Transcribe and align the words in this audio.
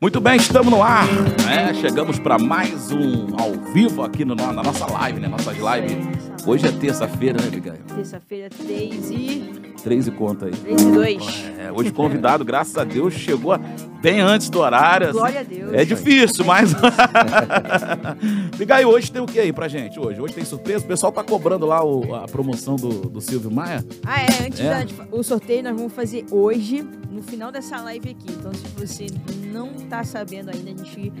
Muito 0.00 0.18
bem, 0.18 0.36
estamos 0.36 0.72
no 0.72 0.82
ar. 0.82 1.06
né? 1.44 1.74
chegamos 1.74 2.18
para 2.18 2.38
mais 2.38 2.90
um 2.90 3.36
ao 3.38 3.52
vivo 3.74 4.02
aqui 4.02 4.24
no, 4.24 4.34
na 4.34 4.50
nossa 4.50 4.90
live, 4.90 5.20
né? 5.20 5.28
Nossas 5.28 5.54
lives. 5.58 6.46
Hoje 6.46 6.66
é 6.66 6.72
terça-feira, 6.72 7.38
né, 7.38 7.48
Abigail? 7.48 7.76
Terça-feira, 7.94 8.48
3 8.48 9.10
e. 9.10 9.59
Três 9.82 10.06
e 10.06 10.10
conta 10.10 10.46
aí. 10.46 10.52
3 10.52 10.82
e 10.82 10.90
2. 10.92 11.44
É, 11.58 11.72
hoje 11.72 11.90
convidado, 11.90 12.44
graças 12.44 12.76
a 12.76 12.84
Deus, 12.84 13.14
chegou 13.14 13.58
bem 14.02 14.20
antes 14.20 14.50
do 14.50 14.58
horário. 14.60 15.12
Glória 15.12 15.40
a 15.40 15.42
Deus. 15.42 15.72
É 15.72 15.84
difícil, 15.84 16.44
mas. 16.44 16.72
Abigail, 18.54 18.88
hoje 18.88 19.10
tem 19.10 19.22
o 19.22 19.26
que 19.26 19.38
aí 19.38 19.52
pra 19.52 19.68
gente? 19.68 19.98
Hoje 19.98 20.20
Hoje 20.20 20.34
tem 20.34 20.44
surpresa? 20.44 20.84
O 20.84 20.88
pessoal 20.88 21.12
tá 21.12 21.22
cobrando 21.24 21.66
lá 21.66 21.84
o- 21.84 22.14
a 22.14 22.26
promoção 22.28 22.76
do, 22.76 22.88
do 23.08 23.20
Silvio 23.20 23.50
Maia. 23.50 23.84
Ah, 24.04 24.20
é. 24.22 24.46
Antes 24.46 24.60
É? 24.60 24.84
da- 24.84 24.86
o 25.12 25.22
sorteio 25.22 25.62
nós 25.62 25.74
vamos 25.76 25.92
fazer 25.92 26.24
hoje, 26.30 26.86
no 27.10 27.22
final 27.22 27.50
dessa 27.50 27.80
live 27.82 28.10
aqui. 28.10 28.26
Então, 28.38 28.52
se 28.52 28.66
você 28.76 29.06
não 29.52 29.68
tá 29.88 30.04
sabendo 30.04 30.50
ainda, 30.50 30.70
a 30.70 30.84
gente. 30.84 31.12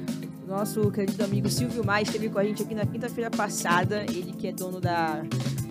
Nosso 0.50 0.90
querido 0.90 1.22
amigo 1.22 1.48
Silvio 1.48 1.86
Maia 1.86 2.02
esteve 2.02 2.28
com 2.28 2.36
a 2.36 2.42
gente 2.42 2.60
aqui 2.60 2.74
na 2.74 2.84
quinta-feira 2.84 3.30
passada. 3.30 4.04
Ele 4.08 4.32
que 4.32 4.48
é 4.48 4.52
dono 4.52 4.80
da, 4.80 5.22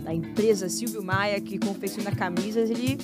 da 0.06 0.14
empresa 0.14 0.70
Silvio 0.70 1.04
Maia, 1.04 1.42
que 1.42 1.60
confecciona 1.60 2.16
camisas, 2.16 2.70
ele 2.70 2.98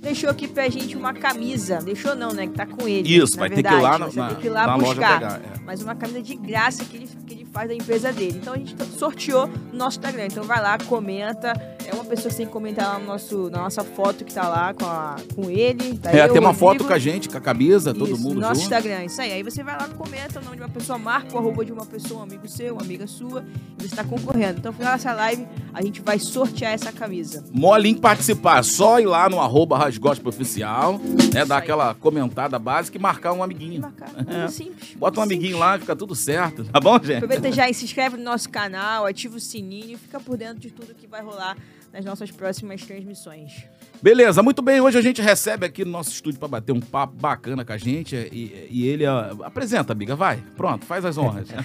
deixou 0.00 0.28
aqui 0.28 0.48
pra 0.48 0.68
gente 0.68 0.96
uma 0.96 1.14
camisa. 1.14 1.78
Deixou 1.78 2.16
não, 2.16 2.32
né? 2.32 2.48
Que 2.48 2.54
tá 2.54 2.66
com 2.66 2.88
ele. 2.88 3.16
Isso, 3.16 3.36
na 3.36 3.42
vai 3.42 3.50
ter 3.50 3.62
que 3.62 3.68
ir 3.68 3.70
verdade. 3.70 3.82
lá 3.82 3.98
na, 4.00 4.30
na, 4.30 4.34
que 4.34 4.46
ir 4.48 4.50
lá 4.50 4.66
na 4.66 4.78
buscar. 4.78 5.20
pegar. 5.20 5.40
é. 5.44 5.60
mas 5.64 5.80
uma 5.80 5.94
camisa 5.94 6.20
de 6.20 6.34
graça 6.34 6.84
que 6.84 6.96
ele, 6.96 7.08
que 7.24 7.34
ele 7.34 7.41
faz 7.52 7.68
da 7.68 7.74
empresa 7.74 8.12
dele. 8.12 8.38
Então 8.40 8.54
a 8.54 8.56
gente 8.56 8.74
sorteou 8.98 9.46
no 9.46 9.78
nosso 9.78 9.98
Instagram. 9.98 10.26
Então 10.26 10.42
vai 10.44 10.60
lá, 10.60 10.78
comenta. 10.78 11.52
É 11.84 11.92
uma 11.94 12.04
pessoa 12.04 12.30
que 12.30 12.36
tem 12.36 12.46
que 12.46 12.52
comentar 12.52 12.86
lá 12.94 12.98
no 12.98 13.06
nosso, 13.06 13.50
na 13.50 13.58
nossa 13.62 13.82
foto 13.82 14.24
que 14.24 14.32
tá 14.32 14.48
lá 14.48 14.72
com, 14.72 14.84
a- 14.86 15.16
com 15.34 15.50
ele. 15.50 15.98
Tá 15.98 16.10
É, 16.12 16.24
eu, 16.24 16.28
tem 16.32 16.40
uma 16.40 16.50
o 16.50 16.54
foto 16.54 16.68
Rodrigo. 16.68 16.88
com 16.88 16.94
a 16.94 16.98
gente, 16.98 17.28
com 17.28 17.36
a 17.36 17.40
camisa, 17.40 17.92
todo 17.92 18.12
Isso, 18.12 18.22
mundo 18.22 18.34
no 18.36 18.40
nosso 18.40 18.54
junto. 18.60 18.64
Instagram, 18.72 19.04
isso 19.04 19.20
aí. 19.20 19.32
Aí 19.32 19.42
você 19.42 19.62
vai 19.64 19.76
lá, 19.76 19.88
comenta 19.88 20.40
o 20.40 20.44
nome 20.44 20.56
de 20.56 20.62
uma 20.62 20.68
pessoa, 20.68 20.96
marca 20.98 21.34
o 21.34 21.38
arroba 21.38 21.64
de 21.64 21.72
uma 21.72 21.84
pessoa, 21.84 22.20
um 22.20 22.22
amigo 22.22 22.48
seu, 22.48 22.74
uma 22.74 22.82
amiga 22.82 23.06
sua, 23.06 23.44
e 23.78 23.88
você 23.88 23.96
tá 23.96 24.04
concorrendo. 24.04 24.58
Então, 24.60 24.70
no 24.72 24.78
final 24.78 24.92
dessa 24.92 25.12
live, 25.12 25.46
a 25.74 25.82
gente 25.82 26.00
vai 26.00 26.18
sortear 26.18 26.72
essa 26.72 26.92
camisa. 26.92 27.44
Molinho 27.52 28.00
participar, 28.00 28.62
só 28.62 29.00
ir 29.00 29.06
lá 29.06 29.28
no 29.28 29.40
arroba 29.40 29.76
Rasgospel 29.76 30.28
Oficial, 30.28 31.00
né? 31.34 31.44
Dar 31.44 31.58
aquela 31.58 31.94
comentada 31.94 32.58
básica 32.58 32.96
e 32.96 33.00
marcar 33.00 33.32
um 33.32 33.38
E 33.38 33.42
amiguinho. 33.42 33.80
marcar. 33.82 34.10
É 34.32 34.48
simples. 34.48 34.94
Bota 34.96 35.18
um 35.20 35.22
Simples. 35.24 35.38
amiguinho 35.38 35.58
lá, 35.58 35.78
fica 35.78 35.94
tudo 35.96 36.14
certo, 36.14 36.64
tá 36.64 36.78
bom, 36.80 36.98
gente? 37.02 37.20
Aproveita 37.42 37.56
já 37.56 37.68
e 37.68 37.74
se 37.74 37.84
inscreve 37.84 38.16
no 38.16 38.22
nosso 38.22 38.48
canal, 38.48 39.04
ativa 39.04 39.36
o 39.36 39.40
sininho 39.40 39.94
e 39.94 39.98
fica 39.98 40.20
por 40.20 40.36
dentro 40.36 40.60
de 40.60 40.70
tudo 40.70 40.94
que 40.94 41.08
vai 41.08 41.20
rolar 41.20 41.56
nas 41.92 42.04
nossas 42.04 42.30
próximas 42.30 42.82
transmissões. 42.82 43.64
Beleza, 44.02 44.42
muito 44.42 44.60
bem. 44.62 44.80
Hoje 44.80 44.98
a 44.98 45.00
gente 45.00 45.22
recebe 45.22 45.64
aqui 45.64 45.84
no 45.84 45.92
nosso 45.92 46.10
estúdio 46.10 46.40
para 46.40 46.48
bater 46.48 46.72
um 46.72 46.80
papo 46.80 47.14
bacana 47.14 47.64
com 47.64 47.72
a 47.72 47.78
gente. 47.78 48.16
E, 48.32 48.66
e 48.68 48.88
ele 48.88 49.06
ó, 49.06 49.44
apresenta, 49.44 49.92
amiga, 49.92 50.16
vai. 50.16 50.42
Pronto, 50.56 50.84
faz 50.84 51.04
as 51.04 51.16
honras. 51.16 51.46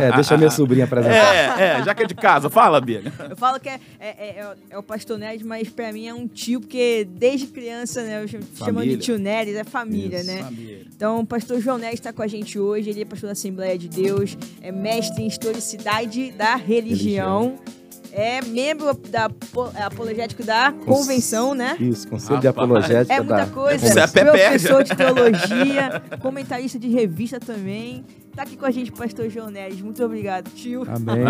É, 0.00 0.12
deixa 0.12 0.34
a 0.34 0.38
minha 0.38 0.50
sobrinha 0.50 0.84
apresentar. 0.84 1.34
é, 1.60 1.78
é, 1.80 1.82
já 1.84 1.94
que 1.94 2.02
é 2.04 2.06
de 2.06 2.14
casa, 2.14 2.48
fala, 2.48 2.78
amiga. 2.78 3.12
Eu 3.28 3.36
falo 3.36 3.58
que 3.58 3.68
é, 3.68 3.80
é, 3.98 4.06
é- 4.08 4.38
é 4.38 4.46
o- 4.46 4.56
é 4.76 4.78
o 4.78 4.82
pastor 4.82 5.18
Neres, 5.18 5.42
mas 5.42 5.68
pra 5.68 5.92
mim 5.92 6.06
é 6.06 6.14
um 6.14 6.28
tio, 6.28 6.60
porque 6.60 7.06
desde 7.10 7.48
criança, 7.48 8.02
né, 8.02 8.22
eu 8.22 8.28
chamo 8.28 8.44
chamando 8.56 8.88
de 8.88 8.96
tio 8.98 9.18
Neres, 9.18 9.56
é 9.56 9.64
família, 9.64 10.18
Isso. 10.18 10.26
né? 10.30 10.42
Família. 10.44 10.80
Então, 10.94 11.20
o 11.20 11.26
pastor 11.26 11.60
João 11.60 11.78
Neres 11.78 11.94
está 11.98 12.12
com 12.12 12.22
a 12.22 12.26
gente 12.28 12.58
hoje, 12.58 12.90
ele 12.90 13.02
é 13.02 13.04
pastor 13.04 13.28
da 13.28 13.32
Assembleia 13.32 13.76
de 13.76 13.88
Deus, 13.88 14.36
é 14.62 14.70
mestre 14.70 15.22
em 15.22 15.26
historicidade 15.26 16.30
da 16.32 16.54
religião, 16.56 17.58
é 18.12 18.40
membro 18.42 18.92
da 18.94 19.26
apo- 19.26 19.70
apologético 19.76 20.42
da 20.44 20.72
convenção, 20.84 21.54
né? 21.54 21.76
Isso, 21.80 22.08
Conselho 22.08 22.40
de. 22.40 22.48
Apologética 22.48 23.14
É 23.14 23.20
muita 23.20 23.46
coisa. 23.46 23.86
Você 23.86 24.00
é 24.00 24.24
Professor 24.24 24.82
de 24.84 24.94
teologia, 24.96 26.02
comentarista 26.20 26.78
de 26.78 26.88
revista 26.88 27.38
também. 27.38 28.04
Tá 28.34 28.42
aqui 28.42 28.56
com 28.56 28.66
a 28.66 28.70
gente, 28.70 28.92
pastor 28.92 29.28
João 29.28 29.50
Neres. 29.50 29.80
Muito 29.80 30.02
obrigado, 30.04 30.48
tio. 30.50 30.82
Amém. 30.88 31.24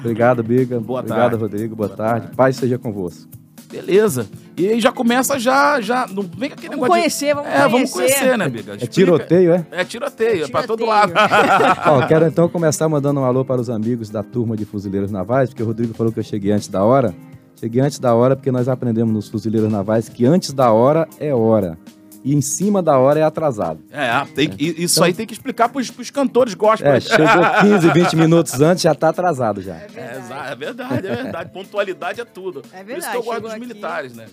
Obrigado, 0.00 0.42
Biga. 0.42 0.80
Boa 0.80 1.00
Obrigado, 1.00 1.20
tarde. 1.30 1.36
Rodrigo. 1.36 1.76
Boa, 1.76 1.88
Boa 1.88 1.96
tarde. 1.96 2.20
tarde. 2.22 2.36
Paz 2.36 2.56
seja 2.56 2.78
convosco. 2.78 3.39
Beleza. 3.70 4.26
E 4.56 4.68
aí 4.68 4.80
já 4.80 4.90
começa 4.92 5.38
já, 5.38 5.80
já. 5.80 6.06
Não 6.06 6.22
vem 6.22 6.50
aquele 6.52 6.68
Vamos 6.76 6.82
negócio 6.82 6.94
de- 6.94 7.00
conhecer, 7.00 7.34
vamos 7.34 7.48
É, 7.50 7.52
conhecer. 7.54 7.70
vamos 7.70 7.90
conhecer, 7.92 8.38
né, 8.38 8.44
amiga? 8.44 8.72
É 8.72 8.74
Explica. 8.76 8.88
tiroteio, 8.92 9.52
é? 9.52 9.66
É 9.70 9.84
tiroteio, 9.84 10.44
é 10.44 10.48
pra 10.48 10.62
todo 10.64 10.78
Tiroteio. 10.84 10.88
lado. 10.88 11.12
Ó, 11.86 12.06
quero 12.06 12.26
então 12.26 12.48
começar 12.50 12.88
mandando 12.88 13.20
um 13.20 13.24
alô 13.24 13.44
para 13.44 13.60
os 13.60 13.70
amigos 13.70 14.10
da 14.10 14.22
turma 14.22 14.56
de 14.56 14.64
fuzileiros 14.64 15.10
navais, 15.10 15.50
porque 15.50 15.62
o 15.62 15.66
Rodrigo 15.66 15.94
falou 15.94 16.12
que 16.12 16.18
eu 16.18 16.24
cheguei 16.24 16.52
antes 16.52 16.68
da 16.68 16.82
hora. 16.84 17.14
Cheguei 17.58 17.80
antes 17.82 17.98
da 17.98 18.14
hora 18.14 18.34
porque 18.36 18.50
nós 18.50 18.68
aprendemos 18.68 19.12
nos 19.12 19.28
fuzileiros 19.28 19.70
navais 19.70 20.08
que 20.08 20.24
antes 20.26 20.52
da 20.52 20.72
hora 20.72 21.06
é 21.18 21.32
hora. 21.34 21.78
E 22.22 22.34
em 22.34 22.40
cima 22.42 22.82
da 22.82 22.98
hora 22.98 23.18
é 23.18 23.22
atrasado. 23.22 23.80
É, 23.90 24.10
tem 24.34 24.48
que- 24.50 24.74
isso 24.82 25.02
aí 25.02 25.14
tem 25.14 25.26
que 25.26 25.32
explicar 25.32 25.70
pros, 25.70 25.90
pros 25.90 26.10
cantores 26.10 26.52
gospel. 26.54 26.92
É, 26.92 27.00
chegou 27.00 27.26
15, 27.62 27.90
20 27.92 28.14
minutos 28.16 28.60
antes, 28.60 28.82
já 28.82 28.94
tá 28.94 29.08
atrasado 29.08 29.62
já. 29.62 29.74
É 29.76 29.84
É, 29.84 29.88
verdade. 29.88 30.18
exa- 30.18 30.46
é 30.50 30.54
verdade, 30.54 31.06
é 31.06 31.16
verdade. 31.16 31.50
Pontualidade 31.50 32.20
é 32.20 32.24
tudo. 32.26 32.62
É 32.72 32.82
Por 32.84 32.90
isso 32.90 33.00
verdade, 33.00 33.10
que 33.12 33.16
eu 33.16 33.22
gosto 33.22 33.40
dos 33.42 33.50
aqui. 33.52 33.60
militares, 33.60 34.14
né? 34.14 34.26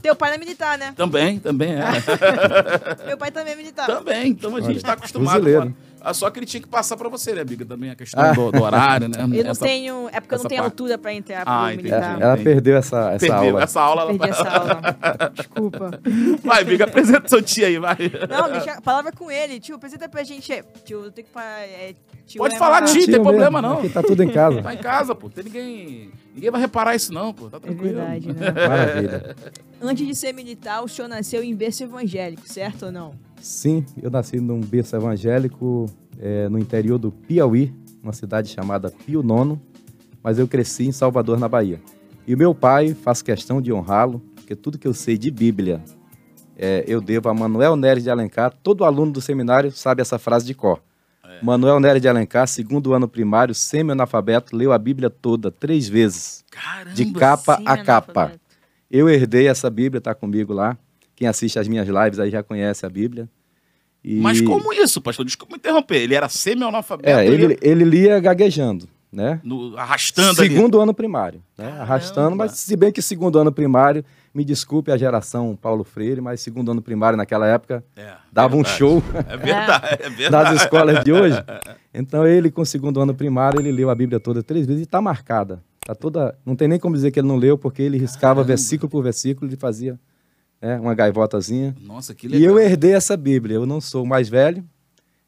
Teu 0.00 0.16
pai 0.16 0.30
não 0.30 0.36
é 0.36 0.38
militar, 0.38 0.78
né? 0.78 0.94
Também, 0.96 1.38
também 1.38 1.72
é. 1.74 3.06
Meu 3.06 3.18
pai 3.18 3.30
também 3.30 3.52
é 3.52 3.56
militar. 3.56 3.86
também, 3.86 4.28
então 4.30 4.56
a 4.56 4.60
gente 4.60 4.76
Olha, 4.76 4.82
tá 4.82 4.92
acostumado. 4.94 5.46
a- 5.46 5.62
Ah, 5.62 5.68
Só 6.12 6.28
que 6.30 6.38
ele 6.40 6.46
tinha 6.46 6.60
que 6.60 6.68
passar 6.68 6.96
pra 6.96 7.08
você, 7.08 7.32
né, 7.32 7.40
amiga? 7.40 7.64
Também 7.64 7.90
a 7.90 7.94
questão 7.94 8.22
Ah. 8.22 8.32
do, 8.32 8.50
do 8.52 8.62
horário, 8.62 9.08
né? 9.08 9.14
Eu 9.38 9.44
não 9.44 9.50
Essa- 9.52 9.64
tenho. 9.64 10.08
É 10.12 10.20
porque 10.20 10.34
eu 10.34 10.38
não 10.38 10.44
tenho 10.48 10.60
parte. 10.62 10.72
altura 10.72 10.98
pra 10.98 11.14
entrar 11.14 11.42
Ah, 11.46 11.62
pro 11.62 11.72
entendi. 11.72 11.82
militar. 11.84 12.20
Ela 12.20 12.32
Entendi. 12.34 12.44
perdeu 12.44 12.76
essa, 12.76 13.10
essa 13.12 13.18
Perdeu 13.26 13.36
aula. 13.50 13.62
essa 13.62 13.80
aula. 13.80 14.02
ela- 14.02 14.28
essa 14.28 14.48
aula. 14.48 15.30
Desculpa. 15.34 16.00
Vai, 16.42 16.62
amiga, 16.62 16.84
apresenta 16.84 17.28
seu 17.28 17.40
tio 17.42 17.66
aí, 17.66 17.78
vai. 17.78 17.96
Não, 18.28 18.50
deixa 18.52 18.72
a 18.72 18.80
palavra 18.82 19.12
com 19.12 19.30
ele. 19.30 19.58
Tio, 19.60 19.76
apresenta 19.76 20.08
pra 20.08 20.22
gente. 20.24 20.62
Tio, 20.84 21.04
eu 21.04 21.10
tenho 21.12 21.26
que 21.26 21.32
falar. 21.32 21.60
É, 21.62 21.94
tio 22.26 22.38
Pode 22.38 22.54
é 22.54 22.58
falar, 22.58 22.82
uma- 22.82 22.86
tio. 22.88 23.04
tem 23.04 23.14
Tio 23.14 23.22
problema, 23.22 23.60
mesmo, 23.62 23.74
não. 23.74 23.78
Aqui 23.80 23.88
tá 23.88 24.02
tudo 24.02 24.22
em 24.22 24.28
casa. 24.30 24.62
Tá 24.62 24.74
em 24.74 24.78
casa, 24.78 25.14
pô. 25.14 25.28
Tem 25.30 25.44
ninguém. 25.44 26.10
Ninguém 26.34 26.50
vai 26.50 26.60
reparar 26.60 26.94
isso, 26.94 27.12
não, 27.12 27.32
pô. 27.32 27.48
Tá 27.48 27.56
É 27.58 27.60
tranquilo. 27.60 27.94
verdade, 27.94 28.28
né? 28.32 28.50
Maravilha. 28.68 29.36
Antes 29.80 30.06
de 30.06 30.14
ser 30.14 30.32
militar, 30.32 30.82
o 30.82 30.88
senhor 30.88 31.08
nasceu 31.08 31.42
em 31.42 31.54
berço 31.54 31.82
evangélico, 31.84 32.42
certo 32.48 32.86
ou 32.86 32.92
não? 32.92 33.14
Sim, 33.44 33.84
eu 34.02 34.10
nasci 34.10 34.40
num 34.40 34.58
berço 34.58 34.96
evangélico 34.96 35.84
é, 36.18 36.48
no 36.48 36.58
interior 36.58 36.96
do 36.96 37.12
Piauí, 37.12 37.74
uma 38.02 38.14
cidade 38.14 38.48
chamada 38.48 38.90
Pio 38.90 39.22
Nono, 39.22 39.60
mas 40.22 40.38
eu 40.38 40.48
cresci 40.48 40.86
em 40.86 40.92
Salvador, 40.92 41.38
na 41.38 41.46
Bahia. 41.46 41.78
E 42.26 42.34
o 42.34 42.38
meu 42.38 42.54
pai 42.54 42.94
faz 42.94 43.20
questão 43.20 43.60
de 43.60 43.70
honrá-lo, 43.70 44.22
porque 44.34 44.56
tudo 44.56 44.78
que 44.78 44.88
eu 44.88 44.94
sei 44.94 45.18
de 45.18 45.30
Bíblia 45.30 45.82
é, 46.56 46.86
eu 46.88 47.02
devo 47.02 47.28
a 47.28 47.34
Manuel 47.34 47.76
Neres 47.76 48.04
de 48.04 48.08
Alencar. 48.08 48.50
Todo 48.62 48.82
aluno 48.82 49.12
do 49.12 49.20
seminário 49.20 49.70
sabe 49.70 50.00
essa 50.00 50.18
frase 50.18 50.46
de 50.46 50.54
cor. 50.54 50.80
Manuel 51.42 51.78
Neres 51.78 52.00
de 52.00 52.08
Alencar, 52.08 52.48
segundo 52.48 52.94
ano 52.94 53.06
primário, 53.06 53.54
semi-analfabeto, 53.54 54.56
leu 54.56 54.72
a 54.72 54.78
Bíblia 54.78 55.10
toda, 55.10 55.50
três 55.50 55.86
vezes, 55.86 56.46
Caramba. 56.50 56.94
de 56.94 57.12
capa 57.12 57.60
a 57.66 57.76
capa. 57.76 58.32
Eu 58.90 59.06
herdei 59.06 59.48
essa 59.48 59.68
Bíblia, 59.68 60.00
tá 60.00 60.14
comigo 60.14 60.54
lá. 60.54 60.78
Quem 61.16 61.28
assiste 61.28 61.58
as 61.58 61.68
minhas 61.68 61.86
lives 61.88 62.18
aí 62.18 62.30
já 62.30 62.42
conhece 62.42 62.84
a 62.84 62.88
Bíblia. 62.88 63.28
E- 64.02 64.20
Mas 64.20 64.40
como 64.40 64.72
isso, 64.72 65.00
pastor? 65.00 65.24
Desculpa 65.24 65.54
me 65.54 65.58
interromper. 65.58 65.96
Ele 66.02 66.14
era 66.14 66.28
semi-analfabeto. 66.28 67.08
É, 67.08 67.26
ele 67.26 67.44
ele, 67.44 67.58
ele 67.62 67.84
lia 67.84 68.20
gaguejando, 68.20 68.86
né? 69.10 69.40
no- 69.42 69.76
arrastando 69.78 70.40
ali. 70.40 70.50
segundo 70.50 70.80
ano 70.80 70.92
primário, 70.92 71.40
né? 71.56 71.64
Caramba. 71.66 71.82
Arrastando, 71.82 72.36
mas 72.36 72.52
se 72.52 72.76
bem 72.76 72.92
que 72.92 73.00
segundo 73.00 73.38
ano 73.38 73.50
primário, 73.52 74.04
me 74.34 74.44
desculpe 74.44 74.90
a 74.90 74.96
geração 74.96 75.56
Paulo 75.56 75.84
Freire, 75.84 76.20
mas 76.20 76.40
segundo 76.40 76.70
ano 76.72 76.82
primário 76.82 77.16
naquela 77.16 77.46
época 77.46 77.82
É, 77.96 78.12
dava 78.32 78.56
um 78.56 78.62
verdade. 78.62 78.76
show 78.78 79.02
É 79.28 79.36
verdade, 79.36 79.86
é 80.00 80.10
verdade. 80.10 80.52
nas 80.52 80.62
escolas 80.62 81.04
de 81.04 81.12
hoje. 81.12 81.42
Então 81.94 82.26
ele 82.26 82.50
com 82.50 82.64
segundo 82.64 83.00
ano 83.00 83.14
primário, 83.14 83.60
ele 83.60 83.70
leu 83.72 83.88
a 83.88 83.94
Bíblia 83.94 84.18
toda 84.20 84.42
três 84.42 84.66
vezes 84.66 84.82
e 84.82 84.86
tá 84.86 85.00
marcada. 85.00 85.62
Tá 85.86 85.94
toda, 85.94 86.36
não 86.44 86.56
tem 86.56 86.66
nem 86.66 86.78
como 86.78 86.94
dizer 86.96 87.10
que 87.10 87.20
ele 87.20 87.28
não 87.28 87.36
leu, 87.36 87.56
porque 87.56 87.80
ele 87.82 87.96
riscava 87.96 88.34
Caramba. 88.34 88.44
versículo 88.48 88.90
por 88.90 89.02
versículo, 89.02 89.48
ele 89.50 89.56
fazia 89.56 89.98
né, 90.64 90.78
uma 90.80 90.94
gaivotazinha. 90.94 91.74
Nossa, 91.82 92.14
que 92.14 92.26
E 92.26 92.30
legal. 92.30 92.50
eu 92.50 92.58
herdei 92.58 92.94
essa 92.94 93.16
Bíblia. 93.16 93.56
Eu 93.56 93.66
não 93.66 93.80
sou 93.80 94.02
o 94.02 94.06
mais 94.06 94.28
velho. 94.28 94.64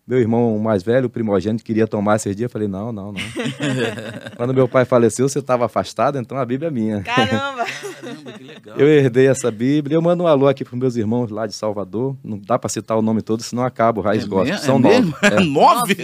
Meu 0.08 0.20
irmão 0.20 0.56
o 0.56 0.62
mais 0.62 0.84
velho, 0.84 1.06
o 1.06 1.10
primogênito, 1.10 1.64
queria 1.64 1.84
tomar 1.84 2.14
esse 2.14 2.32
dia. 2.32 2.46
Eu 2.46 2.50
falei, 2.50 2.68
não, 2.68 2.92
não, 2.92 3.10
não. 3.12 3.20
Quando 4.36 4.54
meu 4.54 4.68
pai 4.68 4.84
faleceu, 4.84 5.28
você 5.28 5.40
estava 5.40 5.66
afastado, 5.66 6.16
então 6.16 6.38
a 6.38 6.44
Bíblia 6.46 6.68
é 6.68 6.70
minha. 6.70 7.02
Caramba! 7.02 7.64
Caramba, 8.00 8.32
que 8.32 8.44
legal. 8.44 8.76
Eu 8.78 8.86
herdei 8.86 9.26
essa 9.26 9.50
Bíblia. 9.50 9.96
Eu 9.96 10.00
mando 10.02 10.22
um 10.22 10.26
alô 10.28 10.46
aqui 10.46 10.64
para 10.64 10.76
meus 10.76 10.94
irmãos 10.94 11.28
lá 11.32 11.44
de 11.44 11.54
Salvador. 11.54 12.16
Não 12.22 12.38
dá 12.38 12.56
para 12.56 12.68
citar 12.68 12.96
o 12.96 13.02
nome 13.02 13.20
todo, 13.20 13.42
senão 13.42 13.64
acaba 13.64 13.98
o 13.98 14.02
Raiz 14.02 14.22
É 14.22 14.26
Gospel. 14.28 14.58
São 14.58 14.76
é 14.76 14.78
nove. 14.78 14.94
mesmo? 14.94 15.14
É. 15.22 15.40
Nove? 15.44 15.96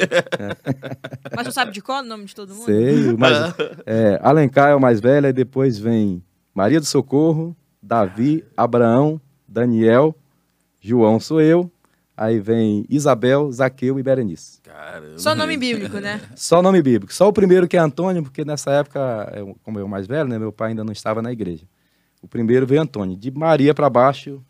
Mas 1.37 1.47
tu 1.47 1.53
sabe 1.53 1.71
de 1.71 1.81
qual 1.81 2.01
o 2.03 2.05
nome 2.05 2.25
de 2.25 2.35
todo 2.35 2.53
mundo? 2.53 2.65
Sei, 2.65 3.13
mas 3.17 3.55
é, 3.87 4.19
Alencar 4.21 4.71
é 4.71 4.75
o 4.75 4.81
mais 4.81 5.01
velho, 5.01 5.27
aí 5.29 5.33
depois 5.33 5.79
vem 5.79 6.21
Maria 6.53 6.81
do 6.81 6.87
Socorro, 6.87 7.57
Davi, 7.97 8.43
Abraão, 8.57 9.21
Daniel, 9.47 10.15
João 10.81 11.21
sou 11.21 11.43
eu, 11.43 11.71
aí 12.17 12.41
vem 12.41 12.87
Isabel, 12.89 13.53
Zaqueu 13.53 13.99
e 13.99 14.03
Berenice. 14.03 14.63
Caramba. 14.63 15.19
Só 15.19 15.35
nome 15.35 15.59
bíblico, 15.59 15.99
né? 15.99 16.19
Só 16.35 16.63
nome 16.63 16.81
bíblico. 16.81 17.13
Só 17.13 17.29
o 17.29 17.33
primeiro 17.35 17.69
que 17.69 17.77
é 17.77 17.81
Antônio, 17.81 18.23
porque 18.23 18.47
nessa 18.47 18.71
época, 18.71 19.31
eu- 19.37 19.55
como 19.63 19.79
eu 19.79 19.87
mais 19.87 20.07
velho, 20.07 20.27
né, 20.27 20.39
meu 20.39 20.51
pai 20.51 20.71
ainda 20.71 20.83
não 20.83 20.93
estava 20.93 21.21
na 21.21 21.31
igreja. 21.31 21.67
O 22.23 22.27
primeiro 22.27 22.67
veio 22.67 22.81
Antônio. 22.81 23.15
De 23.15 23.31
Maria 23.31 23.75
para 23.75 23.91
baixo, 23.91 24.43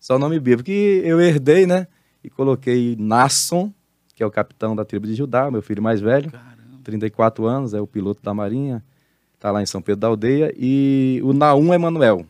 só 0.00 0.18
nome 0.18 0.40
bíblico. 0.40 0.64
Que 0.64 1.00
eu 1.04 1.20
herdei, 1.20 1.66
né? 1.66 1.86
e 2.24 2.28
coloquei 2.28 2.96
Nasson, 2.98 3.72
que 4.12 4.24
é 4.24 4.26
o 4.26 4.30
capitão 4.30 4.74
da 4.74 4.84
tribo 4.84 5.06
de 5.06 5.14
Judá, 5.14 5.48
meu 5.52 5.62
filho 5.62 5.80
mais 5.80 6.00
velho, 6.00 6.32
Caramba. 6.32 6.80
34 6.82 7.46
anos, 7.46 7.74
é 7.74 7.80
o 7.80 7.86
piloto 7.86 8.20
da 8.20 8.34
Marinha, 8.34 8.84
está 9.34 9.52
lá 9.52 9.62
em 9.62 9.66
São 9.66 9.80
Pedro 9.80 10.00
da 10.00 10.08
Aldeia, 10.08 10.52
e 10.58 11.20
o 11.22 11.32
Naum 11.32 11.72
Emanuel, 11.72 12.26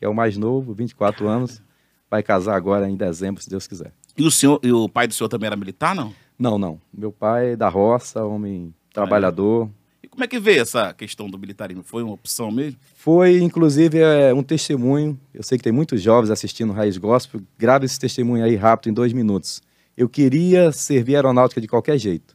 que 0.00 0.06
é 0.06 0.08
o 0.08 0.14
mais 0.14 0.38
novo, 0.38 0.72
24 0.72 1.28
anos, 1.28 1.62
vai 2.10 2.22
casar 2.22 2.56
agora 2.56 2.88
em 2.88 2.96
dezembro, 2.96 3.42
se 3.42 3.50
Deus 3.50 3.66
quiser. 3.66 3.92
E 4.16 4.24
o 4.24 4.30
senhor, 4.30 4.58
e 4.62 4.72
o 4.72 4.88
pai 4.88 5.06
do 5.06 5.12
senhor 5.12 5.28
também 5.28 5.46
era 5.46 5.56
militar, 5.56 5.94
não? 5.94 6.14
Não, 6.38 6.58
não. 6.58 6.80
Meu 6.92 7.12
pai 7.12 7.52
é 7.52 7.56
da 7.56 7.68
roça, 7.68 8.24
homem 8.24 8.74
trabalhador. 8.94 9.68
E 10.02 10.08
como 10.08 10.24
é 10.24 10.26
que 10.26 10.40
veio 10.40 10.62
essa 10.62 10.94
questão 10.94 11.28
do 11.28 11.38
militarismo? 11.38 11.82
Foi 11.82 12.02
uma 12.02 12.14
opção 12.14 12.50
mesmo? 12.50 12.78
Foi, 12.94 13.42
inclusive, 13.42 13.98
é, 13.98 14.32
um 14.32 14.42
testemunho. 14.42 15.20
Eu 15.34 15.42
sei 15.42 15.58
que 15.58 15.64
tem 15.64 15.72
muitos 15.72 16.00
jovens 16.00 16.30
assistindo 16.30 16.72
Raiz 16.72 16.96
Gospel. 16.96 17.42
Grave 17.58 17.84
esse 17.84 18.00
testemunho 18.00 18.42
aí 18.42 18.56
rápido, 18.56 18.88
em 18.88 18.94
dois 18.94 19.12
minutos. 19.12 19.60
Eu 19.94 20.08
queria 20.08 20.72
servir 20.72 21.16
aeronáutica 21.16 21.60
de 21.60 21.68
qualquer 21.68 21.98
jeito. 21.98 22.34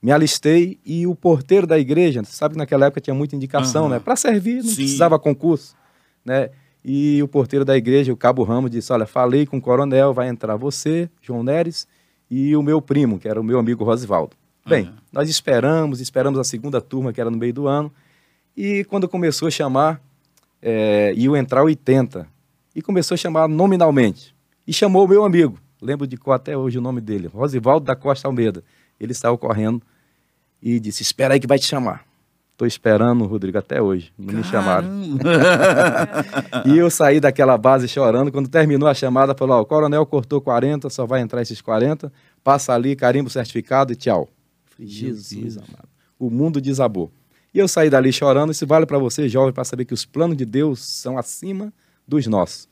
Me 0.00 0.12
alistei 0.12 0.78
e 0.86 1.04
o 1.04 1.16
porteiro 1.16 1.66
da 1.66 1.76
igreja, 1.76 2.22
você 2.22 2.30
sabe 2.30 2.52
que 2.54 2.58
naquela 2.58 2.86
época 2.86 3.00
tinha 3.00 3.14
muita 3.14 3.34
indicação, 3.34 3.86
Aham. 3.86 3.94
né? 3.94 3.98
Para 3.98 4.14
servir, 4.14 4.62
não 4.62 4.70
Sim. 4.70 4.76
precisava 4.76 5.18
concurso, 5.18 5.74
né? 6.24 6.50
E 6.88 7.20
o 7.20 7.26
porteiro 7.26 7.64
da 7.64 7.76
igreja, 7.76 8.12
o 8.12 8.16
Cabo 8.16 8.44
Ramos, 8.44 8.70
disse: 8.70 8.92
Olha, 8.92 9.06
falei 9.06 9.44
com 9.44 9.56
o 9.56 9.60
coronel, 9.60 10.14
vai 10.14 10.28
entrar 10.28 10.54
você, 10.54 11.10
João 11.20 11.42
Neres, 11.42 11.84
e 12.30 12.54
o 12.54 12.62
meu 12.62 12.80
primo, 12.80 13.18
que 13.18 13.28
era 13.28 13.40
o 13.40 13.42
meu 13.42 13.58
amigo 13.58 13.82
Rosivaldo. 13.82 14.36
Bem, 14.64 14.84
Aham. 14.84 14.94
nós 15.12 15.28
esperamos, 15.28 16.00
esperamos 16.00 16.38
a 16.38 16.44
segunda 16.44 16.80
turma, 16.80 17.12
que 17.12 17.20
era 17.20 17.28
no 17.28 17.36
meio 17.36 17.52
do 17.52 17.66
ano, 17.66 17.92
e 18.56 18.84
quando 18.84 19.08
começou 19.08 19.48
a 19.48 19.50
chamar, 19.50 20.00
é, 20.62 21.12
iam 21.16 21.36
entrar 21.36 21.64
80. 21.64 22.24
E 22.72 22.80
começou 22.80 23.16
a 23.16 23.18
chamar 23.18 23.48
nominalmente. 23.48 24.32
E 24.64 24.72
chamou 24.72 25.06
o 25.06 25.08
meu 25.08 25.24
amigo, 25.24 25.58
lembro 25.82 26.06
de 26.06 26.16
qual 26.16 26.36
até 26.36 26.56
hoje 26.56 26.78
o 26.78 26.80
nome 26.80 27.00
dele, 27.00 27.26
Rosivaldo 27.26 27.84
da 27.84 27.96
Costa 27.96 28.28
Almeida. 28.28 28.62
Ele 29.00 29.12
saiu 29.12 29.36
correndo 29.36 29.82
e 30.62 30.78
disse: 30.78 31.02
Espera 31.02 31.34
aí 31.34 31.40
que 31.40 31.48
vai 31.48 31.58
te 31.58 31.66
chamar. 31.66 32.05
Estou 32.56 32.66
esperando, 32.66 33.26
Rodrigo, 33.26 33.58
até 33.58 33.82
hoje. 33.82 34.10
Não 34.18 34.32
me 34.32 34.42
chamaram. 34.42 34.88
Caramba. 35.18 36.64
E 36.64 36.78
eu 36.78 36.90
saí 36.90 37.20
daquela 37.20 37.58
base 37.58 37.86
chorando. 37.86 38.32
Quando 38.32 38.48
terminou 38.48 38.88
a 38.88 38.94
chamada, 38.94 39.34
falou: 39.34 39.58
ó, 39.58 39.60
o 39.60 39.66
coronel 39.66 40.06
cortou 40.06 40.40
40, 40.40 40.88
só 40.88 41.04
vai 41.04 41.20
entrar 41.20 41.42
esses 41.42 41.60
40. 41.60 42.10
Passa 42.42 42.72
ali, 42.72 42.96
carimbo 42.96 43.28
certificado 43.28 43.92
e 43.92 43.96
tchau. 43.96 44.30
Falei, 44.64 44.90
Jesus 44.90 45.58
amado. 45.58 45.86
O 46.18 46.30
mundo 46.30 46.58
desabou. 46.58 47.12
E 47.52 47.58
eu 47.58 47.68
saí 47.68 47.90
dali 47.90 48.10
chorando. 48.10 48.52
Isso 48.52 48.66
vale 48.66 48.86
para 48.86 48.96
você, 48.96 49.28
jovem, 49.28 49.52
para 49.52 49.64
saber 49.64 49.84
que 49.84 49.92
os 49.92 50.06
planos 50.06 50.34
de 50.34 50.46
Deus 50.46 50.80
são 50.80 51.18
acima 51.18 51.70
dos 52.08 52.26
nossos. 52.26 52.66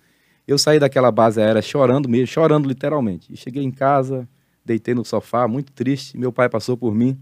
Eu 0.49 0.57
saí 0.57 0.79
daquela 0.79 1.13
base 1.13 1.43
aérea 1.43 1.61
chorando 1.61 2.09
mesmo, 2.09 2.29
chorando 2.29 2.67
literalmente. 2.67 3.31
E 3.31 3.37
cheguei 3.37 3.63
em 3.63 3.71
casa, 3.71 4.27
deitei 4.65 4.95
no 4.95 5.05
sofá, 5.05 5.47
muito 5.47 5.73
triste. 5.73 6.17
Meu 6.17 6.33
pai 6.33 6.49
passou 6.49 6.75
por 6.75 6.95
mim 6.95 7.19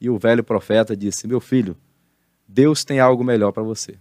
e 0.00 0.08
o 0.08 0.16
velho 0.16 0.44
profeta 0.44 0.96
disse: 0.96 1.26
Meu 1.26 1.40
filho, 1.40 1.76
Deus 2.48 2.82
tem 2.84 2.98
algo 2.98 3.22
melhor 3.22 3.52
para 3.52 3.62
você. 3.62 3.96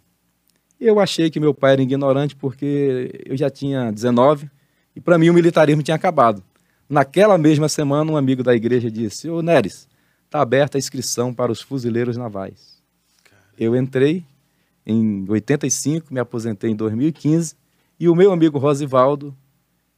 Eu 0.80 1.00
achei 1.00 1.30
que 1.30 1.40
meu 1.40 1.54
pai 1.54 1.74
era 1.74 1.82
ignorante 1.82 2.36
porque 2.36 3.22
eu 3.26 3.36
já 3.36 3.50
tinha 3.50 3.92
19 3.92 4.50
e 4.96 5.02
para 5.02 5.18
mim 5.18 5.30
o 5.30 5.34
militarismo 5.34 5.84
tinha 5.84 5.96
acabado. 5.96 6.42
Naquela 6.90 7.38
mesma 7.38 7.68
semana, 7.68 8.10
um 8.12 8.16
amigo 8.16 8.42
da 8.42 8.56
igreja 8.56 8.90
disse: 8.90 9.30
Ô 9.30 9.42
Neres, 9.42 9.90
está 10.26 10.40
aberta 10.40 10.78
a 10.78 10.80
inscrição 10.80 11.34
para 11.34 11.52
os 11.52 11.62
fuzileiros 11.62 12.16
navais. 12.16 12.82
Eu 13.60 13.76
entrei 13.76 14.24
em 14.86 15.26
85, 15.28 16.14
me 16.14 16.20
aposentei 16.20 16.70
em 16.70 16.76
2015 16.76 17.56
e 18.00 18.08
o 18.08 18.16
meu 18.16 18.32
amigo 18.32 18.58
Rosivaldo 18.58 19.36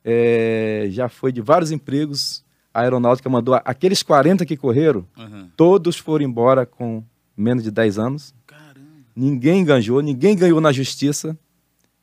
eh, 0.03 0.87
já 0.89 1.07
foi 1.09 1.31
de 1.31 1.41
vários 1.41 1.71
empregos. 1.71 2.43
A 2.73 2.81
aeronáutica 2.81 3.29
mandou 3.29 3.59
aqueles 3.65 4.01
40 4.01 4.45
que 4.45 4.55
correram, 4.55 5.05
Aham. 5.17 5.49
todos 5.57 5.97
foram 5.97 6.23
embora 6.25 6.65
com 6.65 7.03
menos 7.39 7.63
de 7.63 7.71
10 7.71 7.97
anos. 7.97 8.33
Caramba. 8.45 8.87
Ninguém 9.15 9.63
ganhou, 9.63 10.01
ninguém 10.01 10.35
ganhou 10.35 10.59
na 10.59 10.71
justiça. 10.71 11.37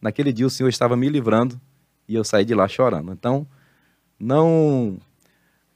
Naquele 0.01 0.33
dia 0.33 0.47
o 0.47 0.51
Senhor 0.51 0.69
estava 0.69 0.97
me 0.97 1.09
livrando 1.09 1.61
e 2.09 2.15
eu 2.15 2.25
saí 2.25 2.45
de 2.45 2.55
lá 2.55 2.69
chorando. 2.69 3.13
Então, 3.13 3.47
não 4.19 4.99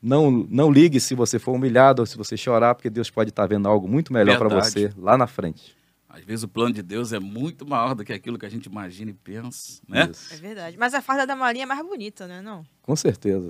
não 0.03 0.31
não 0.49 0.71
ligue 0.71 0.99
se 0.99 1.15
você 1.15 1.39
for 1.39 1.53
humilhado 1.53 2.03
ou 2.03 2.07
se 2.07 2.17
você 2.17 2.37
chorar, 2.37 2.75
porque 2.75 2.89
Deus 2.89 3.11
pode 3.11 3.31
estar 3.31 3.47
vendo 3.47 3.69
algo 3.69 3.87
muito 3.89 4.12
melhor 4.12 4.39
para 4.39 4.49
você 4.49 4.93
lá 4.97 5.17
na 5.17 5.27
frente. 5.27 5.77
Às 6.12 6.25
vezes 6.25 6.43
o 6.43 6.49
plano 6.49 6.75
de 6.75 6.83
Deus 6.83 7.12
é 7.12 7.21
muito 7.21 7.65
maior 7.65 7.95
do 7.95 8.05
que 8.05 8.12
aquilo 8.12 8.37
que 8.37 8.45
a 8.45 8.49
gente 8.49 8.67
imagina 8.67 9.12
e 9.12 9.15
pensa, 9.15 9.81
né? 9.89 10.09
Isso. 10.11 10.35
É 10.35 10.37
verdade. 10.39 10.77
Mas 10.77 10.93
a 10.93 11.01
farda 11.01 11.25
da 11.25 11.37
Marinha 11.37 11.62
é 11.62 11.67
mais 11.67 11.87
bonita, 11.87 12.27
né? 12.27 12.43
Não? 12.43 12.65
Com 12.83 12.97
certeza. 12.97 13.49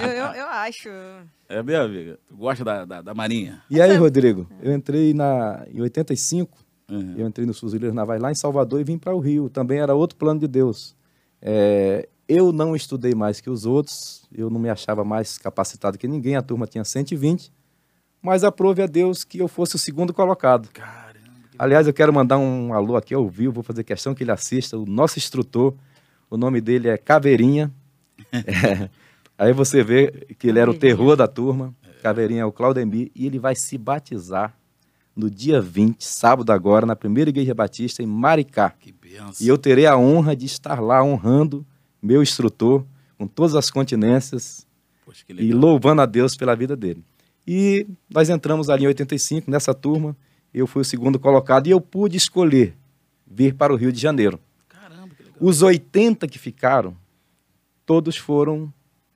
Eu, 0.00 0.08
eu, 0.08 0.26
eu 0.34 0.46
acho. 0.46 0.88
É, 1.48 1.60
minha 1.62 1.82
amiga. 1.82 2.18
Tu 2.28 2.36
gosta 2.36 2.64
da, 2.64 2.84
da, 2.84 3.02
da 3.02 3.12
Marinha? 3.14 3.60
E 3.68 3.80
aí, 3.80 3.96
Rodrigo, 3.96 4.48
eu 4.62 4.72
entrei 4.72 5.12
na 5.12 5.66
em 5.72 5.80
85, 5.80 6.62
Uhum. 6.90 7.14
eu 7.16 7.26
entrei 7.26 7.46
nos 7.46 7.58
Fuzileiros 7.58 7.94
Navais 7.94 8.20
lá 8.20 8.30
em 8.30 8.34
Salvador 8.34 8.80
e 8.80 8.84
vim 8.84 8.98
para 8.98 9.14
o 9.14 9.18
Rio. 9.18 9.48
Também 9.48 9.78
era 9.80 9.94
outro 9.94 10.16
plano 10.16 10.38
de 10.40 10.46
Deus. 10.46 10.94
É, 11.40 12.08
eu 12.28 12.52
não 12.52 12.76
estudei 12.76 13.14
mais 13.14 13.40
que 13.40 13.48
os 13.50 13.64
outros, 13.66 14.28
eu 14.32 14.48
não 14.50 14.60
me 14.60 14.68
achava 14.68 15.02
mais 15.04 15.38
capacitado 15.38 15.96
que 15.98 16.06
ninguém, 16.06 16.36
a 16.36 16.42
turma 16.42 16.66
tinha 16.66 16.84
120, 16.84 17.50
mas 18.20 18.44
aprove 18.44 18.82
a 18.82 18.86
Deus 18.86 19.24
que 19.24 19.38
eu 19.38 19.48
fosse 19.48 19.74
o 19.74 19.78
segundo 19.78 20.12
colocado. 20.12 20.68
Caramba. 20.72 21.11
Aliás, 21.58 21.86
eu 21.86 21.92
quero 21.92 22.12
mandar 22.12 22.38
um 22.38 22.72
alô 22.72 22.96
aqui 22.96 23.14
ao 23.14 23.28
vivo, 23.28 23.52
vou 23.52 23.62
fazer 23.62 23.84
questão 23.84 24.14
que 24.14 24.24
ele 24.24 24.32
assista, 24.32 24.78
o 24.78 24.86
nosso 24.86 25.18
instrutor, 25.18 25.74
o 26.30 26.36
nome 26.36 26.60
dele 26.60 26.88
é 26.88 26.96
Caveirinha. 26.96 27.72
É, 28.32 28.88
aí 29.38 29.52
você 29.52 29.82
vê 29.82 30.10
que 30.38 30.48
ele 30.48 30.58
era 30.58 30.70
o 30.70 30.74
terror 30.74 31.16
da 31.16 31.28
turma. 31.28 31.74
Caveirinha 32.02 32.42
é 32.42 32.44
o 32.44 32.50
Claudemir 32.50 33.12
e 33.14 33.26
ele 33.26 33.38
vai 33.38 33.54
se 33.54 33.78
batizar 33.78 34.52
no 35.14 35.30
dia 35.30 35.60
20, 35.60 36.02
sábado 36.04 36.50
agora, 36.50 36.84
na 36.84 36.96
primeira 36.96 37.30
igreja 37.30 37.54
batista 37.54 38.02
em 38.02 38.06
Maricá. 38.06 38.70
Que 38.70 38.92
benção. 38.92 39.34
E 39.40 39.46
eu 39.46 39.56
terei 39.56 39.86
a 39.86 39.96
honra 39.96 40.34
de 40.34 40.46
estar 40.46 40.80
lá 40.80 41.02
honrando 41.04 41.64
meu 42.02 42.22
instrutor 42.22 42.84
com 43.16 43.26
todas 43.26 43.54
as 43.54 43.70
continências 43.70 44.66
Poxa, 45.04 45.24
e 45.28 45.52
louvando 45.52 46.02
a 46.02 46.06
Deus 46.06 46.36
pela 46.36 46.56
vida 46.56 46.74
dele. 46.74 47.04
E 47.46 47.86
nós 48.10 48.28
entramos 48.28 48.68
ali 48.68 48.84
em 48.84 48.88
85, 48.88 49.50
nessa 49.50 49.74
turma, 49.74 50.16
eu 50.58 50.66
fui 50.66 50.82
o 50.82 50.84
segundo 50.84 51.18
colocado 51.18 51.66
e 51.66 51.70
eu 51.70 51.80
pude 51.80 52.16
escolher 52.16 52.74
vir 53.26 53.54
para 53.54 53.72
o 53.72 53.76
Rio 53.76 53.92
de 53.92 54.00
Janeiro. 54.00 54.38
Caramba, 54.68 55.14
que 55.14 55.22
legal. 55.22 55.36
Os 55.40 55.62
80 55.62 56.26
que 56.28 56.38
ficaram, 56.38 56.96
todos 57.86 58.16
foram, 58.16 58.72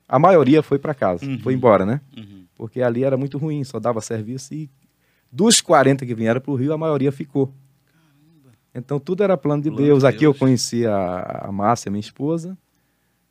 a 0.07 0.17
maioria 0.17 0.61
foi 0.63 0.79
para 0.79 0.93
casa, 0.93 1.25
Uhum. 1.25 1.39
foi 1.39 1.53
embora, 1.53 1.85
né? 1.85 2.01
Uhum. 2.15 2.45
Porque 2.55 2.81
ali 2.81 3.03
era 3.03 3.15
muito 3.17 3.37
ruim, 3.37 3.63
só 3.63 3.79
dava 3.79 4.01
serviço 4.01 4.53
e 4.53 4.69
dos 5.31 5.61
40 5.61 6.05
que 6.05 6.15
vieram 6.15 6.41
para 6.41 6.51
o 6.51 6.55
Rio, 6.55 6.73
a 6.73 6.77
maioria 6.77 7.11
ficou. 7.11 7.53
Então 8.73 8.99
tudo 8.99 9.23
era 9.23 9.35
plano 9.37 9.61
de 9.63 9.69
Plano 9.69 9.83
de 9.83 9.89
Deus. 9.89 10.03
Aqui 10.03 10.23
eu 10.23 10.31
Deus. 10.31 10.39
conheci 10.39 10.85
a, 10.85 11.45
a 11.47 11.51
Márcia, 11.51 11.89
minha 11.91 11.99
esposa, 11.99 12.57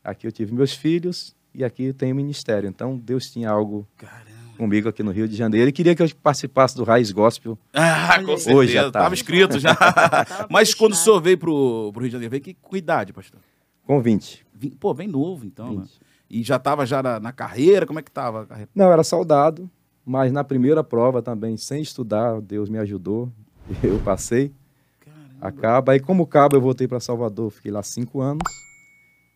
aqui 0.03 0.27
eu 0.27 0.33
tive 0.33 0.53
meus 0.55 0.73
filhos 0.73 1.35
e 1.55 1.63
aqui 1.65 1.85
eu 1.85 1.95
tenho 1.95 2.15
ministério. 2.15 2.69
Então 2.69 2.97
Deus 2.99 3.31
tinha 3.31 3.49
algo 3.51 3.87
Caramba. 3.97 4.26
Comigo 4.57 4.89
aqui 4.89 5.03
no 5.03 5.11
Rio 5.11 5.29
de 5.29 5.37
Janeiro 5.37 5.69
e 5.69 5.73
queria 5.73 5.95
que 5.95 6.03
eu 6.03 6.11
participasse 6.23 6.75
do 6.77 6.85
Raiz 6.85 7.11
Gospel. 7.13 7.59
Ah, 7.73 8.19
com 8.21 8.37
certeza. 8.37 8.55
Hoje 8.55 8.73
já 8.73 8.85
tá. 8.91 9.01
Tava 9.03 9.15
escrito 9.15 9.59
já. 9.59 9.77
Mas 10.51 10.75
quando 10.75 10.93
o 10.93 10.97
senhor 10.97 11.21
veio 11.21 11.39
pro, 11.39 11.91
pro 11.93 12.01
Rio 12.03 12.09
de 12.09 12.13
Janeiro, 12.15 12.31
veio 12.31 12.43
que 12.43 12.55
com 12.55 12.77
idade, 12.77 13.13
pastor? 13.13 13.41
Com 13.85 14.01
20. 14.01 14.45
Vim- 14.55 14.71
Pô, 14.71 14.93
bem 14.95 15.07
novo, 15.09 15.45
então, 15.47 15.73
né? 15.75 15.81
20. 15.83 15.91
E 16.29 16.43
já 16.43 16.59
tava 16.59 16.85
já 16.85 17.03
na, 17.03 17.21
na 17.21 17.33
carreira? 17.33 17.87
Como 17.87 17.99
é 17.99 18.03
que 18.03 18.11
tava 18.11 18.43
a 18.43 18.47
carreira? 18.47 18.71
Não, 18.75 18.91
era 18.91 19.05
soldado, 19.05 19.71
mas 20.05 20.33
na 20.33 20.43
primeira 20.43 20.83
prova 20.83 21.23
também, 21.23 21.57
sem 21.57 21.81
estudar, 21.83 22.41
Deus 22.41 22.69
me 22.69 22.79
ajudou. 22.79 23.31
Eu 23.83 23.99
passei. 24.01 24.53
Caramba. 25.01 25.25
Acaba. 25.41 25.93
Aí, 25.93 26.01
como 26.01 26.27
cabo, 26.27 26.57
eu 26.57 26.61
voltei 26.61 26.89
para 26.89 26.99
Salvador, 27.01 27.51
fiquei 27.51 27.71
lá 27.71 27.83
cinco 27.83 28.21
anos. 28.21 28.43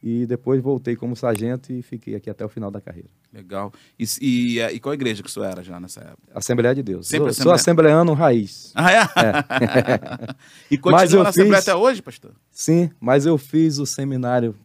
E 0.02 0.24
depois 0.24 0.62
voltei 0.62 0.96
como 0.96 1.14
sargento 1.14 1.70
e 1.72 1.82
fiquei 1.82 2.14
aqui 2.14 2.30
até 2.30 2.42
o 2.42 2.48
final 2.48 2.70
da 2.70 2.80
carreira. 2.80 3.10
Legal. 3.32 3.70
E, 3.98 4.04
e, 4.22 4.58
eh, 4.58 4.72
e 4.72 4.80
qual 4.80 4.94
igreja 4.94 5.22
que 5.22 5.28
o 5.28 5.30
senhor 5.32 5.44
era 5.46 5.62
já 5.62 5.78
nessa 5.78 6.00
época? 6.00 6.22
Assembleia 6.34 6.74
de 6.74 6.82
Deus. 6.82 7.06
Sempre 7.06 7.34
sou, 7.34 7.42
sou 7.44 7.52
assembleano 7.52 8.14
raiz. 8.14 8.72
Ah, 8.74 8.90
é? 8.92 9.00
e 10.70 10.78
continua 10.78 11.00
Mas 11.02 11.12
eu 11.12 11.22
na 11.22 11.28
Assembleia 11.28 11.60
fiz- 11.60 11.68
até 11.68 11.76
hoje, 11.78 12.00
pastor? 12.02 12.32
Sim, 12.50 12.90
mas 12.98 13.26
eu 13.26 13.36
fiz 13.36 13.78
o 13.78 13.84
seminário, 13.84 14.56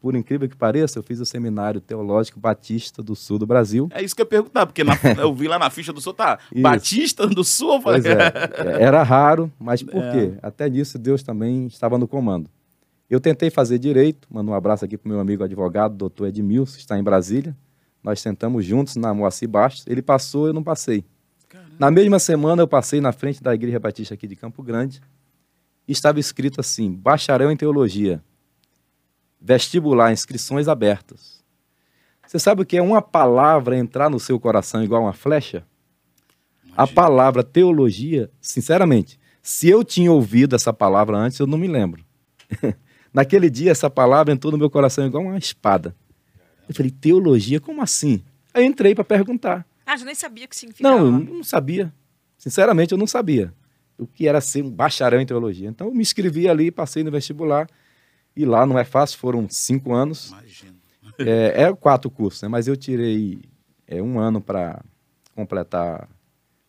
por 0.00 0.16
incrível 0.16 0.48
que 0.48 0.56
pareça, 0.56 0.98
eu 0.98 1.02
fiz 1.04 1.20
o 1.20 1.24
seminário 1.26 1.80
teológico 1.80 2.40
batista 2.40 3.00
do 3.02 3.14
sul 3.14 3.38
do 3.38 3.46
Brasil. 3.46 3.88
É 3.92 4.02
isso 4.02 4.16
que 4.16 4.22
eu 4.22 4.24
ia 4.24 4.28
perguntar, 4.30 4.66
porque 4.66 4.82
na- 4.82 4.98
eu 5.22 5.32
vi 5.32 5.46
lá 5.46 5.56
na 5.58 5.70
ficha 5.70 5.92
do 5.92 6.00
senhor, 6.00 6.14
tá? 6.14 6.38
Isso. 6.52 6.62
Batista 6.62 7.26
do 7.28 7.44
Sul, 7.44 7.74
eu 7.74 7.80
falei, 7.80 8.02
Pois 8.02 8.12
é, 8.16 8.32
era 8.82 9.02
raro, 9.04 9.52
mas 9.58 9.82
por 9.84 10.02
É. 10.02 10.10
quê? 10.12 10.32
Até 10.42 10.68
nisso 10.68 10.98
Deus 10.98 11.22
também 11.22 11.66
estava 11.66 11.96
no 11.96 12.08
comando. 12.08 12.50
Eu 13.10 13.20
tentei 13.20 13.50
fazer 13.50 13.80
direito, 13.80 14.28
mando 14.30 14.52
um 14.52 14.54
abraço 14.54 14.84
aqui 14.84 14.96
para 14.96 15.08
o 15.08 15.10
meu 15.10 15.18
amigo 15.18 15.42
advogado, 15.42 15.96
doutor 15.96 16.28
Edmilson, 16.28 16.78
está 16.78 16.96
em 16.96 17.02
Brasília. 17.02 17.56
Nós 18.04 18.20
sentamos 18.20 18.64
juntos 18.64 18.94
na 18.94 19.12
Moacir 19.12 19.48
Bastos, 19.48 19.84
ele 19.88 20.00
passou, 20.00 20.46
eu 20.46 20.52
não 20.52 20.62
passei. 20.62 21.04
Caramba. 21.48 21.74
Na 21.76 21.90
mesma 21.90 22.20
semana 22.20 22.62
eu 22.62 22.68
passei 22.68 23.00
na 23.00 23.10
frente 23.10 23.42
da 23.42 23.52
Igreja 23.52 23.80
Batista 23.80 24.14
aqui 24.14 24.28
de 24.28 24.36
Campo 24.36 24.62
Grande, 24.62 25.02
e 25.88 25.92
estava 25.92 26.20
escrito 26.20 26.60
assim, 26.60 26.92
bacharel 26.92 27.50
em 27.50 27.56
teologia, 27.56 28.22
vestibular, 29.40 30.12
inscrições 30.12 30.68
abertas. 30.68 31.42
Você 32.24 32.38
sabe 32.38 32.62
o 32.62 32.64
que 32.64 32.76
é 32.76 32.82
uma 32.82 33.02
palavra 33.02 33.76
entrar 33.76 34.08
no 34.08 34.20
seu 34.20 34.38
coração 34.38 34.84
igual 34.84 35.02
uma 35.02 35.12
flecha? 35.12 35.66
A 36.76 36.86
palavra 36.86 37.42
teologia, 37.42 38.30
sinceramente, 38.40 39.18
se 39.42 39.68
eu 39.68 39.82
tinha 39.82 40.12
ouvido 40.12 40.54
essa 40.54 40.72
palavra 40.72 41.16
antes, 41.16 41.40
eu 41.40 41.46
não 41.48 41.58
me 41.58 41.66
lembro. 41.66 42.04
Naquele 43.12 43.50
dia, 43.50 43.70
essa 43.72 43.90
palavra 43.90 44.32
entrou 44.32 44.52
no 44.52 44.58
meu 44.58 44.70
coração 44.70 45.06
igual 45.06 45.24
uma 45.24 45.38
espada. 45.38 45.94
Eu 46.68 46.74
falei, 46.74 46.90
teologia, 46.90 47.60
como 47.60 47.82
assim? 47.82 48.22
Aí 48.54 48.62
eu 48.62 48.66
entrei 48.68 48.94
para 48.94 49.04
perguntar. 49.04 49.66
Ah, 49.84 49.96
eu 49.98 50.04
nem 50.04 50.14
sabia 50.14 50.44
o 50.44 50.48
que 50.48 50.56
significava. 50.56 50.96
Não, 50.96 51.06
eu 51.06 51.34
não 51.34 51.44
sabia. 51.44 51.92
Sinceramente, 52.38 52.92
eu 52.92 52.98
não 52.98 53.06
sabia 53.06 53.52
o 53.98 54.06
que 54.06 54.28
era 54.28 54.40
ser 54.40 54.62
um 54.62 54.70
bacharel 54.70 55.20
em 55.20 55.26
teologia. 55.26 55.68
Então, 55.68 55.88
eu 55.88 55.94
me 55.94 56.00
inscrevi 56.00 56.48
ali, 56.48 56.70
passei 56.70 57.02
no 57.02 57.10
vestibular. 57.10 57.68
E 58.36 58.44
lá 58.44 58.64
não 58.64 58.78
é 58.78 58.84
fácil, 58.84 59.18
foram 59.18 59.48
cinco 59.48 59.92
anos. 59.92 60.28
Imagina. 60.28 60.76
É, 61.18 61.64
é 61.64 61.72
quatro 61.74 62.08
cursos, 62.10 62.40
né? 62.42 62.48
mas 62.48 62.66
eu 62.68 62.76
tirei 62.76 63.42
é, 63.86 64.00
um 64.00 64.18
ano 64.18 64.40
para 64.40 64.82
completar. 65.34 66.08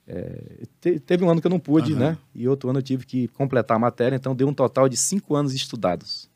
é, 0.07 0.63
te- 0.81 0.99
teve 0.99 1.23
um 1.23 1.29
ano 1.29 1.39
que 1.39 1.47
eu 1.47 1.51
não 1.51 1.59
pude, 1.59 1.93
Aham. 1.93 1.99
né? 1.99 2.17
E 2.33 2.47
outro 2.47 2.69
ano 2.69 2.79
eu 2.79 2.83
tive 2.83 3.05
que 3.05 3.27
completar 3.29 3.77
a 3.77 3.79
matéria, 3.79 4.15
então 4.15 4.35
deu 4.35 4.47
um 4.47 4.53
total 4.53 4.89
de 4.89 4.97
cinco 4.97 5.35
anos 5.35 5.53
estudados. 5.53 6.29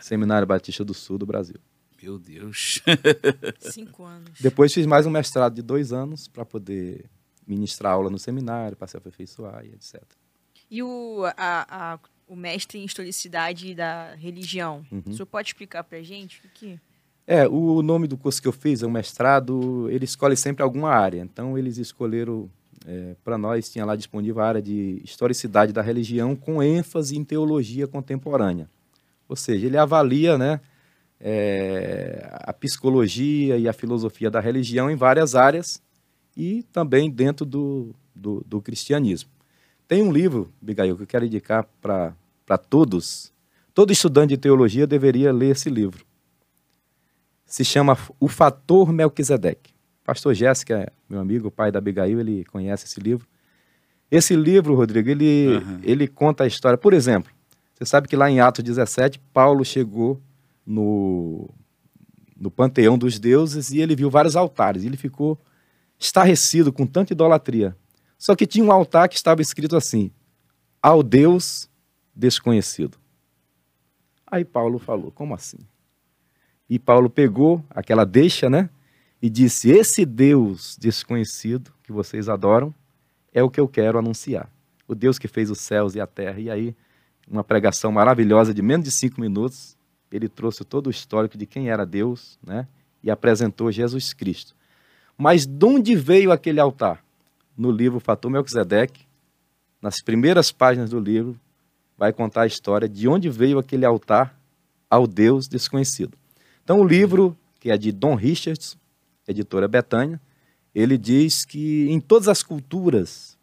Seminário 0.00 0.46
Batista 0.46 0.84
do 0.84 0.94
Sul 0.94 1.18
do 1.18 1.26
Brasil. 1.26 1.56
Meu 2.02 2.18
Deus. 2.18 2.80
Cinco 3.58 4.04
anos. 4.04 4.30
Depois 4.40 4.72
fiz 4.72 4.86
mais 4.86 5.06
um 5.06 5.10
mestrado 5.10 5.54
de 5.54 5.62
dois 5.62 5.92
anos 5.92 6.28
para 6.28 6.44
poder 6.44 7.06
ministrar 7.46 7.92
aula 7.94 8.10
no 8.10 8.18
seminário, 8.18 8.76
para 8.76 8.86
se 8.86 8.96
aperfeiçoar 8.96 9.64
e 9.64 9.68
etc. 9.70 10.02
E 10.70 10.82
o, 10.82 11.24
a, 11.36 11.94
a- 11.94 11.98
o 12.28 12.36
mestre 12.36 12.78
em 12.78 12.84
historicidade 12.84 13.74
da 13.74 14.14
religião, 14.14 14.84
Uhum. 14.92 15.02
o 15.06 15.12
senhor 15.14 15.26
pode 15.26 15.48
explicar 15.48 15.82
pra 15.82 16.02
gente 16.02 16.40
o 16.44 16.48
que? 16.52 16.78
É, 17.26 17.48
o 17.48 17.82
nome 17.82 18.06
do 18.06 18.16
curso 18.16 18.40
que 18.40 18.46
eu 18.48 18.52
fiz 18.52 18.82
é 18.82 18.86
um 18.86 18.90
mestrado, 18.90 19.88
ele 19.90 20.04
escolhe 20.04 20.36
sempre 20.36 20.62
alguma 20.62 20.90
área. 20.90 21.20
Então, 21.20 21.56
eles 21.58 21.76
escolheram, 21.78 22.50
para 23.24 23.36
nós, 23.36 23.68
tinha 23.70 23.84
lá 23.84 23.96
disponível 23.96 24.40
a 24.42 24.46
área 24.48 24.62
de 24.62 25.00
historicidade 25.04 25.72
da 25.72 25.82
religião 25.82 26.34
com 26.36 26.62
ênfase 26.62 27.16
em 27.16 27.24
teologia 27.24 27.86
contemporânea. 27.86 28.70
Ou 29.28 29.36
seja, 29.36 29.66
ele 29.66 29.76
avalia 29.76 30.38
né, 30.38 30.60
é, 31.20 32.28
a 32.32 32.52
psicologia 32.52 33.58
e 33.58 33.68
a 33.68 33.72
filosofia 33.72 34.30
da 34.30 34.40
religião 34.40 34.90
em 34.90 34.96
várias 34.96 35.34
áreas 35.34 35.82
e 36.36 36.62
também 36.72 37.10
dentro 37.10 37.44
do, 37.44 37.94
do, 38.14 38.42
do 38.46 38.60
cristianismo. 38.60 39.30
Tem 39.86 40.02
um 40.02 40.12
livro, 40.12 40.52
Bigail, 40.60 40.96
que 40.96 41.02
eu 41.02 41.06
quero 41.06 41.24
indicar 41.24 41.66
para 41.80 42.58
todos. 42.68 43.32
Todo 43.74 43.92
estudante 43.92 44.30
de 44.30 44.36
teologia 44.36 44.86
deveria 44.86 45.32
ler 45.32 45.50
esse 45.50 45.68
livro 45.68 46.08
se 47.48 47.64
chama 47.64 47.98
O 48.20 48.28
Fator 48.28 48.92
Melquisedeque. 48.92 49.72
Pastor 50.04 50.34
Jéssica, 50.34 50.92
meu 51.08 51.18
amigo, 51.18 51.50
pai 51.50 51.72
da 51.72 51.78
Abigail, 51.78 52.20
ele 52.20 52.44
conhece 52.44 52.84
esse 52.84 53.00
livro. 53.00 53.26
Esse 54.10 54.36
livro, 54.36 54.74
Rodrigo, 54.74 55.08
ele, 55.08 55.56
Aham. 55.56 55.80
ele 55.82 56.06
conta 56.06 56.44
a 56.44 56.46
história. 56.46 56.78
Por 56.78 56.92
exemplo, 56.92 57.32
você 57.78 57.86
sabe 57.86 58.08
que 58.08 58.16
lá 58.16 58.28
em 58.28 58.40
Atos 58.40 58.64
17, 58.64 59.20
Paulo 59.32 59.64
chegou 59.64 60.20
no, 60.66 61.48
no 62.36 62.50
panteão 62.50 62.98
dos 62.98 63.20
deuses 63.20 63.70
e 63.70 63.78
ele 63.78 63.94
viu 63.94 64.10
vários 64.10 64.34
altares. 64.34 64.82
Ele 64.82 64.96
ficou 64.96 65.38
estarrecido 65.96 66.72
com 66.72 66.84
tanta 66.84 67.12
idolatria. 67.12 67.76
Só 68.18 68.34
que 68.34 68.48
tinha 68.48 68.64
um 68.64 68.72
altar 68.72 69.08
que 69.08 69.14
estava 69.14 69.40
escrito 69.40 69.76
assim: 69.76 70.10
Ao 70.82 71.04
Deus 71.04 71.70
desconhecido. 72.12 72.98
Aí 74.26 74.44
Paulo 74.44 74.80
falou: 74.80 75.12
Como 75.12 75.32
assim? 75.32 75.58
E 76.68 76.80
Paulo 76.80 77.08
pegou 77.08 77.64
aquela 77.70 78.04
deixa, 78.04 78.50
né? 78.50 78.70
E 79.22 79.30
disse: 79.30 79.70
Esse 79.70 80.04
Deus 80.04 80.76
desconhecido 80.80 81.72
que 81.84 81.92
vocês 81.92 82.28
adoram 82.28 82.74
é 83.32 83.40
o 83.40 83.48
que 83.48 83.60
eu 83.60 83.68
quero 83.68 84.00
anunciar. 84.00 84.50
O 84.88 84.96
Deus 84.96 85.16
que 85.16 85.28
fez 85.28 85.48
os 85.48 85.60
céus 85.60 85.94
e 85.94 86.00
a 86.00 86.08
terra. 86.08 86.40
E 86.40 86.50
aí, 86.50 86.74
uma 87.30 87.44
pregação 87.44 87.92
maravilhosa 87.92 88.54
de 88.54 88.62
menos 88.62 88.84
de 88.84 88.90
cinco 88.90 89.20
minutos, 89.20 89.76
ele 90.10 90.28
trouxe 90.28 90.64
todo 90.64 90.86
o 90.86 90.90
histórico 90.90 91.36
de 91.36 91.46
quem 91.46 91.68
era 91.68 91.84
Deus, 91.84 92.38
né? 92.42 92.66
E 93.02 93.10
apresentou 93.10 93.70
Jesus 93.70 94.12
Cristo. 94.12 94.56
Mas 95.16 95.46
de 95.46 95.64
onde 95.64 95.94
veio 95.94 96.32
aquele 96.32 96.60
altar? 96.60 97.04
No 97.56 97.70
livro 97.70 98.00
Fator 98.00 98.30
Melquisedeque, 98.30 99.06
nas 99.82 100.00
primeiras 100.00 100.50
páginas 100.52 100.90
do 100.90 100.98
livro, 100.98 101.38
vai 101.96 102.12
contar 102.12 102.42
a 102.42 102.46
história 102.46 102.88
de 102.88 103.08
onde 103.08 103.28
veio 103.28 103.58
aquele 103.58 103.84
altar 103.84 104.38
ao 104.88 105.06
Deus 105.06 105.48
desconhecido. 105.48 106.16
Então, 106.62 106.80
o 106.80 106.84
livro, 106.86 107.36
que 107.58 107.70
é 107.70 107.76
de 107.76 107.90
Don 107.90 108.14
Richards, 108.14 108.78
editora 109.26 109.66
Betânia, 109.68 110.20
ele 110.74 110.96
diz 110.96 111.44
que 111.44 111.88
em 111.90 112.00
todas 112.00 112.28
as 112.28 112.42
culturas, 112.42 113.36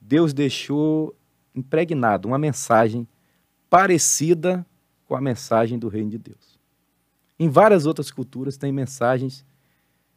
Deus 0.00 0.32
deixou 0.32 1.14
impregnado 1.54 2.28
uma 2.28 2.38
mensagem 2.38 3.08
parecida 3.68 4.66
com 5.06 5.14
a 5.14 5.20
mensagem 5.20 5.78
do 5.78 5.88
reino 5.88 6.10
de 6.10 6.18
Deus. 6.18 6.58
Em 7.38 7.48
várias 7.48 7.86
outras 7.86 8.10
culturas 8.10 8.56
tem 8.56 8.72
mensagens 8.72 9.44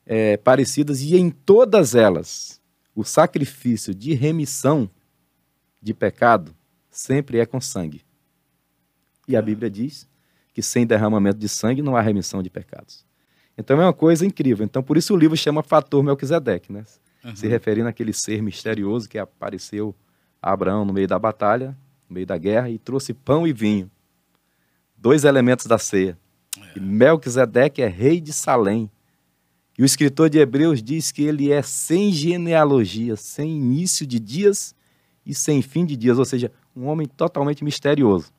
eh, 0.06 0.38
parecidas 0.38 1.01
e 1.01 1.15
em 1.15 1.29
todas 1.29 1.94
elas 1.96 2.62
o 2.96 3.03
sacrifício 3.03 3.94
de 3.94 4.13
remissão 4.13 4.89
de 5.82 5.94
pecado 5.94 6.56
sempre 6.89 7.39
é 7.39 7.46
com 7.46 7.62
sangue. 7.62 8.03
E 9.27 9.36
a 9.36 9.41
Bíblia 9.41 9.70
diz 9.70 10.08
que 10.53 10.62
sem 10.62 10.86
derramamento 10.86 11.38
de 11.38 11.48
sangue 11.48 11.82
não 11.82 11.96
há 11.96 12.01
remissão 12.01 12.41
de 12.41 12.50
pecados. 12.50 13.06
Então 13.58 13.79
é 13.79 13.86
uma 13.86 13.94
coisa 13.94 14.25
incrível. 14.25 14.65
Então 14.65 14.82
por 14.82 14.98
isso 14.98 15.13
o 15.13 15.18
livro 15.18 15.38
chama 15.38 15.62
Fator 15.62 16.03
Melquisedeque, 16.03 16.72
né? 16.72 16.86
Se 17.36 17.48
referindo 17.48 17.89
àquele 17.89 18.13
ser 18.13 18.41
misterioso 18.41 19.08
que 19.08 19.20
apareceu 19.20 19.94
a 20.41 20.53
Abraão 20.53 20.86
no 20.86 20.94
meio 20.94 21.08
da 21.08 21.20
batalha, 21.20 21.77
no 22.10 22.16
meio 22.16 22.25
da 22.25 22.38
guerra, 22.38 22.70
e 22.70 22.80
trouxe 22.80 23.13
pão 23.13 23.48
e 23.48 23.54
vinho. 23.54 23.89
Dois 24.98 25.24
elementos 25.24 25.66
da 25.68 25.78
ceia. 25.78 26.18
E 26.75 26.80
Melquisedeque 26.80 27.82
é 27.82 27.88
rei 27.88 28.20
de 28.20 28.34
Salém. 28.34 28.89
E 29.78 29.84
o 29.84 29.86
escritor 29.86 30.30
de 30.30 30.39
Hebreus 30.39 30.84
diz 30.84 31.12
que 31.12 31.24
ele 31.24 31.51
é 31.51 31.62
sem 31.62 32.12
genealogia, 32.12 33.16
sem 33.16 33.56
início 33.56 34.06
de 34.06 34.20
dias 34.20 34.75
e 35.25 35.34
sem 35.34 35.62
fim 35.62 35.86
de 35.86 35.96
dias, 35.96 36.18
ou 36.18 36.25
seja, 36.25 36.51
um 36.75 36.88
homem 36.88 37.08
totalmente 37.08 37.63
misterioso. 37.63 38.34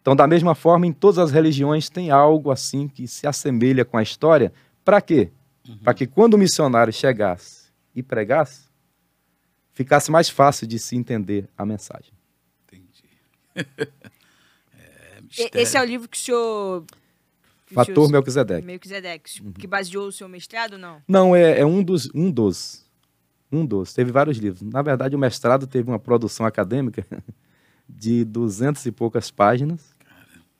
Então, 0.00 0.14
da 0.14 0.26
mesma 0.26 0.54
forma, 0.54 0.86
em 0.86 0.92
todas 0.92 1.18
as 1.18 1.30
religiões 1.30 1.90
tem 1.90 2.10
algo 2.10 2.50
assim 2.50 2.88
que 2.88 3.08
se 3.08 3.26
assemelha 3.26 3.84
com 3.84 3.98
a 3.98 4.02
história. 4.02 4.52
Para 4.84 5.00
quê? 5.00 5.30
Para 5.82 5.94
que 5.94 6.06
quando 6.06 6.34
o 6.34 6.38
missionário 6.38 6.92
chegasse 6.92 7.68
e 7.94 8.02
pregasse, 8.02 8.68
ficasse 9.72 10.10
mais 10.10 10.28
fácil 10.28 10.66
de 10.66 10.78
se 10.78 10.94
entender 10.94 11.48
a 11.56 11.66
mensagem. 11.66 12.13
É, 13.54 15.20
E-. 15.38 15.50
Esse 15.60 15.76
é 15.76 15.80
o 15.80 15.84
livro 15.84 16.08
que 16.08 16.16
o 16.16 16.20
senhor. 16.20 16.84
que 17.66 17.72
o 17.72 17.74
Fator 17.74 17.94
senhor- 17.94 18.10
Melquisedeque. 18.12 18.66
Melquisedeque, 18.66 19.52
que 19.58 19.66
baseou 19.66 20.08
o 20.08 20.12
seu 20.12 20.28
mestrado, 20.28 20.76
não? 20.78 21.00
Não, 21.08 21.34
é, 21.34 21.60
é 21.60 21.66
um 21.66 21.82
dos. 21.82 22.08
Um 22.14 22.30
dos. 22.30 22.84
Um 23.50 23.64
dos. 23.64 23.92
Teve 23.94 24.10
vários 24.12 24.36
livros. 24.38 24.62
Na 24.62 24.82
verdade, 24.82 25.14
o 25.14 25.18
mestrado 25.18 25.66
teve 25.66 25.88
uma 25.88 25.98
produção 25.98 26.44
acadêmica 26.44 27.06
de 27.88 28.24
duzentas 28.24 28.84
e 28.86 28.92
poucas 28.92 29.30
páginas, 29.30 29.94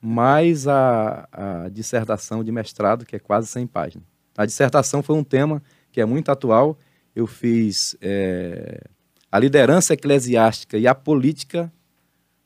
mais 0.00 0.68
a, 0.68 1.28
a 1.32 1.68
dissertação 1.68 2.44
de 2.44 2.52
mestrado, 2.52 3.04
que 3.04 3.16
é 3.16 3.18
quase 3.18 3.48
100 3.48 3.66
páginas. 3.66 4.06
A 4.36 4.44
dissertação 4.46 5.02
foi 5.02 5.16
um 5.16 5.24
tema 5.24 5.62
que 5.90 6.00
é 6.00 6.04
muito 6.04 6.30
atual. 6.30 6.78
Eu 7.14 7.26
fiz 7.26 7.96
é, 8.00 8.82
a 9.30 9.38
liderança 9.38 9.94
eclesiástica 9.94 10.76
e 10.76 10.86
a 10.86 10.94
política 10.94 11.72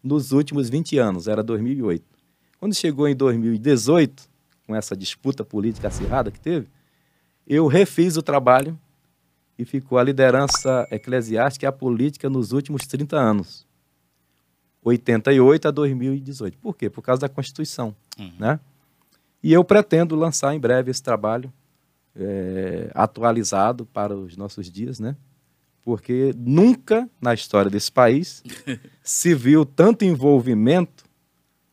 nos 0.02 0.32
últimos 0.32 0.68
20 0.68 0.98
anos, 0.98 1.28
era 1.28 1.42
2008. 1.42 2.04
Quando 2.58 2.74
chegou 2.74 3.08
em 3.08 3.14
2018, 3.14 4.28
com 4.66 4.74
essa 4.74 4.96
disputa 4.96 5.44
política 5.44 5.88
acirrada 5.88 6.30
que 6.30 6.40
teve, 6.40 6.68
eu 7.46 7.66
refiz 7.66 8.16
o 8.16 8.22
trabalho 8.22 8.78
e 9.58 9.64
ficou 9.64 9.98
a 9.98 10.02
liderança 10.02 10.86
eclesiástica 10.90 11.66
e 11.66 11.68
a 11.68 11.72
política 11.72 12.28
nos 12.28 12.52
últimos 12.52 12.86
30 12.86 13.16
anos. 13.16 13.66
88 14.82 15.68
a 15.68 15.70
2018. 15.70 16.58
Por 16.58 16.76
quê? 16.76 16.88
Por 16.88 17.02
causa 17.02 17.22
da 17.22 17.28
Constituição. 17.28 17.94
Uhum. 18.18 18.32
Né? 18.38 18.60
E 19.42 19.52
eu 19.52 19.64
pretendo 19.64 20.14
lançar 20.14 20.54
em 20.54 20.60
breve 20.60 20.90
esse 20.90 21.02
trabalho 21.02 21.52
é, 22.14 22.90
atualizado 22.94 23.86
para 23.86 24.16
os 24.16 24.36
nossos 24.36 24.70
dias, 24.70 24.98
né? 24.98 25.16
Porque 25.88 26.34
nunca 26.36 27.08
na 27.18 27.32
história 27.32 27.70
desse 27.70 27.90
país 27.90 28.42
se 29.02 29.34
viu 29.34 29.64
tanto 29.64 30.04
envolvimento 30.04 31.02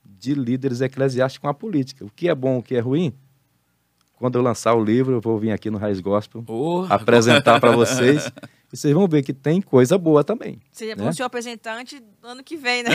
de 0.05 0.33
líderes 0.33 0.79
eclesiásticos 0.79 1.41
com 1.41 1.49
a 1.49 1.53
política. 1.53 2.05
O 2.05 2.09
que 2.09 2.29
é 2.29 2.33
bom, 2.33 2.59
o 2.59 2.63
que 2.63 2.75
é 2.75 2.79
ruim, 2.79 3.13
quando 4.13 4.37
eu 4.37 4.41
lançar 4.41 4.73
o 4.73 4.81
livro, 4.81 5.15
eu 5.15 5.19
vou 5.19 5.37
vir 5.37 5.51
aqui 5.51 5.69
no 5.69 5.77
Raiz 5.77 5.99
Gospel 5.99 6.45
Oh, 6.47 6.85
apresentar 6.89 7.59
para 7.59 7.75
vocês. 7.75 8.31
E 8.73 8.77
vocês 8.77 8.93
vão 8.93 9.07
ver 9.07 9.21
que 9.21 9.31
tem 9.31 9.61
coisa 9.61 9.97
boa 9.97 10.21
também. 10.21 10.59
Seria 10.71 10.95
Né? 10.95 11.03
bom 11.03 11.09
o 11.09 11.13
senhor 11.13 11.27
apresentar 11.27 11.77
antes 11.77 12.01
do 12.21 12.27
ano 12.27 12.43
que 12.43 12.57
vem, 12.57 12.83
né? 12.83 12.89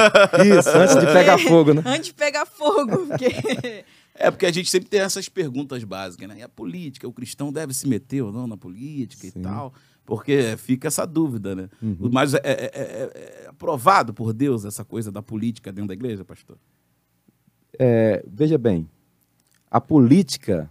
Isso, 0.58 0.70
antes 0.70 0.96
de 0.96 1.04
pegar 1.04 1.36
fogo, 1.36 1.74
né? 1.74 1.82
antes 1.84 2.06
de 2.06 2.14
pegar 2.14 2.46
fogo. 2.46 3.06
Porque 3.06 3.84
É 4.18 4.30
porque 4.30 4.46
a 4.46 4.52
gente 4.52 4.70
sempre 4.70 4.88
tem 4.88 5.00
essas 5.00 5.28
perguntas 5.28 5.84
básicas, 5.84 6.28
né? 6.28 6.36
E 6.38 6.42
a 6.42 6.48
política, 6.48 7.06
o 7.06 7.12
cristão 7.12 7.52
deve 7.52 7.74
se 7.74 7.86
meter 7.86 8.22
ou 8.22 8.32
não 8.32 8.46
na 8.46 8.56
política 8.56 9.28
Sim. 9.28 9.40
e 9.40 9.42
tal? 9.42 9.74
Porque 10.06 10.56
fica 10.56 10.86
essa 10.86 11.04
dúvida, 11.04 11.54
né? 11.56 11.68
Uhum. 11.82 12.08
Mas 12.12 12.32
é, 12.32 12.40
é- 12.44 12.70
é- 12.72 13.42
é 13.44 13.48
aprovado 13.48 14.14
por 14.14 14.32
Deus 14.32 14.64
essa 14.64 14.84
coisa 14.84 15.10
da 15.10 15.20
política 15.20 15.72
dentro 15.72 15.88
da 15.88 15.94
igreja, 15.94 16.24
pastor? 16.24 16.56
É, 17.78 18.24
veja 18.26 18.56
bem, 18.56 18.88
a 19.70 19.80
política 19.80 20.70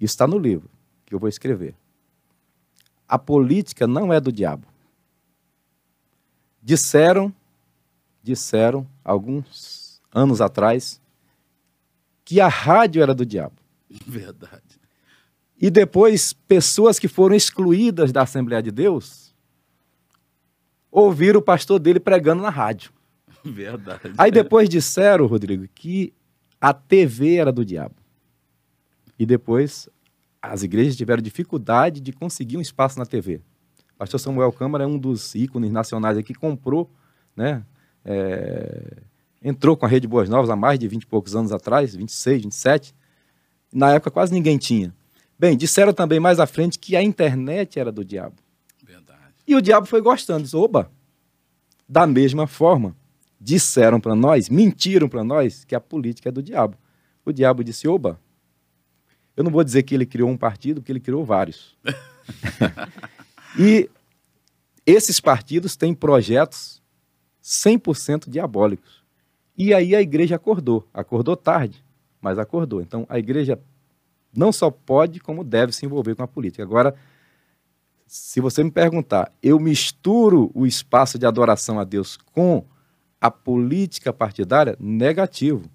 está 0.00 0.26
no 0.26 0.36
livro 0.36 0.68
que 1.06 1.14
eu 1.14 1.18
vou 1.18 1.28
escrever. 1.28 1.74
A 3.08 3.18
política 3.18 3.86
não 3.86 4.12
é 4.12 4.20
do 4.20 4.32
diabo. 4.32 4.66
Disseram, 6.60 7.32
disseram 8.22 8.86
alguns 9.04 10.02
anos 10.12 10.40
atrás 10.40 11.00
que 12.24 12.40
a 12.40 12.48
rádio 12.48 13.02
era 13.02 13.14
do 13.14 13.24
diabo. 13.24 13.54
Verdade. 14.06 14.63
E 15.60 15.70
depois, 15.70 16.32
pessoas 16.32 16.98
que 16.98 17.08
foram 17.08 17.34
excluídas 17.34 18.12
da 18.12 18.22
Assembleia 18.22 18.62
de 18.62 18.70
Deus 18.70 19.34
ouviram 20.90 21.40
o 21.40 21.42
pastor 21.42 21.78
dele 21.78 22.00
pregando 22.00 22.42
na 22.42 22.50
rádio. 22.50 22.92
Verdade. 23.44 24.12
Aí 24.16 24.30
depois 24.30 24.68
disseram, 24.68 25.26
Rodrigo, 25.26 25.66
que 25.74 26.12
a 26.60 26.72
TV 26.72 27.36
era 27.36 27.52
do 27.52 27.64
diabo. 27.64 27.94
E 29.18 29.24
depois 29.24 29.88
as 30.40 30.62
igrejas 30.62 30.96
tiveram 30.96 31.22
dificuldade 31.22 32.00
de 32.00 32.12
conseguir 32.12 32.56
um 32.56 32.60
espaço 32.60 32.98
na 32.98 33.06
TV. 33.06 33.40
O 33.94 33.98
pastor 33.98 34.20
Samuel 34.20 34.52
Câmara 34.52 34.84
é 34.84 34.86
um 34.86 34.98
dos 34.98 35.34
ícones 35.34 35.72
nacionais 35.72 36.18
aqui 36.18 36.34
que 36.34 36.38
comprou, 36.38 36.90
né? 37.34 37.64
é, 38.04 38.98
entrou 39.42 39.76
com 39.76 39.86
a 39.86 39.88
Rede 39.88 40.06
Boas 40.06 40.28
Novas 40.28 40.50
há 40.50 40.56
mais 40.56 40.78
de 40.78 40.86
20 40.86 41.02
e 41.02 41.06
poucos 41.06 41.34
anos 41.34 41.52
atrás, 41.52 41.94
26, 41.94 42.42
27. 42.42 42.94
Na 43.72 43.92
época 43.92 44.10
quase 44.10 44.32
ninguém 44.32 44.58
tinha. 44.58 44.94
Bem, 45.38 45.56
disseram 45.56 45.92
também 45.92 46.20
mais 46.20 46.38
à 46.38 46.46
frente 46.46 46.78
que 46.78 46.94
a 46.96 47.02
internet 47.02 47.78
era 47.78 47.90
do 47.90 48.04
diabo. 48.04 48.36
Verdade. 48.82 49.34
E 49.46 49.54
o 49.54 49.60
diabo 49.60 49.86
foi 49.86 50.00
gostando, 50.00 50.44
disse, 50.44 50.56
oba, 50.56 50.90
da 51.88 52.06
mesma 52.06 52.46
forma, 52.46 52.96
disseram 53.40 54.00
para 54.00 54.14
nós, 54.14 54.48
mentiram 54.48 55.08
para 55.08 55.24
nós 55.24 55.64
que 55.64 55.74
a 55.74 55.80
política 55.80 56.28
é 56.28 56.32
do 56.32 56.42
diabo. 56.42 56.78
O 57.24 57.32
diabo 57.32 57.64
disse, 57.64 57.88
oba, 57.88 58.20
eu 59.36 59.42
não 59.42 59.50
vou 59.50 59.64
dizer 59.64 59.82
que 59.82 59.94
ele 59.94 60.06
criou 60.06 60.30
um 60.30 60.36
partido, 60.36 60.80
porque 60.80 60.92
ele 60.92 61.00
criou 61.00 61.24
vários. 61.24 61.76
e 63.58 63.90
esses 64.86 65.20
partidos 65.20 65.76
têm 65.76 65.92
projetos 65.94 66.82
100% 67.42 68.28
diabólicos. 68.28 69.02
E 69.56 69.74
aí 69.74 69.94
a 69.94 70.00
igreja 70.00 70.36
acordou, 70.36 70.88
acordou 70.92 71.36
tarde, 71.36 71.84
mas 72.20 72.38
acordou. 72.38 72.80
Então 72.80 73.06
a 73.08 73.18
igreja 73.18 73.60
não 74.36 74.52
só 74.52 74.70
pode, 74.70 75.20
como 75.20 75.44
deve 75.44 75.72
se 75.72 75.86
envolver 75.86 76.14
com 76.14 76.22
a 76.22 76.28
política. 76.28 76.62
Agora, 76.62 76.94
se 78.06 78.40
você 78.40 78.62
me 78.62 78.70
perguntar, 78.70 79.32
eu 79.42 79.58
misturo 79.58 80.50
o 80.54 80.66
espaço 80.66 81.18
de 81.18 81.26
adoração 81.26 81.80
a 81.80 81.84
Deus 81.84 82.16
com 82.32 82.64
a 83.20 83.30
política 83.30 84.12
partidária? 84.12 84.76
Negativo. 84.78 85.70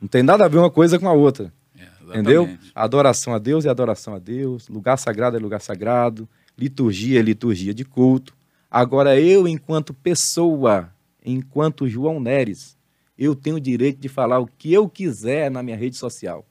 Não 0.00 0.08
tem 0.08 0.22
nada 0.22 0.44
a 0.44 0.48
ver 0.48 0.58
uma 0.58 0.70
coisa 0.70 0.98
com 0.98 1.08
a 1.08 1.12
outra. 1.12 1.52
É, 1.78 1.88
Entendeu? 2.08 2.58
Adoração 2.74 3.32
a 3.32 3.38
Deus 3.38 3.64
é 3.64 3.70
adoração 3.70 4.14
a 4.14 4.18
Deus, 4.18 4.68
lugar 4.68 4.98
sagrado 4.98 5.36
é 5.36 5.40
lugar 5.40 5.60
sagrado, 5.60 6.28
liturgia 6.58 7.20
é 7.20 7.22
liturgia 7.22 7.72
de 7.72 7.84
culto. 7.84 8.34
Agora, 8.70 9.18
eu, 9.18 9.46
enquanto 9.48 9.94
pessoa, 9.94 10.92
enquanto 11.24 11.88
João 11.88 12.20
Neres, 12.20 12.76
eu 13.16 13.34
tenho 13.34 13.56
o 13.56 13.60
direito 13.60 14.00
de 14.00 14.08
falar 14.08 14.40
o 14.40 14.46
que 14.46 14.72
eu 14.72 14.88
quiser 14.88 15.50
na 15.50 15.62
minha 15.62 15.76
rede 15.76 15.96
social. 15.96 16.44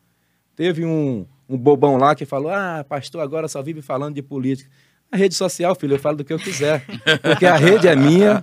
Teve 0.56 0.86
um, 0.86 1.26
um 1.48 1.58
bobão 1.58 1.98
lá 1.98 2.16
que 2.16 2.26
falou: 2.26 2.52
Ah, 2.52 2.86
pastor, 2.88 3.22
agora 3.22 3.48
só 3.48 3.62
vive 3.62 3.82
falando 3.82 4.16
de 4.16 4.22
política. 4.22 4.70
A 5.12 5.16
rede 5.16 5.36
social, 5.36 5.76
filho, 5.76 5.94
eu 5.94 6.00
falo 6.00 6.18
do 6.18 6.24
que 6.24 6.34
eu 6.34 6.40
quiser. 6.40 6.84
Porque 7.22 7.46
a 7.46 7.56
rede 7.56 7.88
é 7.88 7.96
minha, 7.96 8.42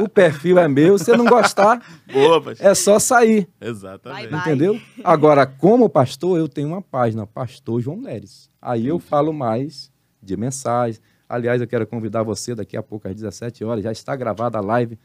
o 0.00 0.08
perfil 0.08 0.58
é 0.58 0.66
meu. 0.66 0.98
Se 0.98 1.14
não 1.14 1.26
gostar, 1.26 1.82
Boa, 2.10 2.42
é 2.58 2.74
só 2.74 2.98
sair. 2.98 3.46
Exatamente. 3.60 4.34
Entendeu? 4.34 4.80
Agora, 5.04 5.46
como 5.46 5.86
pastor, 5.86 6.38
eu 6.38 6.48
tenho 6.48 6.68
uma 6.68 6.80
página, 6.80 7.26
Pastor 7.26 7.82
João 7.82 8.00
Neres. 8.00 8.48
Aí 8.60 8.86
eu 8.86 8.98
falo 8.98 9.34
mais 9.34 9.92
de 10.22 10.34
mensagens. 10.34 10.98
Aliás, 11.28 11.60
eu 11.60 11.68
quero 11.68 11.86
convidar 11.86 12.22
você 12.22 12.54
daqui 12.54 12.74
a 12.74 12.82
pouco, 12.82 13.06
às 13.06 13.14
17 13.14 13.62
horas, 13.62 13.84
já 13.84 13.92
está 13.92 14.16
gravada 14.16 14.56
a 14.56 14.62
live, 14.62 14.98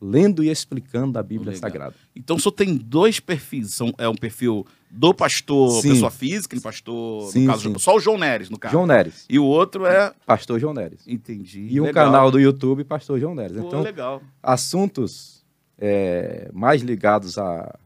lendo 0.00 0.44
e 0.44 0.48
explicando 0.48 1.18
a 1.18 1.22
Bíblia 1.22 1.52
Legal. 1.52 1.60
Sagrada. 1.70 1.94
Então 2.14 2.38
só 2.38 2.50
tem 2.50 2.76
dois 2.76 3.18
perfis. 3.20 3.74
São, 3.74 3.92
é 3.98 4.08
um 4.08 4.14
perfil 4.14 4.64
do 4.90 5.12
pastor, 5.12 5.82
Sim. 5.82 5.90
pessoa 5.90 6.10
física, 6.10 6.56
e 6.56 6.60
pastor, 6.60 7.30
Sim, 7.30 7.40
no 7.44 7.46
caso, 7.52 7.68
sim. 7.68 7.78
só 7.78 7.96
o 7.96 8.00
João 8.00 8.16
Neres, 8.16 8.48
no 8.48 8.58
caso. 8.58 8.72
João 8.72 8.86
Neres, 8.86 9.26
E 9.28 9.38
o 9.38 9.44
outro 9.44 9.84
é. 9.84 10.12
Pastor 10.24 10.58
João 10.58 10.72
Neres. 10.72 11.00
Entendi. 11.06 11.66
E 11.70 11.80
um 11.80 11.84
Legal. 11.84 12.06
canal 12.06 12.30
do 12.30 12.38
YouTube, 12.40 12.84
Pastor 12.84 13.18
João 13.20 13.34
Neres. 13.34 13.58
Pô, 13.58 13.66
Então, 13.66 13.82
legal. 13.82 14.22
assuntos 14.42 15.44
é, 15.78 16.48
mais 16.54 16.80
ligados 16.82 17.36
à, 17.38 17.78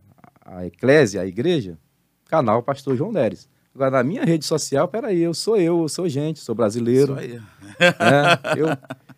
à 0.45 0.65
eclésia, 0.67 1.21
à 1.23 1.27
igreja, 1.27 1.77
canal 2.27 2.63
Pastor 2.63 2.97
João 2.97 3.11
Neres. 3.13 3.49
Agora, 3.75 3.91
na 3.91 4.05
minha 4.05 4.23
rede 4.25 4.45
social, 4.45 4.87
peraí, 4.87 5.21
eu 5.23 5.33
sou 5.33 5.57
eu, 5.57 5.81
eu 5.83 5.89
sou 5.89 6.07
gente, 6.09 6.39
sou 6.41 6.55
brasileiro. 6.55 7.15
Isso 7.19 7.21
aí. 7.21 7.41
né? 7.81 8.39
eu, 8.59 8.67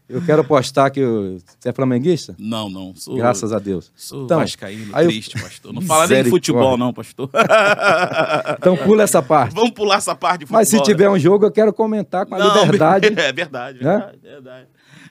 eu 0.08 0.20
quero 0.22 0.44
postar 0.44 0.90
que 0.90 1.00
eu, 1.00 1.38
você 1.58 1.68
é 1.70 1.72
flamenguista? 1.72 2.34
Não, 2.38 2.68
não. 2.68 2.94
Sou, 2.94 3.16
Graças 3.16 3.52
a 3.52 3.58
Deus. 3.58 3.90
Sou 3.96 4.24
Então, 4.24 4.40
vascaíno, 4.40 4.90
aí 4.94 5.04
eu- 5.06 5.10
triste, 5.10 5.40
pastor. 5.40 5.72
Não 5.72 5.80
fala 5.82 6.06
nem 6.06 6.22
de 6.24 6.30
futebol, 6.30 6.76
não, 6.76 6.92
pastor. 6.92 7.30
Então 8.58 8.76
pula 8.76 9.02
essa 9.02 9.22
parte. 9.22 9.54
Vamos 9.54 9.70
pular 9.70 9.96
essa 9.96 10.14
parte 10.14 10.40
de 10.40 10.46
futebol. 10.46 10.60
Mas 10.60 10.68
se 10.68 10.80
tiver 10.82 11.08
um 11.10 11.18
jogo, 11.18 11.46
eu 11.46 11.50
quero 11.50 11.72
comentar 11.72 12.26
com 12.26 12.34
a 12.34 12.38
Não, 12.38 12.54
liberdade. 12.64 13.06
É 13.06 13.32
verdade, 13.32 13.82
Né? 13.82 13.90
verdade, 13.98 14.18
verdade. 14.22 14.66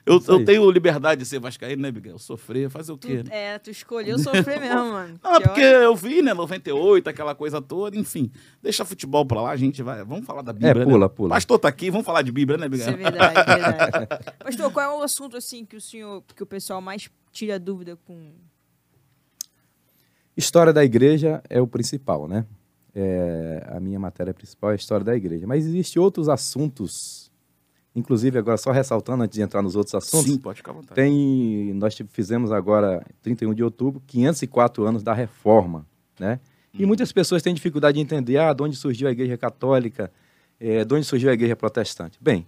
Eu, 0.06 0.18
Isso 0.18 0.30
eu 0.30 0.44
tenho 0.44 0.70
liberdade 0.70 1.20
de 1.22 1.26
ser 1.26 1.38
vascaíno, 1.38 1.80
né, 1.80 1.90
Miguel? 1.90 2.18
Sofrer, 2.18 2.68
fazer 2.68 2.92
o 2.92 2.96
Tu, 2.98 3.06
quê? 3.08 3.22
né? 3.22 3.30
é, 3.54 3.58
tu 3.58 3.70
escolheu 3.70 4.18
sofrer 4.18 4.60
mesmo, 4.60 4.84
mano. 4.92 5.18
É 5.24 5.36
Que 5.38 5.42
porque 5.44 5.60
eu 5.62 5.96
vi, 5.96 6.20
né, 6.20 6.34
98, 6.34 7.08
aquela 7.08 7.34
coisa 7.34 7.62
toda, 7.62 7.96
enfim. 7.96 8.30
Deixa 8.62 8.84
futebol 8.84 9.24
pra 9.24 9.40
lá, 9.40 9.50
a 9.52 9.56
gente 9.56 9.82
vai. 9.82 10.04
Vamos 10.04 10.26
falar 10.26 10.42
da 10.42 10.52
Bíblia. 10.52 10.82
É, 10.82 10.84
pula, 10.84 11.06
né? 11.06 11.12
pula. 11.14 11.28
Pastor 11.30 11.58
tá 11.58 11.68
aqui, 11.68 11.90
vamos 11.90 12.04
falar 12.04 12.20
de 12.20 12.30
Bíblia, 12.30 12.58
né, 12.58 12.66
Isso 12.70 12.90
Miguel? 12.90 13.06
é 13.06 13.10
verdade, 13.10 13.50
é 13.50 13.54
verdade. 13.54 14.06
Pastor, 14.44 14.70
qual 14.72 14.92
é 14.92 14.98
o 14.98 15.02
assunto 15.02 15.38
assim 15.38 15.64
que 15.64 15.76
o 15.76 15.80
senhor, 15.80 16.22
que 16.36 16.42
o 16.42 16.46
pessoal 16.46 16.82
mais 16.82 17.08
tira 17.32 17.58
dúvida 17.58 17.96
com. 18.04 18.30
História 20.36 20.72
da 20.72 20.84
igreja 20.84 21.42
é 21.48 21.60
o 21.60 21.66
principal, 21.66 22.26
né? 22.26 22.44
É, 22.94 23.66
a 23.70 23.80
minha 23.80 23.98
matéria 23.98 24.34
principal 24.34 24.70
é 24.70 24.72
a 24.74 24.76
história 24.76 25.04
da 25.04 25.14
igreja. 25.16 25.46
Mas 25.46 25.64
existem 25.64 26.00
outros 26.02 26.28
assuntos, 26.28 27.23
inclusive 27.94 28.38
agora 28.38 28.56
só 28.56 28.70
ressaltando 28.72 29.22
antes 29.22 29.36
de 29.36 29.42
entrar 29.42 29.62
nos 29.62 29.76
outros 29.76 29.94
assuntos, 29.94 30.32
Sim, 30.32 30.38
pode 30.38 30.58
ficar 30.58 30.72
à 30.72 30.74
vontade. 30.74 30.94
tem 30.94 31.72
nós 31.74 31.96
fizemos 32.10 32.50
agora 32.52 33.04
31 33.22 33.54
de 33.54 33.62
outubro 33.62 34.02
504 34.06 34.84
anos 34.84 35.02
da 35.02 35.12
reforma, 35.12 35.86
né? 36.18 36.40
E 36.76 36.84
muitas 36.84 37.12
pessoas 37.12 37.40
têm 37.40 37.54
dificuldade 37.54 37.94
de 37.94 38.00
entender 38.00 38.36
ah, 38.36 38.52
de 38.52 38.60
onde 38.60 38.74
surgiu 38.74 39.06
a 39.06 39.12
igreja 39.12 39.36
católica, 39.38 40.10
é, 40.58 40.84
de 40.84 40.92
onde 40.92 41.06
surgiu 41.06 41.30
a 41.30 41.32
igreja 41.32 41.54
protestante. 41.54 42.18
Bem, 42.20 42.44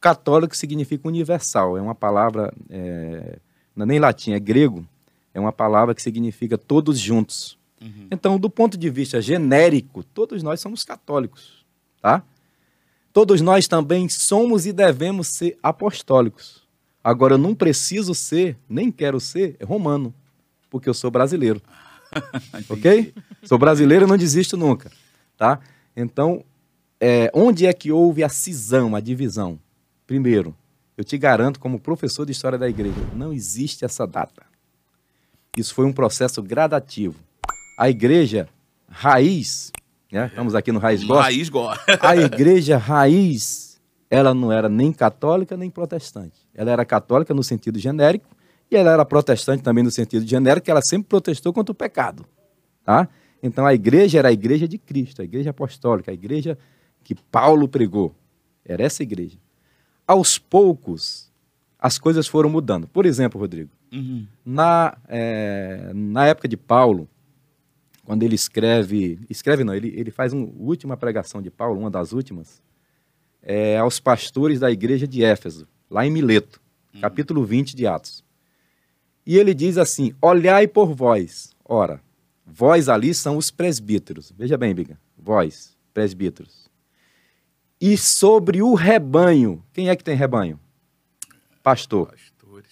católico 0.00 0.56
significa 0.56 1.08
universal, 1.08 1.76
é 1.76 1.82
uma 1.82 1.94
palavra 1.94 2.54
é, 2.70 3.40
não 3.74 3.82
é 3.82 3.86
nem 3.86 3.98
latim, 3.98 4.32
é 4.32 4.40
grego, 4.40 4.86
é 5.34 5.40
uma 5.40 5.52
palavra 5.52 5.94
que 5.94 6.02
significa 6.02 6.56
todos 6.56 6.98
juntos. 6.98 7.58
Uhum. 7.80 8.06
Então, 8.10 8.38
do 8.38 8.48
ponto 8.48 8.78
de 8.78 8.88
vista 8.88 9.20
genérico, 9.20 10.02
todos 10.02 10.42
nós 10.42 10.60
somos 10.60 10.84
católicos, 10.84 11.66
tá? 12.00 12.22
Todos 13.16 13.40
nós 13.40 13.66
também 13.66 14.10
somos 14.10 14.66
e 14.66 14.74
devemos 14.74 15.28
ser 15.28 15.56
apostólicos. 15.62 16.62
Agora, 17.02 17.32
eu 17.32 17.38
não 17.38 17.54
preciso 17.54 18.14
ser, 18.14 18.58
nem 18.68 18.92
quero 18.92 19.18
ser, 19.18 19.56
romano, 19.64 20.12
porque 20.68 20.86
eu 20.86 20.92
sou 20.92 21.10
brasileiro, 21.10 21.62
ok? 22.68 23.14
Sou 23.42 23.56
brasileiro 23.56 24.04
e 24.04 24.06
não 24.06 24.18
desisto 24.18 24.54
nunca, 24.54 24.92
tá? 25.34 25.60
Então, 25.96 26.44
é, 27.00 27.30
onde 27.32 27.64
é 27.64 27.72
que 27.72 27.90
houve 27.90 28.22
a 28.22 28.28
cisão, 28.28 28.94
a 28.94 29.00
divisão? 29.00 29.58
Primeiro, 30.06 30.54
eu 30.94 31.02
te 31.02 31.16
garanto, 31.16 31.58
como 31.58 31.80
professor 31.80 32.26
de 32.26 32.32
história 32.32 32.58
da 32.58 32.68
igreja, 32.68 33.00
não 33.14 33.32
existe 33.32 33.82
essa 33.82 34.06
data. 34.06 34.42
Isso 35.56 35.74
foi 35.74 35.86
um 35.86 35.92
processo 35.94 36.42
gradativo. 36.42 37.18
A 37.78 37.88
igreja 37.88 38.46
raiz, 38.90 39.72
né? 40.16 40.26
estamos 40.28 40.54
aqui 40.54 40.72
no 40.72 40.78
Raiz 40.78 41.04
Gospel, 41.04 41.22
Raiz 41.22 41.50
a 42.00 42.16
igreja 42.16 42.76
raiz, 42.76 43.80
ela 44.10 44.32
não 44.34 44.50
era 44.50 44.68
nem 44.68 44.92
católica 44.92 45.56
nem 45.56 45.70
protestante. 45.70 46.46
Ela 46.54 46.70
era 46.70 46.84
católica 46.84 47.34
no 47.34 47.42
sentido 47.42 47.78
genérico 47.78 48.28
e 48.70 48.76
ela 48.76 48.90
era 48.90 49.04
protestante 49.04 49.62
também 49.62 49.84
no 49.84 49.90
sentido 49.90 50.26
genérico, 50.26 50.64
que 50.64 50.70
ela 50.70 50.82
sempre 50.82 51.08
protestou 51.08 51.52
contra 51.52 51.72
o 51.72 51.74
pecado. 51.74 52.24
Tá? 52.84 53.08
Então 53.42 53.66
a 53.66 53.74
igreja 53.74 54.18
era 54.18 54.28
a 54.28 54.32
igreja 54.32 54.66
de 54.66 54.78
Cristo, 54.78 55.22
a 55.22 55.24
igreja 55.24 55.50
apostólica, 55.50 56.10
a 56.10 56.14
igreja 56.14 56.56
que 57.04 57.14
Paulo 57.14 57.68
pregou. 57.68 58.14
Era 58.64 58.82
essa 58.82 59.02
igreja. 59.02 59.38
Aos 60.06 60.38
poucos, 60.38 61.30
as 61.78 61.98
coisas 61.98 62.26
foram 62.26 62.48
mudando. 62.48 62.88
Por 62.88 63.06
exemplo, 63.06 63.40
Rodrigo, 63.40 63.70
Uhum. 63.92 64.26
na, 64.44 64.96
eh, 65.08 65.92
na 65.94 66.26
época 66.26 66.48
de 66.48 66.56
Paulo, 66.56 67.08
quando 68.06 68.22
ele 68.22 68.36
escreve, 68.36 69.18
escreve 69.28 69.64
não, 69.64 69.74
ele, 69.74 69.88
ele 69.88 70.12
faz 70.12 70.32
uma 70.32 70.46
última 70.56 70.96
pregação 70.96 71.42
de 71.42 71.50
Paulo, 71.50 71.80
uma 71.80 71.90
das 71.90 72.12
últimas, 72.12 72.62
é, 73.42 73.76
aos 73.78 73.98
pastores 73.98 74.60
da 74.60 74.70
igreja 74.70 75.08
de 75.08 75.24
Éfeso, 75.24 75.66
lá 75.90 76.06
em 76.06 76.10
Mileto, 76.10 76.60
uhum. 76.94 77.00
capítulo 77.00 77.44
20 77.44 77.74
de 77.74 77.84
Atos. 77.84 78.24
E 79.26 79.36
ele 79.36 79.52
diz 79.52 79.76
assim: 79.76 80.14
Olhai 80.22 80.68
por 80.68 80.94
vós. 80.94 81.50
Ora, 81.64 82.00
vós 82.46 82.88
ali 82.88 83.12
são 83.12 83.36
os 83.36 83.50
presbíteros. 83.50 84.32
Veja 84.38 84.56
bem, 84.56 84.72
Biga, 84.72 84.96
vós, 85.18 85.76
presbíteros. 85.92 86.70
E 87.80 87.98
sobre 87.98 88.62
o 88.62 88.74
rebanho, 88.74 89.64
quem 89.72 89.88
é 89.88 89.96
que 89.96 90.04
tem 90.04 90.14
rebanho? 90.14 90.60
Pastor. 91.60 92.10
Pastores. 92.10 92.70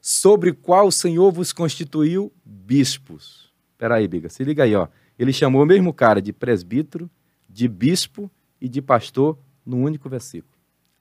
Sobre 0.00 0.50
o 0.50 0.56
qual 0.56 0.88
o 0.88 0.92
Senhor 0.92 1.30
vos 1.30 1.52
constituiu 1.52 2.32
bispos 2.44 3.41
Peraí, 3.82 4.06
Biga, 4.06 4.28
se 4.28 4.44
liga 4.44 4.62
aí, 4.62 4.76
ó. 4.76 4.86
Ele 5.18 5.32
chamou 5.32 5.60
o 5.60 5.66
mesmo 5.66 5.92
cara 5.92 6.22
de 6.22 6.32
presbítero, 6.32 7.10
de 7.48 7.66
bispo 7.66 8.30
e 8.60 8.68
de 8.68 8.80
pastor 8.80 9.36
no 9.66 9.76
único 9.76 10.08
versículo. 10.08 10.54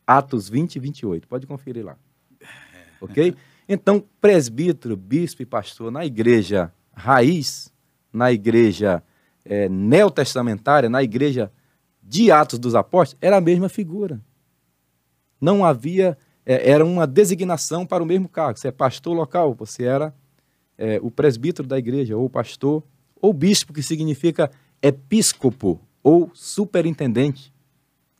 Atos 0.07 0.49
20 0.49 0.77
e 0.77 0.79
28. 0.79 1.27
Pode 1.27 1.45
conferir 1.45 1.85
lá. 1.85 1.95
Ok? 2.99 3.35
Então, 3.69 4.03
presbítero, 4.19 4.97
bispo 4.97 5.43
e 5.43 5.45
pastor 5.45 5.91
na 5.91 6.03
igreja 6.03 6.73
raiz, 6.91 7.71
na 8.11 8.31
igreja 8.31 9.03
é, 9.45 9.69
neotestamentária, 9.69 10.89
na 10.89 11.03
igreja 11.03 11.51
de 12.01 12.31
Atos 12.31 12.57
dos 12.57 12.73
Apóstolos, 12.73 13.19
era 13.21 13.37
a 13.37 13.41
mesma 13.41 13.69
figura. 13.69 14.19
Não 15.39 15.63
havia, 15.63 16.17
é, 16.43 16.71
era 16.71 16.83
uma 16.83 17.05
designação 17.05 17.85
para 17.85 18.01
o 18.01 18.07
mesmo 18.07 18.27
cargo. 18.27 18.57
Você 18.57 18.69
é 18.69 18.71
pastor 18.71 19.15
local, 19.15 19.53
você 19.53 19.83
era 19.83 20.11
é, 20.81 20.99
o 20.99 21.11
presbítero 21.11 21.67
da 21.67 21.77
igreja, 21.77 22.17
ou 22.17 22.27
pastor, 22.27 22.83
ou 23.21 23.31
bispo, 23.31 23.71
que 23.71 23.83
significa 23.83 24.49
episcopo, 24.81 25.79
ou 26.01 26.31
superintendente. 26.33 27.53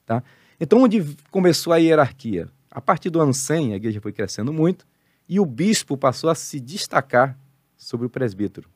Tá? 0.06 0.24
Então, 0.60 0.84
onde 0.84 1.04
começou 1.32 1.74
a 1.74 1.78
hierarquia? 1.78 2.48
A 2.70 2.80
partir 2.80 3.10
do 3.10 3.20
ano 3.20 3.34
100, 3.34 3.74
a 3.74 3.76
igreja 3.78 4.00
foi 4.00 4.14
crescendo 4.14 4.54
muito, 4.54 4.86
e 5.28 5.40
o 5.40 5.46
bispo 5.46 5.98
passou 5.98 6.30
a 6.30 6.36
se 6.36 6.60
destacar 6.60 7.36
sobre 7.76 8.06
o 8.06 8.10
presbítero. 8.10 8.70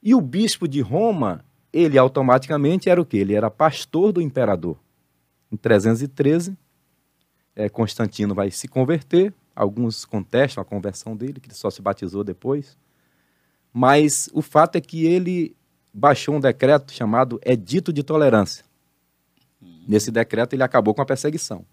E 0.00 0.14
o 0.14 0.20
bispo 0.20 0.68
de 0.68 0.80
Roma, 0.80 1.44
ele 1.72 1.98
automaticamente 1.98 2.88
era 2.88 3.00
o 3.00 3.04
quê? 3.04 3.16
Ele 3.16 3.34
era 3.34 3.50
pastor 3.50 4.12
do 4.12 4.22
imperador. 4.22 4.78
Em 5.50 5.56
313, 5.56 6.56
é, 7.56 7.68
Constantino 7.68 8.36
vai 8.36 8.52
se 8.52 8.68
converter, 8.68 9.34
Alguns 9.58 10.04
contestam 10.04 10.62
a 10.62 10.64
conversão 10.64 11.16
dele, 11.16 11.40
que 11.40 11.48
ele 11.48 11.54
só 11.54 11.68
se 11.68 11.82
batizou 11.82 12.22
depois. 12.22 12.78
Mas 13.72 14.30
o 14.32 14.40
fato 14.40 14.76
é 14.76 14.80
que 14.80 15.04
ele 15.04 15.56
baixou 15.92 16.36
um 16.36 16.38
decreto 16.38 16.92
chamado 16.92 17.40
Edito 17.44 17.92
de 17.92 18.04
Tolerância. 18.04 18.64
Nesse 19.88 20.12
decreto, 20.12 20.52
ele 20.52 20.62
acabou 20.62 20.94
com 20.94 21.02
a 21.02 21.04
perseguição. 21.04 21.64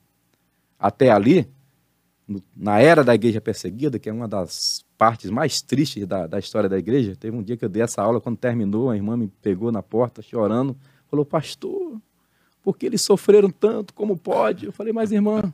Até 0.79 1.11
ali, 1.11 1.47
na 2.57 2.79
era 2.79 3.03
da 3.03 3.13
igreja 3.13 3.39
perseguida, 3.39 3.99
que 3.99 4.09
é 4.09 4.13
uma 4.13 4.27
das 4.27 4.83
partes 4.97 5.29
mais 5.29 5.61
tristes 5.61 6.07
da, 6.07 6.25
da 6.25 6.39
história 6.39 6.67
da 6.67 6.79
igreja, 6.79 7.15
teve 7.15 7.37
um 7.37 7.43
dia 7.43 7.55
que 7.55 7.65
eu 7.65 7.69
dei 7.69 7.83
essa 7.83 8.01
aula, 8.01 8.19
quando 8.19 8.37
terminou, 8.37 8.89
a 8.89 8.95
irmã 8.95 9.15
me 9.15 9.27
pegou 9.43 9.71
na 9.71 9.83
porta 9.83 10.23
chorando, 10.23 10.75
falou, 11.07 11.23
pastor, 11.23 12.01
por 12.63 12.79
que 12.79 12.87
eles 12.87 13.03
sofreram 13.03 13.51
tanto, 13.51 13.93
como 13.93 14.17
pode? 14.17 14.65
Eu 14.65 14.71
falei, 14.71 14.91
mas 14.91 15.11
irmã, 15.11 15.53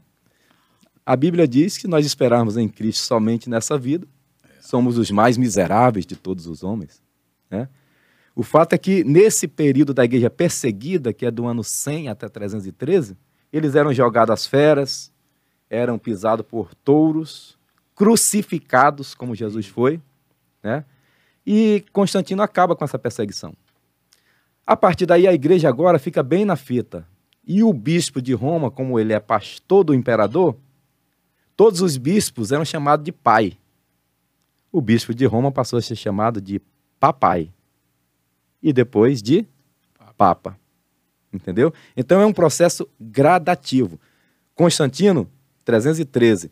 a 1.06 1.16
Bíblia 1.16 1.48
diz 1.48 1.78
que 1.78 1.88
nós 1.88 2.06
esperarmos 2.06 2.58
em 2.58 2.68
Cristo 2.68 3.02
somente 3.02 3.50
nessa 3.50 3.78
vida, 3.78 4.08
somos 4.60 4.98
os 4.98 5.12
mais 5.12 5.38
miseráveis 5.38 6.06
de 6.06 6.16
todos 6.16 6.48
os 6.48 6.64
homens. 6.64 7.02
Né? 7.50 7.68
O 8.36 8.44
fato 8.44 8.74
é 8.74 8.78
que, 8.78 9.04
nesse 9.04 9.48
período 9.48 9.94
da 9.94 10.06
igreja 10.06 10.30
perseguida, 10.30 11.12
que 11.12 11.26
é 11.26 11.32
do 11.32 11.46
ano 11.46 11.64
100 11.64 12.10
até 12.10 12.30
313, 12.30 13.18
eles 13.52 13.76
eram 13.76 13.94
jogados 13.94 14.34
às 14.34 14.46
feras, 14.46 15.12
eram 15.70 15.98
pisados 15.98 16.46
por 16.46 16.74
touros, 16.76 17.58
crucificados, 17.96 19.14
como 19.14 19.36
Jesus 19.36 19.68
foi, 19.68 20.00
né? 20.64 20.86
e 21.46 21.84
Constantino 21.92 22.42
acaba 22.42 22.76
com 22.76 22.86
essa 22.86 22.98
perseguição. 22.98 23.54
A 24.66 24.78
partir 24.78 25.06
daí, 25.06 25.28
a 25.28 25.34
igreja 25.34 25.68
agora 25.68 26.00
fica 26.00 26.24
bem 26.24 26.46
na 26.46 26.56
fita. 26.56 27.06
E 27.46 27.64
o 27.64 27.74
bispo 27.74 28.22
de 28.22 28.34
Roma, 28.34 28.72
como 28.72 29.00
ele 29.00 29.12
é 29.12 29.20
pastor 29.20 29.84
do 29.84 29.94
imperador, 29.94 30.56
Todos 31.62 31.80
os 31.80 31.96
bispos 31.96 32.52
eram 32.52 32.66
chamados 32.66 33.06
de 33.06 33.12
pai. 33.12 33.56
O 34.72 34.82
bispo 34.82 35.14
de 35.14 35.28
Roma 35.28 35.52
passou 35.52 35.78
a 35.78 35.82
ser 35.84 35.96
chamado 35.96 36.42
de 36.42 36.60
papai. 37.00 37.54
E 38.64 38.74
depois 38.74 39.22
de 39.22 39.46
papa. 40.18 40.58
Entendeu? 41.32 41.72
Então 41.96 42.20
é 42.20 42.26
um 42.26 42.34
processo 42.34 42.90
gradativo. 43.00 44.00
Constantino, 44.56 45.30
313. 45.64 46.52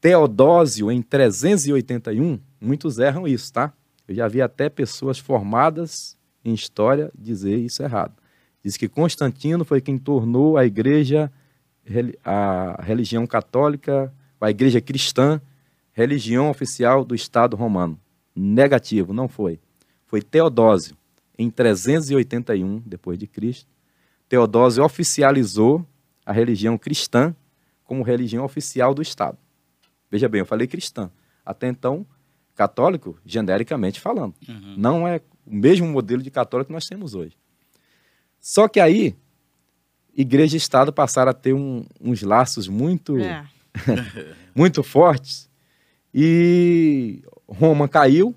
Teodósio, 0.00 0.88
em 0.88 1.02
381. 1.02 2.38
Muitos 2.60 3.00
erram 3.00 3.26
isso, 3.26 3.52
tá? 3.52 3.72
Eu 4.06 4.14
já 4.14 4.28
vi 4.28 4.40
até 4.40 4.68
pessoas 4.68 5.18
formadas 5.18 6.16
em 6.44 6.54
história 6.54 7.10
dizer 7.18 7.56
isso 7.56 7.82
errado. 7.82 8.14
Diz 8.62 8.76
que 8.76 8.88
Constantino 8.88 9.64
foi 9.64 9.80
quem 9.80 9.98
tornou 9.98 10.56
a 10.56 10.64
igreja, 10.64 11.28
a 12.24 12.80
religião 12.84 13.26
católica 13.26 14.14
a 14.44 14.50
igreja 14.50 14.80
cristã, 14.80 15.40
religião 15.92 16.50
oficial 16.50 17.04
do 17.04 17.14
Estado 17.14 17.56
romano. 17.56 17.98
Negativo, 18.34 19.12
não 19.12 19.28
foi. 19.28 19.60
Foi 20.06 20.20
Teodósio, 20.20 20.96
em 21.38 21.50
381 21.50 22.82
depois 22.84 23.18
de 23.18 23.26
Cristo. 23.26 23.68
Teodósio 24.28 24.84
oficializou 24.84 25.86
a 26.24 26.32
religião 26.32 26.76
cristã 26.76 27.34
como 27.84 28.02
religião 28.02 28.44
oficial 28.44 28.94
do 28.94 29.02
Estado. 29.02 29.38
Veja 30.10 30.28
bem, 30.28 30.40
eu 30.40 30.46
falei 30.46 30.66
cristã. 30.66 31.10
Até 31.44 31.68
então, 31.68 32.06
católico, 32.54 33.18
genericamente 33.24 34.00
falando. 34.00 34.34
Uhum. 34.48 34.74
Não 34.76 35.08
é 35.08 35.20
o 35.46 35.54
mesmo 35.54 35.86
modelo 35.86 36.22
de 36.22 36.30
católico 36.30 36.68
que 36.68 36.72
nós 36.72 36.86
temos 36.86 37.14
hoje. 37.14 37.36
Só 38.40 38.68
que 38.68 38.80
aí, 38.80 39.16
igreja 40.14 40.56
e 40.56 40.58
Estado 40.58 40.92
passaram 40.92 41.30
a 41.30 41.34
ter 41.34 41.52
um, 41.52 41.84
uns 42.00 42.22
laços 42.22 42.68
muito 42.68 43.18
é. 43.18 43.46
muito 44.54 44.82
fortes. 44.82 45.50
E 46.12 47.22
Roma 47.48 47.88
caiu. 47.88 48.34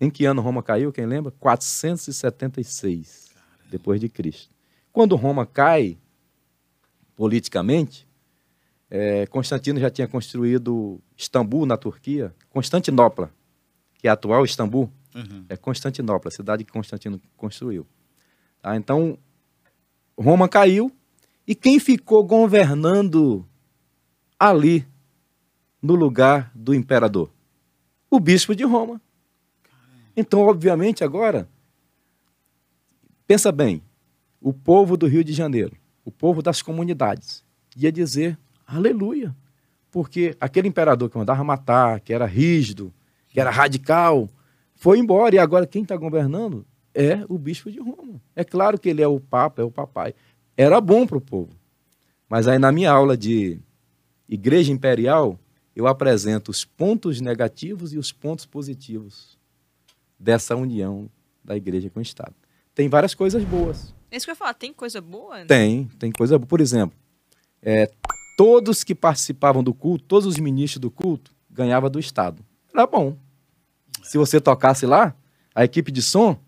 Em 0.00 0.08
que 0.08 0.24
ano 0.24 0.40
Roma 0.40 0.62
caiu? 0.62 0.92
Quem 0.92 1.04
lembra? 1.04 1.30
476 1.32 3.30
depois 3.70 4.00
de 4.00 4.08
Cristo. 4.08 4.54
Quando 4.92 5.14
Roma 5.14 5.46
cai 5.46 5.98
politicamente, 7.14 8.08
é, 8.90 9.26
Constantino 9.26 9.78
já 9.78 9.90
tinha 9.90 10.08
construído 10.08 11.00
Istambul 11.16 11.64
na 11.66 11.76
Turquia, 11.76 12.34
Constantinopla, 12.48 13.30
que 13.94 14.08
é 14.08 14.10
a 14.10 14.14
atual 14.14 14.44
Istambul, 14.44 14.90
uhum. 15.14 15.44
é 15.48 15.56
Constantinopla, 15.56 16.28
a 16.28 16.32
cidade 16.32 16.64
que 16.64 16.72
Constantino 16.72 17.20
construiu. 17.36 17.86
Tá? 18.60 18.74
Então, 18.74 19.18
Roma 20.18 20.48
caiu 20.48 20.90
e 21.46 21.54
quem 21.54 21.78
ficou 21.78 22.24
governando 22.24 23.46
ali 24.40 24.86
no 25.82 25.94
lugar 25.94 26.50
do 26.54 26.74
imperador? 26.74 27.30
O 28.10 28.18
bispo 28.18 28.56
de 28.56 28.64
Roma. 28.64 29.00
Então, 30.16 30.40
obviamente, 30.40 31.04
agora, 31.04 31.46
pensa 33.26 33.52
bem, 33.52 33.82
o 34.40 34.52
povo 34.52 34.96
do 34.96 35.06
Rio 35.06 35.22
de 35.22 35.34
Janeiro, 35.34 35.76
o 36.04 36.10
povo 36.10 36.42
das 36.42 36.62
comunidades, 36.62 37.44
ia 37.76 37.92
dizer 37.92 38.38
aleluia, 38.66 39.36
porque 39.90 40.36
aquele 40.40 40.68
imperador 40.68 41.10
que 41.10 41.18
mandava 41.18 41.44
matar, 41.44 42.00
que 42.00 42.12
era 42.12 42.24
rígido, 42.24 42.92
que 43.28 43.40
era 43.40 43.50
radical, 43.50 44.28
foi 44.74 44.98
embora 44.98 45.34
e 45.34 45.38
agora 45.38 45.66
quem 45.66 45.82
está 45.82 45.96
governando 45.96 46.64
é 46.94 47.24
o 47.28 47.36
bispo 47.38 47.70
de 47.70 47.78
Roma. 47.78 48.20
É 48.34 48.42
claro 48.42 48.78
que 48.78 48.88
ele 48.88 49.02
é 49.02 49.06
o 49.06 49.20
papa, 49.20 49.62
é 49.62 49.64
o 49.64 49.70
papai. 49.70 50.14
Era 50.56 50.80
bom 50.80 51.06
para 51.06 51.18
o 51.18 51.20
povo. 51.20 51.50
Mas 52.28 52.48
aí 52.48 52.58
na 52.58 52.72
minha 52.72 52.90
aula 52.90 53.16
de 53.16 53.60
Igreja 54.30 54.72
Imperial, 54.72 55.36
eu 55.74 55.88
apresento 55.88 56.52
os 56.52 56.64
pontos 56.64 57.20
negativos 57.20 57.92
e 57.92 57.98
os 57.98 58.12
pontos 58.12 58.46
positivos 58.46 59.36
dessa 60.16 60.54
união 60.54 61.10
da 61.44 61.56
igreja 61.56 61.90
com 61.90 61.98
o 61.98 62.02
Estado. 62.02 62.34
Tem 62.72 62.88
várias 62.88 63.12
coisas 63.12 63.42
boas. 63.42 63.92
É 64.08 64.16
isso 64.16 64.26
que 64.26 64.30
eu 64.30 64.34
ia 64.34 64.36
falar, 64.36 64.54
tem 64.54 64.72
coisa 64.72 65.00
boa? 65.00 65.38
Né? 65.38 65.44
Tem, 65.46 65.84
tem 65.98 66.12
coisa 66.12 66.38
boa. 66.38 66.46
Por 66.46 66.60
exemplo, 66.60 66.96
é, 67.60 67.90
todos 68.36 68.84
que 68.84 68.94
participavam 68.94 69.64
do 69.64 69.74
culto, 69.74 70.04
todos 70.04 70.26
os 70.26 70.38
ministros 70.38 70.80
do 70.80 70.92
culto, 70.92 71.32
ganhavam 71.50 71.90
do 71.90 71.98
Estado. 71.98 72.44
Era 72.72 72.86
bom. 72.86 73.16
Se 74.04 74.16
você 74.16 74.40
tocasse 74.40 74.86
lá, 74.86 75.12
a 75.52 75.64
equipe 75.64 75.90
de 75.90 76.02
som, 76.02 76.38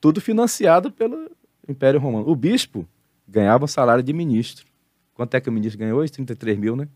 tudo 0.00 0.20
financiado 0.20 0.92
pelo 0.92 1.28
Império 1.68 1.98
Romano. 1.98 2.28
O 2.28 2.36
bispo 2.36 2.86
ganhava 3.26 3.64
um 3.64 3.68
salário 3.68 4.02
de 4.04 4.12
ministro. 4.12 4.64
Quanto 5.12 5.34
é 5.34 5.40
que 5.40 5.48
o 5.48 5.52
ministro 5.52 5.80
ganhou 5.80 5.98
hoje? 5.98 6.12
33 6.12 6.56
mil, 6.56 6.76
né? 6.76 6.88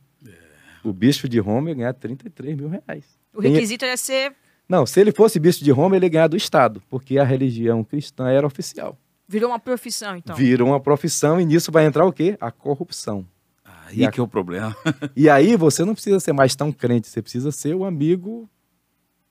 O 0.88 0.92
bispo 0.92 1.28
de 1.28 1.38
Roma 1.38 1.68
ia 1.70 1.74
ganhar 1.74 1.92
33 1.94 2.56
mil 2.56 2.68
reais. 2.68 3.04
O 3.34 3.40
requisito 3.40 3.80
Tem... 3.80 3.88
era 3.88 3.96
ser 3.96 4.32
Não, 4.68 4.86
se 4.86 5.00
ele 5.00 5.12
fosse 5.12 5.38
bispo 5.38 5.64
de 5.64 5.70
Roma, 5.70 5.96
ele 5.96 6.06
ia 6.06 6.10
ganhar 6.10 6.28
do 6.28 6.36
Estado, 6.36 6.82
porque 6.88 7.18
a 7.18 7.24
religião 7.24 7.82
cristã 7.84 8.28
era 8.28 8.46
oficial. 8.46 8.96
Virou 9.28 9.50
uma 9.50 9.58
profissão, 9.58 10.16
então. 10.16 10.36
Virou 10.36 10.68
uma 10.68 10.80
profissão 10.80 11.40
e 11.40 11.44
nisso 11.44 11.72
vai 11.72 11.84
entrar 11.84 12.06
o 12.06 12.12
quê? 12.12 12.36
A 12.40 12.50
corrupção. 12.50 13.26
Aí 13.64 13.98
E 14.00 14.04
a- 14.06 14.10
que 14.10 14.20
é 14.20 14.22
o 14.22 14.28
problema. 14.28 14.74
E 15.16 15.28
aí 15.28 15.56
você 15.56 15.84
não 15.84 15.94
precisa 15.94 16.18
ser 16.20 16.32
mais 16.32 16.54
tão 16.54 16.70
crente, 16.72 17.08
você 17.08 17.20
precisa 17.20 17.50
ser 17.52 17.74
o 17.74 17.84
amigo 17.84 18.48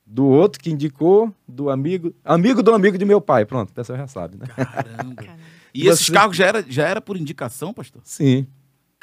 do 0.04 0.24
outro 0.26 0.60
que 0.62 0.70
indicou, 0.70 1.34
do 1.48 1.68
amigo, 1.68 2.14
amigo 2.24 2.62
do 2.62 2.72
amigo 2.74 2.96
de 2.96 3.04
meu 3.04 3.20
pai. 3.20 3.44
Pronto, 3.44 3.70
o 3.70 3.72
pessoal 3.72 3.98
já 3.98 4.06
sabe, 4.06 4.36
né? 4.36 4.46
Caramba. 4.46 5.14
Caramba. 5.16 5.38
E 5.74 5.84
Você- 5.84 5.88
esses 5.90 6.10
cargos 6.10 6.36
já 6.36 6.46
era, 6.46 6.64
já 6.68 6.86
era 6.88 7.00
por 7.00 7.16
indicação, 7.16 7.74
pastor? 7.74 8.00
Sim. 8.04 8.46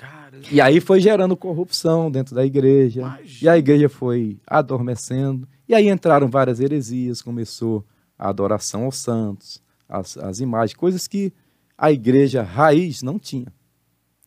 Caramba. 0.04 0.48
E 0.52 0.60
aí 0.60 0.82
foi 0.82 1.00
gerando 1.00 1.38
corrupção 1.38 2.12
dentro 2.12 2.36
da 2.36 2.46
igreja. 2.46 3.02
Imagina. 3.02 3.40
E 3.42 3.50
a 3.50 3.58
igreja 3.58 3.88
foi 3.88 4.38
adormecendo. 4.46 5.48
E 5.68 5.74
aí 5.74 5.88
entraram 5.90 6.30
várias 6.30 6.60
heresias, 6.60 7.22
começou 7.22 7.86
a 8.20 8.28
adoração 8.28 8.84
aos 8.84 8.98
santos, 8.98 9.64
as, 9.88 10.18
as 10.18 10.40
imagens, 10.40 10.76
coisas 10.76 11.08
que 11.08 11.34
a 11.78 11.92
igreja 11.92 12.44
raiz 12.44 13.02
não 13.02 13.18
tinha. 13.18 13.48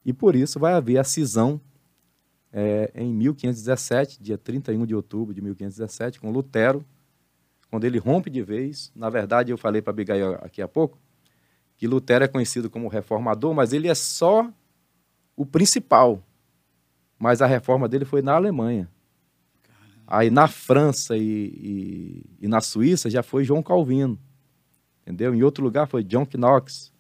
E 0.05 0.13
por 0.13 0.35
isso 0.35 0.59
vai 0.59 0.73
haver 0.73 0.99
a 0.99 1.05
cisão 1.05 1.61
é, 2.51 2.91
em 2.95 3.13
1517, 3.13 4.23
dia 4.23 4.39
31 4.39 4.87
de 4.87 4.95
outubro 4.95 5.35
de 5.35 5.43
1517, 5.43 6.21
com 6.21 6.31
Lutero, 6.31 6.85
quando 7.71 7.85
ele 7.85 7.99
rompe 7.99 8.31
de 8.31 8.43
vez. 8.43 8.91
Na 8.95 9.11
verdade, 9.11 9.53
eu 9.53 9.59
falei 9.59 9.83
para 9.83 9.91
Abigail 9.91 10.35
aqui 10.41 10.63
há 10.63 10.69
pouco 10.69 10.99
que 11.77 11.87
Lutero 11.87 12.25
é 12.25 12.29
conhecido 12.29 12.71
como 12.71 12.89
reformador, 12.89 13.53
mas 13.53 13.73
ele 13.73 13.89
é 13.89 13.95
só 13.95 14.51
o 15.37 15.45
principal. 15.45 16.23
Mas 17.19 17.41
a 17.43 17.47
reforma 17.47 17.89
dele 17.89 18.05
foi 18.05 18.23
na 18.23 18.35
Alemanha. 18.35 18.89
Aí 20.07 20.31
na 20.31 20.47
França 20.47 21.17
e, 21.17 21.23
e- 21.23 22.23
e 22.43 22.49
na 22.49 22.61
Suíça 22.61 23.11
já 23.11 23.23
foi 23.23 23.45
João 23.45 23.63
Calvino. 23.63 24.19
Entendeu? 25.03 25.35
Em 25.35 25.43
outro 25.43 25.63
lugar 25.65 25.87
foi 25.87 26.03
John 26.05 26.27
Knox. 26.37 26.93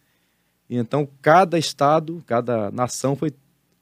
E 0.69 0.77
então 0.77 1.09
cada 1.23 1.59
estado, 1.59 2.23
cada 2.27 2.71
nação 2.71 3.15
foi 3.15 3.33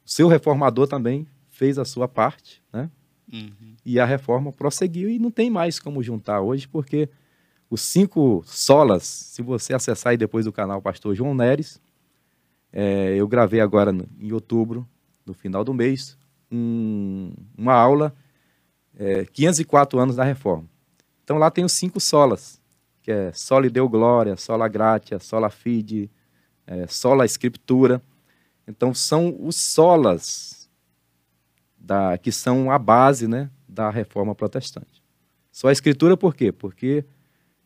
seu 0.04 0.28
reformador 0.28 0.86
também 0.86 1.26
fez 1.50 1.78
a 1.78 1.84
sua 1.84 2.06
parte, 2.06 2.62
né? 2.72 2.90
Uhum. 3.32 3.74
E 3.84 3.98
a 3.98 4.04
reforma 4.04 4.52
prosseguiu 4.52 5.08
e 5.08 5.18
não 5.18 5.30
tem 5.30 5.48
mais 5.50 5.78
como 5.78 6.02
juntar 6.02 6.40
hoje, 6.40 6.68
porque 6.68 7.08
os 7.70 7.80
cinco 7.80 8.42
solas, 8.44 9.04
se 9.04 9.40
você 9.40 9.72
acessar 9.72 10.10
aí 10.10 10.16
depois 10.16 10.44
do 10.44 10.52
canal 10.52 10.82
Pastor 10.82 11.14
João 11.14 11.34
Neres, 11.34 11.80
é, 12.76 13.14
eu 13.14 13.28
gravei 13.28 13.60
agora 13.60 13.94
em 14.18 14.32
outubro, 14.32 14.84
no 15.24 15.32
final 15.32 15.62
do 15.62 15.72
mês, 15.72 16.18
um- 16.50 17.32
uma 17.56 17.72
aula, 17.72 18.12
é, 18.98 19.24
504 19.26 19.96
anos 20.00 20.16
da 20.16 20.24
reforma. 20.24 20.68
Então 21.22 21.38
lá 21.38 21.52
tem 21.52 21.64
os 21.64 21.72
cinco 21.72 22.00
solas, 22.00 22.60
que 23.00 23.12
é 23.12 23.32
Soli 23.32 23.70
Deo 23.70 23.88
Glória, 23.88 24.36
Sola 24.36 24.66
Gratia, 24.66 25.20
Sola 25.20 25.50
Fide, 25.50 26.10
é, 26.66 26.86
Sola 26.88 27.24
Escritura. 27.24 28.02
Então 28.66 28.92
são 28.92 29.36
os 29.38 29.54
solas 29.54 30.68
da, 31.78 32.18
que 32.18 32.32
são 32.32 32.72
a 32.72 32.78
base 32.78 33.28
né, 33.28 33.50
da 33.68 33.88
reforma 33.88 34.34
protestante. 34.34 35.00
Só 35.52 35.68
a 35.68 35.72
escritura 35.72 36.16
por 36.16 36.34
quê? 36.34 36.50
Porque 36.50 37.04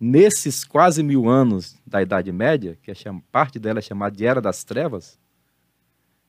nesses 0.00 0.64
quase 0.64 1.02
mil 1.02 1.28
anos 1.28 1.76
da 1.86 2.00
Idade 2.00 2.30
Média, 2.30 2.78
que 2.82 2.90
é 2.90 2.94
cham- 2.94 3.20
parte 3.32 3.58
dela 3.58 3.78
é 3.78 3.82
chamada 3.82 4.14
de 4.16 4.24
Era 4.24 4.40
das 4.40 4.62
Trevas, 4.64 5.18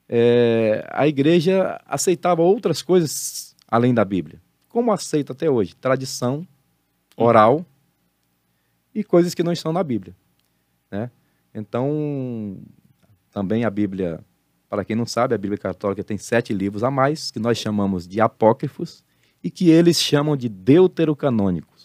é, 0.07 0.87
a 0.91 1.07
igreja 1.07 1.79
aceitava 1.85 2.41
outras 2.41 2.81
coisas 2.81 3.55
além 3.67 3.93
da 3.93 4.03
Bíblia. 4.03 4.41
Como 4.67 4.91
aceita 4.91 5.33
até 5.33 5.49
hoje? 5.49 5.75
Tradição 5.75 6.47
oral 7.15 7.65
e 8.93 9.03
coisas 9.03 9.35
que 9.35 9.43
não 9.43 9.51
estão 9.51 9.71
na 9.71 9.83
Bíblia. 9.83 10.15
Né? 10.89 11.11
Então, 11.53 12.57
também 13.31 13.65
a 13.65 13.69
Bíblia, 13.69 14.19
para 14.67 14.83
quem 14.83 14.95
não 14.95 15.05
sabe, 15.05 15.35
a 15.35 15.37
Bíblia 15.37 15.59
Católica 15.59 16.03
tem 16.03 16.17
sete 16.17 16.53
livros 16.53 16.83
a 16.83 16.89
mais, 16.89 17.29
que 17.29 17.39
nós 17.39 17.57
chamamos 17.57 18.07
de 18.07 18.19
apócrifos, 18.19 19.03
e 19.43 19.49
que 19.49 19.69
eles 19.69 20.01
chamam 20.01 20.35
de 20.35 20.49
deuterocanônicos. 20.49 21.78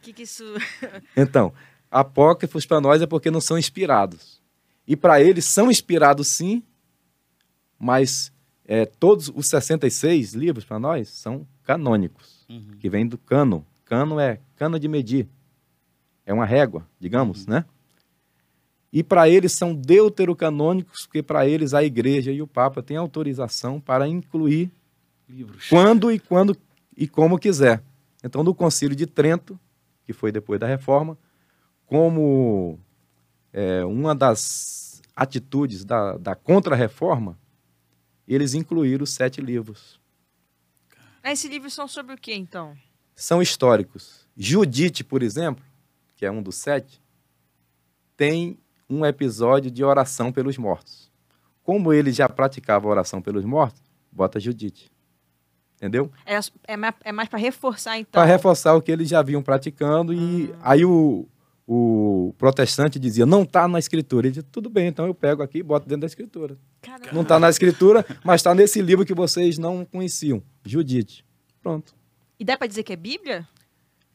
Que, 0.00 0.12
que 0.12 0.22
isso. 0.22 0.44
Então, 1.16 1.52
apócrifos 1.90 2.64
para 2.66 2.80
nós 2.80 3.02
é 3.02 3.06
porque 3.06 3.30
não 3.30 3.40
são 3.40 3.58
inspirados. 3.58 4.40
E 4.86 4.96
para 4.96 5.20
eles 5.22 5.44
são 5.44 5.70
inspirados 5.70 6.28
sim, 6.28 6.62
mas 7.78 8.32
é, 8.64 8.84
todos 8.86 9.30
os 9.34 9.48
66 9.48 10.34
livros 10.34 10.64
para 10.64 10.78
nós 10.78 11.08
são 11.08 11.46
canônicos, 11.62 12.44
Uhum. 12.48 12.76
que 12.78 12.88
vem 12.90 13.06
do 13.06 13.16
cano. 13.18 13.64
Cano 13.84 14.18
é 14.18 14.40
cano 14.56 14.78
de 14.78 14.88
medir. 14.88 15.28
É 16.26 16.32
uma 16.32 16.46
régua, 16.46 16.86
digamos, 17.00 17.46
né? 17.46 17.64
E 18.92 19.02
para 19.02 19.28
eles 19.28 19.52
são 19.52 19.74
deuterocanônicos, 19.74 21.06
porque 21.06 21.22
para 21.22 21.46
eles 21.46 21.72
a 21.74 21.82
igreja 21.82 22.30
e 22.30 22.42
o 22.42 22.46
papa 22.46 22.82
têm 22.82 22.96
autorização 22.96 23.80
para 23.80 24.06
incluir 24.06 24.70
Livros. 25.28 25.68
quando 25.68 26.12
e 26.12 26.18
quando 26.18 26.56
e 26.96 27.08
como 27.08 27.38
quiser. 27.38 27.82
Então, 28.22 28.42
no 28.42 28.54
Concílio 28.54 28.96
de 28.96 29.06
Trento, 29.06 29.58
que 30.04 30.12
foi 30.12 30.30
depois 30.30 30.60
da 30.60 30.66
Reforma, 30.66 31.18
como 31.86 32.78
é, 33.52 33.84
uma 33.84 34.14
das 34.14 35.02
atitudes 35.14 35.84
da, 35.84 36.16
da 36.16 36.34
contra-reforma, 36.34 37.38
eles 38.26 38.54
incluíram 38.54 39.04
os 39.04 39.10
sete 39.10 39.40
livros. 39.40 40.00
Ah, 41.22 41.32
Esses 41.32 41.50
livros 41.50 41.74
são 41.74 41.86
sobre 41.86 42.14
o 42.14 42.18
quê, 42.18 42.34
então? 42.34 42.76
São 43.14 43.42
históricos. 43.42 44.26
Judite, 44.36 45.04
por 45.04 45.22
exemplo, 45.22 45.64
que 46.16 46.24
é 46.24 46.30
um 46.30 46.42
dos 46.42 46.56
sete, 46.56 47.02
tem 48.16 48.58
um 48.88 49.04
episódio 49.04 49.70
de 49.70 49.82
oração 49.82 50.30
pelos 50.30 50.56
mortos. 50.56 51.10
Como 51.62 51.92
ele 51.92 52.12
já 52.12 52.28
praticava 52.28 52.88
oração 52.88 53.22
pelos 53.22 53.44
mortos, 53.44 53.82
bota 54.10 54.38
Judite. 54.38 54.91
Entendeu? 55.82 56.12
É, 56.24 56.38
é 56.68 56.76
mais, 56.76 56.94
é 57.02 57.10
mais 57.10 57.28
para 57.28 57.40
reforçar, 57.40 57.98
então. 57.98 58.12
para 58.12 58.24
reforçar 58.24 58.72
o 58.76 58.80
que 58.80 58.92
eles 58.92 59.08
já 59.08 59.20
vinham 59.20 59.42
praticando. 59.42 60.14
E 60.14 60.54
aí 60.62 60.84
o, 60.84 61.26
o 61.66 62.32
protestante 62.38 63.00
dizia, 63.00 63.26
não 63.26 63.42
está 63.42 63.66
na 63.66 63.80
escritura. 63.80 64.28
Ele 64.28 64.34
dizia, 64.34 64.48
tudo 64.52 64.70
bem, 64.70 64.86
então 64.86 65.06
eu 65.06 65.12
pego 65.12 65.42
aqui 65.42 65.58
e 65.58 65.62
boto 65.62 65.88
dentro 65.88 66.02
da 66.02 66.06
escritura. 66.06 66.56
Caramba. 66.80 67.10
Não 67.12 67.22
está 67.22 67.36
na 67.40 67.50
escritura, 67.50 68.06
mas 68.22 68.36
está 68.36 68.54
nesse 68.54 68.80
livro 68.80 69.04
que 69.04 69.12
vocês 69.12 69.58
não 69.58 69.84
conheciam, 69.84 70.40
Judite. 70.64 71.26
Pronto. 71.60 71.96
E 72.38 72.44
dá 72.44 72.56
para 72.56 72.68
dizer 72.68 72.84
que 72.84 72.92
é 72.92 72.96
Bíblia? 72.96 73.48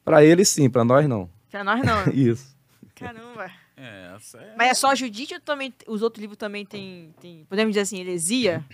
Para 0.02 0.24
eles 0.24 0.48
sim, 0.48 0.70
para 0.70 0.86
nós 0.86 1.06
não. 1.06 1.28
Pra 1.50 1.62
nós 1.62 1.84
não. 1.84 2.08
Isso. 2.16 2.56
Caramba. 2.94 3.50
É, 3.76 4.14
essa 4.16 4.38
é... 4.38 4.54
Mas 4.56 4.68
é 4.70 4.74
só 4.74 4.94
Judite 4.94 5.34
ou 5.34 5.40
também 5.40 5.70
os 5.86 6.00
outros 6.00 6.22
livros 6.22 6.38
também 6.38 6.64
tem, 6.64 7.14
tem 7.20 7.44
podemos 7.44 7.72
dizer 7.72 7.82
assim, 7.82 8.00
heresia? 8.00 8.64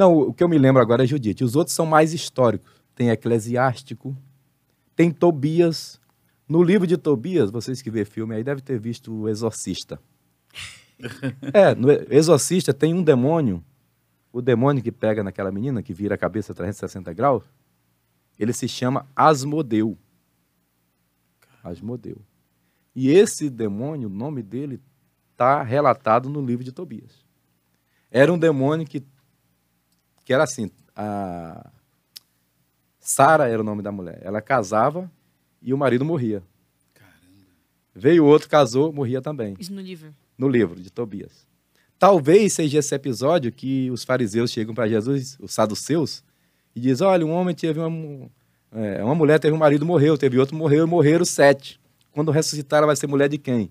Não, 0.00 0.16
o 0.16 0.32
que 0.32 0.42
eu 0.42 0.48
me 0.48 0.56
lembro 0.56 0.80
agora 0.80 1.04
é 1.04 1.06
Judite. 1.06 1.44
Os 1.44 1.54
outros 1.54 1.76
são 1.76 1.84
mais 1.84 2.14
históricos. 2.14 2.72
Tem 2.94 3.10
Eclesiástico, 3.10 4.16
tem 4.96 5.10
Tobias. 5.10 6.00
No 6.48 6.62
livro 6.62 6.86
de 6.86 6.96
Tobias, 6.96 7.50
vocês 7.50 7.82
que 7.82 7.90
vê 7.90 8.06
filme 8.06 8.34
aí 8.34 8.42
devem 8.42 8.64
ter 8.64 8.80
visto 8.80 9.12
o 9.12 9.28
Exorcista. 9.28 10.00
é, 11.52 11.74
no 11.74 11.90
Exorcista 12.10 12.72
tem 12.72 12.94
um 12.94 13.02
demônio, 13.02 13.62
o 14.32 14.40
demônio 14.40 14.82
que 14.82 14.90
pega 14.90 15.22
naquela 15.22 15.52
menina, 15.52 15.82
que 15.82 15.92
vira 15.92 16.14
a 16.14 16.18
cabeça 16.18 16.54
360 16.54 17.12
graus, 17.12 17.44
ele 18.38 18.54
se 18.54 18.66
chama 18.66 19.06
Asmodeu. 19.14 19.98
Asmodeu. 21.62 22.16
E 22.96 23.10
esse 23.10 23.50
demônio, 23.50 24.08
o 24.08 24.12
nome 24.12 24.42
dele 24.42 24.80
está 25.32 25.62
relatado 25.62 26.30
no 26.30 26.40
livro 26.42 26.64
de 26.64 26.72
Tobias. 26.72 27.22
Era 28.10 28.32
um 28.32 28.38
demônio 28.38 28.86
que 28.86 29.04
que 30.30 30.34
era 30.34 30.44
assim, 30.44 30.70
a 30.94 31.68
Sara 33.00 33.48
era 33.48 33.60
o 33.60 33.64
nome 33.64 33.82
da 33.82 33.90
mulher. 33.90 34.20
Ela 34.22 34.40
casava 34.40 35.10
e 35.60 35.74
o 35.74 35.76
marido 35.76 36.04
morria. 36.04 36.40
Veio 37.92 38.24
outro, 38.24 38.48
casou, 38.48 38.92
morria 38.92 39.20
também, 39.20 39.56
Isso 39.58 39.72
no 39.72 39.80
livro. 39.80 40.14
no 40.38 40.48
livro 40.48 40.80
de 40.80 40.88
Tobias. 40.88 41.44
Talvez 41.98 42.52
seja 42.52 42.78
esse 42.78 42.94
episódio 42.94 43.50
que 43.50 43.90
os 43.90 44.04
fariseus 44.04 44.52
chegam 44.52 44.72
para 44.72 44.86
Jesus, 44.88 45.36
os 45.40 45.52
saduceus, 45.52 46.22
e 46.76 46.80
dizem: 46.80 47.04
Olha, 47.04 47.26
um 47.26 47.32
homem 47.32 47.52
teve 47.52 47.80
uma, 47.80 48.30
é, 48.70 49.02
uma 49.02 49.16
mulher, 49.16 49.40
teve 49.40 49.52
um 49.52 49.58
marido, 49.58 49.84
morreu, 49.84 50.16
teve 50.16 50.38
outro, 50.38 50.54
morreu, 50.56 50.86
e 50.86 50.88
morreram 50.88 51.24
sete. 51.24 51.80
Quando 52.12 52.30
ressuscitar, 52.30 52.76
ela 52.78 52.86
vai 52.86 52.94
ser 52.94 53.08
mulher 53.08 53.28
de 53.28 53.36
quem? 53.36 53.68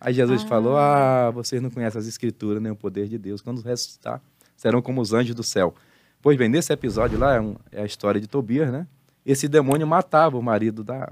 Aí 0.00 0.14
Jesus 0.14 0.44
Ah. 0.44 0.46
falou: 0.46 0.76
Ah, 0.78 1.32
vocês 1.32 1.60
não 1.60 1.68
conhecem 1.68 1.98
as 1.98 2.06
escrituras, 2.06 2.62
nem 2.62 2.70
o 2.70 2.76
poder 2.76 3.08
de 3.08 3.18
Deus. 3.18 3.42
Quando 3.42 3.60
ressuscitar, 3.60 4.22
serão 4.60 4.82
como 4.82 5.00
os 5.00 5.14
anjos 5.14 5.34
do 5.34 5.42
céu. 5.42 5.74
Pois 6.20 6.36
bem, 6.36 6.46
nesse 6.46 6.70
episódio 6.70 7.18
lá, 7.18 7.36
é, 7.36 7.40
um- 7.40 7.56
é 7.72 7.80
a 7.80 7.86
história 7.86 8.20
de 8.20 8.26
Tobias, 8.26 8.70
né? 8.70 8.86
Esse 9.24 9.48
demônio 9.48 9.86
matava 9.86 10.36
o 10.36 10.42
marido 10.42 10.84
da, 10.84 11.10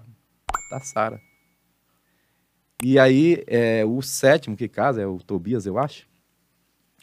da 0.70 0.80
Sara. 0.80 1.18
E 2.84 2.98
aí, 2.98 3.42
é, 3.46 3.84
o 3.86 4.02
sétimo 4.02 4.54
que 4.54 4.68
casa 4.68 5.00
é 5.00 5.06
o 5.06 5.16
Tobias, 5.18 5.64
eu 5.64 5.78
acho, 5.78 6.06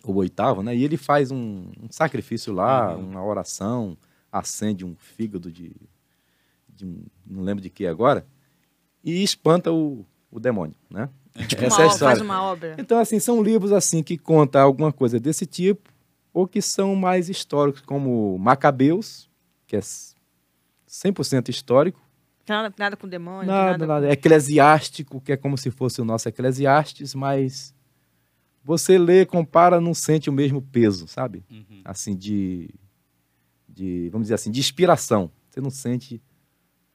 o 0.03 0.13
oitavo, 0.13 0.61
né? 0.61 0.75
E 0.75 0.83
ele 0.83 0.97
faz 0.97 1.31
um, 1.31 1.71
um 1.81 1.87
sacrifício 1.89 2.53
lá, 2.53 2.95
uma 2.95 3.23
oração, 3.25 3.97
acende 4.31 4.85
um 4.85 4.95
fígado 4.95 5.51
de, 5.51 5.75
de 6.69 6.85
um, 6.85 7.03
não 7.25 7.41
lembro 7.41 7.61
de 7.63 7.71
que 7.71 7.87
agora, 7.87 8.23
e 9.03 9.23
espanta 9.23 9.71
o, 9.73 10.05
o 10.29 10.39
demônio, 10.39 10.75
né? 10.91 11.09
Tipo 11.47 11.63
Essa 11.63 11.75
uma 11.77 11.81
é 11.81 11.87
a 11.87 11.87
obra, 11.87 11.97
faz 11.99 12.17
história. 12.19 12.23
uma 12.23 12.43
obra. 12.43 12.75
Então, 12.77 12.99
assim, 12.99 13.19
são 13.19 13.41
livros 13.41 13.71
assim 13.71 14.03
que 14.03 14.15
contam 14.15 14.61
alguma 14.61 14.93
coisa 14.93 15.19
desse 15.19 15.45
tipo, 15.47 15.89
ou 16.35 16.45
que 16.45 16.61
são 16.61 16.93
mais 16.97 17.29
históricos, 17.29 17.79
como 17.79 18.37
Macabeus, 18.37 19.29
que 19.65 19.77
é 19.77 19.79
100% 19.79 21.47
histórico, 21.47 22.03
Nada, 22.47 22.71
nada 22.77 22.95
com 22.95 23.07
demônio, 23.07 23.47
nada, 23.47 23.71
nada, 23.71 23.87
nada. 23.87 24.11
Eclesiástico, 24.11 25.19
que 25.19 25.31
é 25.31 25.37
como 25.37 25.57
se 25.57 25.71
fosse 25.71 25.99
o 25.99 26.05
nosso 26.05 26.29
Eclesiastes, 26.29 27.15
mas 27.15 27.73
você 28.63 28.99
lê, 28.99 29.25
compara, 29.25 29.81
não 29.81 29.95
sente 29.95 30.29
o 30.29 30.33
mesmo 30.33 30.61
peso, 30.61 31.07
sabe? 31.07 31.43
Uhum. 31.49 31.81
Assim, 31.83 32.15
de, 32.15 32.69
de, 33.67 34.09
vamos 34.11 34.25
dizer 34.25 34.35
assim, 34.35 34.51
de 34.51 34.59
inspiração. 34.59 35.31
Você 35.49 35.59
não 35.59 35.71
sente 35.71 36.21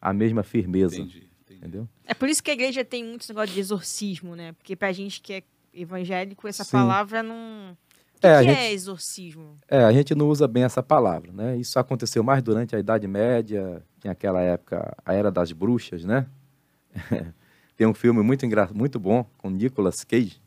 a 0.01 0.13
mesma 0.13 0.45
firmeza, 0.45 0.95
Entendi, 0.95 1.29
entendi. 1.43 1.59
entendeu? 1.59 1.89
É 2.05 2.15
por 2.15 2.29
isso 2.29 2.41
que 2.41 2.51
a 2.53 2.55
igreja 2.55 2.85
tem 2.85 3.03
muito 3.05 3.23
esse 3.23 3.31
negócio 3.31 3.53
de 3.53 3.59
exorcismo, 3.59 4.37
né? 4.37 4.53
Porque 4.53 4.77
pra 4.77 4.93
gente 4.93 5.21
que 5.21 5.33
é 5.33 5.43
evangélico, 5.75 6.47
essa 6.47 6.63
Sim. 6.63 6.71
palavra 6.71 7.25
não. 7.25 7.77
O 8.21 8.23
que, 8.23 8.27
É, 8.27 8.39
que 8.39 8.45
gente- 8.45 8.59
é 8.59 8.73
exorcismo? 8.73 9.57
É, 9.67 9.83
a 9.83 9.93
gente 9.93 10.15
não 10.15 10.29
usa 10.29 10.47
bem 10.47 10.63
essa 10.65 10.83
palavra, 10.83 11.33
né? 11.33 11.57
Isso 11.57 11.79
aconteceu 11.79 12.23
mais 12.23 12.43
durante 12.43 12.77
a 12.77 12.79
Idade 12.79 13.07
Média, 13.09 13.83
tinha 13.99 14.13
aquela 14.13 14.43
época, 14.43 14.95
a 15.05 15.15
Era 15.15 15.31
das 15.31 15.53
Bruxas, 15.53 16.05
né? 16.05 16.27
Tem 17.79 17.87
um 17.87 17.95
filme 17.95 18.23
muito, 18.23 18.45
muito 18.75 19.01
bom 19.01 19.25
com 19.39 19.49
Nicolas 19.49 20.05
Cage, 20.05 20.39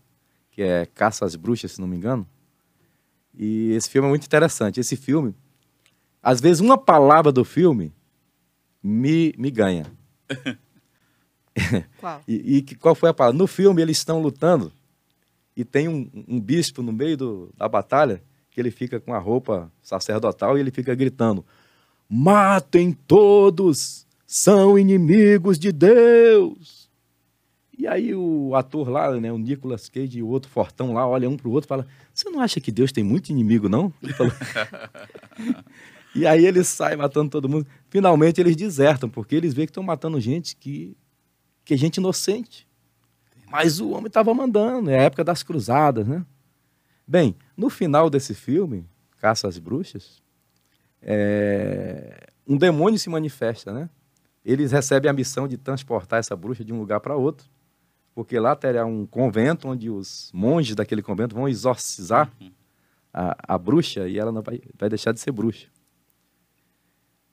que 0.52 0.62
é 0.62 0.86
Caça 0.86 1.26
às 1.26 1.36
Bruxas, 1.36 1.72
se 1.72 1.82
não 1.82 1.88
me 1.88 1.98
engano. 1.98 2.28
E 3.34 3.72
esse 3.72 3.90
filme 3.90 4.08
é 4.08 4.10
muito 4.10 4.26
interessante. 4.28 4.80
Esse 4.80 4.96
filme, 4.96 5.34
às 6.22 6.40
vezes 6.40 6.60
uma 6.60 6.78
palavra 6.78 7.32
do 7.32 7.44
filme 7.44 7.92
me, 8.84 9.34
me 9.36 9.50
ganha. 9.50 9.88
Qual? 12.00 12.22
E, 12.28 12.58
e 12.58 12.76
qual 12.76 12.94
foi 12.96 13.10
a 13.10 13.14
palavra? 13.14 13.38
No 13.38 13.48
filme 13.48 13.82
eles 13.82 13.98
estão 13.98 14.22
lutando 14.22 14.72
e 15.56 15.64
tem 15.64 15.88
um, 15.88 16.10
um 16.28 16.40
bispo 16.40 16.82
no 16.82 16.92
meio 16.92 17.16
do- 17.18 17.50
da 17.58 17.68
batalha 17.68 18.24
que 18.50 18.60
ele 18.60 18.72
fica 18.72 19.00
com 19.00 19.14
a 19.14 19.20
roupa 19.20 19.72
sacerdotal 19.82 20.58
e 20.58 20.62
ele 20.62 20.72
fica 20.72 20.94
gritando: 20.96 21.46
Matem 22.10 22.92
todos, 22.92 24.06
são 24.26 24.78
inimigos 24.78 25.58
de 25.58 25.72
Deus. 25.72 26.84
E 27.78 27.88
aí 27.88 28.14
o 28.14 28.56
ator 28.56 28.88
lá, 28.88 29.12
né, 29.20 29.32
o 29.32 29.38
Nicolas 29.38 29.90
Cage 29.90 30.20
e 30.20 30.24
o 30.24 30.28
outro 30.28 30.50
fortão 30.50 30.94
lá, 30.94 31.08
olha 31.08 31.30
um 31.30 31.36
pro 31.36 31.50
outro 31.52 31.68
e 31.68 31.70
fala: 31.70 31.88
Você 32.14 32.30
não 32.30 32.40
acha 32.40 32.60
que 32.60 32.72
Deus 32.72 32.92
tem 32.92 33.04
muito 33.04 33.30
inimigo, 33.30 33.68
não? 33.68 33.92
Ele 34.02 34.14
falou. 34.14 34.32
e 36.16 36.26
aí 36.28 36.46
ele 36.46 36.64
sai 36.64 36.96
matando 36.96 37.30
todo 37.32 37.50
mundo. 37.50 37.66
Finalmente 37.90 38.40
eles 38.40 38.56
desertam, 38.56 39.10
porque 39.10 39.36
eles 39.36 39.54
veem 39.54 39.66
que 39.66 39.72
estão 39.72 39.84
matando 39.84 40.20
gente 40.22 40.56
que, 40.56 40.96
que 41.66 41.74
é 41.74 41.78
gente 41.78 41.98
inocente. 41.98 42.68
Mas 43.54 43.80
o 43.80 43.92
homem 43.92 44.08
estava 44.08 44.34
mandando, 44.34 44.90
é 44.90 44.98
a 44.98 45.04
época 45.04 45.24
das 45.24 45.44
cruzadas, 45.44 46.08
né? 46.08 46.26
Bem, 47.06 47.36
no 47.56 47.70
final 47.70 48.10
desse 48.10 48.34
filme, 48.34 48.84
Caça 49.20 49.48
às 49.48 49.60
Bruxas, 49.60 50.24
é, 51.00 52.32
um 52.48 52.58
demônio 52.58 52.98
se 52.98 53.12
manifesta, 53.12 53.72
né? 53.72 53.92
Eles 54.44 54.72
recebem 54.72 55.08
a 55.08 55.14
missão 55.14 55.48
de 55.48 55.56
transportar 55.56 56.18
essa 56.18 56.36
bruxa 56.36 56.66
de 56.66 56.74
um 56.74 56.80
lugar 56.80 57.00
para 57.00 57.16
outro, 57.16 57.48
porque 58.16 58.40
lá 58.40 58.56
terá 58.56 58.88
um 58.88 59.06
convento 59.06 59.68
onde 59.68 59.88
os 59.88 60.32
monges 60.34 60.76
daquele 60.76 61.04
convento 61.04 61.36
vão 61.36 61.48
exorcizar 61.48 62.34
a, 63.14 63.38
a 63.54 63.56
bruxa 63.56 64.08
e 64.08 64.18
ela 64.18 64.32
não 64.32 64.42
vai, 64.42 64.60
vai 64.76 64.90
deixar 64.90 65.12
de 65.12 65.20
ser 65.20 65.32
bruxa. 65.32 65.68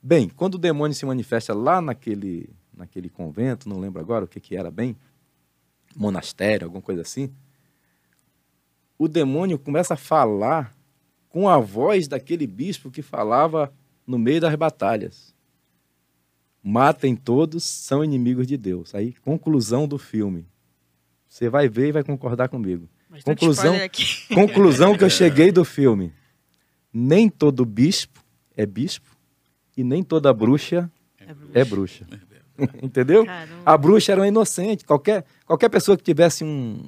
Bem, 0.02 0.28
quando 0.28 0.56
o 0.56 0.58
demônio 0.58 0.94
se 0.94 1.06
manifesta 1.06 1.54
lá 1.54 1.80
naquele, 1.80 2.50
naquele 2.76 3.08
convento, 3.08 3.70
não 3.70 3.80
lembro 3.80 4.02
agora 4.02 4.26
o 4.26 4.28
que, 4.28 4.38
que 4.38 4.54
era 4.54 4.70
bem, 4.70 4.94
monastério, 5.96 6.66
alguma 6.66 6.82
coisa 6.82 7.02
assim, 7.02 7.32
o 8.98 9.08
demônio 9.08 9.58
começa 9.58 9.94
a 9.94 9.96
falar 9.96 10.74
com 11.28 11.48
a 11.48 11.58
voz 11.58 12.06
daquele 12.06 12.46
bispo 12.46 12.90
que 12.90 13.02
falava 13.02 13.72
no 14.06 14.18
meio 14.18 14.40
das 14.40 14.54
batalhas. 14.54 15.34
Matem 16.62 17.16
todos, 17.16 17.64
são 17.64 18.04
inimigos 18.04 18.46
de 18.46 18.56
Deus. 18.56 18.94
Aí, 18.94 19.14
conclusão 19.22 19.88
do 19.88 19.96
filme. 19.96 20.46
Você 21.26 21.48
vai 21.48 21.68
ver 21.68 21.88
e 21.88 21.92
vai 21.92 22.04
concordar 22.04 22.48
comigo. 22.48 22.88
Bastante 23.08 23.24
Conclusão-. 23.24 23.76
Conclusão 24.34 24.98
que 24.98 25.04
eu 25.04 25.10
cheguei 25.10 25.50
do 25.50 25.64
filme. 25.64 26.12
Nem 26.92 27.28
todo 27.28 27.64
bispo 27.64 28.22
é 28.56 28.66
bispo 28.66 29.16
e 29.76 29.84
nem 29.84 30.02
toda 30.02 30.32
bruxa 30.34 30.90
é 31.54 31.64
bruxa. 31.64 32.06
Entendeu? 32.82 33.24
Caramba. 33.26 33.62
A 33.64 33.76
bruxa 33.78 34.12
era 34.12 34.20
uma 34.20 34.28
inocente. 34.28 34.84
Qualquer, 34.84 35.24
qualquer 35.46 35.68
pessoa 35.68 35.96
que 35.96 36.02
tivesse 36.04 36.44
um- 36.44 36.82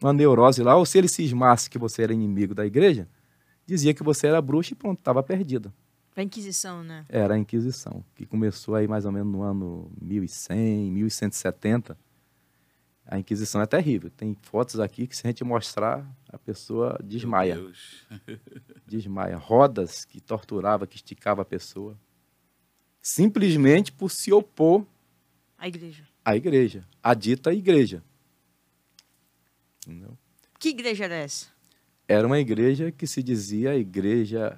uma 0.00 0.12
neurose 0.12 0.62
lá, 0.62 0.76
ou 0.76 0.86
se 0.86 0.96
ele 0.98 1.08
cismasse 1.08 1.68
que 1.68 1.78
você 1.78 2.02
era 2.02 2.12
inimigo 2.12 2.54
da 2.54 2.64
igreja, 2.64 3.08
dizia 3.66 3.92
que 3.92 4.02
você 4.02 4.26
era 4.28 4.40
bruxa 4.40 4.72
e 4.72 4.76
pronto, 4.76 4.98
estava 4.98 5.22
perdida. 5.22 5.72
A 6.16 6.22
Inquisição, 6.22 6.82
né? 6.82 7.04
Era 7.08 7.34
a 7.34 7.38
Inquisição, 7.38 8.04
que 8.16 8.26
começou 8.26 8.74
aí 8.74 8.88
mais 8.88 9.04
ou 9.04 9.12
menos 9.12 9.32
no 9.32 9.42
ano 9.42 9.90
1100, 10.00 10.90
1170. 10.90 11.96
A 13.06 13.18
Inquisição 13.18 13.60
é 13.62 13.66
terrível. 13.66 14.10
Tem 14.10 14.36
fotos 14.42 14.80
aqui 14.80 15.06
que 15.06 15.16
se 15.16 15.26
a 15.26 15.30
gente 15.30 15.42
mostrar, 15.44 16.04
a 16.30 16.36
pessoa 16.36 16.98
desmaia. 17.02 17.54
Meu 17.54 17.64
Deus. 17.64 18.04
Desmaia. 18.86 19.36
Rodas 19.36 20.04
que 20.04 20.20
torturava, 20.20 20.86
que 20.86 20.96
esticava 20.96 21.42
a 21.42 21.44
pessoa. 21.44 21.96
Simplesmente 23.00 23.92
por 23.92 24.10
se 24.10 24.32
opor 24.32 24.84
A 25.58 25.66
igreja. 25.66 26.04
à 26.24 26.36
igreja, 26.36 26.86
à 27.02 27.14
dita 27.14 27.52
igreja. 27.52 28.02
Entendeu? 29.84 30.16
Que 30.58 30.68
igreja 30.68 31.04
era 31.04 31.16
essa? 31.16 31.48
Era 32.06 32.26
uma 32.26 32.38
igreja 32.38 32.92
que 32.92 33.06
se 33.06 33.22
dizia 33.22 33.76
igreja 33.76 34.56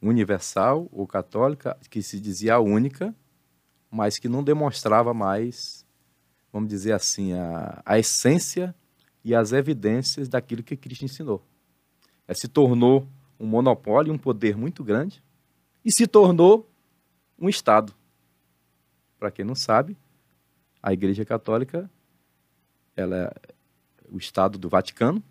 universal 0.00 0.88
ou 0.92 1.06
católica, 1.06 1.76
que 1.90 2.00
se 2.02 2.20
dizia 2.20 2.54
a 2.54 2.60
única, 2.60 3.14
mas 3.90 4.18
que 4.18 4.28
não 4.28 4.42
demonstrava 4.42 5.12
mais, 5.12 5.84
vamos 6.52 6.68
dizer 6.68 6.92
assim, 6.92 7.32
a, 7.32 7.82
a 7.84 7.98
essência 7.98 8.74
e 9.24 9.34
as 9.34 9.52
evidências 9.52 10.28
daquilo 10.28 10.62
que 10.62 10.76
Cristo 10.76 11.04
ensinou. 11.04 11.44
É, 12.26 12.34
se 12.34 12.48
tornou 12.48 13.06
um 13.38 13.46
monopólio, 13.46 14.12
um 14.12 14.18
poder 14.18 14.56
muito 14.56 14.84
grande, 14.84 15.22
e 15.84 15.90
se 15.90 16.06
tornou 16.06 16.70
um 17.38 17.48
Estado. 17.48 17.92
Para 19.18 19.30
quem 19.30 19.44
não 19.44 19.54
sabe, 19.54 19.96
a 20.82 20.92
Igreja 20.92 21.24
Católica 21.24 21.90
ela 22.96 23.16
é 23.16 23.32
o 24.10 24.18
Estado 24.18 24.58
do 24.58 24.68
Vaticano, 24.68 25.22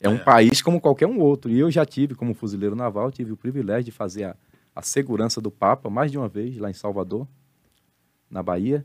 é 0.00 0.08
um 0.08 0.16
É. 0.16 0.24
país 0.24 0.60
como 0.60 0.80
qualquer 0.80 1.06
um 1.06 1.18
outro. 1.20 1.50
E 1.50 1.58
eu 1.58 1.70
já 1.70 1.84
tive, 1.86 2.14
como 2.14 2.34
fuzileiro 2.34 2.74
naval, 2.74 3.10
tive 3.12 3.32
o 3.32 3.36
privilégio 3.36 3.84
de 3.84 3.90
fazer 3.92 4.24
a, 4.24 4.36
a 4.74 4.82
segurança 4.82 5.40
do 5.40 5.50
Papa 5.50 5.88
mais 5.88 6.10
de 6.10 6.18
uma 6.18 6.28
vez 6.28 6.56
lá 6.58 6.68
em 6.70 6.74
Salvador, 6.74 7.26
na 8.30 8.42
Bahia. 8.42 8.84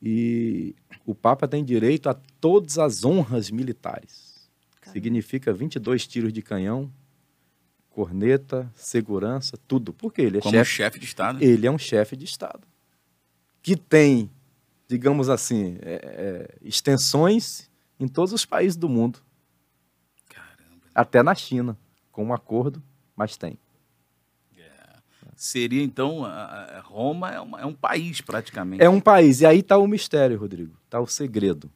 E 0.00 0.74
o 1.04 1.14
Papa 1.14 1.46
tem 1.48 1.64
direito 1.64 2.08
a 2.08 2.14
todas 2.40 2.78
as 2.78 3.04
honras 3.04 3.50
militares. 3.50 4.48
Caramba. 4.80 4.92
Significa 4.92 5.52
22 5.52 6.06
tiros 6.06 6.32
de 6.32 6.42
canhão, 6.42 6.90
corneta, 7.90 8.70
segurança, 8.74 9.58
tudo. 9.66 9.92
Porque 9.92 10.20
ele 10.22 10.38
é 10.38 10.40
Como 10.40 10.54
chefe 10.54 10.70
chefe 10.70 10.98
de 10.98 11.06
Estado. 11.06 11.42
ele 11.42 11.66
é 11.66 11.70
um 11.70 11.78
chefe 11.78 12.16
de 12.16 12.24
Estado. 12.24 12.60
Que 13.62 13.76
tem, 13.76 14.30
digamos 14.88 15.28
assim, 15.28 15.78
é, 15.82 15.94
é, 16.02 16.58
extensões 16.62 17.70
em 17.98 18.06
todos 18.08 18.32
os 18.32 18.44
países 18.44 18.76
do 18.76 18.88
mundo, 18.88 19.20
Caramba. 20.28 20.82
até 20.94 21.22
na 21.22 21.34
China, 21.34 21.76
com 22.12 22.24
um 22.24 22.32
acordo, 22.34 22.82
mas 23.16 23.36
tem. 23.36 23.58
Seria, 25.38 25.82
então, 25.82 26.22
Roma 26.84 27.30
é, 27.30 27.38
uma- 27.38 27.60
é 27.60 27.66
um 27.66 27.74
país, 27.74 28.22
praticamente. 28.22 28.82
É 28.82 28.88
um 28.88 28.98
país, 29.00 29.42
e 29.42 29.46
aí 29.46 29.58
está 29.58 29.76
o 29.76 29.86
mistério, 29.86 30.38
Rodrigo, 30.38 30.74
está 30.86 30.98
o 30.98 31.06
segredo. 31.06 31.70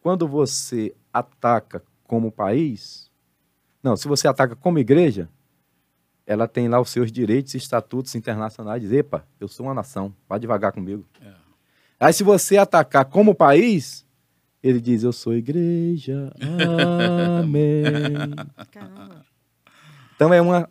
Quando 0.00 0.26
você 0.26 0.92
ataca 1.12 1.84
como 2.02 2.32
país, 2.32 3.08
não, 3.80 3.96
se 3.96 4.08
você 4.08 4.26
ataca 4.26 4.56
como 4.56 4.80
igreja, 4.80 5.28
ela 6.26 6.48
tem 6.48 6.66
lá 6.68 6.80
os 6.80 6.90
seus 6.90 7.12
direitos 7.12 7.54
e 7.54 7.58
estatutos 7.58 8.12
internacionais, 8.16 8.90
epa, 8.92 9.24
eu 9.38 9.46
sou 9.46 9.66
uma 9.66 9.74
nação, 9.74 10.12
vá 10.28 10.36
devagar 10.36 10.72
comigo. 10.72 11.06
É. 11.20 11.32
Aí 11.98 12.12
se 12.12 12.22
você 12.22 12.56
atacar 12.56 13.04
como 13.04 13.34
país, 13.34 14.04
ele 14.62 14.80
diz, 14.80 15.02
eu 15.02 15.12
sou 15.12 15.34
igreja, 15.34 16.32
amém. 17.40 17.84
Caramba. 18.70 19.26
Então 20.14 20.32
é 20.32 20.40
uma 20.40 20.68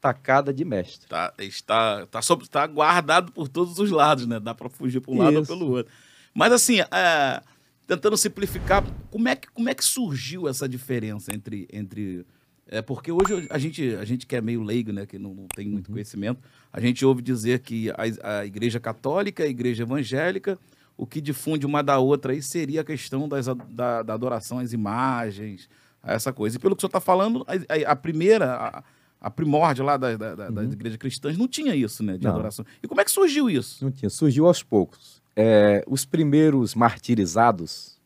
tacada 0.00 0.52
de 0.52 0.64
mestre. 0.64 1.08
Tá, 1.08 1.32
está, 1.38 2.06
tá, 2.06 2.20
sob, 2.20 2.48
tá 2.48 2.66
guardado 2.66 3.32
por 3.32 3.48
todos 3.48 3.78
os 3.78 3.90
lados, 3.90 4.26
né? 4.26 4.40
Dá 4.40 4.54
para 4.54 4.68
fugir 4.68 5.00
para 5.00 5.12
um 5.12 5.18
lado 5.18 5.36
ou 5.36 5.42
Isso. 5.42 5.52
pelo 5.52 5.70
outro. 5.70 5.92
Mas 6.34 6.52
assim, 6.52 6.80
é, 6.80 7.42
tentando 7.86 8.16
simplificar, 8.16 8.84
como 9.10 9.28
é, 9.28 9.36
que, 9.36 9.48
como 9.48 9.68
é 9.68 9.74
que 9.74 9.84
surgiu 9.84 10.48
essa 10.48 10.68
diferença 10.68 11.34
entre, 11.34 11.68
entre 11.72 12.26
É 12.72 12.80
porque 12.82 13.12
hoje 13.12 13.46
a 13.50 13.58
gente, 13.58 13.94
a 13.96 14.04
gente 14.04 14.26
que 14.26 14.34
é 14.34 14.40
meio 14.40 14.62
leigo, 14.62 14.92
né, 14.92 15.04
que 15.04 15.18
não, 15.18 15.34
não 15.34 15.46
tem 15.46 15.68
muito 15.68 15.90
conhecimento, 15.92 16.40
a 16.72 16.80
gente 16.80 17.04
ouve 17.04 17.20
dizer 17.20 17.58
que 17.60 17.90
a, 17.90 18.38
a 18.40 18.46
igreja 18.46 18.80
católica, 18.80 19.44
a 19.44 19.46
igreja 19.46 19.82
evangélica, 19.82 20.58
o 20.96 21.06
que 21.06 21.20
difunde 21.20 21.66
uma 21.66 21.82
da 21.82 21.98
outra 21.98 22.32
aí 22.32 22.42
seria 22.42 22.80
a 22.80 22.84
questão 22.84 23.28
das, 23.28 23.46
da, 23.70 24.02
da 24.02 24.14
adoração 24.14 24.58
às 24.58 24.72
imagens, 24.72 25.68
a 26.02 26.14
essa 26.14 26.32
coisa. 26.32 26.56
E 26.56 26.58
pelo 26.60 26.74
que 26.74 26.80
o 26.80 26.82
senhor 26.82 26.88
está 26.88 27.00
falando, 27.00 27.44
a, 27.46 27.90
a- 27.92 27.96
primeira, 27.96 28.54
a, 28.54 28.84
a 29.20 29.30
primórdia 29.30 29.84
lá 29.84 29.96
da, 29.98 30.16
da- 30.16 30.34
da- 30.34 30.50
das 30.50 30.72
igrejas 30.72 30.96
cristãs 30.98 31.36
não 31.36 31.46
tinha 31.46 31.74
isso, 31.76 32.02
né, 32.02 32.16
de 32.16 32.24
Não. 32.24 32.32
adoração. 32.32 32.64
E 32.82 32.88
como 32.88 33.00
é 33.00 33.04
que 33.04 33.10
surgiu 33.10 33.50
isso? 33.50 33.84
Não 33.84 33.90
tinha, 33.90 34.08
surgiu 34.08 34.46
aos 34.46 34.62
poucos. 34.62 35.20
É, 35.36 35.84
os 35.86 36.04
primeiros 36.06 36.74
martirizados, 36.74 37.98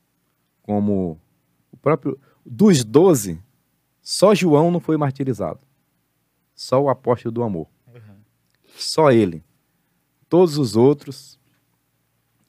como 0.62 1.20
o 1.72 1.76
próprio. 1.76 2.18
Dos 2.44 2.84
doze, 2.84 3.40
só 4.09 4.32
João 4.36 4.70
não 4.70 4.78
foi 4.78 4.96
martirizado. 4.96 5.59
Só 6.54 6.80
o 6.80 6.88
apóstolo 6.88 7.32
do 7.32 7.42
amor. 7.42 7.66
Só 8.76 9.11
ele. 9.11 9.42
Todos 10.28 10.59
os 10.59 10.76
outros, 10.76 11.40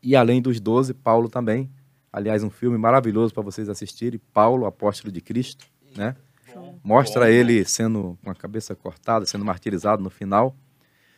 e 0.03 0.15
além 0.15 0.39
dos 0.39 0.59
doze, 0.59 0.93
Paulo 0.93 1.27
também. 1.27 1.67
Aliás, 2.13 2.43
um 2.43 2.51
filme 2.51 2.77
maravilhoso 2.77 3.33
para 3.33 3.41
vocês 3.41 3.69
assistirem. 3.69 4.21
Paulo, 4.31 4.67
apóstolo 4.67 5.11
de 5.11 5.19
Cristo. 5.19 5.65
Né? 5.95 6.15
Mostra 6.83 7.31
ele 7.31 7.65
sendo 7.65 8.15
com 8.23 8.29
a 8.29 8.35
cabeça 8.35 8.75
cortada, 8.75 9.25
sendo 9.25 9.43
martirizado 9.43 10.03
no 10.03 10.11
final. 10.11 10.55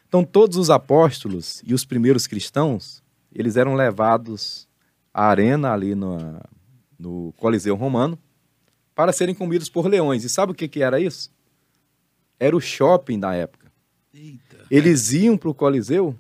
Então, 0.08 0.24
todos 0.24 0.56
os 0.56 0.70
apóstolos 0.70 1.62
e 1.66 1.74
os 1.74 1.84
primeiros 1.84 2.28
cristãos, 2.28 3.04
eles 3.36 3.58
eram 3.58 3.76
levados 3.76 4.70
à 5.14 5.26
arena 5.26 5.74
ali 5.74 5.96
no, 5.96 6.42
no 6.98 7.34
Coliseu 7.34 7.76
Romano 7.76 8.18
para 9.00 9.14
serem 9.14 9.34
comidos 9.34 9.70
por 9.70 9.88
leões. 9.88 10.26
E 10.26 10.30
sabe 10.30 10.52
o 10.52 10.56
que, 10.56 10.68
que 10.68 10.84
era 10.84 11.00
isso? 11.00 11.32
Era 12.38 12.54
o 12.54 12.60
shopping 12.60 13.18
da 13.18 13.34
época. 13.34 13.72
Eita. 14.14 14.58
Eles 14.70 15.14
iam 15.14 15.38
para 15.38 15.47
o 15.47 15.54
Coliseu, 15.54 16.14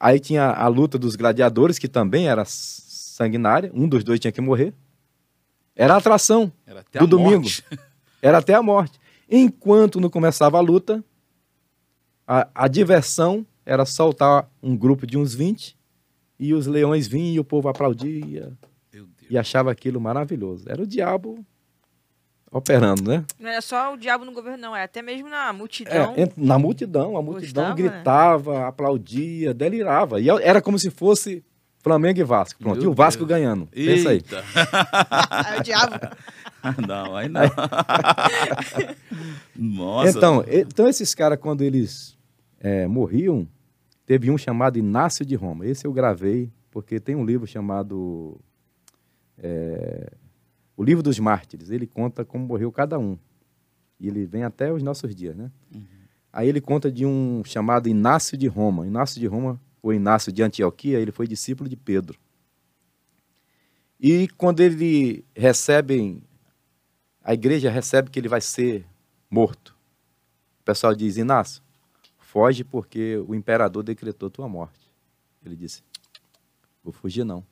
aí 0.00 0.18
tinha 0.18 0.50
a 0.50 0.66
luta 0.66 0.98
dos 0.98 1.14
gladiadores, 1.14 1.78
que 1.78 1.86
também 1.86 2.26
era 2.26 2.44
sanguinária, 2.44 3.70
um 3.72 3.86
dos 3.86 4.02
dois 4.02 4.18
tinha 4.18 4.32
que 4.32 4.40
morrer. 4.40 4.74
Era 5.76 5.94
a 5.94 5.98
atração. 5.98 6.52
Era 6.66 6.80
até 6.80 6.98
Do 6.98 7.04
a 7.04 7.08
domingo. 7.08 7.46
Era 8.20 8.38
até 8.38 8.54
a 8.54 8.62
morte. 8.62 8.98
Enquanto 9.30 10.00
não 10.00 10.10
começava 10.10 10.58
a 10.58 10.60
luta, 10.60 11.04
a, 12.26 12.48
a 12.52 12.66
diversão 12.66 13.46
era 13.64 13.84
soltar 13.84 14.50
um 14.60 14.76
grupo 14.76 15.06
de 15.06 15.16
uns 15.16 15.36
20 15.36 15.78
e 16.36 16.52
os 16.52 16.66
leões 16.66 17.06
vinham 17.06 17.34
e 17.34 17.38
o 17.38 17.44
povo 17.44 17.68
aplaudia. 17.68 18.52
E 19.32 19.38
achava 19.38 19.70
aquilo 19.72 19.98
maravilhoso. 20.00 20.64
Era 20.68 20.82
o 20.82 20.86
diabo 20.86 21.42
operando, 22.50 23.02
né? 23.10 23.24
Não 23.40 23.48
era 23.48 23.62
só 23.62 23.94
o 23.94 23.96
diabo 23.96 24.26
no 24.26 24.32
governo, 24.32 24.58
não. 24.58 24.76
É 24.76 24.82
até 24.84 25.00
mesmo 25.00 25.30
na 25.30 25.48
É, 25.48 25.52
multidão. 25.52 26.14
ent- 26.18 26.34
na 26.36 26.58
multidão, 26.58 27.16
a 27.16 27.22
multidão 27.22 27.64
Gostava, 27.70 27.82
né? 27.82 27.90
gritava, 27.94 28.66
aplaudia, 28.68 29.54
delirava. 29.54 30.20
E 30.20 30.28
era 30.28 30.60
como 30.60 30.78
se 30.78 30.90
fosse 30.90 31.42
Flamengo 31.78 32.20
e 32.20 32.24
Vasco. 32.24 32.60
Pronto, 32.60 32.76
Meu 32.80 32.84
e 32.84 32.86
o 32.88 32.92
Vasco 32.94 33.24
Deus. 33.24 33.40
ganhando. 33.40 33.66
Pensa 33.68 34.10
aí. 34.10 34.16
Eita. 34.16 34.44
Aí 35.30 35.58
o 35.60 35.62
diabo. 35.62 35.94
não, 36.86 37.16
aí 37.16 37.28
não. 37.30 37.40
Nossa. 39.56 40.16
Então, 40.18 40.44
então 40.46 40.88
esses 40.88 41.14
caras, 41.14 41.38
quando 41.40 41.62
eles 41.62 42.16
é, 42.60 42.86
morriam, 42.86 43.46
teve 44.06 44.30
um 44.30 44.38
chamado 44.38 44.78
Inácio 44.78 45.24
de 45.24 45.34
Roma. 45.34 45.66
Esse 45.66 45.86
eu 45.86 45.92
gravei, 45.92 46.50
porque 46.70 47.00
tem 47.00 47.14
um 47.16 47.24
livro 47.24 47.46
chamado 47.46 48.38
é, 49.42 50.12
O 50.76 50.82
Livro 50.82 51.02
dos 51.02 51.18
Mártires. 51.18 51.70
Ele 51.70 51.86
conta 51.86 52.24
como 52.24 52.46
morreu 52.46 52.70
cada 52.72 52.98
um. 52.98 53.18
E 53.98 54.08
ele 54.08 54.24
vem 54.24 54.44
até 54.44 54.72
os 54.72 54.82
nossos 54.82 55.14
dias, 55.14 55.36
né? 55.36 55.50
Aí 56.32 56.48
ele 56.48 56.60
conta 56.60 56.90
de 56.90 57.04
um 57.04 57.42
chamado 57.44 57.88
Inácio 57.88 58.38
de 58.38 58.46
Roma. 58.46 58.86
Inácio 58.86 59.20
de 59.20 59.26
Roma, 59.26 59.60
ou 59.82 59.92
Inácio 59.92 60.32
de 60.32 60.42
Antioquia, 60.42 60.98
ele 60.98 61.12
foi 61.12 61.26
discípulo 61.26 61.68
de 61.68 61.76
Pedro. 61.76 62.18
E 64.00 64.26
quando 64.36 64.60
ele 64.60 65.24
recebe, 65.36 66.22
a 67.22 67.34
igreja 67.34 67.70
recebe 67.70 68.10
que 68.10 68.18
ele 68.18 68.28
vai 68.28 68.40
ser 68.40 68.84
morto. 69.30 69.76
O 70.60 70.64
pessoal 70.64 70.94
diz, 70.94 71.16
Inácio, 71.16 71.62
foge 72.18 72.64
porque 72.64 73.18
o 73.28 73.34
imperador 73.34 73.82
decretou 73.82 74.30
tua 74.30 74.48
morte. 74.48 74.90
Ele 75.44 75.54
disse, 75.54 75.82
vou 76.82 76.92
fugir 76.92 77.24
não. 77.24 77.44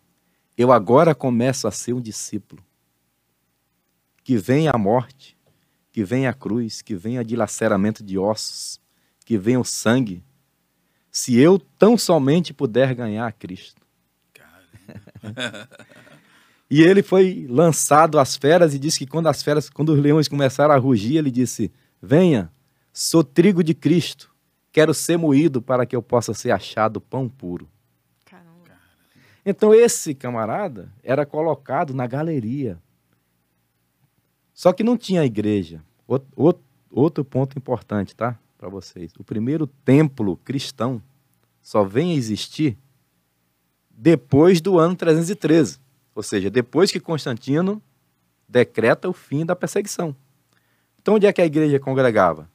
Eu 0.61 0.71
agora 0.71 1.15
começo 1.15 1.67
a 1.67 1.71
ser 1.71 1.95
um 1.95 2.03
discípulo. 2.03 2.63
Que 4.23 4.37
venha 4.37 4.73
a 4.75 4.77
morte, 4.77 5.35
que 5.91 6.05
venha 6.05 6.29
a 6.29 6.35
cruz, 6.35 6.83
que 6.83 6.95
venha 6.95 7.25
dilaceramento 7.25 8.05
de 8.05 8.19
ossos, 8.19 8.79
que 9.25 9.39
venha 9.39 9.59
o 9.59 9.65
sangue, 9.65 10.23
se 11.11 11.35
eu 11.39 11.59
tão 11.59 11.97
somente 11.97 12.53
puder 12.53 12.95
ganhar 12.95 13.27
a 13.27 13.33
Cristo. 13.33 13.81
E 16.73 16.83
ele 16.83 17.03
foi 17.03 17.49
lançado 17.51 18.17
às 18.17 18.37
feras 18.37 18.75
e 18.75 18.79
disse 18.79 19.01
que 19.01 19.07
quando 19.07 19.27
as 19.27 19.43
feras, 19.43 19.69
quando 19.69 19.89
os 19.89 19.99
leões 19.99 20.29
começaram 20.29 20.73
a 20.73 20.79
rugir, 20.79 21.17
ele 21.17 21.29
disse: 21.29 21.73
Venha, 22.01 22.49
sou 22.93 23.25
trigo 23.25 23.65
de 23.65 23.75
Cristo, 23.75 24.33
quero 24.71 24.95
ser 24.95 25.17
moído 25.17 25.61
para 25.61 25.85
que 25.85 25.97
eu 25.97 26.03
possa 26.03 26.33
ser 26.33 26.53
achado 26.53 27.01
pão 27.01 27.29
puro. 27.29 27.69
Então 29.51 29.75
esse 29.75 30.15
camarada 30.15 30.93
era 31.03 31.27
colocado 31.27 31.93
na 31.93 32.07
galeria. 32.07 32.79
Só 34.55 34.73
que 34.73 34.85
não 34.85 34.97
tinha 34.97 35.25
igreja. 35.25 35.83
Out- 36.09 36.27
out- 36.37 36.61
Outro 36.93 37.25
ponto 37.25 37.57
importante, 37.57 38.17
tá? 38.17 38.37
Para 38.59 38.69
vocês. 38.69 39.13
O 39.19 39.23
primeiro 39.25 39.67
templo 39.67 40.37
cristão 40.39 41.01
só 41.63 41.85
vem 41.85 42.11
a 42.13 42.15
existir 42.17 42.77
depois 43.89 44.61
do 44.61 44.77
ano 44.79 44.97
313. 44.97 45.79
Ou 46.15 46.23
seja, 46.23 46.51
depois 46.51 46.91
que 46.91 46.99
Constantino 46.99 47.81
decreta 48.49 49.09
o 49.09 49.13
fim 49.13 49.47
da 49.47 49.55
perseguição. 49.55 50.17
Então, 51.01 51.15
onde 51.15 51.27
é 51.27 51.33
que 51.33 51.41
a 51.41 51.47
igreja 51.47 51.79
congregava? 51.79 52.51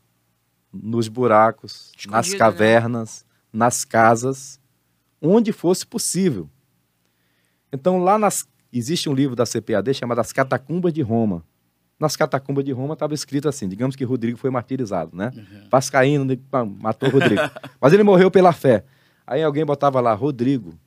Nos 0.72 1.08
buracos, 1.08 1.92
nas 2.08 2.28
Escondido, 2.28 2.32
né? 2.34 2.38
cavernas, 2.38 3.26
nas 3.54 3.86
casas, 3.86 4.60
onde 5.22 5.54
fosse 5.54 5.86
possível. 5.88 6.50
Então, 7.76 8.04
lá 8.04 8.18
nas, 8.18 8.48
existe 8.74 9.08
um 9.10 9.14
livro 9.14 9.36
da 9.36 9.46
CPAD 9.46 9.94
chamado 9.94 10.20
As 10.20 10.32
Catacumbas 10.32 10.94
de 10.94 11.02
Roma. 11.02 11.44
Nas 11.98 12.16
catacumbas 12.18 12.66
de 12.66 12.74
Roma 12.74 12.94
estava 12.94 13.14
escrito 13.14 13.48
assim: 13.48 13.70
digamos 13.70 13.96
que 13.96 14.04
Rodrigo 14.04 14.38
foi 14.38 14.50
martirizado, 14.50 15.16
né? 15.16 15.32
Vascaíno 15.72 16.26
né, 16.26 16.38
pá, 16.52 16.66
matou 16.66 17.10
Rodrigo. 17.10 17.42
Mas 17.80 17.94
ele 17.94 18.04
morreu 18.04 18.30
pela 18.30 18.52
fé. 18.52 18.84
Aí 19.26 19.42
alguém 19.42 19.64
botava 19.66 20.02
lá: 20.02 20.14
Rodrigo, 20.14 20.78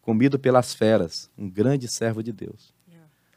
comido 0.00 0.38
pelas 0.38 0.72
feras, 0.74 1.28
um 1.36 1.50
grande 1.50 1.88
servo 1.88 2.22
de 2.22 2.32
Deus. 2.32 2.72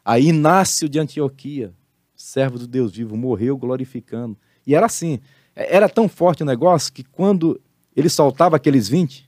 Aí 0.04 0.28
Inácio 0.28 0.88
de 0.88 1.00
Antioquia, 1.00 1.74
servo 2.16 2.60
do 2.60 2.68
Deus 2.68 2.92
vivo, 2.92 3.18
morreu 3.18 3.58
glorificando. 3.58 4.38
E 4.68 4.76
era 4.76 4.86
assim: 4.86 5.20
é- 5.56 5.76
era 5.76 5.90
tão 5.90 6.08
forte 6.08 6.44
o 6.44 6.46
negócio 6.46 6.94
que 6.94 7.04
quando 7.04 7.60
ele 7.96 8.10
soltava 8.10 8.58
aqueles 8.58 8.88
20, 8.88 9.28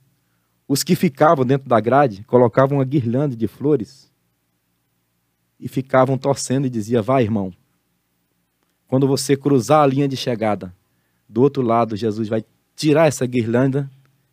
os 0.68 0.84
que 0.84 0.96
ficavam 0.96 1.46
dentro 1.46 1.70
da 1.70 1.80
grade 1.80 2.24
colocavam 2.24 2.78
uma 2.78 2.86
guirlanda 2.86 3.36
de 3.36 3.48
flores 3.48 4.12
e 5.60 5.68
ficavam 5.68 6.18
torcendo 6.18 6.68
e 6.68 6.70
dizia: 6.70 7.02
Vai, 7.02 7.24
irmão. 7.24 7.54
Quando 8.88 9.08
você 9.08 9.36
cruzar 9.36 9.84
a 9.84 9.88
linha 9.88 10.08
de 10.08 10.16
chegada, 10.16 10.74
do 11.28 11.42
outro 11.42 11.62
lado, 11.62 11.96
Jesus 11.96 12.28
vai 12.30 12.44
tirar 12.76 13.08
essa 13.08 13.26
guirlanda 13.26 13.90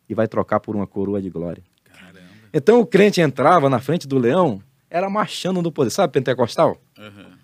e 0.07 0.13
vai 0.13 0.27
trocar 0.27 0.59
por 0.59 0.75
uma 0.75 0.87
coroa 0.87 1.21
de 1.21 1.29
glória. 1.29 1.63
Caramba. 1.83 2.21
Então 2.53 2.79
o 2.79 2.85
crente 2.85 3.19
entrava 3.19 3.69
na 3.69 3.79
frente 3.79 4.07
do 4.07 4.17
leão, 4.17 4.61
era 4.89 5.09
marchando 5.09 5.61
no 5.61 5.71
poder. 5.71 5.89
Sabe 5.89 6.13
pentecostal? 6.13 6.79
Uhum. 6.97 7.35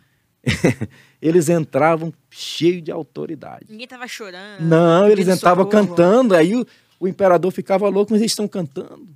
Eles 1.22 1.50
entravam 1.50 2.14
cheio 2.30 2.82
de 2.82 2.92
autoridade. 2.92 3.66
Ninguém 3.70 3.88
tava 3.88 4.08
chorando. 4.08 4.62
Não, 4.62 5.08
eles 5.08 5.28
entravam 5.28 5.66
socorro. 5.66 5.88
cantando, 5.88 6.34
aí 6.34 6.56
o, 6.56 6.66
o 7.02 7.08
imperador 7.08 7.52
ficava 7.52 7.90
louco, 7.90 8.12
mas 8.12 8.22
eles 8.22 8.32
estão 8.32 8.48
cantando. 8.48 9.08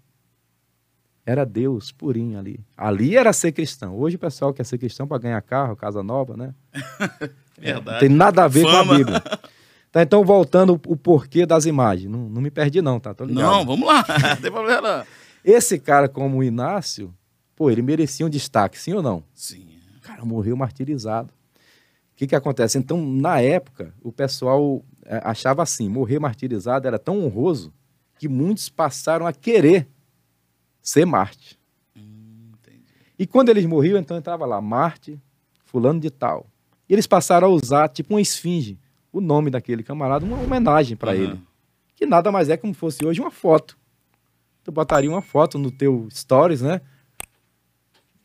Era 1.23 1.45
Deus 1.45 1.91
purinho 1.91 2.39
ali. 2.39 2.59
Ali 2.75 3.15
era 3.15 3.31
ser 3.31 3.51
cristão. 3.51 3.95
Hoje 3.95 4.15
o 4.15 4.19
pessoal 4.19 4.51
quer 4.51 4.63
ser 4.65 4.79
cristão 4.79 5.07
para 5.07 5.19
ganhar 5.19 5.39
carro, 5.43 5.75
casa 5.75 6.01
nova, 6.01 6.35
né? 6.35 6.55
Não 6.73 7.29
Verdade. 7.61 7.99
tem 7.99 8.09
nada 8.09 8.43
a 8.43 8.47
ver 8.47 8.63
com 8.63 8.71
Fama. 8.71 8.93
a 8.93 8.97
Bíblia. 8.97 9.23
Tá, 9.91 10.01
então, 10.01 10.25
voltando 10.25 10.73
o 10.87 10.97
porquê 10.97 11.45
das 11.45 11.65
imagens. 11.67 12.11
Não, 12.11 12.27
não 12.27 12.41
me 12.41 12.49
perdi, 12.49 12.81
não, 12.81 12.99
tá? 12.99 13.13
Tô 13.13 13.23
ligado. 13.23 13.43
Não, 13.43 13.65
vamos 13.65 13.87
lá. 13.87 14.03
Não 14.35 14.41
tem 14.41 14.51
problema. 14.51 14.97
não. 14.97 15.05
Esse 15.43 15.77
cara, 15.77 16.09
como 16.09 16.39
o 16.39 16.43
Inácio, 16.43 17.13
pô, 17.55 17.69
ele 17.69 17.83
merecia 17.83 18.25
um 18.25 18.29
destaque, 18.29 18.79
sim 18.79 18.93
ou 18.93 19.03
não? 19.03 19.23
Sim. 19.31 19.67
O 19.97 20.01
cara 20.01 20.25
morreu 20.25 20.57
martirizado. 20.57 21.29
O 21.29 22.15
que, 22.17 22.25
que 22.25 22.35
acontece? 22.35 22.79
Então, 22.79 23.05
na 23.05 23.39
época, 23.41 23.93
o 24.01 24.11
pessoal 24.11 24.83
achava 25.23 25.63
assim: 25.63 25.87
morrer 25.89 26.19
martirizado 26.19 26.87
era 26.87 26.99
tão 26.99 27.23
honroso 27.23 27.73
que 28.17 28.27
muitos 28.27 28.69
passaram 28.69 29.25
a 29.27 29.33
querer 29.33 29.87
ser 30.81 31.05
Marte. 31.05 31.59
Hum. 31.95 32.51
E 33.17 33.25
quando 33.25 33.49
eles 33.49 33.65
morriam, 33.65 33.97
então 33.99 34.17
entrava 34.17 34.45
lá: 34.45 34.61
Marte, 34.61 35.19
fulano 35.65 35.99
de 35.99 36.09
tal. 36.09 36.47
E 36.87 36.93
eles 36.93 37.07
passaram 37.07 37.47
a 37.47 37.51
usar, 37.51 37.89
tipo 37.89 38.13
uma 38.13 38.21
esfinge, 38.21 38.77
o 39.11 39.19
nome 39.19 39.49
daquele 39.49 39.81
camarada, 39.83 40.25
uma 40.25 40.39
homenagem 40.39 40.95
para 40.95 41.11
Uhum. 41.11 41.17
ele. 41.17 41.41
Que 41.95 42.05
nada 42.05 42.31
mais 42.31 42.49
é 42.49 42.57
como 42.57 42.73
fosse 42.73 43.05
hoje 43.05 43.21
uma 43.21 43.31
foto. 43.31 43.77
Tu 44.63 44.71
botaria 44.71 45.09
uma 45.09 45.21
foto 45.21 45.57
no 45.57 45.71
teu 45.71 46.07
stories, 46.11 46.61
né? 46.61 46.81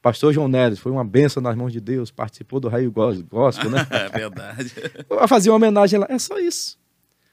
Pastor 0.03 0.32
João 0.32 0.48
Neves 0.48 0.78
foi 0.78 0.90
uma 0.90 1.05
benção 1.05 1.42
nas 1.42 1.55
mãos 1.55 1.72
de 1.72 1.80
Deus, 1.80 2.11
participou 2.11 2.59
do 2.59 2.68
Raio 2.68 2.90
Gos- 2.90 3.20
Gospel, 3.22 3.70
né? 3.70 3.86
É 3.90 4.09
verdade. 4.09 4.72
Vai 5.09 5.28
fazer 5.28 5.51
uma 5.51 5.57
homenagem 5.57 5.98
lá. 5.98 6.07
É 6.09 6.18
só 6.18 6.38
isso. 6.38 6.78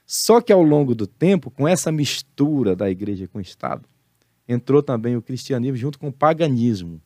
Só 0.05 0.41
que 0.41 0.51
ao 0.51 0.61
longo 0.61 0.93
do 0.95 1.07
tempo, 1.07 1.49
com 1.49 1.67
essa 1.67 1.91
mistura 1.91 2.75
da 2.75 2.89
igreja 2.89 3.27
com 3.27 3.37
o 3.39 3.41
Estado, 3.41 3.87
entrou 4.47 4.81
também 4.83 5.15
o 5.15 5.21
cristianismo 5.21 5.75
junto 5.77 5.99
com 5.99 6.07
o 6.09 6.13
paganismo. 6.13 7.01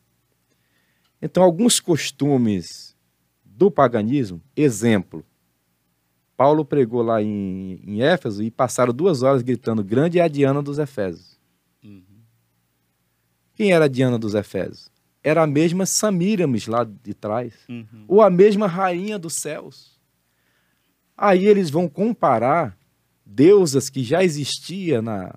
Então, 1.20 1.42
alguns 1.42 1.78
costumes 1.80 2.96
do 3.44 3.70
paganismo, 3.70 4.40
exemplo, 4.56 5.24
Paulo 6.36 6.64
pregou 6.64 7.02
lá 7.02 7.22
em, 7.22 7.80
em 7.84 8.02
Éfeso 8.02 8.42
e 8.42 8.50
passaram 8.50 8.92
duas 8.92 9.22
horas 9.22 9.42
gritando: 9.42 9.84
Grande 9.84 10.18
é 10.18 10.22
a 10.22 10.28
Diana 10.28 10.60
dos 10.62 10.78
Efésios. 10.78 11.38
Uhum. 11.84 12.02
Quem 13.54 13.72
era 13.72 13.84
a 13.84 13.88
Diana 13.88 14.18
dos 14.18 14.34
Efésios? 14.34 14.90
Era 15.24 15.42
a 15.42 15.46
mesma 15.46 15.86
Samíramis 15.86 16.66
lá 16.66 16.84
de 16.84 17.14
trás 17.14 17.54
Uhum. 17.68 18.04
ou 18.08 18.22
a 18.22 18.28
mesma 18.30 18.66
rainha 18.66 19.18
dos 19.18 19.34
céus. 19.34 19.98
Aí 21.16 21.46
eles 21.46 21.70
vão 21.70 21.88
comparar 21.88 22.76
deusas 23.24 23.88
que 23.88 24.02
já 24.02 24.24
existia 24.24 25.00
na, 25.00 25.32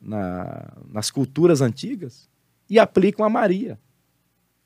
na- 0.00 0.72
nas 0.90 1.10
culturas 1.10 1.60
antigas 1.60 2.28
e 2.68 2.78
aplicam 2.78 3.24
a 3.24 3.28
Maria. 3.30 3.78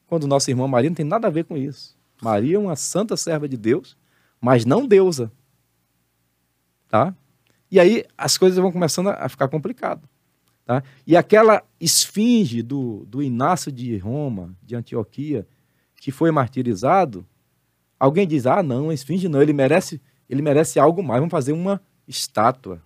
Quando 0.07 0.26
nossa 0.26 0.50
irmã 0.50 0.66
Maria 0.66 0.88
não 0.90 0.94
tem 0.94 1.04
nada 1.04 1.26
a 1.26 1.30
ver 1.30 1.44
com 1.44 1.57
isso. 1.57 1.94
Maria 2.22 2.57
é 2.57 2.59
uma 2.59 2.76
santa 2.76 3.16
serva 3.16 3.46
de 3.48 3.57
Deus, 3.59 3.96
mas 4.40 4.64
não 4.64 4.86
deusa. 4.86 5.30
Tá? 6.88 7.14
E 7.70 7.78
aí 7.80 8.04
as 8.16 8.38
coisas 8.38 8.59
vão 8.59 8.72
começando 8.72 9.09
a 9.09 9.28
ficar 9.28 9.48
complicado. 9.48 10.09
Tá? 10.66 10.82
E 11.06 11.16
aquela 11.16 11.62
esfinge 11.80 12.60
do, 12.60 13.06
do 13.06 13.22
Inácio 13.22 13.70
de 13.70 13.96
Roma, 13.98 14.52
de 14.60 14.74
Antioquia, 14.74 15.46
que 15.94 16.10
foi 16.10 16.32
martirizado, 16.32 17.24
alguém 17.98 18.26
diz: 18.26 18.46
ah, 18.46 18.64
não, 18.64 18.90
a 18.90 18.94
esfinge 18.94 19.28
não, 19.28 19.40
ele 19.40 19.52
merece, 19.52 20.00
ele 20.28 20.42
merece 20.42 20.80
algo 20.80 21.04
mais, 21.04 21.20
vamos 21.20 21.30
fazer 21.30 21.52
uma 21.52 21.80
estátua. 22.06 22.82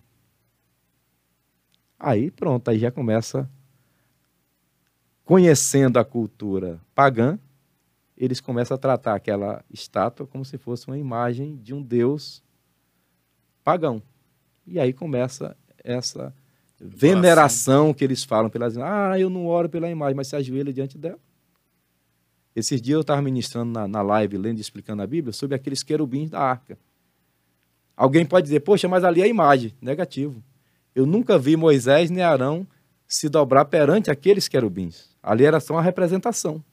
Aí 1.99 2.29
pronto, 2.29 2.69
aí 2.69 2.77
já 2.77 2.91
começa 2.91 3.49
conhecendo 5.25 5.97
a 5.97 6.05
cultura 6.05 6.79
pagã, 6.93 7.39
eles 8.15 8.39
começam 8.39 8.75
a 8.75 8.77
tratar 8.77 9.15
aquela 9.15 9.65
estátua 9.71 10.27
como 10.27 10.45
se 10.45 10.59
fosse 10.59 10.85
uma 10.85 10.99
imagem 10.99 11.57
de 11.57 11.73
um 11.73 11.81
deus 11.81 12.43
pagão. 13.63 14.03
E 14.67 14.79
aí 14.79 14.93
começa 14.93 15.57
essa 15.83 16.31
veneração 16.83 17.93
que 17.93 18.03
eles 18.03 18.23
falam 18.23 18.49
pelas 18.49 18.75
ah, 18.77 19.19
eu 19.19 19.29
não 19.29 19.45
oro 19.45 19.69
pela 19.69 19.89
imagem, 19.89 20.15
mas 20.15 20.27
se 20.27 20.35
ajoelha 20.35 20.73
diante 20.73 20.97
dela. 20.97 21.19
Esses 22.55 22.81
dias 22.81 22.95
eu 22.95 23.01
estava 23.01 23.21
ministrando 23.21 23.71
na, 23.71 23.87
na 23.87 24.01
live, 24.01 24.37
lendo 24.37 24.57
e 24.57 24.61
explicando 24.61 25.01
a 25.01 25.07
Bíblia, 25.07 25.31
sobre 25.31 25.55
aqueles 25.55 25.83
querubins 25.83 26.29
da 26.29 26.39
arca. 26.39 26.77
Alguém 27.95 28.25
pode 28.25 28.45
dizer, 28.45 28.61
poxa, 28.61 28.87
mas 28.87 29.03
ali 29.03 29.21
é 29.21 29.25
a 29.25 29.27
imagem. 29.27 29.73
Negativo. 29.79 30.43
Eu 30.93 31.05
nunca 31.05 31.37
vi 31.37 31.55
Moisés 31.55 32.09
nem 32.09 32.23
Arão 32.23 32.67
se 33.07 33.29
dobrar 33.29 33.65
perante 33.65 34.09
aqueles 34.09 34.47
querubins. 34.47 35.15
Ali 35.21 35.45
era 35.45 35.59
só 35.59 35.75
uma 35.75 35.81
representação. 35.81 36.63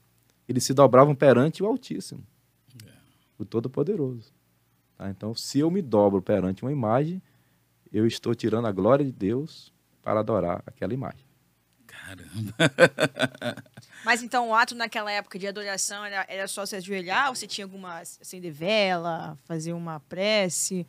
Eles 0.48 0.64
se 0.64 0.72
dobravam 0.72 1.14
perante 1.14 1.62
o 1.62 1.66
Altíssimo, 1.66 2.24
o 3.38 3.44
Todo-Poderoso. 3.44 4.32
Tá? 4.96 5.10
Então, 5.10 5.34
se 5.34 5.58
eu 5.58 5.70
me 5.70 5.82
dobro 5.82 6.22
perante 6.22 6.62
uma 6.62 6.72
imagem, 6.72 7.22
eu 7.92 8.06
estou 8.06 8.34
tirando 8.34 8.66
a 8.66 8.72
glória 8.72 9.04
de 9.04 9.12
Deus 9.12 9.72
para 10.08 10.20
adorar 10.20 10.62
aquela 10.66 10.94
imagem. 10.94 11.20
Caramba. 11.86 12.54
Mas 14.02 14.22
então 14.22 14.48
o 14.48 14.54
ato 14.54 14.74
naquela 14.74 15.12
época 15.12 15.38
de 15.38 15.46
adoração 15.46 16.02
era, 16.02 16.24
era 16.30 16.48
só 16.48 16.64
se 16.64 16.76
ajoelhar 16.76 17.28
ou 17.28 17.34
você 17.34 17.46
tinha 17.46 17.66
alguma 17.66 17.98
acender 17.98 18.50
vela, 18.50 19.36
fazer 19.44 19.74
uma 19.74 20.00
prece? 20.00 20.86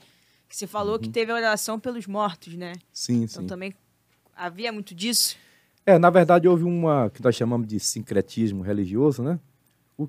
Que 0.48 0.56
você 0.56 0.66
falou 0.66 0.98
que 0.98 1.10
teve 1.10 1.34
a 1.34 1.36
oração 1.36 1.78
pelos 1.78 2.08
mortos, 2.08 2.56
né? 2.56 2.76
Sim, 2.94 3.24
Então 3.24 3.42
sim. 3.42 3.48
também 3.48 3.76
havia 4.34 4.72
muito 4.72 4.96
disso. 4.96 5.36
É, 5.86 6.00
na 6.00 6.10
verdade, 6.10 6.48
houve 6.48 6.64
uma 6.64 7.10
que 7.10 7.22
nós 7.22 7.36
chamamos 7.36 7.68
de 7.68 7.78
sincretismo 7.78 8.64
religioso, 8.64 9.22
né? 9.22 9.38
O, 9.98 10.08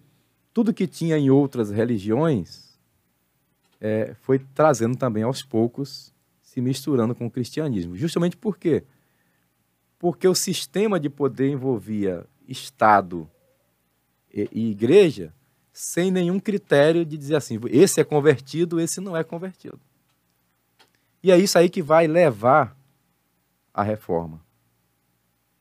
tudo 0.54 0.72
que 0.72 0.86
tinha 0.86 1.18
em 1.18 1.30
outras 1.30 1.68
religiões 1.70 2.78
é, 3.80 4.14
foi 4.20 4.38
trazendo 4.38 4.96
também 4.96 5.24
aos 5.24 5.42
poucos, 5.42 6.14
se 6.40 6.60
misturando 6.60 7.12
com 7.12 7.26
o 7.26 7.30
cristianismo. 7.30 7.96
Justamente 7.96 8.36
por 8.36 8.56
quê? 8.56 8.82
Porque 8.82 8.99
o 10.28 10.34
sistema 10.34 10.98
de 10.98 11.08
poder 11.08 11.50
envolvia 11.50 12.26
Estado 12.48 13.30
e, 14.32 14.48
e 14.52 14.70
igreja 14.70 15.32
sem 15.72 16.10
nenhum 16.10 16.40
critério 16.40 17.04
de 17.04 17.16
dizer 17.16 17.36
assim, 17.36 17.58
esse 17.68 18.00
é 18.00 18.04
convertido, 18.04 18.80
esse 18.80 19.00
não 19.00 19.16
é 19.16 19.22
convertido. 19.22 19.80
E 21.22 21.30
é 21.30 21.38
isso 21.38 21.58
aí 21.58 21.68
que 21.68 21.82
vai 21.82 22.06
levar 22.06 22.76
à 23.72 23.82
reforma 23.82 24.40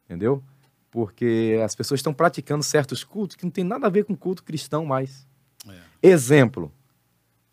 entendeu? 0.10 0.44
Porque 0.90 1.62
as 1.64 1.76
pessoas 1.76 2.00
estão 2.00 2.12
praticando 2.12 2.64
certos 2.64 3.04
cultos 3.04 3.36
que 3.36 3.46
não 3.46 3.52
tem 3.52 3.64
nada 3.64 3.86
a 3.86 3.90
ver 3.92 4.06
com 4.06 4.18
culto 4.18 4.44
cristão 4.44 4.84
mais. 4.84 5.28
É. 5.68 5.78
Exemplo, 6.02 6.74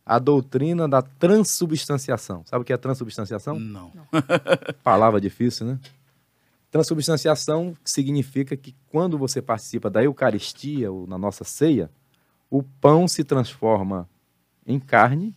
a 0.07 0.19
doutrina 0.19 0.89
da 0.89 1.03
transubstanciação. 1.03 2.43
Sabe 2.47 2.63
o 2.63 2.65
que 2.65 2.73
é 2.73 2.77
transubstanciação? 2.79 3.61
Não. 3.61 3.93
Palavra 4.83 5.21
difícil, 5.21 5.67
né? 5.67 5.79
Transubstanciação 6.77 7.75
significa 7.83 8.55
que 8.55 8.77
quando 8.89 9.17
você 9.17 9.41
participa 9.41 9.89
da 9.89 10.05
Eucaristia 10.05 10.93
ou 10.93 11.07
na 11.07 11.17
nossa 11.17 11.43
ceia, 11.43 11.91
o 12.51 12.63
pão 12.63 13.09
se 13.09 13.25
transforma 13.25 14.07
em 14.67 14.79
carne 14.79 15.35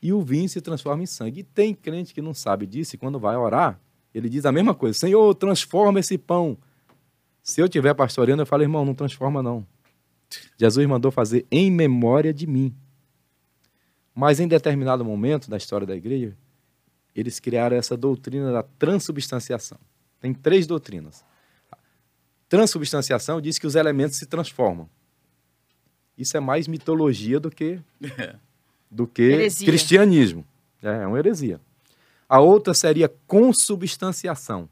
e 0.00 0.12
o 0.12 0.22
vinho 0.22 0.48
se 0.48 0.60
transforma 0.60 1.02
em 1.02 1.06
sangue. 1.06 1.40
E 1.40 1.42
tem 1.42 1.74
crente 1.74 2.14
que 2.14 2.22
não 2.22 2.32
sabe 2.32 2.64
disso 2.64 2.94
e 2.94 2.98
quando 2.98 3.18
vai 3.18 3.36
orar, 3.36 3.80
ele 4.14 4.28
diz 4.28 4.46
a 4.46 4.52
mesma 4.52 4.72
coisa: 4.72 4.96
Senhor, 4.96 5.34
transforma 5.34 5.98
esse 5.98 6.16
pão. 6.16 6.56
Se 7.42 7.60
eu 7.60 7.64
estiver 7.64 7.92
pastoreando, 7.92 8.42
eu 8.42 8.46
falo, 8.46 8.62
irmão, 8.62 8.84
não 8.84 8.94
transforma 8.94 9.42
não. 9.42 9.66
Jesus 10.56 10.86
mandou 10.86 11.10
fazer 11.10 11.44
em 11.50 11.72
memória 11.72 12.32
de 12.32 12.46
mim. 12.46 12.72
Mas 14.14 14.38
em 14.38 14.46
determinado 14.46 15.04
momento 15.04 15.50
da 15.50 15.56
história 15.56 15.86
da 15.86 15.96
igreja, 15.96 16.36
eles 17.18 17.40
criaram 17.40 17.76
essa 17.76 17.96
doutrina 17.96 18.52
da 18.52 18.62
transubstanciação. 18.62 19.78
Tem 20.20 20.32
três 20.32 20.66
doutrinas. 20.66 21.24
Transubstanciação 22.48 23.40
diz 23.40 23.58
que 23.58 23.66
os 23.66 23.74
elementos 23.74 24.16
se 24.16 24.26
transformam. 24.26 24.88
Isso 26.16 26.36
é 26.36 26.40
mais 26.40 26.66
mitologia 26.68 27.38
do 27.38 27.50
que 27.50 27.80
do 28.90 29.06
que 29.06 29.22
Heresia. 29.22 29.66
cristianismo. 29.66 30.44
É, 30.82 31.02
é 31.02 31.06
uma 31.06 31.18
heresia. 31.18 31.60
A 32.28 32.40
outra 32.40 32.72
seria 32.72 33.08
consubstanciação. 33.26 34.68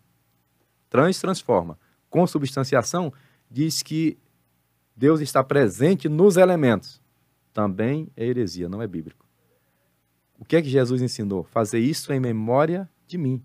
Trans 0.88 1.20
transforma. 1.20 1.78
Consubstanciação 2.08 3.12
diz 3.50 3.82
que 3.82 4.16
Deus 4.96 5.20
está 5.20 5.42
presente 5.42 6.08
nos 6.08 6.36
elementos. 6.36 7.00
Também 7.52 8.08
é 8.16 8.24
heresia, 8.24 8.68
não 8.68 8.80
é 8.80 8.86
bíblico. 8.86 9.25
O 10.38 10.44
que 10.44 10.56
é 10.56 10.62
que 10.62 10.68
Jesus 10.68 11.02
ensinou? 11.02 11.44
Fazer 11.44 11.78
isso 11.78 12.12
em 12.12 12.20
memória 12.20 12.88
de 13.06 13.16
mim. 13.16 13.42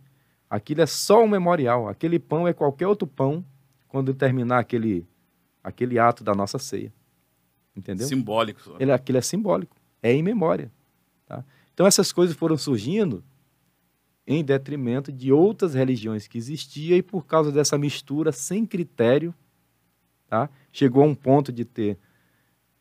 Aquilo 0.50 0.82
é 0.82 0.86
só 0.86 1.24
um 1.24 1.28
memorial. 1.28 1.88
Aquele 1.88 2.20
pão 2.20 2.48
é 2.48 2.54
qualquer 2.54 2.88
outro 2.88 3.08
pão 3.08 3.44
quando 3.88 4.14
terminar 4.14 4.60
aquele, 4.60 5.08
aquele 5.64 5.98
ato 5.98 6.24
da 6.24 6.34
nossa 6.34 6.60
ceia. 6.60 6.94
Entendeu? 7.76 8.08
Simbólico. 8.08 8.62
só. 8.62 8.76
Ele, 8.80 8.92
aquilo 8.92 9.18
é 9.18 9.22
simbólico, 9.22 9.76
é 10.04 10.12
em 10.12 10.22
memória. 10.22 10.72
tá? 11.26 11.44
Então 11.74 11.88
essas 11.88 12.12
coisas 12.12 12.36
foram 12.36 12.58
surgindo 12.58 13.24
em 14.28 14.44
detrimento 14.44 15.12
de 15.12 15.32
outras 15.32 15.74
religiões 15.74 16.28
que 16.28 16.38
existiam 16.38 16.98
e 16.98 17.02
por 17.02 17.26
causa 17.26 17.52
dessa 17.52 17.78
mistura 17.78 18.32
sem 18.32 18.66
critério, 18.66 19.34
tá? 20.28 20.50
chegou 20.72 21.04
a 21.04 21.08
um 21.08 21.16
ponto 21.16 21.52
de 21.52 21.66
ter 21.66 21.98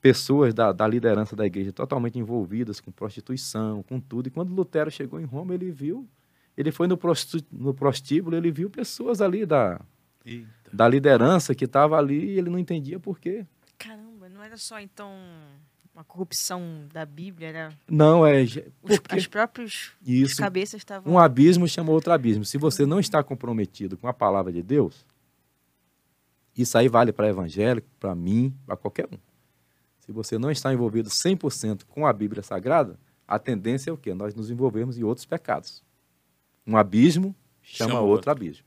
pessoas 0.00 0.54
da, 0.54 0.72
da 0.72 0.86
liderança 0.86 1.36
da 1.36 1.44
igreja 1.46 1.72
totalmente 1.72 2.18
envolvidas 2.18 2.80
com 2.80 2.90
prostituição, 2.90 3.82
com 3.82 4.00
tudo. 4.00 4.28
E 4.28 4.30
quando 4.30 4.54
Lutero 4.54 4.90
chegou 4.90 5.20
em 5.20 5.24
Roma, 5.24 5.52
ele 5.54 5.70
viu, 5.70 6.08
ele 6.56 6.72
foi 6.72 6.86
no, 6.86 6.96
prosti- 6.96 7.44
no 7.52 7.74
prostíbulo, 7.74 8.34
ele 8.36 8.50
viu 8.50 8.70
pessoas 8.70 9.20
ali 9.20 9.44
da, 9.44 9.80
Eita. 10.24 10.48
da 10.72 10.88
liderança 10.88 11.54
que 11.54 11.64
estava 11.66 11.98
ali 11.98 12.18
e 12.32 12.38
ele 12.38 12.48
não 12.50 12.58
entendia 12.58 12.98
por 12.98 13.18
quê. 13.18 13.44
Caramba, 13.78 14.28
não 14.28 14.42
era 14.42 14.56
só 14.56 14.80
então 14.80 15.12
uma 15.94 16.04
corrupção 16.04 16.86
da 16.92 17.04
Bíblia, 17.04 17.48
era 17.48 17.72
Não, 17.86 18.26
é. 18.26 18.42
os, 18.42 18.58
Porque 18.80 19.16
as 19.16 19.26
próprias 19.26 19.90
isso. 20.06 20.36
cabeças 20.40 20.80
estavam 20.80 21.12
Um 21.12 21.18
abismo 21.18 21.68
chama 21.68 21.90
outro 21.90 22.12
abismo. 22.12 22.44
Se 22.44 22.56
você 22.56 22.86
não 22.86 23.00
está 23.00 23.22
comprometido 23.22 23.98
com 23.98 24.06
a 24.08 24.12
palavra 24.14 24.50
de 24.52 24.62
Deus, 24.62 25.04
isso 26.56 26.78
aí 26.78 26.88
vale 26.88 27.12
para 27.12 27.28
evangélico, 27.28 27.86
para 27.98 28.14
mim, 28.14 28.54
para 28.66 28.76
qualquer 28.76 29.06
um. 29.12 29.18
Se 30.10 30.12
você 30.12 30.36
não 30.36 30.50
está 30.50 30.72
envolvido 30.74 31.08
100% 31.08 31.84
com 31.88 32.04
a 32.04 32.12
Bíblia 32.12 32.42
Sagrada, 32.42 32.98
a 33.28 33.38
tendência 33.38 33.90
é 33.90 33.92
o 33.92 33.96
quê? 33.96 34.12
Nós 34.12 34.34
nos 34.34 34.50
envolvermos 34.50 34.98
em 34.98 35.04
outros 35.04 35.24
pecados. 35.24 35.84
Um 36.66 36.76
abismo 36.76 37.32
chama, 37.62 37.90
Chama 37.90 38.00
outro, 38.00 38.14
outro. 38.14 38.30
abismo. 38.32 38.66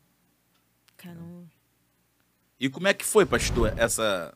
Caramba. 0.95 1.43
E 2.57 2.69
como 2.69 2.87
é 2.87 2.93
que 2.93 3.03
foi, 3.03 3.25
pastor, 3.25 3.73
essa. 3.77 4.33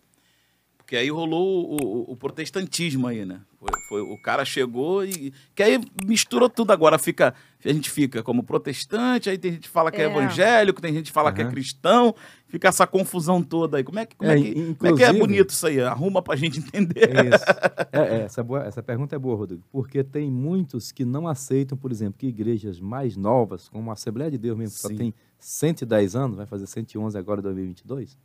Porque 0.88 0.96
aí 0.96 1.10
rolou 1.10 1.66
o, 1.70 1.76
o- 1.76 2.12
o 2.14 2.16
protestantismo 2.16 3.08
aí, 3.08 3.26
né? 3.26 3.42
Foi, 3.60 3.68
foi- 3.90 4.02
o 4.04 4.18
cara 4.22 4.46
chegou 4.46 5.04
e. 5.04 5.34
Que 5.54 5.62
aí 5.62 5.82
misturou 6.06 6.48
tudo 6.50 6.72
agora. 6.72 6.98
Fica, 6.98 7.34
a 7.66 7.68
gente 7.74 7.90
fica 7.92 8.24
como 8.24 8.42
protestante, 8.42 9.30
aí 9.30 9.38
tem 9.38 9.52
gente 9.52 9.64
que 9.64 9.68
fala 9.68 9.92
que 9.92 10.00
é, 10.00 10.06
É. 10.06 10.08
evangélico, 10.08 10.82
tem 10.82 10.94
gente 10.94 11.08
que 11.08 11.12
fala 11.12 11.34
que 11.34 11.42
é 11.42 11.50
cristão, 11.50 12.16
fica 12.48 12.70
essa 12.70 12.88
confusão 12.88 13.44
toda 13.44 13.76
aí. 13.76 13.84
Como 13.84 14.00
é 14.00 14.06
que, 14.06 14.16
como 14.16 14.32
é, 14.32 14.40
É, 14.40 14.42
que, 14.42 14.54
como 14.76 14.94
é, 14.94 14.96
que 14.96 15.04
é 15.04 15.12
bonito 15.12 15.50
isso 15.50 15.68
aí? 15.68 15.82
Arruma 15.82 16.22
pra 16.22 16.38
gente 16.38 16.60
entender. 16.60 17.10
É 17.14 17.36
isso. 17.36 17.46
É, 17.92 18.00
é, 18.00 18.22
essa, 18.22 18.42
boa- 18.42 18.64
essa 18.64 18.82
pergunta 18.82 19.14
é 19.14 19.20
boa, 19.20 19.36
Rodrigo, 19.36 19.64
porque 19.72 20.04
tem 20.06 20.32
muitos 20.32 20.92
que 20.94 21.04
não 21.04 21.28
aceitam, 21.28 21.78
por 21.78 21.92
exemplo, 21.92 22.16
que 22.18 22.28
igrejas 22.28 22.80
mais 22.80 23.18
novas, 23.18 23.68
como 23.68 23.90
a 23.90 23.94
Assembleia 23.94 24.32
de 24.32 24.38
Deus 24.38 24.58
mesmo, 24.58 24.74
que 24.76 24.82
só 24.82 24.88
tem 24.90 25.14
110 25.38 26.16
anos, 26.16 26.38
vai 26.38 26.46
fazer 26.46 26.66
111 26.68 27.18
agora 27.18 27.40
em 27.42 27.44
2022, 27.44 28.18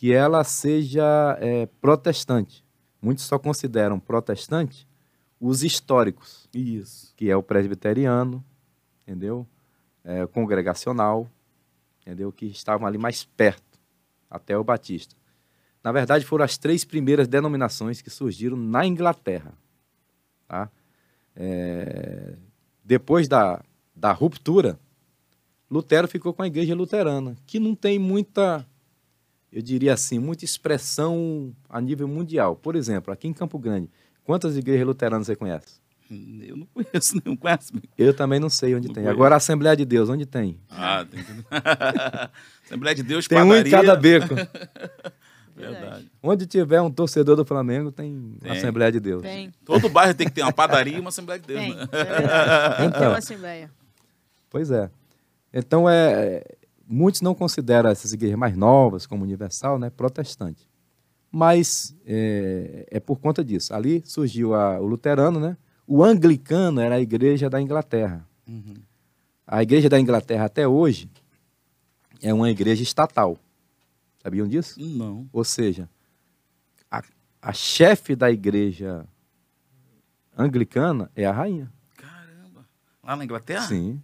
que 0.00 0.14
ela 0.14 0.42
seja 0.44 1.36
é, 1.42 1.66
protestante. 1.78 2.64
Muitos 3.02 3.24
só 3.24 3.38
consideram 3.38 4.00
protestante 4.00 4.88
os 5.38 5.62
históricos, 5.62 6.48
Isso. 6.54 7.12
que 7.14 7.30
é 7.30 7.36
o 7.36 7.42
presbiteriano, 7.42 8.42
entendeu? 9.02 9.46
É, 10.02 10.24
o 10.24 10.28
congregacional, 10.28 11.30
entendeu? 12.00 12.32
Que 12.32 12.46
estavam 12.46 12.86
ali 12.86 12.96
mais 12.96 13.24
perto, 13.24 13.78
até 14.30 14.56
o 14.56 14.64
batista. 14.64 15.14
Na 15.84 15.92
verdade, 15.92 16.24
foram 16.24 16.46
as 16.46 16.56
três 16.56 16.82
primeiras 16.82 17.28
denominações 17.28 18.00
que 18.00 18.08
surgiram 18.08 18.56
na 18.56 18.86
Inglaterra. 18.86 19.52
Tá? 20.48 20.70
É, 21.36 22.36
depois 22.82 23.28
da, 23.28 23.62
da 23.94 24.12
ruptura, 24.12 24.80
Lutero 25.70 26.08
ficou 26.08 26.32
com 26.32 26.42
a 26.42 26.46
igreja 26.46 26.74
luterana, 26.74 27.36
que 27.46 27.60
não 27.60 27.74
tem 27.74 27.98
muita, 27.98 28.66
eu 29.52 29.60
diria 29.62 29.92
assim, 29.94 30.18
muita 30.18 30.44
expressão 30.44 31.52
a 31.68 31.80
nível 31.80 32.06
mundial. 32.08 32.54
Por 32.56 32.76
exemplo, 32.76 33.12
aqui 33.12 33.26
em 33.28 33.32
Campo 33.32 33.58
Grande, 33.58 33.88
quantas 34.24 34.56
igrejas 34.56 34.86
luteranas 34.86 35.26
você 35.26 35.36
conhece? 35.36 35.80
Eu 36.42 36.56
não 36.56 36.66
conheço, 36.66 37.14
não 37.24 37.36
conheço. 37.36 37.72
Eu 37.96 38.12
também 38.12 38.40
não 38.40 38.50
sei 38.50 38.74
onde 38.74 38.88
Não 38.88 38.94
tem. 38.94 39.04
conheço. 39.04 39.16
Agora 39.16 39.34
a 39.36 39.38
Assembleia 39.38 39.76
de 39.76 39.84
Deus, 39.84 40.08
onde 40.08 40.26
tem? 40.26 40.58
Ah, 40.68 41.06
tem 41.08 41.22
que... 41.22 41.30
Assembleia 42.66 42.94
de 42.96 43.02
Deus, 43.04 43.28
Tem 43.28 43.38
um 43.38 43.42
em 43.54 43.62
padaria. 43.62 43.70
cada 43.70 43.96
beco. 43.96 44.34
Verdade. 45.56 46.10
onde 46.22 46.46
tiver 46.46 46.80
um 46.80 46.90
torcedor 46.90 47.36
do 47.36 47.44
Flamengo, 47.44 47.92
tem, 47.92 48.34
Tem. 48.40 48.50
Assembleia 48.52 48.90
de 48.90 48.98
Deus. 48.98 49.20
Tem. 49.20 49.52
Todo 49.64 49.90
bairro 49.90 50.14
tem 50.14 50.26
que 50.26 50.32
ter 50.32 50.42
uma 50.42 50.52
padaria 50.52 50.96
e 50.96 51.00
uma 51.00 51.10
Assembleia 51.10 51.38
de 51.38 51.46
Deus, 51.46 51.60
Tem. 51.60 51.74
né? 51.76 51.82
É. 51.82 51.86
Tem 51.86 52.86
que 52.86 52.92
ter 52.92 52.96
Então. 52.98 53.08
uma 53.10 53.18
assembleia. 53.18 53.70
Pois 54.48 54.70
é. 54.70 54.90
Então, 55.52 55.88
é, 55.88 56.42
muitos 56.92 57.20
não 57.20 57.34
consideram 57.34 57.88
essas 57.90 58.12
igrejas 58.12 58.38
mais 58.38 58.56
novas, 58.56 59.06
como 59.06 59.22
Universal, 59.22 59.78
né, 59.78 59.88
protestante. 59.90 60.68
Mas 61.30 61.94
é, 62.04 62.86
é 62.90 62.98
por 63.00 63.20
conta 63.20 63.44
disso. 63.44 63.72
Ali 63.72 64.02
surgiu 64.04 64.52
a- 64.54 64.80
o 64.80 64.86
luterano, 64.86 65.38
né? 65.38 65.56
O 65.86 66.02
anglicano 66.04 66.80
era 66.80 66.96
a 66.96 67.00
igreja 67.00 67.48
da 67.48 67.60
Inglaterra. 67.60 68.26
Uhum. 68.48 68.74
A 69.46 69.62
igreja 69.62 69.88
da 69.88 69.98
Inglaterra 70.00 70.44
até 70.46 70.66
hoje 70.66 71.08
é 72.20 72.34
uma 72.34 72.50
igreja 72.50 72.82
estatal. 72.82 73.38
Sabiam 74.22 74.46
disso? 74.46 74.78
Não. 74.80 75.28
Ou 75.32 75.44
seja, 75.44 75.88
a, 76.90 77.02
a 77.40 77.52
chefe 77.52 78.14
da 78.16 78.30
igreja 78.30 79.06
anglicana 80.36 81.10
é 81.14 81.24
a 81.26 81.32
rainha. 81.32 81.72
Caramba. 81.96 82.66
Lá 83.02 83.16
na 83.16 83.24
Inglaterra? 83.24 83.66
Sim. 83.66 84.02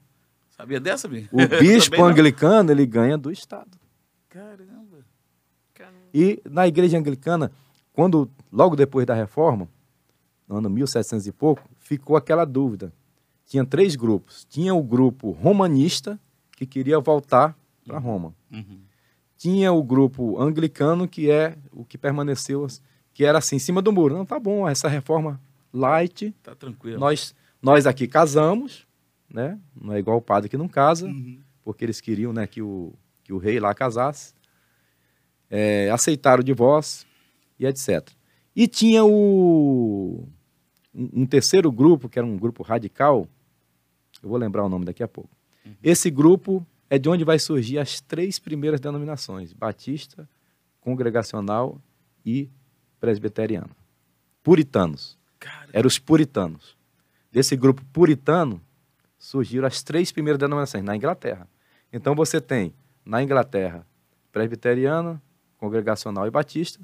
Sabia 0.57 0.81
dessa, 0.81 1.07
Bi? 1.09 1.29
O 1.33 1.37
bispo 1.61 2.03
anglicano, 2.03 2.71
ele 2.71 2.87
ganha 2.87 3.19
do 3.19 3.31
Estado. 3.31 3.79
Caramba. 4.29 5.05
E 6.13 6.41
na 6.49 6.67
igreja 6.67 6.97
anglicana, 6.99 7.53
quando 7.93 8.31
logo 8.51 8.75
depois 8.75 9.05
da 9.07 9.15
reforma, 9.15 9.69
no 10.49 10.57
ano 10.57 10.71
1700 10.71 11.27
e 11.27 11.33
pouco, 11.33 11.63
ficou 11.79 12.17
aquela 12.17 12.45
dúvida. 12.47 12.93
Tinha 13.45 13.65
três 13.67 13.95
grupos. 13.97 14.47
Tinha 14.49 14.75
o 14.75 14.83
grupo 14.83 15.31
romanista, 15.31 16.19
que 16.57 16.65
queria 16.65 16.99
voltar 17.01 17.55
para 17.87 17.99
Roma. 17.99 18.35
Uhum. 18.51 18.81
Tinha 19.37 19.73
o 19.73 19.83
grupo 19.83 20.41
anglicano, 20.41 21.07
que 21.07 21.31
é 21.31 21.59
o 21.71 21.85
que 21.85 21.99
permaneceu, 21.99 22.67
que 23.13 23.25
era 23.25 23.39
assim, 23.39 23.57
em 23.57 23.59
cima 23.59 23.83
do 23.83 23.93
muro. 23.93 24.17
Não, 24.17 24.25
tá 24.25 24.41
bom, 24.41 24.67
essa 24.67 24.89
reforma 24.89 25.39
light, 25.73 26.35
Tá 26.43 26.55
tranquilo. 26.55 26.99
nós, 26.99 27.35
nós 27.61 27.87
aqui 27.87 28.09
casamos, 28.09 28.86
né? 29.33 29.59
Não 29.81 29.93
é 29.95 29.99
igual 29.99 30.19
o 30.19 30.23
padre 30.23 30.49
que 30.49 30.57
não 30.57 30.69
casa, 30.69 31.07
Uhum. 31.07 31.41
porque 31.65 31.85
eles 31.85 32.01
queriam 32.01 32.33
né, 32.33 32.47
que, 32.47 32.63
o, 32.63 32.93
que 33.25 33.33
o 33.33 33.39
rei 33.39 33.59
lá 33.61 33.75
casasse. 33.75 34.35
É, 35.49 35.91
aceitaram 35.91 36.41
o 36.41 36.45
divórcio 36.45 37.07
e 37.59 37.67
etc. 37.67 38.09
E 38.55 38.67
tinha 38.67 39.05
o, 39.05 40.27
um, 40.95 41.23
um 41.23 41.27
terceiro 41.27 41.71
grupo, 41.71 42.09
que 42.09 42.19
era 42.19 42.27
um 42.27 42.37
grupo 42.37 42.63
radical, 42.63 43.29
eu 44.23 44.29
vou 44.29 44.39
lembrar 44.39 44.65
o 44.65 44.69
nome 44.69 44.85
daqui 44.85 45.03
a 45.03 45.09
pouco. 45.09 45.31
Esse 45.83 46.11
grupo 46.11 46.67
é 46.91 46.99
de 46.99 47.09
onde 47.09 47.23
vai 47.25 47.39
surgir 47.39 47.79
as 47.79 48.01
três 48.01 48.39
primeiras 48.39 48.81
denominações: 48.81 49.53
Batista, 49.53 50.29
Congregacional 50.81 51.81
e 52.25 52.49
Presbiteriana. 53.01 53.71
Puritanos. 54.43 55.19
Cara, 55.39 55.69
Eram 55.73 55.87
os 55.87 55.99
puritanos. 55.99 56.77
Desse 57.31 57.57
grupo 57.57 57.85
puritano 57.93 58.61
surgiram 59.27 59.67
as 59.67 59.83
três 59.83 60.13
primeiras 60.13 60.39
denominações 60.39 60.85
na 60.85 60.95
Inglaterra. 60.95 61.49
Então 61.93 62.15
você 62.15 62.41
tem 62.41 62.73
na 63.05 63.21
Inglaterra 63.23 63.85
presbiteriana, 64.31 65.21
congregacional 65.59 66.29
e 66.29 66.31
batista. 66.31 66.79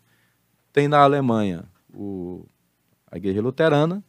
Tem 0.73 0.89
na 0.89 0.99
Alemanha 0.99 1.65
o, 1.95 2.45
a 3.09 3.17
igreja 3.17 3.41
luterana. 3.41 4.03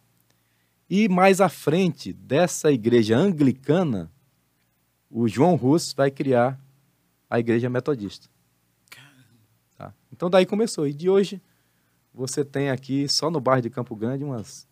E 0.90 1.08
mais 1.08 1.42
à 1.42 1.48
frente 1.48 2.12
dessa 2.12 2.72
igreja 2.72 3.16
anglicana, 3.16 4.12
o 5.12 5.28
João 5.28 5.54
Rus 5.54 5.94
vai 5.94 6.10
criar 6.10 6.60
a 7.30 7.40
igreja 7.40 7.70
metodista. 7.70 8.28
Tá? 9.78 9.94
Então 10.12 10.28
daí 10.28 10.48
começou. 10.48 10.88
E 10.88 10.94
de 10.94 11.08
hoje 11.08 11.40
você 12.12 12.44
tem 12.44 12.72
aqui, 12.72 13.08
só 13.08 13.30
no 13.30 13.40
bairro 13.40 13.62
de 13.62 13.70
Campo 13.70 13.96
Grande, 13.96 14.24
umas 14.24 14.68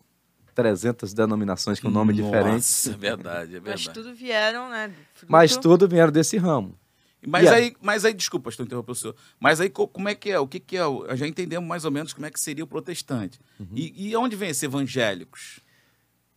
300 0.54 1.12
denominações 1.14 1.80
com 1.80 1.88
nome 1.90 2.12
diferente. 2.12 2.54
Nossa, 2.54 2.90
é 2.92 2.96
verdade, 2.96 3.56
é 3.56 3.60
Mas 3.60 3.84
verdade. 3.84 3.92
tudo 3.92 4.14
vieram, 4.14 4.68
né? 4.70 4.92
fruto- 5.14 5.30
Mas 5.32 5.56
tudo 5.56 5.88
vieram 5.88 6.12
desse 6.12 6.36
ramo. 6.36 6.78
Mas, 7.24 7.44
E 7.44 7.48
aí, 7.48 7.76
mas 7.80 8.04
aí, 8.04 8.12
desculpa, 8.12 8.50
estou 8.50 8.66
interrompendo 8.66 8.92
o 8.92 8.96
senhor. 8.96 9.14
Mas 9.38 9.60
aí, 9.60 9.70
co- 9.70 9.86
como 9.86 10.08
é 10.08 10.14
que 10.14 10.30
é? 10.30 10.38
O 10.40 10.46
que, 10.48 10.58
que 10.58 10.76
é? 10.76 10.82
Já 11.16 11.26
entendemos 11.26 11.68
mais 11.68 11.84
ou 11.84 11.90
menos 11.90 12.12
como 12.12 12.26
é 12.26 12.30
que 12.30 12.40
seria 12.40 12.64
o 12.64 12.66
protestante. 12.66 13.38
Uhum. 13.60 13.68
E, 13.76 14.08
e 14.10 14.16
onde 14.16 14.34
vem 14.34 14.50
esse 14.50 14.64
evangélicos? 14.66 15.60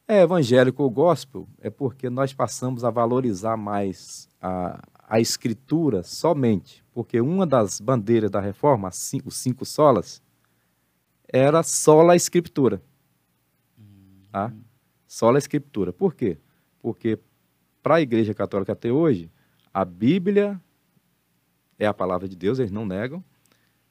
É 0.07 0.21
evangélico 0.21 0.83
ou 0.83 0.89
gospel 0.91 1.47
é 1.59 1.71
porque 1.71 2.07
nós 2.09 2.31
passamos 2.33 2.83
a 2.83 2.91
valorizar 2.91 3.57
mais 3.57 4.29
a, 4.39 4.79
a 5.09 5.19
escritura 5.19 6.03
somente. 6.03 6.83
Porque 6.93 7.19
uma 7.19 7.47
das 7.47 7.81
bandeiras 7.81 8.29
da 8.29 8.39
reforma, 8.39 8.89
as 8.89 8.95
cin- 8.97 9.23
os 9.25 9.35
cinco 9.37 9.65
solas, 9.65 10.21
era 11.27 11.63
sola 11.63 12.13
a 12.13 12.15
escritura. 12.15 12.81
Tá? 14.35 14.51
Sola 15.07 15.37
a 15.37 15.39
escritura. 15.39 15.93
Por 15.93 16.13
quê? 16.13 16.37
Porque 16.81 17.17
para 17.81 17.95
a 17.95 18.01
Igreja 18.01 18.33
Católica 18.33 18.73
até 18.73 18.91
hoje, 18.91 19.31
a 19.73 19.85
Bíblia 19.85 20.61
é 21.79 21.87
a 21.87 21.93
palavra 21.93 22.27
de 22.27 22.35
Deus, 22.35 22.59
eles 22.59 22.69
não 22.69 22.85
negam, 22.85 23.23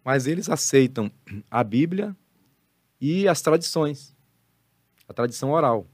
mas 0.05 0.27
eles 0.27 0.51
aceitam 0.51 1.11
a 1.51 1.65
Bíblia 1.65 2.15
e 3.01 3.27
as 3.27 3.41
tradições, 3.41 4.15
a 5.09 5.15
tradição 5.15 5.51
oral, 5.51 5.87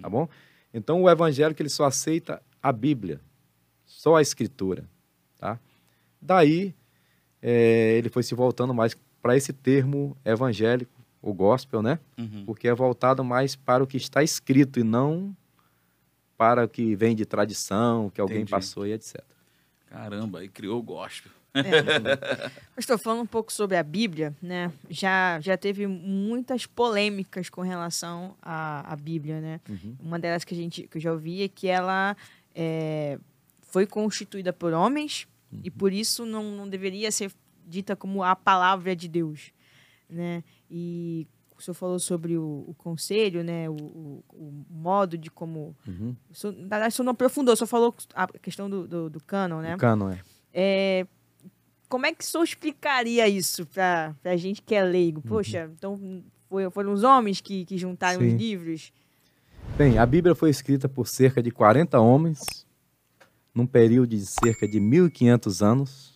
tá 0.00 0.08
bom? 0.08 0.28
Então 0.72 1.02
o 1.02 1.10
evangélico 1.10 1.60
ele 1.60 1.68
só 1.68 1.84
aceita 1.84 2.40
a 2.62 2.70
Bíblia, 2.70 3.20
só 3.84 4.14
a 4.14 4.22
Escritura, 4.22 4.88
tá? 5.36 5.58
Daí 6.22 6.76
eh, 7.42 7.96
ele 7.98 8.08
foi 8.08 8.22
se 8.22 8.36
voltando 8.36 8.72
mais 8.72 8.96
para 9.20 9.36
esse 9.36 9.52
termo 9.52 10.16
evangélico, 10.24 10.99
o 11.22 11.32
gospel, 11.34 11.82
né? 11.82 11.98
Uhum. 12.18 12.44
Porque 12.46 12.68
é 12.68 12.74
voltado 12.74 13.22
mais 13.22 13.56
para 13.56 13.82
o 13.82 13.86
que 13.86 13.96
está 13.96 14.22
escrito 14.22 14.80
e 14.80 14.82
não 14.82 15.36
para 16.36 16.64
o 16.64 16.68
que 16.68 16.94
vem 16.94 17.14
de 17.14 17.26
tradição, 17.26 18.08
que 18.10 18.20
alguém 18.20 18.38
Entendi. 18.38 18.50
passou 18.50 18.86
e 18.86 18.92
etc. 18.92 19.22
Caramba, 19.86 20.38
aí 20.38 20.48
criou 20.48 20.78
o 20.78 20.82
gospel. 20.82 21.30
Mas 21.52 22.84
estou 22.84 22.96
falando 22.96 23.22
um 23.22 23.26
pouco 23.26 23.52
sobre 23.52 23.76
a 23.76 23.82
Bíblia, 23.82 24.34
né? 24.40 24.72
Já, 24.88 25.40
já 25.40 25.56
teve 25.56 25.86
muitas 25.86 26.64
polêmicas 26.64 27.50
com 27.50 27.60
relação 27.60 28.36
à, 28.40 28.92
à 28.92 28.96
Bíblia, 28.96 29.40
né? 29.40 29.60
Uhum. 29.68 29.96
Uma 30.00 30.18
delas 30.18 30.44
que, 30.44 30.54
a 30.54 30.56
gente, 30.56 30.84
que 30.84 30.96
eu 30.96 31.00
já 31.00 31.12
ouvi 31.12 31.42
é 31.42 31.48
que 31.48 31.66
ela 31.66 32.16
é, 32.54 33.18
foi 33.62 33.84
constituída 33.84 34.52
por 34.52 34.72
homens 34.72 35.26
e 35.64 35.70
por 35.70 35.92
isso 35.92 36.24
não, 36.24 36.44
não 36.44 36.68
deveria 36.68 37.10
ser 37.10 37.32
dita 37.66 37.96
como 37.96 38.22
a 38.22 38.36
palavra 38.36 38.94
de 38.94 39.08
Deus. 39.08 39.52
Né? 40.10 40.42
E 40.70 41.26
o 41.60 41.62
senhor 41.62 41.74
falou 41.74 41.98
sobre 41.98 42.36
o, 42.36 42.64
o 42.66 42.74
conselho, 42.74 43.44
né? 43.44 43.68
O, 43.68 43.74
o, 43.74 44.24
o, 44.32 44.64
modo 44.70 45.16
de 45.16 45.30
como. 45.30 45.76
Uhum. 45.86 46.16
O 46.30 46.34
senhor, 46.34 46.54
na 46.54 46.68
verdade, 46.68 46.88
o 46.88 46.96
senhor 46.96 47.04
não 47.04 47.12
aprofundou, 47.12 47.54
só 47.54 47.66
falou 47.66 47.94
a 48.14 48.26
questão 48.38 48.68
do, 48.68 48.88
do, 48.88 49.10
do 49.10 49.22
canon, 49.22 49.60
né? 49.60 49.74
O 49.74 49.78
canon, 49.78 50.10
é. 50.10 50.20
é. 50.52 51.06
Como 51.88 52.06
é 52.06 52.14
que 52.14 52.22
o 52.22 52.26
senhor 52.26 52.44
explicaria 52.44 53.28
isso 53.28 53.66
para 53.66 54.14
a 54.24 54.36
gente 54.36 54.62
que 54.62 54.74
é 54.74 54.82
leigo? 54.82 55.20
Uhum. 55.24 55.28
Poxa, 55.28 55.70
então 55.76 56.22
foi, 56.48 56.68
foram 56.70 56.92
os 56.92 57.02
homens 57.02 57.40
que, 57.40 57.64
que 57.64 57.76
juntaram 57.76 58.20
Sim. 58.20 58.28
os 58.28 58.32
livros? 58.34 58.92
Bem, 59.76 59.98
a 59.98 60.06
Bíblia 60.06 60.34
foi 60.34 60.50
escrita 60.50 60.88
por 60.88 61.06
cerca 61.06 61.42
de 61.42 61.50
40 61.50 61.98
homens, 62.00 62.66
num 63.54 63.66
período 63.66 64.10
de 64.10 64.24
cerca 64.24 64.66
de 64.66 64.80
1.500 64.80 65.66
anos. 65.66 66.09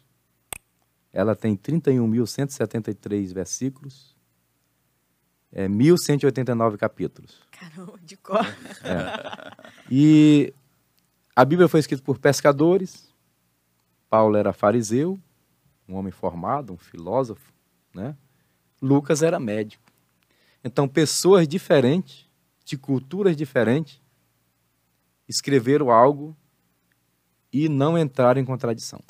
Ela 1.15 1.37
tem 1.37 1.57
31.173 1.57 3.33
versículos, 3.33 4.17
é, 5.53 5.69
1.189 5.69 6.77
capítulos. 6.77 7.41
Caramba, 7.53 7.97
de 8.03 8.17
cor. 8.17 8.45
E 9.89 10.53
a 11.37 11.45
Bíblia 11.45 11.69
foi 11.69 11.79
escrita 11.79 12.03
por 12.03 12.19
pescadores. 12.19 13.15
Paulo 14.11 14.37
era 14.37 14.53
fariseu, 14.53 15.17
um 15.89 15.95
homem 15.95 16.11
formado, 16.11 16.73
um 16.73 16.77
filósofo, 16.77 17.53
né? 17.95 18.17
Lucas 18.83 19.23
era 19.23 19.39
médico. 19.39 19.85
Então, 20.65 20.89
pessoas 20.89 21.47
diferentes, 21.47 22.29
de 22.65 22.77
culturas 22.77 23.37
diferentes, 23.37 24.01
escreveram 25.29 25.93
algo 25.93 26.37
e 27.53 27.69
não 27.69 27.97
entraram 27.97 28.41
em 28.41 28.45
contradição. 28.45 29.01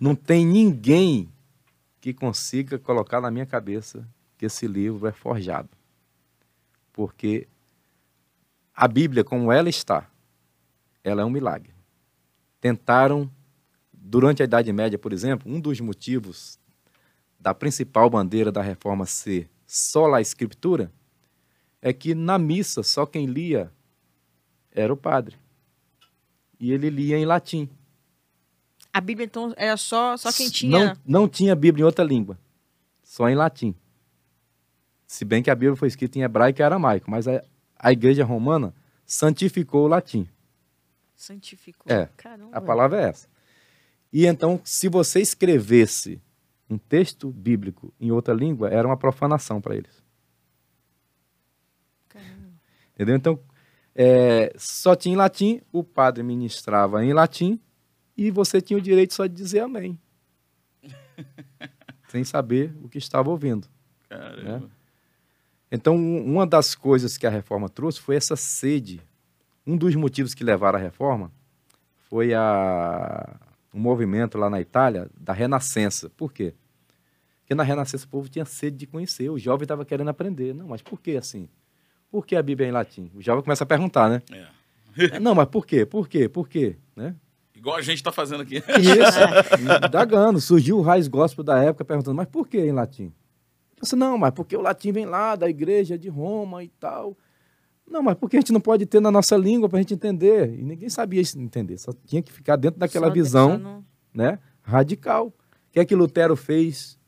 Não 0.00 0.14
tem 0.14 0.46
ninguém 0.46 1.28
que 2.00 2.12
consiga 2.12 2.78
colocar 2.78 3.20
na 3.20 3.30
minha 3.30 3.46
cabeça 3.46 4.06
que 4.36 4.46
esse 4.46 4.66
livro 4.66 5.06
é 5.06 5.12
forjado. 5.12 5.68
Porque 6.92 7.48
a 8.74 8.86
Bíblia, 8.86 9.24
como 9.24 9.50
ela 9.50 9.68
está, 9.68 10.08
ela 11.02 11.22
é 11.22 11.24
um 11.24 11.30
milagre. 11.30 11.72
Tentaram, 12.60 13.30
durante 13.92 14.42
a 14.42 14.44
Idade 14.44 14.72
Média, 14.72 14.98
por 14.98 15.12
exemplo, 15.12 15.52
um 15.52 15.60
dos 15.60 15.80
motivos 15.80 16.58
da 17.38 17.54
principal 17.54 18.10
bandeira 18.10 18.50
da 18.50 18.62
reforma 18.62 19.06
ser 19.06 19.48
só 19.66 20.12
a 20.14 20.20
Escritura 20.20 20.92
é 21.80 21.92
que 21.92 22.14
na 22.14 22.38
missa 22.38 22.82
só 22.82 23.06
quem 23.06 23.26
lia 23.26 23.72
era 24.70 24.92
o 24.92 24.96
padre. 24.96 25.36
E 26.58 26.72
ele 26.72 26.90
lia 26.90 27.16
em 27.16 27.24
latim. 27.24 27.68
A 28.98 29.00
Bíblia, 29.00 29.26
então, 29.26 29.54
era 29.56 29.76
só, 29.76 30.16
só 30.16 30.32
quem 30.32 30.50
tinha. 30.50 30.96
Não, 31.06 31.20
não 31.20 31.28
tinha 31.28 31.54
Bíblia 31.54 31.82
em 31.82 31.86
outra 31.86 32.04
língua, 32.04 32.36
só 33.00 33.28
em 33.28 33.36
latim. 33.36 33.72
Se 35.06 35.24
bem 35.24 35.40
que 35.40 35.48
a 35.48 35.54
Bíblia 35.54 35.76
foi 35.76 35.86
escrita 35.86 36.18
em 36.18 36.22
hebraico 36.22 36.60
e 36.60 36.64
aramaico, 36.64 37.08
mas 37.08 37.28
a, 37.28 37.40
a 37.78 37.92
igreja 37.92 38.24
romana 38.24 38.74
santificou 39.06 39.84
o 39.84 39.86
latim. 39.86 40.28
Santificou. 41.14 41.86
É, 41.86 42.08
Caramba. 42.16 42.50
A 42.52 42.60
palavra 42.60 43.00
é 43.00 43.08
essa. 43.08 43.28
E 44.12 44.26
então, 44.26 44.60
se 44.64 44.88
você 44.88 45.20
escrevesse 45.20 46.20
um 46.68 46.76
texto 46.76 47.30
bíblico 47.30 47.94
em 48.00 48.10
outra 48.10 48.34
língua, 48.34 48.68
era 48.68 48.88
uma 48.88 48.96
profanação 48.96 49.60
para 49.60 49.76
eles. 49.76 50.02
Caramba. 52.08 52.52
Entendeu? 52.96 53.14
Então, 53.14 53.40
é, 53.94 54.52
só 54.58 54.96
tinha 54.96 55.14
em 55.14 55.16
latim, 55.16 55.62
o 55.70 55.84
padre 55.84 56.24
ministrava 56.24 57.04
em 57.04 57.12
latim 57.12 57.60
e 58.18 58.30
você 58.30 58.60
tinha 58.60 58.76
o 58.78 58.82
direito 58.82 59.14
só 59.14 59.26
de 59.26 59.34
dizer 59.34 59.60
amém. 59.60 59.98
sem 62.08 62.24
saber 62.24 62.74
o 62.82 62.88
que 62.88 62.98
estava 62.98 63.30
ouvindo. 63.30 63.68
Caramba. 64.08 64.68
Então, 65.70 65.94
um- 65.96 66.24
uma 66.24 66.46
das 66.46 66.74
coisas 66.74 67.16
que 67.18 67.26
a 67.26 67.30
reforma 67.30 67.68
trouxe 67.68 68.00
foi 68.00 68.16
essa 68.16 68.34
sede. 68.36 69.00
Um 69.66 69.76
dos 69.76 69.94
motivos 69.94 70.34
que 70.34 70.42
levaram 70.42 70.78
à 70.78 70.82
reforma 70.82 71.30
foi 72.08 72.32
a, 72.32 73.36
um 73.74 73.78
movimento 73.80 74.38
lá 74.38 74.48
na 74.48 74.60
Itália 74.60 75.10
da 75.20 75.32
Renascença. 75.34 76.08
Por 76.10 76.32
quê? 76.32 76.54
Porque 77.40 77.54
na 77.54 77.62
Renascença 77.62 78.06
o 78.06 78.08
povo 78.08 78.28
tinha 78.28 78.44
sede 78.46 78.76
de 78.78 78.86
conhecer, 78.86 79.28
o 79.30 79.38
jovem 79.38 79.64
estava 79.64 79.84
querendo 79.84 80.08
aprender. 80.08 80.54
Não, 80.54 80.68
mas 80.68 80.80
por 80.80 81.00
que 81.00 81.16
assim? 81.16 81.48
Por 82.10 82.26
que 82.26 82.34
a 82.34 82.42
Bíblia 82.42 82.66
é 82.66 82.70
em 82.70 82.72
latim? 82.72 83.10
O 83.14 83.20
jovem 83.20 83.42
começa 83.44 83.64
a 83.64 83.66
perguntar, 83.66 84.08
né? 84.08 84.22
É. 84.32 84.48
Não, 85.20 85.34
mas 85.34 85.46
por 85.48 85.66
quê? 85.66 85.84
Por 85.84 86.08
quê? 86.08 86.26
Por 86.28 86.48
quê? 86.48 86.76
Né? 86.96 87.14
Igual 87.58 87.76
a 87.76 87.82
gente 87.82 87.96
está 87.96 88.12
fazendo 88.12 88.42
aqui. 88.42 88.56
Isso, 88.56 89.84
indagando. 89.84 90.40
Surgiu 90.40 90.78
o 90.78 90.82
raiz 90.82 91.08
gospel 91.08 91.44
da 91.44 91.58
época 91.62 91.84
perguntando, 91.84 92.14
mas 92.16 92.28
por 92.28 92.46
que 92.48 92.58
em 92.58 92.72
latim? 92.72 93.12
Eu 93.76 93.82
disse, 93.82 93.96
não, 93.96 94.16
mas 94.16 94.30
porque 94.32 94.56
o 94.56 94.60
latim 94.60 94.92
vem 94.92 95.04
lá 95.06 95.34
da 95.36 95.48
igreja 95.48 95.98
de 95.98 96.08
Roma 96.08 96.62
e 96.64 96.68
tal. 96.68 97.16
Não, 97.86 98.02
mas 98.02 98.16
por 98.16 98.28
que 98.30 98.36
a 98.36 98.40
gente 98.40 98.52
não 98.52 98.60
pode 98.60 98.86
ter 98.86 99.00
na 99.00 99.10
nossa 99.10 99.36
língua 99.36 99.68
para 99.68 99.78
a 99.78 99.82
gente 99.82 99.94
entender? 99.94 100.52
E 100.58 100.62
ninguém 100.62 100.88
sabia 100.88 101.20
isso, 101.20 101.38
entender, 101.38 101.78
só 101.78 101.92
tinha 102.04 102.22
que 102.22 102.32
ficar 102.32 102.56
dentro 102.56 102.78
daquela 102.78 103.06
Só- 103.08 103.12
visão 103.12 103.58
no- 103.58 103.84
né, 104.12 104.38
radical. 104.62 105.28
O 105.28 105.32
que 105.72 105.80
é 105.80 105.84
que 105.84 105.94
Lutero 105.94 106.36
fez 106.36 106.98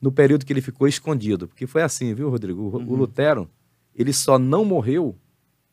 no 0.00 0.12
período 0.12 0.44
que 0.46 0.52
ele 0.52 0.60
ficou 0.60 0.86
escondido? 0.86 1.48
Porque 1.48 1.66
foi 1.66 1.82
assim, 1.82 2.14
viu, 2.14 2.30
Rodrigo? 2.30 2.62
O, 2.62 2.76
o 2.76 2.94
Lutero, 2.96 3.50
ele 3.94 4.12
só 4.12 4.38
não 4.38 4.64
morreu, 4.64 5.16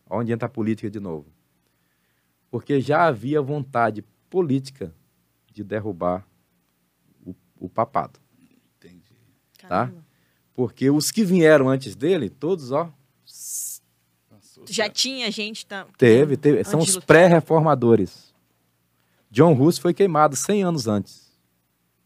onde 0.10 0.32
entra 0.32 0.48
a 0.48 0.50
política 0.50 0.90
de 0.90 1.00
novo, 1.00 1.28
porque 2.56 2.80
já 2.80 3.08
havia 3.08 3.42
vontade 3.42 4.02
política 4.30 4.96
de 5.52 5.62
derrubar 5.62 6.26
o, 7.26 7.36
o 7.60 7.68
papado. 7.68 8.18
Entendi. 8.78 9.12
Caramba. 9.60 10.02
Porque 10.54 10.90
os 10.90 11.12
que 11.12 11.26
vieram 11.26 11.68
antes 11.68 11.98
dele, 11.98 12.30
todos, 12.30 12.72
ó, 12.72 12.90
Já 14.70 14.90
tinha 14.90 15.30
gente. 15.30 15.66
Tá... 15.66 15.86
teve, 15.98 16.38
teve 16.38 16.64
são 16.64 16.80
os 16.80 16.94
do- 16.94 17.02
pré-reformadores. 17.02 18.34
John 19.30 19.52
Hus 19.52 19.78
foi 19.78 19.94
queimado 19.94 20.38
100 20.38 20.64
anos 20.64 20.88
antes. 20.88 21.38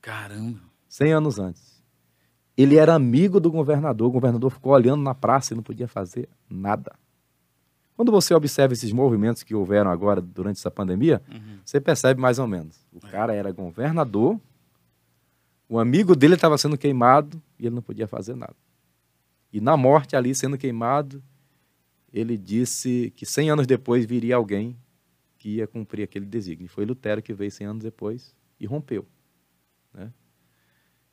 Caramba. 0.01 0.59
100 0.87 1.13
anos 1.13 1.37
antes. 1.37 1.83
Ele 2.57 2.75
era 2.75 2.95
amigo 2.95 3.39
do 3.39 3.51
governador, 3.51 4.07
o 4.07 4.11
governador 4.11 4.49
ficou 4.49 4.73
olhando 4.73 5.03
na 5.03 5.13
praça 5.13 5.53
e 5.53 5.55
não 5.55 5.61
podia 5.61 5.87
fazer 5.87 6.27
nada. 6.49 6.97
Quando 7.99 8.13
você 8.13 8.33
observa 8.33 8.71
esses 8.71 8.93
movimentos 8.93 9.43
que 9.43 9.53
houveram 9.53 9.91
agora 9.91 10.21
durante 10.21 10.55
essa 10.55 10.71
pandemia, 10.71 11.21
Uhum. 11.29 11.59
você 11.65 11.81
percebe 11.81 12.21
mais 12.21 12.39
ou 12.39 12.47
menos. 12.47 12.77
O 12.93 13.01
cara 13.01 13.33
era 13.35 13.51
governador, 13.51 14.39
o 15.67 15.77
amigo 15.77 16.15
dele 16.15 16.35
estava 16.35 16.57
sendo 16.57 16.77
queimado 16.77 17.43
e 17.59 17.65
ele 17.65 17.75
não 17.75 17.81
podia 17.81 18.07
fazer 18.07 18.37
nada. 18.37 18.55
E 19.51 19.59
na 19.59 19.75
morte 19.75 20.15
ali 20.15 20.33
sendo 20.33 20.57
queimado, 20.57 21.21
ele 22.13 22.37
disse 22.37 23.11
que 23.17 23.25
100 23.25 23.49
anos 23.49 23.67
depois 23.67 24.05
viria 24.05 24.37
alguém 24.37 24.77
que 25.37 25.55
ia 25.57 25.67
cumprir 25.67 26.03
aquele 26.03 26.25
desígnio. 26.25 26.69
Foi 26.69 26.85
Lutero 26.85 27.21
que 27.21 27.33
veio 27.33 27.51
100 27.51 27.67
anos 27.67 27.83
depois 27.83 28.33
e 28.57 28.65
rompeu. 28.65 29.05
né? 29.93 30.09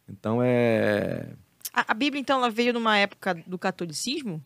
Então 0.09 0.41
é 0.41 1.33
A, 1.73 1.91
a 1.91 1.95
Bíblia, 1.95 2.21
então, 2.21 2.39
ela 2.39 2.49
veio 2.49 2.73
numa 2.73 2.97
época 2.97 3.35
do 3.45 3.59
catolicismo? 3.59 4.41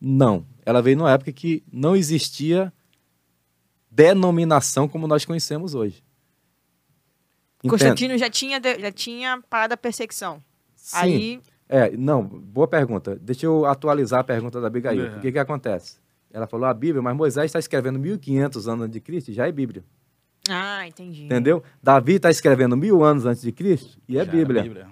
Não, 0.00 0.46
ela 0.64 0.80
veio 0.80 0.96
numa 0.96 1.12
época 1.12 1.32
que 1.32 1.62
não 1.72 1.96
existia 1.96 2.72
denominação 3.90 4.86
como 4.86 5.06
nós 5.06 5.24
conhecemos 5.24 5.74
hoje. 5.74 6.02
Entende? 7.58 7.70
Constantino 7.70 8.16
já 8.16 8.30
tinha, 8.30 8.60
já 8.78 8.92
tinha 8.92 9.42
parado 9.50 9.74
a 9.74 9.76
perseguição. 9.76 10.42
Sim. 10.76 10.96
Aí, 10.96 11.40
É, 11.68 11.90
não, 11.96 12.22
boa 12.24 12.68
pergunta. 12.68 13.16
Deixa 13.16 13.44
eu 13.44 13.66
atualizar 13.66 14.20
a 14.20 14.24
pergunta 14.24 14.60
da 14.60 14.68
Abigail. 14.68 15.04
É. 15.04 15.16
O 15.16 15.20
que 15.20 15.32
que 15.32 15.38
acontece? 15.38 15.98
Ela 16.30 16.46
falou 16.46 16.66
a 16.66 16.72
Bíblia, 16.72 17.02
mas 17.02 17.16
Moisés 17.16 17.46
está 17.46 17.58
escrevendo 17.58 17.98
1500 17.98 18.68
anos 18.68 18.84
antes 18.84 18.94
de 18.94 19.00
Cristo, 19.00 19.32
já 19.32 19.46
é 19.48 19.52
Bíblia. 19.52 19.84
ah, 20.48 20.86
entendi. 20.86 21.24
Entendeu? 21.24 21.62
Davi 21.82 22.14
está 22.14 22.30
escrevendo 22.30 22.76
mil 22.76 23.02
anos 23.02 23.26
antes 23.26 23.42
de 23.42 23.52
Cristo 23.52 23.98
e 24.08 24.16
é 24.16 24.24
Já 24.24 24.30
era 24.30 24.30
Bíblia. 24.30 24.86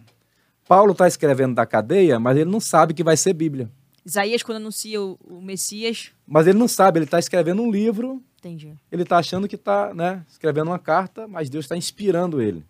Paulo 0.69 0.93
está 0.93 1.07
escrevendo 1.07 1.55
da 1.55 1.65
cadeia, 1.65 2.19
mas 2.19 2.37
ele 2.37 2.51
não 2.51 2.61
sabe 2.61 2.93
que 2.93 3.05
vai 3.05 3.17
ser 3.17 3.33
Bíblia. 3.33 3.71
Isaías, 4.07 4.41
quando 4.43 4.59
anuncia 4.59 5.03
o, 5.03 5.19
o 5.25 5.43
Messias, 5.43 6.13
Mas 6.25 6.47
ele 6.47 6.57
não 6.59 6.69
sabe, 6.69 6.99
ele 7.01 7.05
está 7.07 7.19
escrevendo 7.19 7.61
um 7.61 7.71
livro 7.71 8.23
entendi. 8.39 8.73
ele 8.91 9.03
está 9.03 9.19
achando 9.19 9.49
que 9.49 9.57
está 9.57 9.93
né, 9.93 10.25
escrevendo 10.29 10.69
uma 10.71 10.79
carta, 10.79 11.27
mas 11.27 11.51
Deus 11.51 11.65
está 11.65 11.77
inspirando 11.77 12.41
ele. 12.41 12.65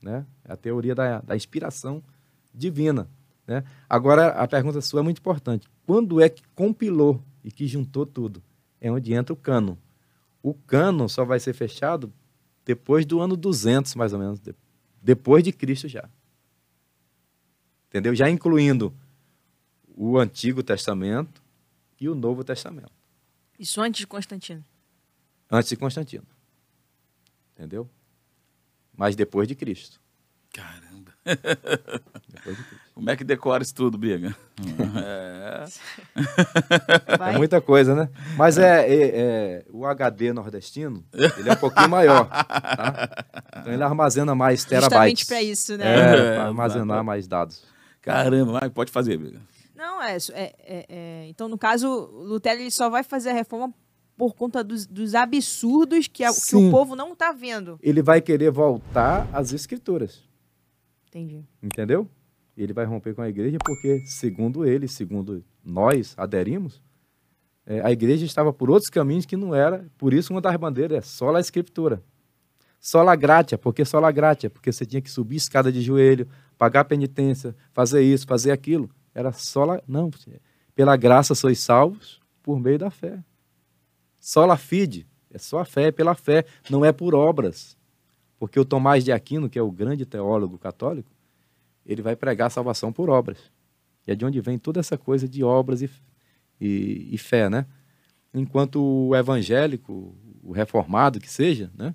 Né? 0.00 0.24
É 0.44 0.52
a 0.52 0.56
teoria 0.56 0.94
da, 0.94 1.20
da 1.20 1.34
inspiração 1.34 2.00
divina. 2.54 3.08
Né? 3.48 3.64
Agora, 3.88 4.28
a 4.28 4.46
pergunta 4.46 4.80
sua 4.80 5.00
é 5.00 5.02
muito 5.02 5.18
importante. 5.18 5.66
Quando 5.84 6.20
é 6.20 6.28
que 6.28 6.42
compilou 6.54 7.20
e 7.42 7.50
que 7.50 7.66
juntou 7.66 8.06
tudo? 8.06 8.40
É 8.80 8.90
onde 8.90 9.12
entra 9.12 9.32
o 9.32 9.36
cano. 9.36 9.76
O 10.42 10.54
cano 10.54 11.08
só 11.08 11.24
vai 11.24 11.40
ser 11.40 11.52
fechado 11.52 12.12
depois 12.64 13.04
do 13.04 13.20
ano 13.20 13.36
200, 13.36 13.96
mais 13.96 14.12
ou 14.12 14.20
menos. 14.20 14.38
de- 14.38 14.54
Depois 15.02 15.42
de 15.42 15.50
Cristo 15.52 15.88
já. 15.88 16.08
Entendeu? 17.88 18.14
Já 18.14 18.28
incluindo 18.30 18.94
o 19.96 20.18
Antigo 20.18 20.62
Testamento 20.62 21.42
e 21.98 22.08
o 22.08 22.14
Novo 22.14 22.44
Testamento 22.44 22.92
Isso 23.58 23.80
antes 23.80 24.00
de 24.00 24.06
Constantino. 24.06 24.62
antes 25.50 25.70
de 25.70 25.76
Constantino. 25.76 26.26
Entendeu? 27.54 27.88
Mas 28.94 29.16
depois 29.16 29.48
de 29.48 29.54
Cristo. 29.54 29.98
Caramba. 30.52 31.12
Depois 31.26 32.56
de 32.56 32.62
Cristo. 32.64 32.86
Como 32.94 33.10
é 33.10 33.16
que 33.16 33.24
decora 33.24 33.62
isso 33.62 33.74
tudo, 33.74 33.98
Biga? 33.98 34.34
é. 35.04 35.64
é. 37.34 37.36
muita 37.36 37.60
coisa, 37.60 37.94
né? 37.94 38.08
Mas 38.38 38.56
é, 38.56 38.88
é, 38.88 39.10
é, 39.14 39.64
o 39.70 39.84
HD 39.84 40.32
nordestino, 40.32 41.04
ele 41.12 41.50
é 41.50 41.52
um 41.52 41.56
pouquinho 41.56 41.90
maior. 41.90 42.26
Tá? 42.26 43.26
Então 43.58 43.72
ele 43.72 43.82
armazena 43.82 44.34
mais 44.34 44.64
terabytes. 44.64 45.20
Justamente 45.20 45.26
para 45.26 45.42
isso, 45.42 45.76
né? 45.76 45.98
É, 45.98 46.34
para 46.36 46.46
armazenar 46.46 47.04
mais 47.04 47.26
dados. 47.28 47.62
Caramba, 48.00 48.70
pode 48.70 48.90
fazer, 48.90 49.18
Biga. 49.18 49.40
Não, 49.76 50.02
é, 50.02 50.16
é, 50.16 50.26
é, 50.32 50.86
é, 50.88 51.28
Então, 51.28 51.48
no 51.48 51.58
caso, 51.58 51.88
Lutero 52.12 52.60
ele 52.60 52.70
só 52.70 52.88
vai 52.88 53.04
fazer 53.04 53.30
a 53.30 53.34
reforma 53.34 53.72
por 54.16 54.34
conta 54.34 54.64
dos, 54.64 54.86
dos 54.86 55.14
absurdos 55.14 56.08
que, 56.08 56.24
a, 56.24 56.32
que 56.32 56.56
o 56.56 56.70
povo 56.70 56.96
não 56.96 57.12
está 57.12 57.32
vendo. 57.32 57.78
Ele 57.82 58.02
vai 58.02 58.22
querer 58.22 58.50
voltar 58.50 59.28
às 59.32 59.52
escrituras. 59.52 60.24
Entendi. 61.08 61.44
Entendeu? 61.62 62.08
Ele 62.56 62.72
vai 62.72 62.86
romper 62.86 63.14
com 63.14 63.20
a 63.20 63.28
igreja 63.28 63.58
porque, 63.62 64.00
segundo 64.06 64.64
ele, 64.64 64.88
segundo 64.88 65.44
nós 65.62 66.14
aderimos, 66.16 66.80
é, 67.66 67.82
a 67.84 67.92
igreja 67.92 68.24
estava 68.24 68.52
por 68.52 68.70
outros 68.70 68.88
caminhos 68.88 69.26
que 69.26 69.36
não 69.36 69.54
era. 69.54 69.84
Por 69.98 70.14
isso, 70.14 70.32
uma 70.32 70.40
das 70.40 70.56
bandeiras 70.56 70.98
é 70.98 71.02
só 71.02 71.34
a 71.34 71.40
escritura. 71.40 72.02
Sola 72.80 73.14
gratia, 73.16 73.58
porque 73.58 73.84
sola 73.84 74.10
gratia, 74.10 74.48
porque 74.48 74.72
você 74.72 74.86
tinha 74.86 75.02
que 75.02 75.10
subir 75.10 75.36
escada 75.36 75.70
de 75.70 75.82
joelho, 75.82 76.28
pagar 76.56 76.84
penitência, 76.84 77.54
fazer 77.72 78.02
isso, 78.02 78.26
fazer 78.26 78.52
aquilo. 78.52 78.88
Era 79.16 79.32
sola, 79.32 79.82
não, 79.88 80.10
pela 80.74 80.94
graça 80.94 81.34
sois 81.34 81.58
salvos 81.58 82.20
por 82.42 82.60
meio 82.60 82.78
da 82.78 82.90
fé. 82.90 83.18
Sola 84.20 84.58
fide, 84.58 85.06
é 85.30 85.38
só 85.38 85.60
a 85.60 85.64
fé, 85.64 85.84
é 85.84 85.90
pela 85.90 86.14
fé, 86.14 86.44
não 86.68 86.84
é 86.84 86.92
por 86.92 87.14
obras. 87.14 87.78
Porque 88.38 88.60
o 88.60 88.64
Tomás 88.64 89.02
de 89.02 89.12
Aquino, 89.12 89.48
que 89.48 89.58
é 89.58 89.62
o 89.62 89.70
grande 89.70 90.04
teólogo 90.04 90.58
católico, 90.58 91.10
ele 91.86 92.02
vai 92.02 92.14
pregar 92.14 92.50
salvação 92.50 92.92
por 92.92 93.08
obras. 93.08 93.38
E 94.06 94.12
é 94.12 94.14
de 94.14 94.22
onde 94.22 94.38
vem 94.38 94.58
toda 94.58 94.80
essa 94.80 94.98
coisa 94.98 95.26
de 95.26 95.42
obras 95.42 95.80
e, 95.80 95.90
e, 96.60 97.08
e 97.10 97.16
fé, 97.16 97.48
né? 97.48 97.64
Enquanto 98.34 98.82
o 98.82 99.16
evangélico, 99.16 100.14
o 100.42 100.52
reformado 100.52 101.18
que 101.18 101.32
seja, 101.32 101.72
né? 101.74 101.94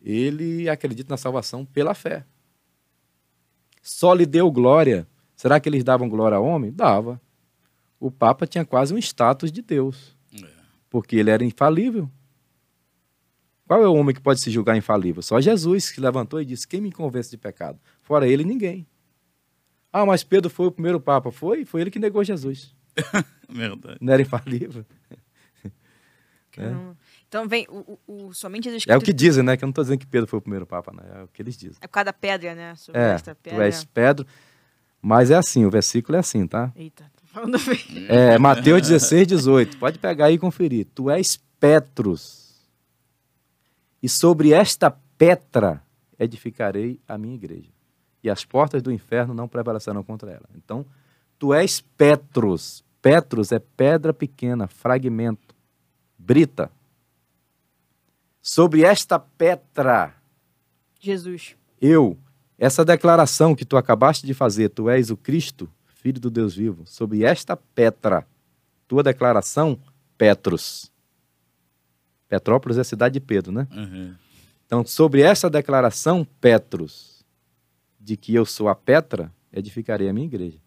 Ele 0.00 0.66
acredita 0.66 1.12
na 1.12 1.18
salvação 1.18 1.66
pela 1.66 1.92
fé. 1.92 2.24
Só 3.82 4.14
lhe 4.14 4.24
deu 4.24 4.50
glória. 4.50 5.06
Será 5.36 5.60
que 5.60 5.68
eles 5.68 5.84
davam 5.84 6.08
glória 6.08 6.38
ao 6.38 6.44
homem? 6.44 6.72
Dava. 6.72 7.20
O 8.00 8.10
Papa 8.10 8.46
tinha 8.46 8.64
quase 8.64 8.94
um 8.94 8.98
status 8.98 9.52
de 9.52 9.60
Deus. 9.60 10.16
É. 10.34 10.46
Porque 10.88 11.16
ele 11.16 11.30
era 11.30 11.44
infalível. 11.44 12.10
Qual 13.66 13.82
é 13.82 13.86
o 13.86 13.94
homem 13.94 14.14
que 14.14 14.20
pode 14.20 14.40
se 14.40 14.50
julgar 14.50 14.76
infalível? 14.76 15.22
Só 15.22 15.40
Jesus 15.40 15.90
que 15.90 16.00
levantou 16.00 16.40
e 16.40 16.44
disse: 16.44 16.66
Quem 16.66 16.80
me 16.80 16.90
convence 16.90 17.30
de 17.30 17.36
pecado? 17.36 17.78
Fora 18.02 18.26
ele, 18.26 18.44
ninguém. 18.44 18.86
Ah, 19.92 20.06
mas 20.06 20.24
Pedro 20.24 20.48
foi 20.48 20.66
o 20.66 20.70
primeiro 20.72 21.00
Papa. 21.00 21.30
Foi, 21.30 21.64
foi 21.64 21.82
ele 21.82 21.90
que 21.90 21.98
negou 21.98 22.24
Jesus. 22.24 22.74
Verdade. 23.48 23.98
Não 24.00 24.12
era 24.12 24.22
infalível. 24.22 24.84
É. 26.58 26.72
Então 27.28 27.46
vem 27.46 27.66
o, 27.68 27.98
o, 28.06 28.28
o 28.28 28.32
somente 28.32 28.66
as 28.66 28.82
É 28.88 28.96
o 28.96 29.00
que 29.02 29.12
dizem, 29.12 29.44
né? 29.44 29.58
Que 29.58 29.64
eu 29.64 29.66
não 29.66 29.72
estou 29.72 29.84
dizendo 29.84 29.98
que 29.98 30.06
Pedro 30.06 30.26
foi 30.26 30.38
o 30.38 30.40
primeiro 30.40 30.66
Papa, 30.66 30.90
né? 30.90 31.02
É 31.16 31.22
o 31.24 31.28
que 31.28 31.42
eles 31.42 31.54
dizem. 31.54 31.76
É 31.82 31.86
por 31.86 31.92
causa 31.92 32.06
da 32.06 32.12
pedra, 32.14 32.54
né? 32.54 32.74
Sobre 32.76 32.98
é, 32.98 33.10
esta 33.10 33.34
pedra. 33.34 33.58
tu 33.58 33.62
és 33.62 33.84
Pedro. 33.84 34.26
Mas 35.00 35.30
é 35.30 35.36
assim, 35.36 35.64
o 35.64 35.70
versículo 35.70 36.16
é 36.16 36.20
assim, 36.20 36.46
tá? 36.46 36.72
Eita, 36.74 37.04
tô 37.16 37.26
falando 37.26 37.58
bem. 37.58 38.06
É, 38.08 38.38
Mateus 38.38 38.82
16, 38.82 39.26
18. 39.28 39.76
Pode 39.78 39.98
pegar 39.98 40.26
aí 40.26 40.34
e 40.34 40.38
conferir. 40.38 40.86
Tu 40.94 41.10
és 41.10 41.38
Petros 41.58 42.46
e 44.06 44.08
sobre 44.08 44.52
esta 44.52 44.88
pedra 45.18 45.82
edificarei 46.16 47.00
a 47.08 47.18
minha 47.18 47.34
igreja. 47.34 47.70
E 48.22 48.30
as 48.30 48.44
portas 48.44 48.80
do 48.80 48.92
inferno 48.92 49.34
não 49.34 49.48
prevalecerão 49.48 50.02
contra 50.04 50.30
ela. 50.30 50.48
Então, 50.54 50.86
tu 51.38 51.52
és 51.52 51.80
Petros. 51.80 52.84
Petros 53.02 53.50
é 53.50 53.58
pedra 53.58 54.14
pequena, 54.14 54.68
fragmento, 54.68 55.56
brita. 56.16 56.70
Sobre 58.40 58.84
esta 58.84 59.18
pedra. 59.18 60.14
Jesus. 61.00 61.56
Eu. 61.80 62.16
Essa 62.58 62.84
declaração 62.84 63.54
que 63.54 63.64
tu 63.64 63.76
acabaste 63.76 64.26
de 64.26 64.32
fazer, 64.32 64.70
tu 64.70 64.88
és 64.88 65.10
o 65.10 65.16
Cristo, 65.16 65.68
filho 65.86 66.20
do 66.20 66.30
Deus 66.30 66.54
vivo. 66.54 66.86
Sobre 66.86 67.22
esta 67.22 67.56
pedra. 67.56 68.26
Tua 68.88 69.02
declaração, 69.02 69.78
Petros. 70.16 70.90
Petrópolis 72.28 72.78
é 72.78 72.80
a 72.80 72.84
cidade 72.84 73.14
de 73.14 73.20
Pedro, 73.20 73.52
né? 73.52 73.68
Uhum. 73.70 74.14
Então, 74.64 74.84
sobre 74.84 75.20
essa 75.20 75.50
declaração, 75.50 76.26
Petros, 76.40 77.24
de 78.00 78.16
que 78.16 78.34
eu 78.34 78.44
sou 78.44 78.68
a 78.68 78.74
Petra, 78.74 79.32
edificarei 79.52 80.08
a 80.08 80.12
minha 80.12 80.26
igreja. 80.26 80.58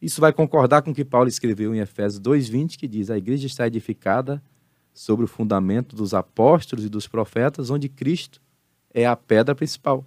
Isso 0.00 0.20
vai 0.20 0.32
concordar 0.32 0.82
com 0.82 0.90
o 0.90 0.94
que 0.94 1.04
Paulo 1.04 1.28
escreveu 1.28 1.74
em 1.74 1.78
Efésios 1.78 2.20
2,20, 2.20 2.76
que 2.76 2.86
diz: 2.86 3.10
A 3.10 3.16
igreja 3.16 3.46
está 3.46 3.66
edificada 3.66 4.42
sobre 4.92 5.24
o 5.24 5.28
fundamento 5.28 5.96
dos 5.96 6.14
apóstolos 6.14 6.84
e 6.84 6.88
dos 6.88 7.08
profetas, 7.08 7.70
onde 7.70 7.88
Cristo 7.88 8.40
é 8.92 9.06
a 9.06 9.16
pedra 9.16 9.54
principal. 9.54 10.04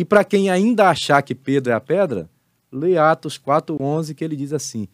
E 0.00 0.04
para 0.06 0.24
quem 0.24 0.48
ainda 0.48 0.88
achar 0.88 1.20
que 1.20 1.34
Pedro 1.34 1.72
é 1.72 1.74
a 1.74 1.80
pedra, 1.80 2.26
lê 2.72 2.96
Atos 2.96 3.38
4,11, 3.38 4.14
que 4.14 4.24
ele 4.24 4.34
diz 4.34 4.50
assim: 4.50 4.88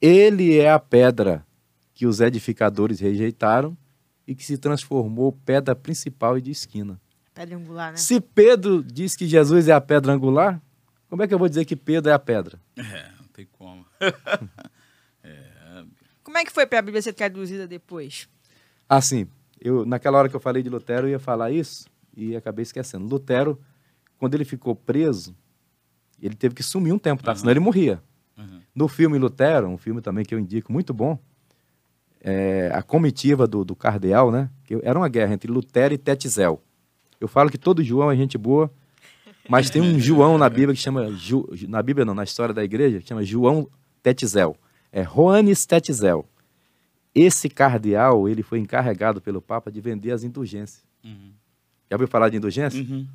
Ele 0.00 0.56
é 0.56 0.70
a 0.70 0.78
pedra 0.78 1.44
que 1.92 2.06
os 2.06 2.20
edificadores 2.20 3.00
rejeitaram 3.00 3.76
e 4.24 4.32
que 4.32 4.44
se 4.44 4.56
transformou 4.56 5.32
pedra 5.44 5.74
principal 5.74 6.38
e 6.38 6.40
de 6.40 6.52
esquina. 6.52 7.00
Pedra 7.34 7.56
angular, 7.56 7.90
né? 7.90 7.96
Se 7.96 8.20
Pedro 8.20 8.80
diz 8.80 9.16
que 9.16 9.26
Jesus 9.26 9.66
é 9.66 9.72
a 9.72 9.80
pedra 9.80 10.12
angular, 10.12 10.62
como 11.10 11.24
é 11.24 11.26
que 11.26 11.34
eu 11.34 11.38
vou 11.40 11.48
dizer 11.48 11.64
que 11.64 11.74
Pedro 11.74 12.12
é 12.12 12.14
a 12.14 12.18
pedra? 12.20 12.60
É, 12.76 13.08
não 13.18 13.26
tem 13.32 13.48
como. 13.58 13.84
é. 15.24 15.84
Como 16.22 16.38
é 16.38 16.44
que 16.44 16.52
foi 16.52 16.64
para 16.64 16.78
a 16.78 16.82
Bíblia 16.82 17.02
ser 17.02 17.12
traduzida 17.12 17.66
depois? 17.66 18.28
Assim, 18.88 19.26
eu, 19.60 19.84
naquela 19.84 20.16
hora 20.16 20.28
que 20.28 20.36
eu 20.36 20.40
falei 20.40 20.62
de 20.62 20.68
Lutero, 20.68 21.08
eu 21.08 21.10
ia 21.10 21.18
falar 21.18 21.50
isso 21.50 21.86
e 22.16 22.36
acabei 22.36 22.62
esquecendo. 22.62 23.04
Lutero, 23.04 23.60
quando 24.18 24.34
ele 24.34 24.44
ficou 24.44 24.74
preso, 24.74 25.34
ele 26.20 26.34
teve 26.34 26.54
que 26.54 26.62
sumir 26.62 26.92
um 26.92 26.98
tempo, 26.98 27.22
tá? 27.22 27.32
Uhum. 27.32 27.36
Senão 27.36 27.50
ele 27.50 27.60
morria. 27.60 28.02
Uhum. 28.36 28.60
No 28.74 28.88
filme 28.88 29.18
Lutero, 29.18 29.68
um 29.68 29.78
filme 29.78 30.00
também 30.00 30.24
que 30.24 30.34
eu 30.34 30.38
indico 30.38 30.72
muito 30.72 30.92
bom, 30.92 31.18
é, 32.20 32.70
a 32.74 32.82
comitiva 32.82 33.46
do, 33.46 33.64
do 33.64 33.76
cardeal, 33.76 34.32
né? 34.32 34.48
Que 34.64 34.78
era 34.82 34.98
uma 34.98 35.08
guerra 35.08 35.34
entre 35.34 35.52
Lutero 35.52 35.92
e 35.92 35.98
Tetzel. 35.98 36.62
Eu 37.20 37.28
falo 37.28 37.50
que 37.50 37.58
todo 37.58 37.84
João 37.84 38.10
é 38.10 38.16
gente 38.16 38.38
boa, 38.38 38.72
mas 39.48 39.68
tem 39.68 39.82
um 39.82 39.98
João 39.98 40.38
na 40.38 40.48
Bíblia 40.48 40.74
que 40.74 40.80
chama 40.80 41.10
Ju, 41.12 41.46
na 41.68 41.82
Bíblia 41.82 42.04
não, 42.04 42.14
na 42.14 42.24
história 42.24 42.54
da 42.54 42.64
igreja, 42.64 43.00
que 43.00 43.08
chama 43.08 43.22
João 43.22 43.68
Tetzel. 44.02 44.56
É 44.90 45.04
Joanes 45.04 45.66
Tetzel. 45.66 46.26
Esse 47.14 47.48
cardeal, 47.48 48.28
ele 48.28 48.42
foi 48.42 48.58
encarregado 48.58 49.20
pelo 49.20 49.40
Papa 49.40 49.70
de 49.70 49.80
vender 49.80 50.10
as 50.10 50.24
indulgências. 50.24 50.84
Uhum. 51.04 51.32
Já 51.90 51.96
ouviu 51.96 52.08
falar 52.08 52.28
de 52.28 52.38
indulgência? 52.38 52.80
Uhum. 52.82 53.06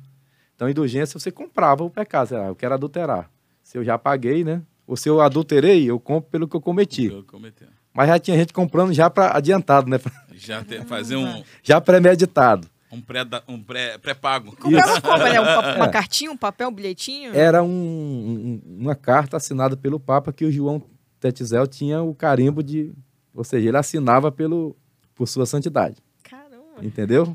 Então, 0.60 0.68
indulgência 0.68 1.18
você 1.18 1.30
comprava 1.30 1.82
o 1.82 1.88
pecado. 1.88 2.36
Ah, 2.36 2.48
eu 2.48 2.54
quero 2.54 2.74
adulterar. 2.74 3.30
Se 3.62 3.78
eu 3.78 3.82
já 3.82 3.96
paguei, 3.96 4.44
né? 4.44 4.60
Ou 4.86 4.94
se 4.94 5.08
eu 5.08 5.18
adulterei, 5.18 5.90
eu 5.90 5.98
compro 5.98 6.30
pelo 6.30 6.46
que 6.46 6.54
eu 6.54 6.60
cometi. 6.60 7.06
Eu 7.06 7.24
cometi. 7.24 7.64
Mas 7.94 8.08
já 8.08 8.18
tinha 8.18 8.36
gente 8.36 8.52
comprando 8.52 8.92
já 8.92 9.08
para 9.08 9.34
adiantado, 9.34 9.88
né? 9.88 9.98
Já 10.34 10.62
ter, 10.62 10.84
fazer 10.84 11.16
um. 11.16 11.42
Já 11.62 11.80
premeditado. 11.80 12.68
Um 12.92 13.00
pré-pago. 13.00 13.44
Um 13.48 13.62
pré, 13.62 13.96
pré-pago. 13.96 14.54
Comprava 14.54 15.00
como? 15.00 15.16
Né? 15.16 15.40
Um, 15.40 15.76
uma 15.76 15.88
cartinha, 15.88 16.30
um 16.30 16.36
papel, 16.36 16.68
um 16.68 16.72
bilhetinho? 16.74 17.34
Era 17.34 17.62
um, 17.62 17.70
um, 17.70 18.62
uma 18.80 18.94
carta 18.94 19.38
assinada 19.38 19.78
pelo 19.78 19.98
Papa 19.98 20.30
que 20.30 20.44
o 20.44 20.52
João 20.52 20.82
Tetzel 21.20 21.66
tinha 21.66 22.02
o 22.02 22.14
carimbo 22.14 22.62
de. 22.62 22.92
Ou 23.34 23.44
seja, 23.44 23.66
ele 23.66 23.78
assinava 23.78 24.30
pelo, 24.30 24.76
por 25.14 25.26
sua 25.26 25.46
santidade. 25.46 25.96
Caramba! 26.22 26.84
Entendeu? 26.84 27.34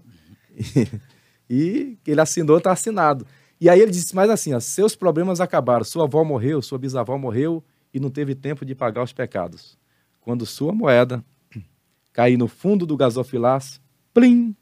E, 1.50 1.98
ele 2.06 2.22
assinou, 2.22 2.58
está 2.58 2.72
assinado. 2.72 3.26
E 3.60 3.70
aí 3.70 3.80
ele 3.80 3.92
disse 3.92 4.16
mais 4.16 4.30
assim: 4.30 4.54
ó, 4.54 4.60
seus 4.60 4.96
problemas 4.96 5.40
acabaram. 5.40 5.84
Sua 5.84 6.06
avó 6.06 6.24
morreu, 6.24 6.62
sua 6.62 6.78
bisavó 6.78 7.18
morreu 7.18 7.64
e 7.94 8.00
não 8.00 8.10
teve 8.10 8.36
tempo 8.36 8.66
de 8.66 8.76
pagar 8.76 9.04
os 9.04 9.14
pecados 9.14 9.78
quando 10.26 10.44
sua 10.44 10.74
moeda 10.74 11.24
cair 12.12 12.36
no 12.36 12.48
fundo 12.48 12.86
do 12.86 12.98
gasofilaço, 12.98 13.80
plim, 14.12 14.56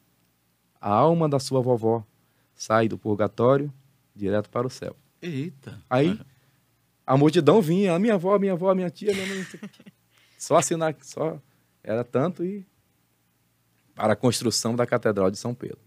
a 0.79 0.89
alma 0.89 1.29
da 1.29 1.39
sua 1.39 1.61
vovó 1.61 2.05
sai 2.53 2.89
do 2.89 2.97
purgatório 2.97 3.73
direto 4.13 4.49
para 4.49 4.67
o 4.67 4.69
céu. 4.69 4.95
Eita. 5.21 5.81
Aí 5.89 6.19
a 7.07 7.15
multidão 7.15 7.61
vinha, 7.61 7.95
a 7.95 7.99
minha 7.99 8.15
avó, 8.15 8.35
a 8.35 8.39
minha 8.39 8.51
avó, 8.51 8.69
a 8.69 8.75
minha 8.75 8.89
tia, 8.89 9.13
minha 9.13 9.25
mãe, 9.25 9.45
só 10.37 10.57
assinar, 10.57 10.93
só 11.01 11.39
era 11.81 12.03
tanto 12.03 12.43
e 12.43 12.65
para 13.95 14.13
a 14.13 14.17
construção 14.17 14.75
da 14.75 14.85
Catedral 14.85 15.31
de 15.31 15.37
São 15.37 15.53
Pedro. 15.53 15.79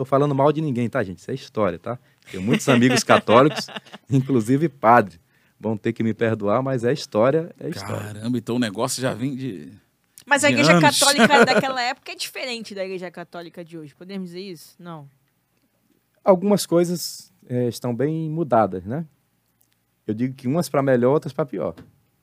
Estou 0.00 0.06
tá? 0.06 0.10
falando 0.10 0.34
mal 0.34 0.50
de 0.50 0.62
ninguém, 0.62 0.88
tá, 0.88 1.02
gente? 1.02 1.18
Isso 1.18 1.30
é 1.30 1.34
história, 1.34 1.78
tá? 1.78 1.98
Tenho 2.30 2.42
muitos 2.42 2.66
amigos 2.70 3.04
católicos, 3.04 3.66
inclusive 4.10 4.66
padre 4.66 5.20
vão 5.60 5.76
ter 5.76 5.92
que 5.92 6.02
me 6.02 6.14
perdoar, 6.14 6.62
mas 6.62 6.84
é 6.84 6.92
história, 6.92 7.54
é 7.60 7.68
história. 7.68 8.14
Caramba, 8.14 8.38
então 8.38 8.56
o 8.56 8.58
negócio 8.58 9.02
já 9.02 9.12
vem 9.12 9.36
de. 9.36 9.70
Mas 10.24 10.42
a 10.42 10.48
igreja 10.48 10.72
anos. 10.72 10.98
católica 10.98 11.44
daquela 11.44 11.82
época 11.82 12.12
é 12.12 12.14
diferente 12.14 12.74
da 12.74 12.82
igreja 12.82 13.10
católica 13.10 13.62
de 13.62 13.76
hoje. 13.76 13.94
Podemos 13.94 14.30
dizer 14.30 14.40
isso? 14.40 14.74
Não. 14.78 15.06
Algumas 16.24 16.64
coisas 16.64 17.30
é, 17.46 17.68
estão 17.68 17.94
bem 17.94 18.30
mudadas, 18.30 18.86
né? 18.86 19.04
Eu 20.06 20.14
digo 20.14 20.34
que 20.34 20.48
umas 20.48 20.70
para 20.70 20.82
melhor, 20.82 21.12
outras 21.12 21.34
para 21.34 21.44
pior. 21.44 21.74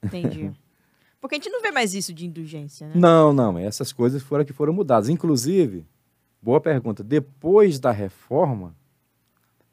Entendi. 0.04 0.52
Porque 1.22 1.36
a 1.36 1.38
gente 1.38 1.50
não 1.52 1.62
vê 1.62 1.70
mais 1.70 1.94
isso 1.94 2.12
de 2.12 2.26
indulgência, 2.26 2.88
né? 2.88 2.94
Não, 2.96 3.32
não. 3.32 3.60
Essas 3.60 3.94
coisas 3.94 4.24
foram 4.24 4.44
que 4.44 4.54
foram 4.54 4.74
mudadas. 4.74 5.10
Inclusive, 5.10 5.86
boa 6.48 6.62
pergunta. 6.62 7.04
Depois 7.04 7.78
da 7.78 7.92
reforma, 7.92 8.74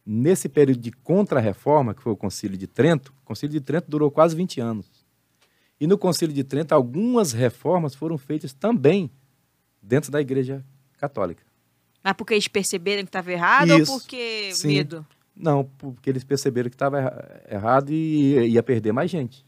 nesse 0.05 0.49
período 0.49 0.81
de 0.81 0.91
contra-reforma, 0.91 1.95
que 1.95 2.03
foi 2.03 2.11
o 2.12 2.16
Concílio 2.16 2.59
de 2.59 2.66
Trento, 2.66 3.14
o 3.22 3.25
Concílio 3.25 3.53
de 3.53 3.61
Trento 3.61 3.89
durou 3.89 4.11
quase 4.11 4.35
20 4.35 4.61
anos. 4.61 4.91
E 5.81 5.87
no 5.87 5.97
Concílio 5.97 6.35
de 6.35 6.43
Trento, 6.43 6.75
algumas 6.75 7.33
reformas 7.33 7.95
foram 7.95 8.18
feitas 8.18 8.53
também 8.53 9.09
dentro 9.81 10.11
da 10.11 10.20
Igreja 10.20 10.64
Católica. 10.99 11.45
Mas 12.03 12.12
porque 12.14 12.35
eles 12.35 12.49
perceberam 12.49 13.03
que 13.05 13.09
estava 13.09 13.31
errado 13.33 13.68
Isso, 13.79 13.93
ou 13.93 14.01
porque 14.01 14.51
sim. 14.53 14.66
medo? 14.68 15.07
Não, 15.37 15.64
porque 15.79 16.11
eles 16.11 16.25
perceberam 16.25 16.68
que 16.70 16.75
estava 16.75 16.99
erra- 16.99 17.43
errado 17.51 17.91
e 17.93 18.49
ia 18.49 18.62
perder 18.64 18.93
mais 18.93 19.11
gente. 19.11 19.47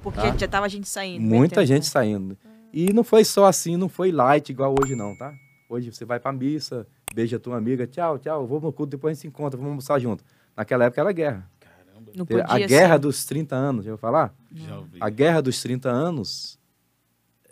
Porque 0.00 0.20
Tá. 0.20 0.36
já 0.36 0.46
tava 0.48 0.68
gente 0.68 0.88
saindo. 0.88 1.22
Muita 1.22 1.66
gente 1.66 1.86
saindo. 1.86 2.38
E 2.72 2.92
não 2.92 3.02
foi 3.02 3.24
só 3.24 3.46
assim, 3.46 3.76
não 3.76 3.88
foi 3.88 4.12
light 4.12 4.48
igual 4.50 4.74
hoje 4.80 4.94
não, 4.94 5.16
tá? 5.16 5.34
Hoje 5.68 5.92
você 5.92 6.04
vai 6.04 6.20
pra 6.20 6.32
missa, 6.32 6.86
beija 7.14 7.36
a 7.36 7.40
tua 7.40 7.56
amiga, 7.56 7.86
tchau, 7.86 8.18
tchau, 8.18 8.46
vamos 8.46 8.62
no 8.64 8.72
culto, 8.72 8.90
depois 8.90 9.10
a 9.10 9.14
gente 9.14 9.22
se 9.22 9.26
encontra, 9.26 9.56
vamos 9.58 9.70
almoçar 9.70 9.98
junto. 9.98 10.24
Naquela 10.56 10.84
época 10.84 11.00
era 11.00 11.12
guerra. 11.12 11.50
Caramba, 11.58 12.12
Não 12.14 12.24
podia 12.24 12.44
a 12.46 12.58
guerra 12.58 12.94
ser. 12.94 13.00
dos 13.00 13.24
30 13.24 13.56
anos, 13.56 13.84
já 13.84 13.90
ouviu 13.90 14.00
falar? 14.00 14.34
já 14.52 14.78
ouvi. 14.78 14.98
A 15.00 15.10
guerra 15.10 15.40
dos 15.42 15.60
30 15.62 15.88
anos 15.90 16.58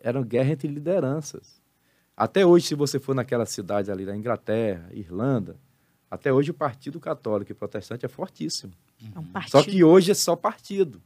era 0.01 0.19
uma 0.19 0.25
guerra 0.25 0.53
entre 0.53 0.69
lideranças. 0.69 1.61
Até 2.17 2.47
hoje, 2.47 2.67
se 2.69 2.75
você 2.77 3.01
for 3.01 3.15
naquela 3.15 3.45
cidade 3.45 3.91
ali 3.91 4.07
da 4.07 4.17
Inglaterra, 4.17 4.89
Irlanda, 4.93 5.57
até 6.09 6.33
hoje 6.33 6.53
o 6.53 6.55
Partido 6.55 7.01
Católico 7.01 7.51
e 7.51 7.55
Protestante 7.55 8.07
é 8.07 8.09
fortíssimo. 8.09 8.73
É 9.15 9.19
um 9.19 9.25
partido. 9.25 9.51
Só 9.51 9.62
que 9.65 9.83
hoje 9.83 10.12
é 10.12 10.15
só 10.15 10.37
partido. 10.37 11.03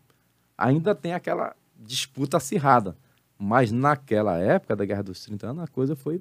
Ainda 0.57 0.95
tem 0.95 1.15
aquela 1.15 1.57
disputa 1.75 2.37
acirrada. 2.37 2.95
Mas 3.39 3.73
naquela 3.73 4.37
época 4.39 4.77
da 4.77 4.85
Guerra 4.85 5.03
dos 5.05 5.25
30 5.25 5.47
anos, 5.47 5.63
a 5.63 5.67
coisa 5.69 5.97
foi, 5.97 6.21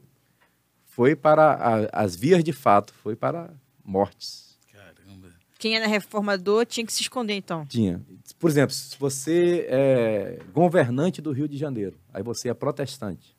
foi 0.98 1.16
para 1.16 1.54
a- 1.54 1.89
as 2.04 2.16
vias 2.16 2.43
de 2.43 2.52
fato, 2.52 2.91
foi 2.91 3.16
para 3.16 3.54
mortes. 3.86 4.58
Caramba. 4.74 5.32
Quem 5.60 5.76
era 5.76 5.86
reformador 5.86 6.66
tinha 6.66 6.84
que 6.84 6.91
se 6.91 7.04
esconder, 7.04 7.36
então. 7.36 7.68
Tinha. 7.68 8.02
Por 8.39 8.50
exemplo, 8.50 8.74
se 8.74 8.98
você 8.98 9.68
é 9.70 10.39
governante 10.52 11.22
do 11.22 11.32
Rio 11.32 11.48
de 11.48 11.56
Janeiro, 11.56 11.95
aí 12.12 12.24
você 12.24 12.50
é 12.50 12.54
protestante. 12.56 13.38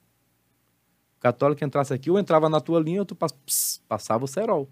O 1.16 1.20
católico 1.20 1.64
entrasse 1.64 1.92
aqui, 1.92 2.08
ou 2.08 2.16
entrava 2.20 2.48
na 2.48 2.60
tua 2.60 2.78
linha, 2.78 3.00
ou 3.00 3.04
tu 3.04 3.16
pass- 3.16 3.32
pss, 3.32 3.80
passava 3.88 4.24
o 4.24 4.28
cerol. 4.28 4.68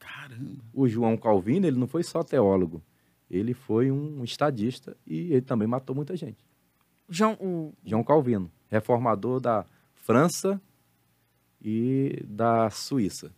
Caramba. 0.00 0.64
O 0.74 0.88
João 0.88 1.16
Calvino, 1.16 1.64
ele 1.64 1.78
não 1.78 1.86
foi 1.86 2.02
só 2.02 2.24
teólogo, 2.24 2.82
ele 3.30 3.54
foi 3.54 3.92
um 3.92 4.24
estadista 4.24 4.96
e 5.06 5.32
ele 5.32 5.42
também 5.42 5.68
matou 5.68 5.94
muita 5.94 6.16
gente. 6.16 6.44
João, 7.08 7.34
o... 7.34 7.72
João 7.84 8.02
Calvino, 8.02 8.50
reformador 8.68 9.38
da 9.40 9.64
França 9.94 10.60
e 11.68 12.22
da 12.24 12.70
Suíça. 12.70 13.32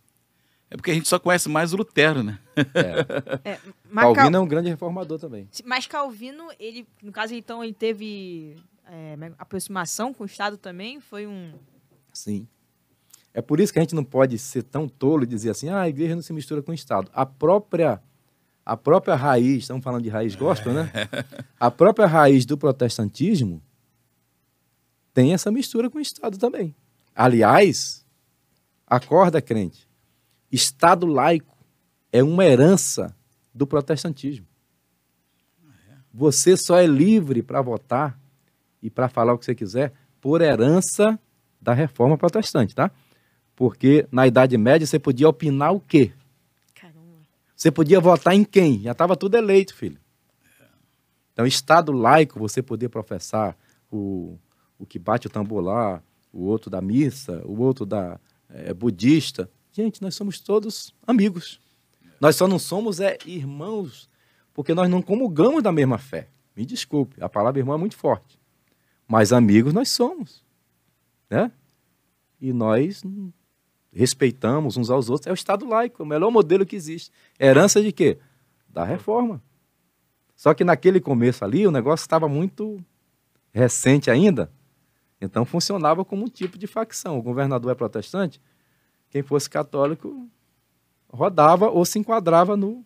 É 0.69 0.77
porque 0.77 0.91
a 0.91 0.93
gente 0.93 1.07
só 1.07 1.17
conhece 1.17 1.49
mais 1.49 1.73
o 1.73 1.77
Lutero, 1.77 2.21
né? 2.21 2.37
É. 2.55 3.41
é, 3.53 3.59
Calvino 3.91 4.13
Cal- 4.13 4.35
é 4.35 4.39
um 4.39 4.47
grande 4.47 4.69
reformador 4.69 5.17
também. 5.17 5.49
Mas 5.65 5.87
Calvino, 5.87 6.47
ele, 6.59 6.87
no 7.01 7.11
caso, 7.11 7.33
então, 7.33 7.63
ele 7.63 7.73
teve 7.73 8.55
é, 8.85 9.17
aproximação 9.39 10.13
com 10.13 10.21
o 10.21 10.27
Estado 10.27 10.57
também? 10.57 11.01
Foi 11.01 11.25
um... 11.25 11.53
Sim. 12.13 12.47
É 13.33 13.41
por 13.41 13.59
isso 13.59 13.73
que 13.73 13.79
a 13.79 13.81
gente 13.81 13.95
não 13.95 14.03
pode 14.03 14.37
ser 14.37 14.61
tão 14.61 14.87
tolo 14.87 15.23
e 15.23 15.27
dizer 15.27 15.49
assim, 15.49 15.69
ah, 15.69 15.81
a 15.81 15.89
igreja 15.89 16.13
não 16.13 16.21
se 16.21 16.31
mistura 16.31 16.61
com 16.61 16.71
o 16.71 16.75
Estado. 16.75 17.09
A 17.11 17.25
própria, 17.25 17.99
a 18.63 18.77
própria 18.77 19.15
raiz, 19.15 19.63
estamos 19.63 19.83
falando 19.83 20.03
de 20.03 20.09
raiz 20.09 20.35
gospel, 20.35 20.73
né? 20.73 20.91
A 21.59 21.71
própria 21.71 22.05
raiz 22.05 22.45
do 22.45 22.57
protestantismo 22.57 23.61
tem 25.15 25.33
essa 25.33 25.51
mistura 25.51 25.89
com 25.89 25.97
o 25.97 26.01
Estado 26.01 26.37
também. 26.37 26.75
Aliás, 27.15 28.05
acorda, 28.89 29.41
crente, 29.41 29.87
Estado 30.51 31.05
laico 31.05 31.57
é 32.11 32.23
uma 32.23 32.43
herança 32.43 33.15
do 33.53 33.67
protestantismo. 33.67 34.47
Você 36.11 36.57
só 36.57 36.77
é 36.77 36.87
livre 36.87 37.43
para 37.43 37.61
votar 37.61 38.19
e 38.81 38.89
para 38.89 39.07
falar 39.07 39.33
o 39.33 39.37
que 39.37 39.45
você 39.45 39.53
quiser 39.53 39.93
por 40.19 40.41
herança 40.41 41.19
da 41.61 41.73
reforma 41.73 42.17
protestante, 42.17 42.73
tá? 42.73 42.91
Porque 43.55 44.07
na 44.11 44.25
Idade 44.25 44.57
Média 44.57 44.87
você 44.87 44.97
podia 44.97 45.29
opinar 45.29 45.73
o 45.73 45.79
quê? 45.79 46.11
Caramba. 46.73 47.19
Você 47.55 47.69
podia 47.69 47.99
votar 47.99 48.33
em 48.33 48.43
quem? 48.43 48.81
Já 48.81 48.93
estava 48.93 49.15
tudo 49.15 49.35
eleito, 49.35 49.75
filho. 49.75 49.99
Então, 51.33 51.45
Estado 51.45 51.91
laico, 51.91 52.39
você 52.39 52.61
poder 52.61 52.89
professar 52.89 53.55
o, 53.91 54.37
o 54.77 54.85
que 54.85 54.97
bate 54.97 55.27
o 55.27 55.29
tambor 55.29 55.63
lá, 55.63 56.01
o 56.33 56.43
outro 56.43 56.69
da 56.69 56.81
missa, 56.81 57.41
o 57.45 57.61
outro 57.61 57.85
da 57.85 58.19
eh, 58.49 58.73
budista. 58.73 59.49
Gente, 59.71 60.01
nós 60.01 60.15
somos 60.15 60.39
todos 60.39 60.93
amigos. 61.05 61.59
Nós 62.19 62.35
só 62.35 62.47
não 62.47 62.59
somos 62.59 62.99
é, 62.99 63.17
irmãos 63.25 64.09
porque 64.53 64.73
nós 64.73 64.89
não 64.89 65.01
comulgamos 65.01 65.63
da 65.63 65.71
mesma 65.71 65.97
fé. 65.97 66.27
Me 66.53 66.65
desculpe, 66.65 67.15
a 67.23 67.29
palavra 67.29 67.61
irmão 67.61 67.75
é 67.75 67.77
muito 67.77 67.95
forte. 67.95 68.37
Mas 69.07 69.31
amigos 69.31 69.73
nós 69.73 69.89
somos. 69.89 70.43
Né? 71.29 71.49
E 72.41 72.51
nós 72.51 73.01
respeitamos 73.93 74.75
uns 74.75 74.89
aos 74.89 75.09
outros. 75.09 75.27
É 75.27 75.31
o 75.31 75.33
Estado 75.33 75.65
laico, 75.65 76.03
o 76.03 76.05
melhor 76.05 76.29
modelo 76.29 76.65
que 76.65 76.75
existe. 76.75 77.09
Herança 77.39 77.81
de 77.81 77.93
quê? 77.93 78.17
Da 78.67 78.83
reforma. 78.83 79.41
Só 80.35 80.53
que 80.53 80.63
naquele 80.63 80.99
começo 80.99 81.45
ali, 81.45 81.65
o 81.65 81.71
negócio 81.71 82.03
estava 82.03 82.27
muito 82.27 82.83
recente 83.53 84.11
ainda. 84.11 84.51
Então 85.21 85.43
funcionava 85.45 86.05
como 86.05 86.23
um 86.25 86.29
tipo 86.29 86.57
de 86.57 86.65
facção. 86.67 87.17
O 87.17 87.21
governador 87.21 87.71
é 87.71 87.75
protestante, 87.75 88.39
quem 89.09 89.21
fosse 89.21 89.49
católico 89.49 90.27
rodava 91.11 91.69
ou 91.69 91.83
se 91.85 91.99
enquadrava 91.99 92.55
no, 92.55 92.85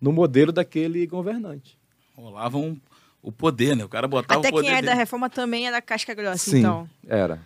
no 0.00 0.12
modelo 0.12 0.52
daquele 0.52 1.06
governante. 1.06 1.78
Rolava 2.16 2.56
um, 2.58 2.78
o 3.22 3.32
poder, 3.32 3.74
né? 3.76 3.84
O 3.84 3.88
cara 3.88 4.06
botava 4.06 4.38
Até 4.40 4.48
o 4.48 4.52
poder 4.52 4.66
quem 4.68 4.76
é 4.76 4.82
da 4.82 4.88
dele. 4.88 4.98
reforma 4.98 5.28
também 5.30 5.66
é 5.66 5.70
da 5.70 5.82
casca 5.82 6.14
grossa, 6.14 6.50
Sim, 6.50 6.58
então. 6.60 6.88
era. 7.08 7.40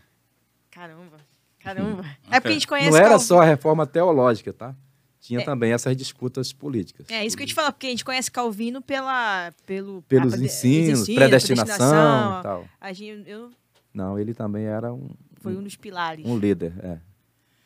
Caramba. 0.71 1.17
Caramba. 1.61 2.05
É 2.31 2.41
porque 2.41 2.49
a 2.49 2.53
gente 2.53 2.67
conhece... 2.67 2.91
Não 2.91 2.97
era 2.97 3.09
Calvino- 3.11 3.27
só 3.27 3.41
a 3.41 3.45
reforma 3.45 3.87
teológica, 3.87 4.53
tá? 4.53 4.75
Tinha 5.21 5.41
É. 5.41 5.45
também 5.45 5.73
essas 5.73 5.97
disputas 5.97 6.53
políticas. 6.53 7.07
É 7.11 7.25
isso 7.27 7.37
que 7.37 7.43
eu 7.43 7.47
te 7.47 7.55
falo, 7.55 7.73
porque 7.73 7.87
a 7.87 7.91
gente 7.91 8.05
conhece 8.05 8.31
Calvino 8.31 8.81
pela, 8.81 9.53
pelo, 9.67 10.03
Pelos 10.03 10.33
a- 10.35 10.37
a- 10.37 10.41
ensinos, 10.41 11.01
ensinos, 11.01 11.15
predestinação 11.19 12.41
e 12.41 12.43
tal. 12.43 12.69
A 12.81 12.93
gente, 12.93 13.29
eu, 13.29 13.51
Não, 13.99 14.17
ele 14.19 14.33
também 14.33 14.65
era 14.65 14.93
um, 14.93 15.11
foi 15.41 15.57
um 15.57 15.63
dos 15.63 15.75
pilares. 15.77 16.25
um 16.25 16.39
líder, 16.39 16.73
é. 16.83 16.99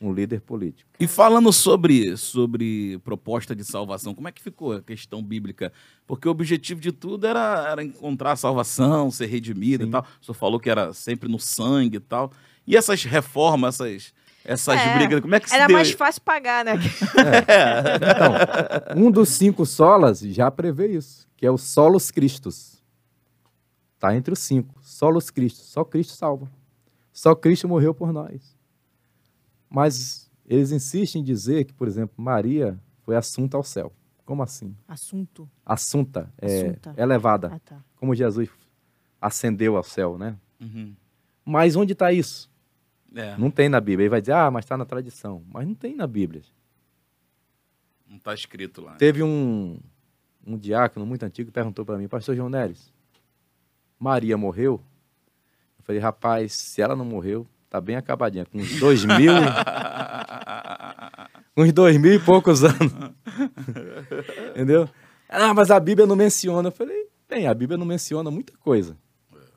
Um 0.01 0.13
líder 0.13 0.41
político. 0.41 0.91
E 0.99 1.07
falando 1.07 1.53
sobre, 1.53 2.17
sobre 2.17 2.99
proposta 3.05 3.55
de 3.55 3.63
salvação, 3.65 4.15
como 4.15 4.27
é 4.27 4.33
que 4.33 4.43
ficou 4.43 4.73
a 4.73 4.83
questão 4.83 5.23
bíblica? 5.23 5.71
Porque 6.07 6.27
o 6.27 6.31
objetivo 6.33 6.81
de 6.81 6.91
tudo 6.91 7.25
era, 7.27 7.69
era 7.71 7.85
encontrar 7.85 8.33
a 8.33 8.37
salvação, 8.37 9.11
ser 9.13 9.27
redimido 9.27 9.85
Sim. 9.85 9.89
e 9.91 9.93
tal. 9.93 10.07
O 10.21 10.25
senhor 10.25 10.35
falou 10.35 10.59
que 10.59 10.69
era 10.71 10.93
sempre 10.95 11.29
no 11.31 11.39
sangue 11.39 11.99
e 11.99 12.01
tal. 12.01 12.33
E 12.67 12.77
essas 12.77 13.05
reformas, 13.05 13.79
essas, 13.79 14.13
essas 14.45 14.81
É, 14.81 14.95
brigas, 14.97 15.21
como 15.21 15.35
é 15.37 15.39
que 15.41 15.49
se 15.49 15.55
Era 15.55 15.67
deu? 15.69 15.77
mais 15.77 15.93
fácil 15.93 16.23
pagar, 16.23 16.65
né? 16.65 16.73
Então, 18.97 19.05
um 19.07 19.11
dos 19.11 19.29
cinco 19.29 19.65
solas 19.65 20.19
já 20.21 20.51
prevê 20.51 20.89
isso, 20.97 21.29
que 21.37 21.47
é 21.47 21.51
o 21.51 21.59
solos 21.59 22.11
Christus. 22.11 22.83
Está 23.95 24.17
entre 24.17 24.33
os 24.33 24.41
cinco. 24.41 24.75
Solos 25.03 25.31
Christus. 25.31 25.65
Só 25.67 25.85
Cristo 25.85 26.13
salva. 26.13 26.49
Só 27.13 27.35
Cristo 27.35 27.67
morreu 27.69 27.93
por 27.93 28.13
nós. 28.13 28.57
Mas 29.69 30.31
eles 30.47 30.71
insistem 30.71 31.21
em 31.21 31.25
dizer 31.25 31.65
que, 31.65 31.73
por 31.73 31.89
exemplo, 31.89 32.15
Maria 32.23 32.79
foi 33.01 33.17
assunta 33.17 33.57
ao 33.57 33.65
céu. 33.65 33.93
Como 34.25 34.45
assim? 34.45 34.77
Assunto. 34.87 35.51
Assunta, 35.67 36.33
é 36.39 36.61
Assunta. 36.69 36.95
elevada. 36.97 37.51
Ah, 37.53 37.59
tá. 37.59 37.85
Como 37.97 38.15
Jesus 38.15 38.49
ascendeu 39.21 39.77
ao 39.77 39.83
céu, 39.83 40.17
né? 40.17 40.39
Uhum. 40.61 40.95
Mas 41.45 41.75
onde 41.75 41.95
está 41.95 42.13
isso? 42.13 42.49
É, 43.13 43.37
Não 43.37 43.51
tem 43.51 43.69
na 43.69 43.81
Bíblia. 43.81 44.05
Ele 44.05 44.09
vai 44.11 44.21
dizer, 44.21 44.35
ah, 44.35 44.53
mas 44.53 44.65
está 44.65 44.77
na 44.77 44.85
tradição. 44.85 45.43
Mas 45.53 45.67
não 45.67 45.75
tem 45.75 45.97
na 45.97 46.07
Bíblia. 46.07 46.43
não 48.09 48.19
está 48.19 48.33
escrito 48.33 48.81
lá. 48.81 48.95
Teve 48.95 49.21
um, 49.25 49.81
um 50.47 50.57
diácono 50.57 51.05
muito 51.05 51.25
antigo 51.25 51.49
que 51.49 51.53
perguntou 51.53 51.85
para 51.85 51.99
mim, 51.99 52.07
pastor 52.07 52.37
João 52.37 52.49
Neres, 52.49 52.93
Maria 53.99 54.37
morreu? 54.39 54.81
Eu 55.83 55.87
falei, 55.87 56.01
rapaz, 56.01 56.53
se 56.53 56.81
ela 56.81 56.95
não 56.95 57.05
morreu, 57.05 57.45
tá 57.69 57.81
bem 57.81 57.97
acabadinha, 57.97 58.47
com 58.47 58.59
uns 58.59 58.79
dois 58.79 59.05
mil, 59.05 59.33
uns 61.57 61.73
dois 61.73 61.97
mil 61.97 62.15
e 62.15 62.21
poucos 62.21 62.63
anos. 62.63 62.79
Entendeu? 64.55 64.89
Ah, 65.29 65.53
mas 65.53 65.73
a 65.73 65.81
Bíblia 65.81 66.07
não 66.07 66.15
menciona. 66.15 66.69
Eu 66.69 66.73
falei, 66.73 67.09
bem, 67.29 67.49
a 67.49 67.55
Bíblia 67.55 67.77
não 67.77 67.85
menciona 67.85 68.31
muita 68.31 68.57
coisa. 68.59 68.97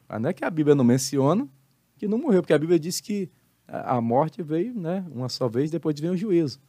Mas 0.09 0.19
não 0.19 0.29
é 0.29 0.33
que 0.33 0.43
a 0.43 0.49
Bíblia 0.49 0.73
não 0.73 0.83
menciona 0.83 1.47
que 1.95 2.07
não 2.07 2.17
morreu, 2.17 2.41
porque 2.41 2.53
a 2.53 2.57
Bíblia 2.57 2.79
diz 2.79 2.99
que 2.99 3.29
a 3.67 3.97
a 3.97 4.01
morte 4.01 4.41
veio, 4.41 4.73
né, 4.73 5.05
uma 5.11 5.29
só 5.29 5.47
vez, 5.47 5.69
depois 5.69 5.99
veio 5.99 6.13
o 6.13 6.17
juízo. 6.17 6.59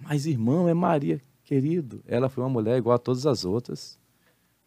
Mas, 0.00 0.24
irmão, 0.24 0.68
é 0.68 0.74
Maria. 0.74 1.20
Querido, 1.42 2.00
ela 2.06 2.28
foi 2.28 2.42
uma 2.42 2.50
mulher 2.50 2.78
igual 2.78 2.94
a 2.94 2.98
todas 2.98 3.26
as 3.26 3.44
outras. 3.44 3.98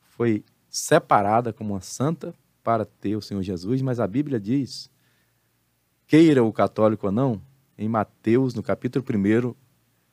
Foi 0.02 0.44
separada 0.70 1.54
como 1.54 1.74
uma 1.74 1.82
santa 1.82 2.34
para 2.68 2.84
ter 2.84 3.16
o 3.16 3.22
Senhor 3.22 3.42
Jesus, 3.42 3.82
mas 3.82 3.98
a 3.98 4.06
Bíblia 4.06 4.38
diz, 4.38 4.92
queira 6.06 6.44
o 6.44 6.52
católico 6.52 7.06
ou 7.06 7.14
não, 7.14 7.42
em 7.78 7.88
Mateus, 7.88 8.54
no 8.54 8.62
capítulo 8.62 9.06
1, 9.10 9.56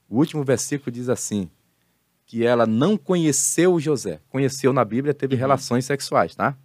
o 0.09 0.18
último 0.18 0.44
versículo 0.44 0.92
diz 0.92 1.09
assim: 1.09 1.50
que 2.24 2.44
ela 2.44 2.64
não 2.64 2.96
conheceu 2.96 3.80
José. 3.80 4.20
Conheceu 4.28 4.72
na 4.72 4.84
Bíblia, 4.84 5.12
teve 5.12 5.34
uhum. 5.34 5.40
relações 5.40 5.84
sexuais, 5.84 6.36
tá? 6.36 6.57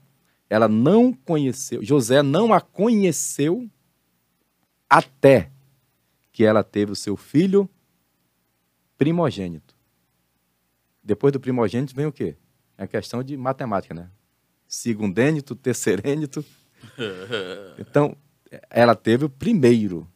Ela 0.47 0.67
não 0.67 1.11
conheceu, 1.11 1.83
José 1.83 2.21
não 2.21 2.53
a 2.53 2.61
conheceu 2.61 3.67
até 4.87 5.49
que 6.31 6.45
ela 6.45 6.63
teve 6.63 6.91
o 6.91 6.95
seu 6.95 7.17
filho 7.17 7.67
primogênito. 8.95 9.75
Depois 11.03 11.33
do 11.33 11.39
primogênito 11.39 11.95
vem 11.95 12.05
o 12.05 12.11
quê? 12.11 12.35
É 12.77 12.83
a 12.83 12.87
questão 12.87 13.23
de 13.23 13.35
matemática, 13.35 13.95
né? 13.95 14.11
Segundênito, 14.69 15.55
terceirênito. 15.55 16.45
Então, 17.77 18.15
ela 18.69 18.95
teve 18.95 19.25
o 19.25 19.29
primeiro. 19.29 20.07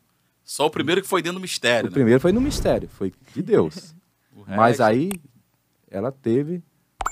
Só 0.44 0.68
o 0.68 0.70
primeiro 0.70 1.02
que 1.02 1.08
foi 1.08 1.22
dentro 1.22 1.40
do 1.40 1.42
mistério. 1.42 1.88
O 1.88 1.90
né? 1.90 1.94
primeiro 1.94 2.22
foi 2.22 2.32
no 2.32 2.40
mistério, 2.40 2.88
foi 2.88 3.12
de 3.34 3.42
Deus. 3.42 3.94
Mas 4.48 4.80
aí 4.80 5.12
ela 5.90 6.12
teve 6.12 6.64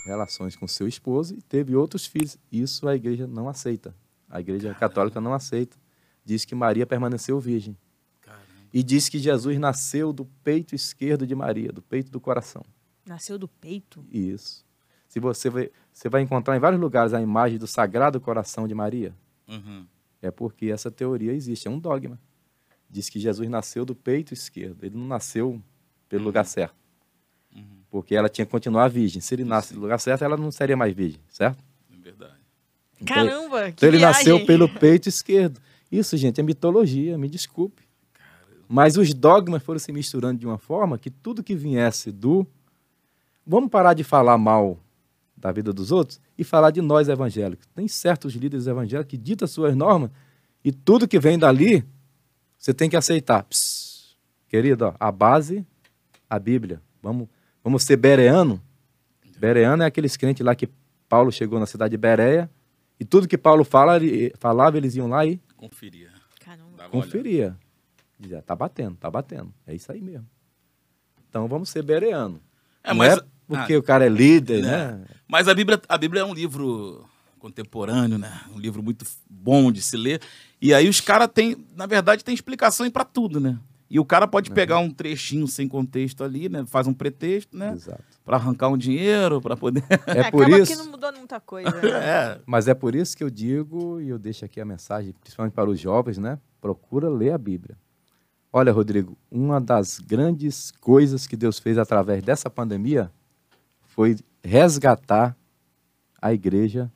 relações 0.05 0.55
com 0.55 0.67
seu 0.67 0.87
esposo 0.87 1.35
e 1.35 1.41
teve 1.41 1.75
outros 1.75 2.05
filhos. 2.05 2.37
Isso 2.51 2.87
a 2.87 2.95
igreja 2.95 3.27
não 3.27 3.49
aceita. 3.49 3.93
A 4.29 4.39
igreja 4.39 4.69
Caramba. 4.69 4.79
católica 4.79 5.21
não 5.21 5.33
aceita. 5.33 5.77
Diz 6.23 6.45
que 6.45 6.55
Maria 6.55 6.85
permaneceu 6.85 7.39
virgem. 7.39 7.77
Caramba. 8.21 8.45
E 8.73 8.81
diz 8.83 9.09
que 9.09 9.19
Jesus 9.19 9.59
nasceu 9.59 10.13
do 10.13 10.25
peito 10.43 10.75
esquerdo 10.75 11.27
de 11.27 11.35
Maria, 11.35 11.71
do 11.71 11.81
peito 11.81 12.09
do 12.11 12.19
coração. 12.19 12.63
Nasceu 13.05 13.37
do 13.37 13.47
peito? 13.47 14.05
Isso. 14.09 14.65
Se 15.07 15.19
você 15.19 15.49
vai, 15.49 15.69
você 15.93 16.09
vai 16.09 16.21
encontrar 16.21 16.55
em 16.55 16.59
vários 16.59 16.79
lugares 16.79 17.13
a 17.13 17.21
imagem 17.21 17.57
do 17.57 17.67
Sagrado 17.67 18.19
Coração 18.19 18.67
de 18.67 18.73
Maria. 18.73 19.13
Uhum. 19.47 19.85
É 20.21 20.31
porque 20.31 20.67
essa 20.67 20.89
teoria 20.89 21.33
existe, 21.33 21.67
é 21.67 21.71
um 21.71 21.79
dogma. 21.79 22.19
Diz 22.89 23.09
que 23.09 23.19
Jesus 23.19 23.49
nasceu 23.49 23.85
do 23.85 23.95
peito 23.95 24.33
esquerdo, 24.33 24.83
ele 24.83 24.97
não 24.97 25.05
nasceu 25.05 25.61
pelo 26.07 26.21
uhum. 26.21 26.27
lugar 26.27 26.45
certo. 26.45 26.75
Uhum. 27.55 27.63
Porque 27.89 28.15
ela 28.15 28.29
tinha 28.29 28.45
que 28.45 28.51
continuar 28.51 28.87
virgem. 28.87 29.21
Se 29.21 29.35
ele 29.35 29.43
nasce 29.43 29.73
no 29.73 29.81
lugar 29.81 29.99
certo, 29.99 30.23
ela 30.23 30.37
não 30.37 30.51
seria 30.51 30.77
mais 30.77 30.93
virgem, 30.93 31.19
certo? 31.27 31.63
É 31.91 32.01
verdade. 32.01 32.39
Então, 33.01 33.15
Caramba, 33.15 33.69
Então 33.69 33.89
ele 33.89 33.97
viagem. 33.97 34.17
nasceu 34.17 34.45
pelo 34.45 34.69
peito 34.79 35.09
esquerdo. 35.09 35.59
Isso, 35.91 36.15
gente, 36.15 36.39
é 36.39 36.43
mitologia, 36.43 37.17
me 37.17 37.27
desculpe. 37.27 37.83
Caramba. 38.13 38.65
Mas 38.69 38.95
os 38.95 39.13
dogmas 39.13 39.61
foram 39.61 39.79
se 39.79 39.91
misturando 39.91 40.39
de 40.39 40.45
uma 40.45 40.57
forma 40.57 40.97
que 40.97 41.09
tudo 41.09 41.43
que 41.43 41.55
viesse 41.55 42.11
do. 42.11 42.47
Vamos 43.45 43.69
parar 43.69 43.93
de 43.93 44.03
falar 44.03 44.37
mal 44.37 44.79
da 45.41 45.51
vida 45.51 45.73
dos 45.73 45.91
outros 45.91 46.21
e 46.37 46.43
falar 46.43 46.71
de 46.71 46.81
nós 46.81 47.09
evangélicos. 47.09 47.67
Tem 47.73 47.87
certos 47.87 48.33
líderes 48.33 48.67
evangélicos 48.67 49.09
que 49.09 49.17
ditam 49.17 49.47
suas 49.47 49.75
normas 49.75 50.11
e 50.63 50.71
tudo 50.71 51.07
que 51.07 51.19
vem 51.19 51.37
dali 51.37 51.83
você 52.57 52.73
tem 52.73 52.87
que 52.87 52.95
aceitar. 52.95 53.43
Psst, 53.43 54.15
querido, 54.47 54.85
ó, 54.85 54.93
a 54.99 55.11
base, 55.11 55.65
a 56.29 56.37
Bíblia. 56.37 56.79
Vamos, 57.01 57.27
vamos 57.63 57.83
ser 57.83 57.97
bereano. 57.97 58.61
Bereano 59.39 59.81
é 59.81 59.87
aqueles 59.87 60.15
crentes 60.15 60.45
lá 60.45 60.53
que 60.53 60.69
Paulo 61.09 61.31
chegou 61.31 61.59
na 61.59 61.65
cidade 61.65 61.91
de 61.91 61.97
Bereia 61.97 62.47
e 62.99 63.03
tudo 63.03 63.27
que 63.27 63.37
Paulo 63.37 63.63
fala, 63.63 63.95
ele, 63.95 64.31
falava, 64.37 64.77
eles 64.77 64.95
iam 64.95 65.07
lá 65.07 65.25
e 65.25 65.41
conferia. 65.57 66.11
Caramba. 66.39 66.87
Conferia. 66.89 67.57
Dizia, 68.19 68.43
tá 68.43 68.55
batendo, 68.55 68.95
tá 68.97 69.09
batendo. 69.09 69.51
É 69.65 69.73
isso 69.73 69.91
aí 69.91 69.99
mesmo. 69.99 70.27
Então 71.27 71.47
vamos 71.47 71.69
ser 71.69 71.81
bereano. 71.81 72.39
É, 72.83 72.93
mas, 72.93 73.17
é 73.17 73.21
porque 73.57 73.73
ah, 73.73 73.79
o 73.79 73.83
cara 73.83 74.05
é 74.05 74.09
líder, 74.09 74.61
né? 74.61 74.69
né? 74.69 75.05
Mas 75.27 75.47
a 75.47 75.53
Bíblia, 75.53 75.81
a 75.87 75.97
Bíblia 75.97 76.21
é 76.21 76.25
um 76.25 76.33
livro 76.33 77.05
contemporâneo, 77.37 78.17
né? 78.17 78.41
Um 78.53 78.59
livro 78.59 78.81
muito 78.81 79.05
bom 79.29 79.71
de 79.71 79.81
se 79.81 79.97
ler. 79.97 80.21
E 80.61 80.73
aí 80.73 80.87
os 80.87 81.01
caras 81.01 81.27
têm, 81.33 81.57
na 81.75 81.85
verdade, 81.85 82.23
tem 82.23 82.33
explicação 82.33 82.89
para 82.89 83.03
tudo, 83.03 83.39
né? 83.39 83.57
E 83.89 83.99
o 83.99 84.05
cara 84.05 84.25
pode 84.25 84.49
pegar 84.51 84.79
um 84.79 84.89
trechinho 84.89 85.45
sem 85.49 85.67
contexto 85.67 86.23
ali, 86.23 86.47
né? 86.47 86.63
Faz 86.65 86.87
um 86.87 86.93
pretexto, 86.93 87.57
né? 87.57 87.73
Exato. 87.73 88.01
Para 88.23 88.37
arrancar 88.37 88.69
um 88.69 88.77
dinheiro, 88.77 89.41
para 89.41 89.57
poder. 89.57 89.83
É, 90.07 90.19
é 90.19 90.31
por 90.31 90.47
isso. 90.47 90.71
que 90.71 90.77
não 90.77 90.91
mudou 90.91 91.11
muita 91.11 91.41
coisa. 91.41 91.69
Né? 91.81 91.89
é. 91.89 92.41
Mas 92.45 92.69
é 92.69 92.73
por 92.73 92.95
isso 92.95 93.17
que 93.17 93.23
eu 93.23 93.29
digo 93.29 93.99
e 93.99 94.07
eu 94.07 94.17
deixo 94.17 94.45
aqui 94.45 94.61
a 94.61 94.65
mensagem, 94.65 95.13
principalmente 95.19 95.53
para 95.53 95.69
os 95.69 95.77
jovens, 95.77 96.17
né? 96.17 96.39
Procura 96.61 97.09
ler 97.09 97.33
a 97.33 97.37
Bíblia. 97.37 97.75
Olha, 98.53 98.71
Rodrigo, 98.71 99.17
uma 99.29 99.59
das 99.59 99.99
grandes 99.99 100.71
coisas 100.71 101.27
que 101.27 101.35
Deus 101.35 101.59
fez 101.59 101.77
através 101.77 102.23
dessa 102.23 102.49
pandemia 102.49 103.11
foi 103.91 104.15
resgatar 104.41 105.35
a 106.21 106.33
igreja 106.33 106.91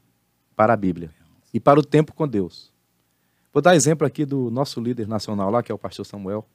para 0.56 0.74
a 0.74 0.78
Bíblia 0.78 1.12
e 1.54 1.60
para 1.60 1.80
o 1.80 1.84
tempo 1.84 2.14
com 2.14 2.26
Deus. 2.26 2.72
Vou 3.52 3.62
dar 3.62 3.76
exemplo 3.76 4.08
aqui 4.08 4.26
do 4.26 4.50
nosso 4.50 4.80
líder 4.80 5.08
nacional 5.08 5.52
lá, 5.52 5.62
que 5.62 5.72
é 5.72 5.76
o 5.76 5.78
pastor 5.78 6.06
Samuel. 6.06 6.48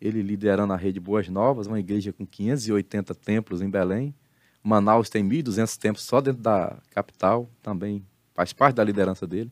Ele 0.00 0.22
liderando 0.22 0.72
a 0.72 0.76
rede 0.76 1.00
Boas 1.00 1.28
Novas, 1.28 1.66
uma 1.66 1.80
igreja 1.80 2.12
com 2.12 2.24
580 2.24 3.14
templos 3.16 3.60
em 3.60 3.68
Belém. 3.68 4.14
Manaus 4.62 5.10
tem 5.10 5.28
1.200 5.28 5.76
templos 5.76 6.04
só 6.04 6.20
dentro 6.20 6.40
da 6.40 6.78
capital, 6.90 7.50
também 7.60 8.04
faz 8.32 8.52
parte 8.52 8.76
da 8.76 8.84
liderança 8.84 9.26
dele. 9.26 9.50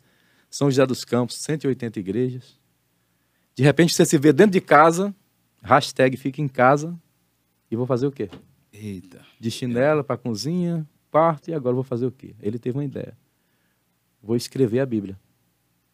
São 0.49 0.70
José 0.70 0.86
dos 0.86 1.05
Campos, 1.05 1.36
180 1.39 1.99
igrejas. 1.99 2.59
De 3.57 3.62
repente 3.64 3.93
você 3.93 4.07
se 4.07 4.16
vê 4.16 4.32
dentro 4.32 4.53
de 4.53 4.61
casa, 4.61 5.14
hashtag 5.62 6.16
fica 6.16 6.41
em 6.41 6.49
casa, 6.49 6.97
e 7.70 7.76
vou 7.76 7.86
fazer 7.86 8.07
o 8.07 8.12
quê? 8.12 8.30
Eita. 8.81 9.24
De 9.41 9.51
chinela 9.51 10.05
para 10.05 10.16
cozinha, 10.16 10.87
parto, 11.11 11.51
e 11.51 11.55
agora 11.55 11.74
vou 11.74 11.83
fazer 11.83 12.07
o 12.07 12.12
quê? 12.12 12.35
Ele 12.41 12.59
teve 12.59 12.79
uma 12.79 12.85
ideia. 12.85 13.16
Vou 14.22 14.37
escrever 14.37 14.79
a 14.81 14.87
Bíblia. 14.87 15.18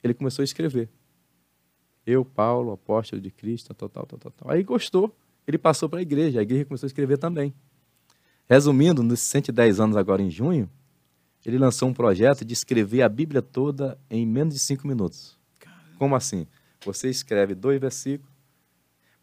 Ele 0.02 0.12
começou 0.12 0.42
a 0.42 0.44
escrever. 0.44 0.90
Eu, 2.06 2.24
Paulo, 2.24 2.72
apóstolo 2.72 3.22
de 3.22 3.30
Cristo, 3.30 3.72
tal, 3.72 3.88
tal, 3.88 4.04
tal, 4.04 4.18
tal. 4.18 4.50
Aí 4.50 4.62
gostou. 4.62 5.16
Ele 5.46 5.56
passou 5.56 5.88
para 5.88 6.00
a 6.00 6.02
igreja. 6.02 6.40
A 6.40 6.42
igreja 6.42 6.66
começou 6.66 6.86
a 6.86 6.88
escrever 6.88 7.16
também. 7.16 7.54
Resumindo, 8.46 9.02
nesses 9.02 9.26
110 9.28 9.80
anos 9.80 9.96
agora 9.96 10.20
em 10.20 10.30
junho, 10.30 10.68
ele 11.44 11.56
lançou 11.56 11.88
um 11.88 11.94
projeto 11.94 12.44
de 12.44 12.52
escrever 12.52 13.00
a 13.00 13.08
Bíblia 13.08 13.40
toda 13.40 13.98
em 14.10 14.26
menos 14.26 14.52
de 14.52 14.60
cinco 14.60 14.86
minutos. 14.86 15.38
Caramba. 15.58 15.96
Como 15.98 16.14
assim? 16.14 16.46
Você 16.84 17.08
escreve 17.08 17.54
dois 17.54 17.80
versículos. 17.80 18.32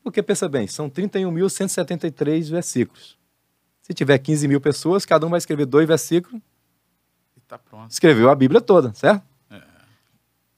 Porque, 0.03 0.23
pensa 0.23 0.49
bem, 0.49 0.65
são 0.65 0.89
31.173 0.89 2.49
versículos. 2.49 3.20
Se 3.91 3.93
tiver 3.93 4.17
15 4.17 4.47
mil 4.47 4.61
pessoas, 4.61 5.05
cada 5.05 5.27
um 5.27 5.29
vai 5.29 5.37
escrever 5.37 5.65
dois 5.65 5.85
versículos. 5.85 6.41
E 7.35 7.41
tá 7.41 7.57
pronto. 7.57 7.91
Escreveu 7.91 8.29
a 8.29 8.35
Bíblia 8.35 8.61
toda, 8.61 8.93
certo? 8.93 9.21
É. 9.49 9.61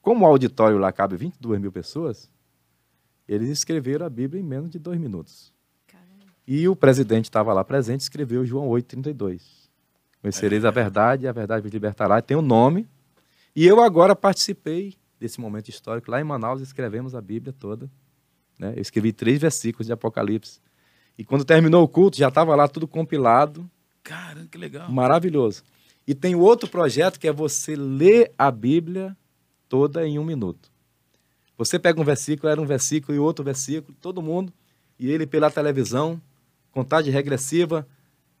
Como 0.00 0.24
o 0.24 0.28
auditório 0.28 0.78
lá 0.78 0.92
cabe 0.92 1.16
22 1.16 1.60
mil 1.60 1.72
pessoas, 1.72 2.30
eles 3.26 3.48
escreveram 3.48 4.06
a 4.06 4.08
Bíblia 4.08 4.40
em 4.40 4.44
menos 4.44 4.70
de 4.70 4.78
dois 4.78 5.00
minutos. 5.00 5.52
Caramba. 5.88 6.32
E 6.46 6.68
o 6.68 6.76
presidente 6.76 7.24
estava 7.24 7.52
lá 7.52 7.64
presente 7.64 8.02
e 8.02 8.04
escreveu 8.04 8.46
João 8.46 8.68
8,32. 8.68 9.42
Conhecereis 10.22 10.62
é. 10.62 10.68
a 10.68 10.70
verdade 10.70 11.24
e 11.24 11.28
a 11.28 11.32
verdade 11.32 11.60
vos 11.60 11.72
libertará. 11.72 12.22
Tem 12.22 12.36
o 12.36 12.40
um 12.40 12.42
nome. 12.42 12.88
E 13.56 13.66
eu 13.66 13.82
agora 13.82 14.14
participei 14.14 14.94
desse 15.18 15.40
momento 15.40 15.70
histórico. 15.70 16.08
Lá 16.08 16.20
em 16.20 16.24
Manaus 16.24 16.60
escrevemos 16.60 17.16
a 17.16 17.20
Bíblia 17.20 17.52
toda. 17.52 17.90
Né? 18.56 18.74
Eu 18.76 18.80
escrevi 18.80 19.12
três 19.12 19.40
versículos 19.40 19.88
de 19.88 19.92
Apocalipse. 19.92 20.60
E 21.16 21.24
quando 21.24 21.44
terminou 21.44 21.82
o 21.82 21.88
culto, 21.88 22.16
já 22.16 22.28
estava 22.28 22.54
lá 22.56 22.66
tudo 22.66 22.88
compilado. 22.88 23.68
Caramba, 24.02 24.48
que 24.50 24.58
legal. 24.58 24.90
Maravilhoso. 24.90 25.62
E 26.06 26.14
tem 26.14 26.34
outro 26.34 26.68
projeto 26.68 27.18
que 27.18 27.28
é 27.28 27.32
você 27.32 27.76
ler 27.76 28.32
a 28.36 28.50
Bíblia 28.50 29.16
toda 29.68 30.06
em 30.06 30.18
um 30.18 30.24
minuto. 30.24 30.70
Você 31.56 31.78
pega 31.78 32.00
um 32.00 32.04
versículo, 32.04 32.50
era 32.50 32.60
um 32.60 32.66
versículo 32.66 33.16
e 33.16 33.18
outro 33.18 33.44
versículo, 33.44 33.96
todo 34.00 34.20
mundo, 34.20 34.52
e 34.98 35.10
ele 35.10 35.26
pela 35.26 35.50
televisão, 35.50 36.20
contagem 36.72 37.12
regressiva, 37.12 37.86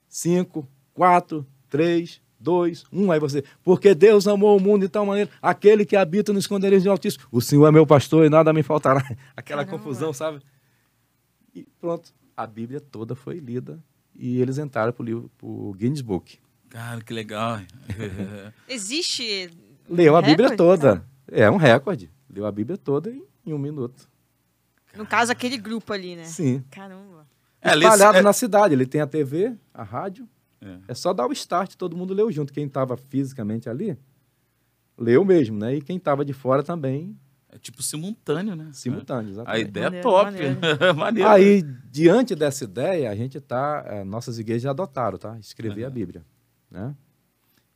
5, 0.08 0.68
4, 0.92 1.46
3, 1.70 2.20
2, 2.40 2.84
1. 2.92 3.12
Aí 3.12 3.20
você, 3.20 3.44
porque 3.62 3.94
Deus 3.94 4.26
amou 4.26 4.56
o 4.56 4.60
mundo 4.60 4.82
de 4.82 4.88
tal 4.88 5.06
maneira, 5.06 5.30
aquele 5.40 5.84
que 5.84 5.96
habita 5.96 6.32
no 6.32 6.40
esconderijo 6.40 6.84
do 6.84 6.90
Altíssimo, 6.90 7.24
o 7.30 7.40
Senhor 7.40 7.66
é 7.68 7.70
meu 7.70 7.86
pastor 7.86 8.26
e 8.26 8.28
nada 8.28 8.52
me 8.52 8.64
faltará. 8.64 9.00
Aquela 9.36 9.64
Caramba. 9.64 9.82
confusão, 9.82 10.12
sabe? 10.12 10.40
E 11.54 11.64
pronto 11.80 12.12
a 12.36 12.46
Bíblia 12.46 12.80
toda 12.80 13.14
foi 13.14 13.38
lida 13.38 13.82
e 14.14 14.40
eles 14.40 14.58
entraram 14.58 14.92
para 14.92 15.02
o 15.02 15.04
livro, 15.04 15.30
Guinness 15.76 16.00
Book. 16.00 16.38
Cara, 16.68 17.00
que 17.00 17.12
legal. 17.12 17.60
Existe. 18.68 19.50
Leu 19.88 20.16
a 20.16 20.22
Bíblia 20.22 20.56
toda. 20.56 21.04
É 21.30 21.50
um 21.50 21.56
recorde. 21.56 22.10
Leu 22.28 22.46
a 22.46 22.52
Bíblia 22.52 22.76
toda 22.76 23.10
em, 23.10 23.24
em 23.46 23.52
um 23.52 23.58
minuto. 23.58 24.08
No 24.96 25.06
caso, 25.06 25.32
aquele 25.32 25.56
grupo 25.56 25.92
ali, 25.92 26.16
né? 26.16 26.24
Sim. 26.24 26.64
Caramba. 26.70 27.26
É, 27.60 27.74
Espalhado 27.74 28.18
é... 28.18 28.22
na 28.22 28.32
cidade. 28.32 28.74
Ele 28.74 28.86
tem 28.86 29.00
a 29.00 29.06
TV, 29.06 29.56
a 29.72 29.82
rádio. 29.82 30.28
É. 30.60 30.78
é 30.88 30.94
só 30.94 31.12
dar 31.12 31.26
o 31.26 31.32
start, 31.32 31.74
todo 31.74 31.96
mundo 31.96 32.14
leu 32.14 32.30
junto. 32.32 32.52
Quem 32.52 32.66
estava 32.66 32.96
fisicamente 32.96 33.68
ali, 33.68 33.96
leu 34.96 35.24
mesmo, 35.24 35.58
né? 35.58 35.76
E 35.76 35.82
quem 35.82 35.96
estava 35.96 36.24
de 36.24 36.32
fora 36.32 36.62
também 36.62 37.16
É 37.54 37.58
tipo 37.58 37.80
simultâneo, 37.84 38.56
né? 38.56 38.68
Simultâneo, 38.72 39.28
A 39.28 39.30
exatamente. 39.58 39.68
ideia 39.68 39.84
é 39.84 39.86
Maneiro, 39.90 40.08
top. 40.10 40.24
maneiro. 40.24 40.58
Maneiro. 40.98 41.28
Aí, 41.30 41.62
diante 41.88 42.34
dessa 42.34 42.64
ideia, 42.64 43.08
a 43.10 43.14
gente 43.14 43.40
tá, 43.40 43.84
eh, 43.86 44.02
nossas 44.04 44.40
igrejas 44.40 44.66
adotaram, 44.68 45.16
tá? 45.16 45.38
Escrever 45.38 45.84
a. 45.84 45.90
Bíblia, 45.90 46.24
né? 46.70 46.94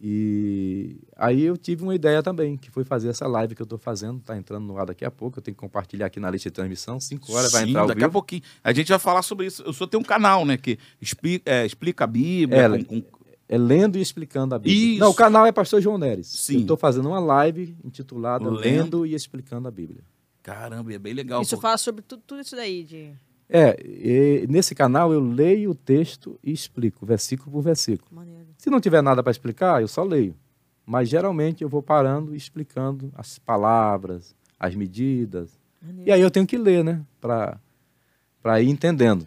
E 0.01 1.01
aí 1.17 1.43
eu 1.43 1.57
tive 1.57 1.83
uma 1.83 1.93
ideia 1.95 2.23
também, 2.23 2.57
que 2.57 2.71
foi 2.71 2.85
fazer 2.85 3.09
essa 3.09 3.27
live 3.27 3.55
que 3.57 3.61
eu 3.63 3.65
estou 3.65 3.79
fazendo, 3.79 4.21
tá 4.21 4.37
entrando 4.37 4.65
no 4.65 4.79
ar 4.79 4.87
daqui 4.87 5.05
a 5.05 5.11
pouco, 5.11 5.39
eu 5.39 5.43
tenho 5.43 5.57
que 5.57 5.61
compartilhar 5.61 6.07
aqui 6.07 6.21
na 6.21 6.31
lista 6.31 6.49
de 6.49 6.55
transmissão, 6.55 7.01
5 7.01 7.33
horas 7.33 7.51
vai 7.51 7.65
Sim, 7.65 7.71
entrar 7.71 7.81
ao 7.83 7.87
daqui 7.89 8.05
a 8.05 8.07
vivo. 8.07 8.13
pouquinho. 8.13 8.43
A 8.63 8.73
gente 8.73 8.89
vai 8.89 8.99
falar 8.99 9.23
sobre 9.23 9.47
isso. 9.47 9.61
Eu 9.65 9.73
só 9.73 9.87
tenho 9.89 10.01
um 10.01 10.05
canal, 10.07 10.45
né? 10.45 10.57
Que 10.57 10.79
explica, 11.01 11.51
é, 11.51 11.67
explica 11.67 12.05
a 12.05 12.07
Bíblia. 12.07 12.61
É, 12.63 12.69
com- 12.85 13.01
com- 13.03 13.18
É 13.49 13.57
lendo 13.57 13.97
e 13.97 14.03
explicando 14.03 14.55
a 14.55 14.59
Bíblia. 14.59 14.93
Isso. 14.93 15.01
Não, 15.01 15.11
o 15.11 15.15
canal 15.15 15.47
é 15.47 15.53
Pastor 15.53 15.81
João 15.81 15.97
Neres. 15.97 16.27
Sim. 16.27 16.61
Estou 16.61 16.77
fazendo 16.77 17.09
uma 17.09 17.19
live 17.19 17.77
intitulada 17.83 18.45
Lendo. 18.45 18.61
Lendo 18.61 19.07
e 19.07 19.15
Explicando 19.15 19.67
a 19.67 19.71
Bíblia. 19.71 20.03
Caramba, 20.43 20.93
é 20.93 20.99
bem 20.99 21.15
legal. 21.15 21.41
Isso 21.43 21.57
pô. 21.57 21.63
fala 21.63 21.79
sobre 21.79 22.03
tudo, 22.03 22.23
tudo 22.27 22.41
isso 22.41 22.55
daí, 22.55 22.85
de... 22.85 23.13
É, 23.51 23.75
e 23.83 24.47
nesse 24.47 24.75
canal 24.75 25.11
eu 25.11 25.21
leio 25.21 25.71
o 25.71 25.75
texto 25.75 26.39
e 26.45 26.53
explico, 26.53 27.07
versículo 27.07 27.51
por 27.51 27.63
versículo. 27.63 28.15
Maneiro. 28.15 28.49
Se 28.59 28.69
não 28.69 28.81
tiver 28.81 29.03
nada 29.03 29.23
para 29.23 29.31
explicar, 29.31 29.81
eu 29.81 29.89
só 29.89 30.03
leio. 30.03 30.37
Mas 30.85 31.09
geralmente 31.09 31.63
eu 31.63 31.69
vou 31.69 31.83
parando 31.83 32.35
e 32.35 32.37
explicando 32.37 33.11
as 33.15 33.39
palavras, 33.39 34.35
as 34.61 34.75
medidas. 34.75 35.59
Maneiro. 35.81 36.09
E 36.09 36.13
aí 36.13 36.21
eu 36.21 36.31
tenho 36.31 36.47
que 36.47 36.59
ler, 36.59 36.85
né? 36.85 37.03
Para 37.21 38.61
ir 38.61 38.69
entendendo. 38.69 39.27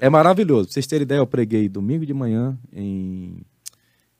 É 0.00 0.08
maravilhoso. 0.08 0.68
Pra 0.68 0.72
vocês 0.72 0.86
terem 0.86 1.02
ideia, 1.02 1.18
eu 1.18 1.26
preguei 1.26 1.68
domingo 1.68 2.06
de 2.06 2.14
manhã 2.14 2.58
em 2.72 3.44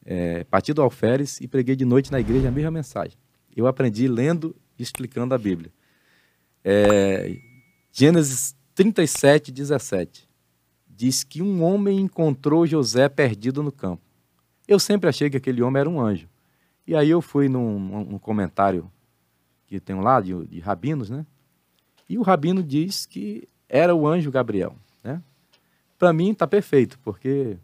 é, 0.05 0.45
Partido 0.45 0.83
Alferes 0.83 1.41
e 1.41 1.49
preguei 1.49 1.75
de 1.75 1.87
noite 1.87 2.13
na 2.13 2.21
igreja 2.21 2.49
a 2.49 2.53
mesma 2.53 2.71
mensagem. 2.71 3.17
Eu 3.57 3.67
aprendi 3.67 4.07
lendo 4.07 4.55
e 4.79 4.83
explicando 4.83 5.35
a 5.35 5.39
Bíblia. 5.39 5.73
É, 6.63 7.35
Gênesis 7.91 8.55
37, 8.75 9.51
17. 9.51 10.29
Diz 10.87 11.25
que 11.25 11.41
um 11.41 11.63
homem 11.63 11.99
encontrou 11.99 12.67
José 12.67 13.09
perdido 13.09 13.63
no 13.63 13.73
campo. 13.73 14.03
Eu 14.69 14.79
sempre 14.79 15.09
achei 15.09 15.31
que 15.31 15.37
aquele 15.39 15.63
homem 15.63 15.81
era 15.81 15.89
um 15.89 15.99
anjo. 15.99 16.29
E 16.87 16.95
aí 16.95 17.09
eu 17.09 17.23
fui 17.23 17.49
num, 17.49 17.79
num 18.05 18.19
comentário 18.19 18.91
que 19.67 19.81
tem 19.81 19.99
lá 19.99 20.21
de, 20.21 20.47
de 20.47 20.61
rabinos, 20.61 21.09
né? 21.09 21.25
E 22.07 22.19
o 22.19 22.23
rabino 22.23 22.63
diz 22.63 23.07
que 23.07 23.49
era 23.67 23.95
o 23.95 24.07
anjo 24.07 24.31
Gabriel? 24.31 24.77
Para 26.01 26.15
mim 26.15 26.31
está 26.33 26.47
perfeito, 26.47 26.99
porque 27.05 27.59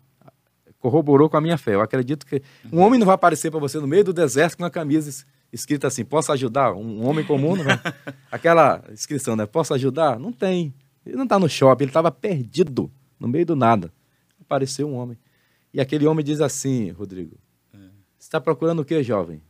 corroborou 0.78 1.30
com 1.30 1.38
a 1.38 1.40
minha 1.40 1.56
fé. 1.56 1.74
Eu 1.74 1.80
acredito 1.80 2.26
que 2.26 2.42
um 2.70 2.80
homem 2.80 2.98
não 2.98 3.06
vai 3.06 3.14
aparecer 3.14 3.50
para 3.50 3.58
você 3.58 3.80
no 3.80 3.86
meio 3.86 4.04
do 4.04 4.12
deserto 4.12 4.58
com 4.58 4.62
uma 4.62 4.70
camisa 4.70 5.08
es- 5.08 5.26
escrita 5.50 5.86
assim: 5.86 6.04
posso 6.04 6.30
ajudar? 6.32 6.74
Um 6.74 7.02
homem 7.06 7.24
comum, 7.24 7.56
não 7.56 7.64
vai. 7.64 7.80
Aquela 8.30 8.84
inscrição, 8.92 9.34
né? 9.34 9.46
Posso 9.46 9.72
ajudar? 9.72 10.18
Não 10.20 10.30
tem. 10.32 10.74
Ele 11.04 11.16
não 11.16 11.24
está 11.24 11.38
no 11.38 11.48
shopping, 11.48 11.84
ele 11.84 11.90
estava 11.90 12.10
perdido, 12.10 12.90
no 13.18 13.26
meio 13.26 13.46
do 13.46 13.56
nada. 13.56 13.90
Apareceu 14.38 14.86
um 14.86 14.94
homem. 14.94 15.16
E 15.72 15.80
aquele 15.80 16.06
homem 16.06 16.22
diz 16.22 16.42
assim, 16.42 16.90
Rodrigo: 16.90 17.38
Você 17.72 18.26
está 18.28 18.38
procurando 18.38 18.80
o 18.80 18.84
que, 18.84 19.02
jovem? 19.02 19.40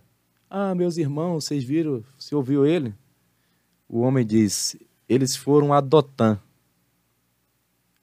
Ah, 0.49 0.77
meus 0.77 0.97
irmãos, 0.97 1.45
vocês 1.45 1.65
viram? 1.65 2.05
Você 2.17 2.37
ouviu 2.37 2.65
ele? 2.65 2.95
O 3.89 4.01
homem 4.03 4.25
diz: 4.25 4.77
Eles 5.09 5.35
foram 5.35 5.73
a 5.75 5.81
Dotã. 5.81 6.39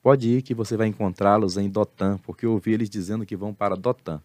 Pode 0.03 0.27
ir 0.27 0.41
que 0.41 0.53
você 0.53 0.75
vai 0.75 0.87
encontrá-los 0.87 1.55
em 1.55 1.69
Dotã, 1.69 2.17
porque 2.23 2.45
eu 2.45 2.51
ouvi 2.51 2.73
eles 2.73 2.89
dizendo 2.89 3.25
que 3.25 3.37
vão 3.37 3.53
para 3.53 3.77
Dotã. 3.77 4.21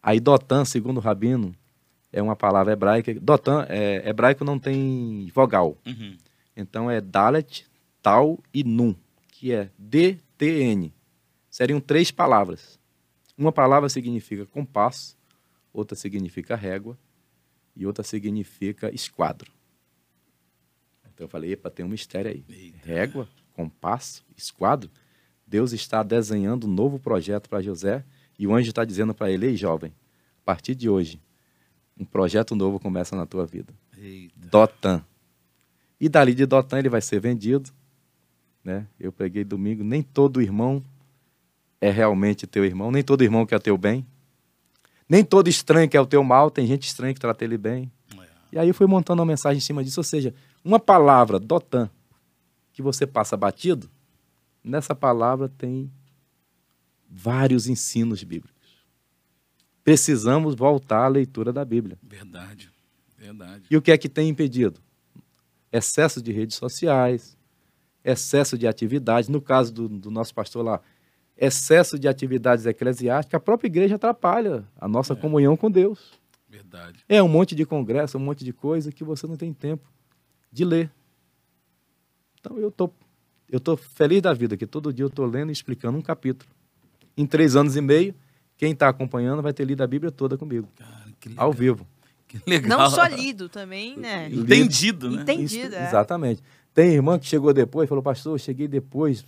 Aí 0.00 0.20
Dotã, 0.20 0.64
segundo 0.64 0.98
o 0.98 1.00
rabino, 1.00 1.52
é 2.12 2.22
uma 2.22 2.36
palavra 2.36 2.72
hebraica. 2.72 3.12
Dotã, 3.14 3.66
é, 3.68 4.08
hebraico 4.08 4.44
não 4.44 4.60
tem 4.60 5.28
vogal. 5.34 5.76
Uhum. 5.84 6.16
Então 6.56 6.88
é 6.88 7.00
Dalet, 7.00 7.66
Tal 8.00 8.38
e 8.54 8.62
Nun, 8.62 8.94
que 9.32 9.52
é 9.52 9.70
DTN. 9.76 10.94
Seriam 11.50 11.80
três 11.80 12.12
palavras. 12.12 12.78
Uma 13.36 13.50
palavra 13.50 13.88
significa 13.88 14.46
compasso, 14.46 15.18
outra 15.72 15.96
significa 15.96 16.54
régua 16.54 16.96
e 17.74 17.84
outra 17.86 18.04
significa 18.04 18.94
esquadro. 18.94 19.50
Então 21.12 21.24
eu 21.24 21.28
falei, 21.28 21.54
epa, 21.54 21.68
tem 21.70 21.84
um 21.84 21.88
mistério 21.88 22.30
aí. 22.30 22.44
Eita. 22.48 22.86
Régua, 22.86 23.28
compasso, 23.54 24.24
esquadro. 24.36 24.90
Deus 25.46 25.72
está 25.72 26.02
desenhando 26.02 26.66
um 26.66 26.70
novo 26.70 26.98
projeto 26.98 27.48
para 27.48 27.60
José 27.60 28.04
e 28.38 28.46
o 28.46 28.54
anjo 28.54 28.70
está 28.70 28.84
dizendo 28.84 29.12
para 29.12 29.30
ele, 29.30 29.46
ei 29.46 29.56
jovem, 29.56 29.92
a 30.42 30.44
partir 30.44 30.74
de 30.74 30.88
hoje, 30.88 31.20
um 31.98 32.04
projeto 32.04 32.54
novo 32.56 32.80
começa 32.80 33.14
na 33.14 33.26
tua 33.26 33.44
vida. 33.44 33.74
Eita. 33.98 34.32
Dotan. 34.34 35.04
E 36.00 36.08
dali 36.08 36.34
de 36.34 36.46
Dotan 36.46 36.78
ele 36.78 36.88
vai 36.88 37.02
ser 37.02 37.20
vendido. 37.20 37.70
Né? 38.64 38.86
Eu 38.98 39.12
preguei 39.12 39.44
domingo, 39.44 39.84
nem 39.84 40.02
todo 40.02 40.40
irmão 40.40 40.82
é 41.80 41.90
realmente 41.90 42.46
teu 42.46 42.64
irmão, 42.64 42.90
nem 42.90 43.02
todo 43.02 43.22
irmão 43.22 43.44
quer 43.44 43.60
teu 43.60 43.76
bem. 43.76 44.06
Nem 45.08 45.24
todo 45.24 45.48
estranho 45.48 45.88
quer 45.88 46.00
o 46.00 46.06
teu 46.06 46.22
mal, 46.22 46.50
tem 46.50 46.66
gente 46.66 46.84
estranha 46.84 47.12
que 47.12 47.20
trata 47.20 47.44
ele 47.44 47.58
bem. 47.58 47.90
É. 48.16 48.26
E 48.52 48.58
aí 48.58 48.68
eu 48.68 48.74
fui 48.74 48.86
montando 48.86 49.20
uma 49.20 49.26
mensagem 49.26 49.58
em 49.58 49.60
cima 49.60 49.82
disso, 49.82 50.00
ou 50.00 50.04
seja, 50.04 50.34
uma 50.64 50.78
palavra, 50.78 51.38
Dotan, 51.38 51.90
que 52.80 52.84
você 52.84 53.06
passa 53.06 53.36
batido, 53.36 53.90
nessa 54.64 54.94
palavra 54.94 55.48
tem 55.48 55.90
vários 57.08 57.68
ensinos 57.68 58.22
bíblicos. 58.24 58.58
Precisamos 59.84 60.54
voltar 60.54 61.04
à 61.04 61.08
leitura 61.08 61.52
da 61.52 61.64
Bíblia. 61.64 61.98
Verdade. 62.02 62.70
Verdade. 63.18 63.64
E 63.70 63.76
o 63.76 63.82
que 63.82 63.92
é 63.92 63.98
que 63.98 64.08
tem 64.08 64.28
impedido? 64.30 64.80
Excesso 65.70 66.22
de 66.22 66.32
redes 66.32 66.56
sociais, 66.56 67.36
excesso 68.02 68.56
de 68.56 68.66
atividades. 68.66 69.28
No 69.28 69.40
caso 69.42 69.72
do, 69.72 69.88
do 69.88 70.10
nosso 70.10 70.34
pastor 70.34 70.64
lá, 70.64 70.80
excesso 71.36 71.98
de 71.98 72.08
atividades 72.08 72.64
eclesiásticas. 72.66 73.36
A 73.36 73.40
própria 73.40 73.68
igreja 73.68 73.96
atrapalha 73.96 74.64
a 74.80 74.88
nossa 74.88 75.12
É. 75.12 75.16
comunhão 75.16 75.56
com 75.56 75.70
Deus. 75.70 76.18
Verdade. 76.48 77.04
É 77.08 77.22
um 77.22 77.28
monte 77.28 77.54
de 77.54 77.64
congresso, 77.66 78.16
um 78.16 78.20
monte 78.20 78.44
de 78.44 78.52
coisa 78.52 78.90
que 78.90 79.04
você 79.04 79.26
não 79.26 79.36
tem 79.36 79.52
tempo 79.52 79.86
de 80.50 80.64
ler. 80.64 80.90
Então 82.40 82.58
eu 82.58 82.70
tô, 82.70 82.90
eu 83.48 83.60
tô 83.60 83.76
feliz 83.76 84.22
da 84.22 84.32
vida 84.32 84.56
que 84.56 84.66
todo 84.66 84.92
dia 84.92 85.04
eu 85.04 85.08
estou 85.08 85.26
lendo 85.26 85.50
e 85.50 85.52
explicando 85.52 85.96
um 85.98 86.02
capítulo. 86.02 86.50
Em 87.16 87.26
três 87.26 87.54
anos 87.54 87.76
e 87.76 87.80
meio, 87.80 88.14
quem 88.56 88.72
está 88.72 88.88
acompanhando 88.88 89.42
vai 89.42 89.52
ter 89.52 89.64
lido 89.64 89.82
a 89.82 89.86
Bíblia 89.86 90.10
toda 90.10 90.36
comigo, 90.38 90.68
Cara, 90.76 91.04
que 91.18 91.28
legal. 91.28 91.46
ao 91.46 91.52
vivo. 91.52 91.86
Que 92.26 92.40
legal. 92.46 92.78
Não 92.78 92.90
só 92.90 93.06
lido 93.06 93.48
também, 93.48 93.96
né? 93.96 94.28
Entendido, 94.30 95.10
né? 95.10 95.22
Entendido, 95.22 95.68
Isso, 95.68 95.76
é. 95.76 95.88
Exatamente. 95.88 96.42
Tem 96.72 96.92
irmã 96.92 97.18
que 97.18 97.26
chegou 97.26 97.52
depois, 97.52 97.88
falou, 97.88 98.02
pastor, 98.02 98.34
eu 98.34 98.38
cheguei 98.38 98.68
depois, 98.68 99.24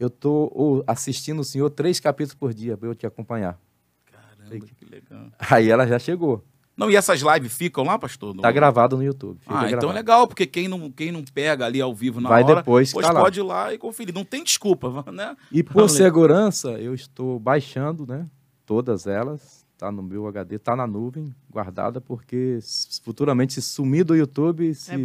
eu 0.00 0.08
estou 0.08 0.82
assistindo 0.86 1.40
o 1.40 1.44
senhor 1.44 1.68
três 1.70 2.00
capítulos 2.00 2.34
por 2.34 2.54
dia 2.54 2.76
para 2.76 2.88
eu 2.88 2.94
te 2.94 3.06
acompanhar. 3.06 3.60
Caramba, 4.06 4.66
que 4.66 4.84
legal. 4.86 5.30
Aí 5.38 5.68
ela 5.68 5.86
já 5.86 5.98
chegou. 5.98 6.42
Não, 6.76 6.90
e 6.90 6.96
essas 6.96 7.20
lives 7.22 7.56
ficam 7.56 7.84
lá, 7.84 7.98
pastor? 7.98 8.34
No- 8.34 8.40
Está 8.40 8.52
gravado 8.52 8.96
no 8.96 9.02
YouTube. 9.02 9.38
fica 9.40 9.54
Ah, 9.54 9.58
então 9.66 9.68
gravado. 9.70 9.90
é 9.92 9.94
legal, 9.94 10.26
porque 10.28 10.46
quem 10.46 10.68
não, 10.68 10.90
quem 10.90 11.10
não 11.10 11.24
pega 11.24 11.64
ali 11.64 11.80
ao 11.80 11.94
vivo 11.94 12.20
na 12.20 12.28
Vai 12.28 12.42
hora, 12.44 12.56
depois, 12.56 12.92
pois 12.92 13.06
tá 13.06 13.12
lá. 13.12 13.20
pode 13.20 13.40
ir 13.40 13.42
lá 13.42 13.72
e 13.72 13.78
conferir. 13.78 14.14
Não 14.14 14.24
tem 14.24 14.44
desculpa, 14.44 15.04
né? 15.10 15.34
E 15.50 15.62
por 15.62 15.72
Valeu. 15.74 15.88
segurança, 15.88 16.72
eu 16.72 16.92
estou 16.94 17.38
baixando, 17.38 18.06
né? 18.06 18.26
Todas 18.66 19.06
elas. 19.06 19.64
Tá 19.78 19.92
no 19.92 20.02
meu 20.02 20.26
HD, 20.26 20.58
tá 20.58 20.74
na 20.74 20.86
nuvem, 20.86 21.34
guardada, 21.50 22.00
porque 22.00 22.58
futuramente, 23.02 23.52
se 23.52 23.60
sumir 23.62 24.04
do 24.04 24.14
YouTube, 24.16 24.74
se, 24.74 24.92
É 24.92 24.96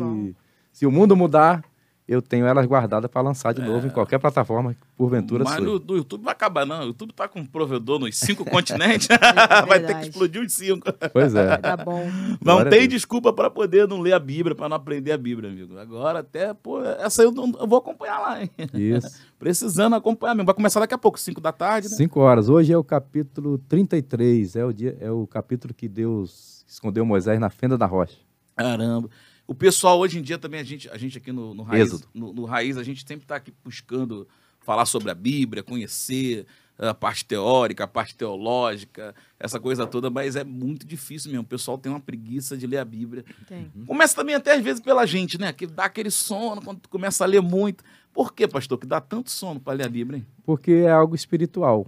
se 0.72 0.85
o 0.85 0.91
mundo 0.91 1.14
mudar, 1.15 1.61
eu 2.07 2.22
tenho 2.22 2.45
elas 2.45 2.65
guardadas 2.65 3.10
para 3.10 3.22
lançar 3.22 3.53
de 3.53 3.61
novo 3.61 3.88
em 3.88 3.90
qualquer 3.90 4.19
plataforma, 4.19 4.76
porventura 4.98 5.44
Mas 5.45 5.57
no, 5.64 5.80
do 5.80 5.95
YouTube 5.95 6.23
vai 6.23 6.34
acabar, 6.34 6.65
não. 6.65 6.82
O 6.82 6.86
YouTube 6.88 7.14
tá 7.14 7.28
com 7.28 7.40
um 7.40 7.45
provedor 7.45 7.99
nos 7.99 8.18
cinco 8.18 8.44
continentes. 8.49 9.07
É 9.10 9.18
vai 9.65 9.80
ter 9.80 9.94
que 9.99 10.07
explodir 10.10 10.41
os 10.41 10.52
cinco. 10.53 10.88
Pois 11.14 11.34
é. 11.36 11.56
Tá 11.57 11.78
bom. 11.78 12.06
Não 12.44 12.56
Glória 12.56 12.68
a 12.68 12.69
tem 12.69 12.80
Deus. 12.82 12.94
desculpa 12.94 13.32
para 13.32 13.49
poder 13.49 13.88
não 13.88 14.02
ler 14.02 14.14
a 14.14 14.19
Bíblia, 14.19 14.53
para 14.56 14.68
não 14.68 14.76
aprender 14.76 15.11
a 15.14 15.18
Bíblia, 15.18 15.49
amigo. 15.49 15.78
Agora 15.78 16.19
até, 16.19 16.53
pô, 16.53 16.84
essa 16.84 17.23
eu, 17.23 17.32
não- 17.32 17.53
eu 17.60 17.68
vou 17.68 17.78
acompanhar 17.80 18.19
lá, 18.19 18.41
hein? 18.41 18.49
Isso. 18.73 19.07
Precisando 19.40 19.95
acompanhar 19.95 20.36
mesmo. 20.36 20.45
Vai 20.48 20.56
começar 20.56 20.80
daqui 20.82 20.94
a 20.94 20.98
pouco, 20.98 21.19
5 21.19 21.40
da 21.40 21.52
tarde, 21.52 21.90
né? 21.90 21.95
Cinco 21.95 22.19
horas. 22.19 22.49
Hoje 22.49 22.73
é 22.73 22.78
o 22.78 22.84
capítulo 22.84 23.57
33. 23.69 24.56
É 24.56 24.65
o, 24.65 24.73
dia, 24.73 24.98
é 24.99 25.10
o 25.10 25.26
capítulo 25.26 25.73
que 25.73 25.88
Deus 25.88 26.64
escondeu 26.68 27.06
Moisés 27.06 27.40
na 27.40 27.49
fenda 27.49 27.78
da 27.78 27.86
rocha. 27.86 28.18
Caramba. 28.56 29.10
O 29.52 29.53
pessoal, 29.53 29.99
hoje 29.99 30.18
em 30.18 30.22
dia, 30.22 30.38
também, 30.38 30.61
a 30.61 30.64
gente, 30.64 30.90
a 30.90 30.98
gente 30.98 31.18
aqui 31.18 31.30
no, 31.30 31.53
no 31.53 31.61
Raiz, 31.61 32.07
no, 32.14 32.32
no 32.32 32.45
Raiz, 32.45 32.78
a 32.78 32.84
gente 32.84 33.06
sempre 33.06 33.26
está 33.26 33.36
aqui 33.36 33.53
buscando 33.65 34.26
falar 34.61 34.86
sobre 34.86 35.11
a 35.11 35.14
Bíblia, 35.14 35.61
conhecer 35.61 36.45
a 36.80 36.94
parte 36.94 37.26
teórica, 37.26 37.84
a 37.84 37.88
parte 37.88 38.15
teológica, 38.15 39.14
essa 39.38 39.60
coisa 39.60 39.86
toda, 39.86 40.10
mas 40.10 40.38
é 40.38 40.45
muito 40.45 40.88
difícil 40.88 41.32
mesmo. 41.32 41.44
O 41.44 41.48
pessoal 41.48 41.78
tem 41.78 41.91
uma 41.91 41.99
preguiça 41.99 42.56
de 42.56 42.65
ler 42.65 42.78
a 42.78 42.86
Bíblia. 42.86 43.26
Tem. 43.45 43.69
Começa 43.86 44.15
também 44.15 44.36
até 44.36 44.53
às 44.53 44.64
vezes 44.64 44.82
pela 44.82 45.06
gente, 45.06 45.38
né? 45.38 45.52
Que 45.52 45.68
dá 45.68 45.84
aquele 45.84 46.11
sono 46.11 46.61
quando 46.61 46.80
tu 46.80 46.88
começa 46.88 47.26
a 47.26 47.28
ler 47.28 47.41
muito. 47.41 47.84
Por 48.14 48.34
que, 48.34 48.48
pastor, 48.48 48.78
que 48.78 48.88
dá 48.88 49.02
tanto 49.02 49.30
sono 49.30 49.60
para 49.60 49.73
ler 49.73 49.86
a 49.86 49.90
Bíblia, 49.90 50.19
hein? 50.19 50.28
Porque 50.45 50.72
é 50.72 50.91
algo 50.91 51.14
espiritual. 51.14 51.86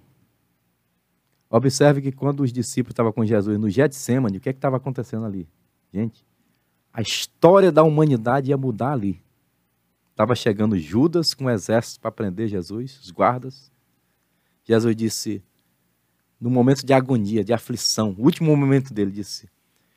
Observe 1.50 2.02
que 2.02 2.12
quando 2.12 2.42
os 2.42 2.52
discípulos 2.52 2.92
estavam 2.92 3.14
com 3.14 3.24
Jesus 3.24 3.58
no 3.58 3.70
Getsemane, 3.70 4.38
o 4.38 4.42
que 4.42 4.50
é 4.50 4.54
que 4.54 4.58
estava 4.58 4.76
acontecendo 4.76 5.26
ali? 5.26 5.48
Gente, 5.94 6.26
a 6.94 7.02
história 7.02 7.72
da 7.72 7.84
humanidade 7.84 8.52
ia 8.52 8.58
mudar 8.58 8.94
ali. 8.94 9.22
Estava 10.12 10.36
chegando 10.36 10.78
Judas 10.78 11.34
com 11.34 11.46
o 11.46 11.50
exército 11.50 12.00
para 12.00 12.12
prender 12.12 12.48
Jesus, 12.48 13.00
os 13.02 13.10
guardas. 13.10 13.72
Jesus 14.64 14.96
disse, 14.96 15.44
no 16.40 16.50
momento 16.50 16.86
de 16.86 16.94
agonia, 16.94 17.44
de 17.44 17.54
aflição, 17.54 18.14
o 18.18 18.24
último 18.24 18.56
momento 18.56 18.94
dele, 18.94 19.12
disse: 19.12 19.50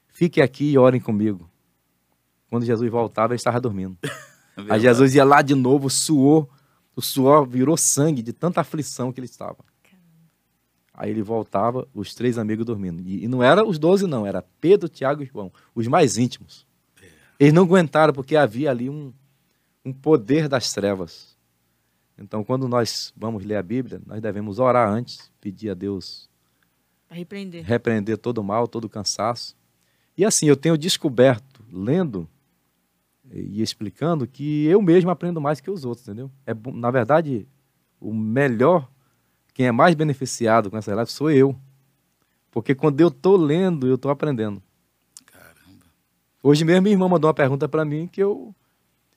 Fiquem 0.09 0.43
aqui 0.43 0.71
e 0.71 0.79
orem 0.79 1.01
comigo. 1.01 1.51
Quando 2.49 2.65
Jesus 2.65 2.91
voltava, 2.91 3.33
ele 3.33 3.39
estava 3.39 3.61
dormindo. 3.61 3.99
É 4.59 4.73
Aí 4.73 4.81
Jesus 4.81 5.15
ia 5.15 5.23
lá 5.23 5.43
de 5.43 5.55
novo, 5.55 5.91
suou, 5.91 6.49
o 6.95 7.03
suor 7.03 7.47
virou 7.47 7.77
sangue 7.77 8.23
de 8.23 8.33
tanta 8.33 8.63
aflição 8.63 9.13
que 9.13 9.21
ele 9.21 9.27
estava. 9.27 9.59
Aí 10.95 11.11
ele 11.11 11.21
voltava, 11.21 11.87
os 11.93 12.15
três 12.15 12.39
amigos 12.39 12.65
dormindo. 12.65 13.03
E, 13.03 13.25
e 13.25 13.29
não 13.29 13.43
era 13.43 13.63
os 13.63 13.79
doze, 13.79 14.07
não, 14.07 14.27
era 14.27 14.41
Pedro, 14.59 14.89
Tiago 14.89 15.23
e 15.23 15.27
João, 15.27 15.53
os 15.75 15.87
mais 15.87 16.17
íntimos. 16.17 16.66
Eles 17.39 17.53
não 17.53 17.65
aguentaram 17.65 18.13
porque 18.13 18.37
havia 18.37 18.71
ali 18.71 18.89
um, 18.89 19.13
um 19.85 19.93
poder 19.93 20.49
das 20.49 20.73
trevas. 20.73 21.37
Então, 22.19 22.43
quando 22.43 22.67
nós 22.67 23.13
vamos 23.17 23.45
ler 23.45 23.57
a 23.57 23.63
Bíblia, 23.63 24.01
nós 24.07 24.21
devemos 24.23 24.59
orar 24.59 24.89
antes, 24.89 25.31
pedir 25.41 25.71
a 25.71 25.75
Deus 25.75 26.31
repreender. 27.11 27.65
repreender 27.65 28.19
todo 28.19 28.39
o 28.39 28.45
mal, 28.45 28.67
todo 28.67 28.87
o 28.87 28.89
cansaço. 28.89 29.55
E 30.17 30.25
assim, 30.25 30.47
eu 30.47 30.57
tenho 30.57 30.79
descoberto, 30.79 31.63
lendo 31.71 32.27
e 33.31 33.61
explicando, 33.61 34.27
que 34.27 34.65
eu 34.67 34.81
mesmo 34.81 35.11
aprendo 35.11 35.41
mais 35.41 35.61
que 35.61 35.71
os 35.71 35.85
outros, 35.85 36.07
entendeu? 36.07 36.31
É, 36.47 36.55
na 36.73 36.91
verdade, 36.91 37.47
o 38.01 38.15
melhor 38.15 38.89
quem 39.57 39.67
é 39.67 39.73
mais 39.73 39.95
beneficiado 39.95 40.71
com 40.71 40.77
essa 40.77 40.95
live 40.95 41.11
sou 41.11 41.31
eu. 41.31 41.57
Porque 42.51 42.75
quando 42.75 43.01
eu 43.01 43.09
estou 43.09 43.39
lendo, 43.39 43.87
eu 43.87 43.95
estou 43.95 44.11
aprendendo. 44.11 44.63
Hoje 46.47 46.65
mesmo 46.65 46.83
minha 46.83 46.95
irmã 46.95 47.09
mandou 47.09 47.27
uma 47.27 47.35
pergunta 47.35 47.69
para 47.69 47.85
mim 47.85 48.07
que 48.07 48.23
eu, 48.23 48.55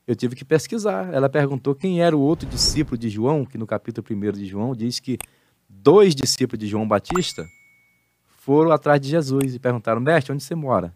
eu 0.08 0.16
tive 0.16 0.36
que 0.36 0.44
pesquisar. 0.44 1.14
Ela 1.14 1.30
perguntou 1.30 1.76
quem 1.76 2.02
era 2.02 2.18
o 2.18 2.20
outro 2.20 2.50
discípulo 2.50 2.98
de 2.98 3.08
João, 3.08 3.46
que 3.46 3.56
no 3.56 3.68
capítulo 3.68 4.04
1 4.10 4.32
de 4.32 4.48
João 4.48 4.76
diz 4.76 5.00
que 5.00 5.20
dois 5.70 6.16
discípulos 6.16 6.60
de 6.60 6.66
João 6.66 6.88
Batista 6.88 7.48
foram 8.26 8.72
atrás 8.72 9.00
de 9.00 9.10
Jesus 9.10 9.54
e 9.54 9.60
perguntaram, 9.60 10.02
mestre, 10.02 10.34
onde 10.34 10.44
você 10.44 10.56
mora? 10.56 10.92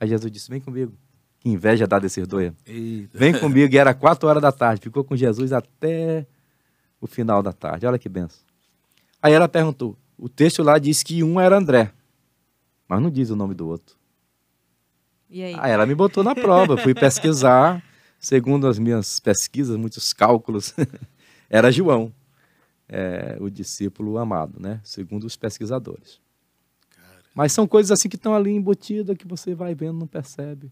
Aí 0.00 0.08
Jesus 0.08 0.32
disse, 0.32 0.50
vem 0.50 0.60
comigo. 0.60 0.92
Que 1.38 1.48
inveja 1.48 1.86
dá 1.86 2.00
desses 2.00 2.26
dois. 2.26 2.52
Eita. 2.66 3.16
Vem 3.16 3.32
comigo. 3.38 3.72
E 3.72 3.78
era 3.78 3.94
quatro 3.94 4.28
horas 4.28 4.42
da 4.42 4.50
tarde. 4.50 4.82
Ficou 4.82 5.04
com 5.04 5.14
Jesus 5.14 5.52
até 5.52 6.26
o 7.00 7.06
final 7.06 7.40
da 7.40 7.52
tarde. 7.52 7.86
Olha 7.86 8.00
que 8.00 8.08
benção. 8.08 8.40
Aí 9.22 9.32
ela 9.32 9.48
perguntou: 9.48 9.96
o 10.18 10.28
texto 10.28 10.60
lá 10.60 10.76
diz 10.76 11.04
que 11.04 11.22
um 11.22 11.38
era 11.38 11.56
André, 11.56 11.92
mas 12.88 13.00
não 13.00 13.08
diz 13.08 13.30
o 13.30 13.36
nome 13.36 13.54
do 13.54 13.68
outro. 13.68 13.99
E 15.30 15.42
aí? 15.42 15.54
Aí 15.58 15.70
ela 15.70 15.86
me 15.86 15.94
botou 15.94 16.24
na 16.24 16.34
prova. 16.34 16.74
Eu 16.74 16.78
fui 16.78 16.92
pesquisar, 16.92 17.82
segundo 18.18 18.66
as 18.66 18.78
minhas 18.78 19.20
pesquisas, 19.20 19.76
muitos 19.76 20.12
cálculos, 20.12 20.74
era 21.48 21.70
João, 21.70 22.12
é, 22.88 23.36
o 23.40 23.48
discípulo 23.48 24.18
amado, 24.18 24.58
né? 24.60 24.80
Segundo 24.82 25.24
os 25.24 25.36
pesquisadores. 25.36 26.20
Mas 27.32 27.52
são 27.52 27.66
coisas 27.66 27.92
assim 27.92 28.08
que 28.08 28.16
estão 28.16 28.34
ali 28.34 28.50
embutidas 28.50 29.16
que 29.16 29.26
você 29.26 29.54
vai 29.54 29.74
vendo, 29.74 30.00
não 30.00 30.06
percebe. 30.06 30.70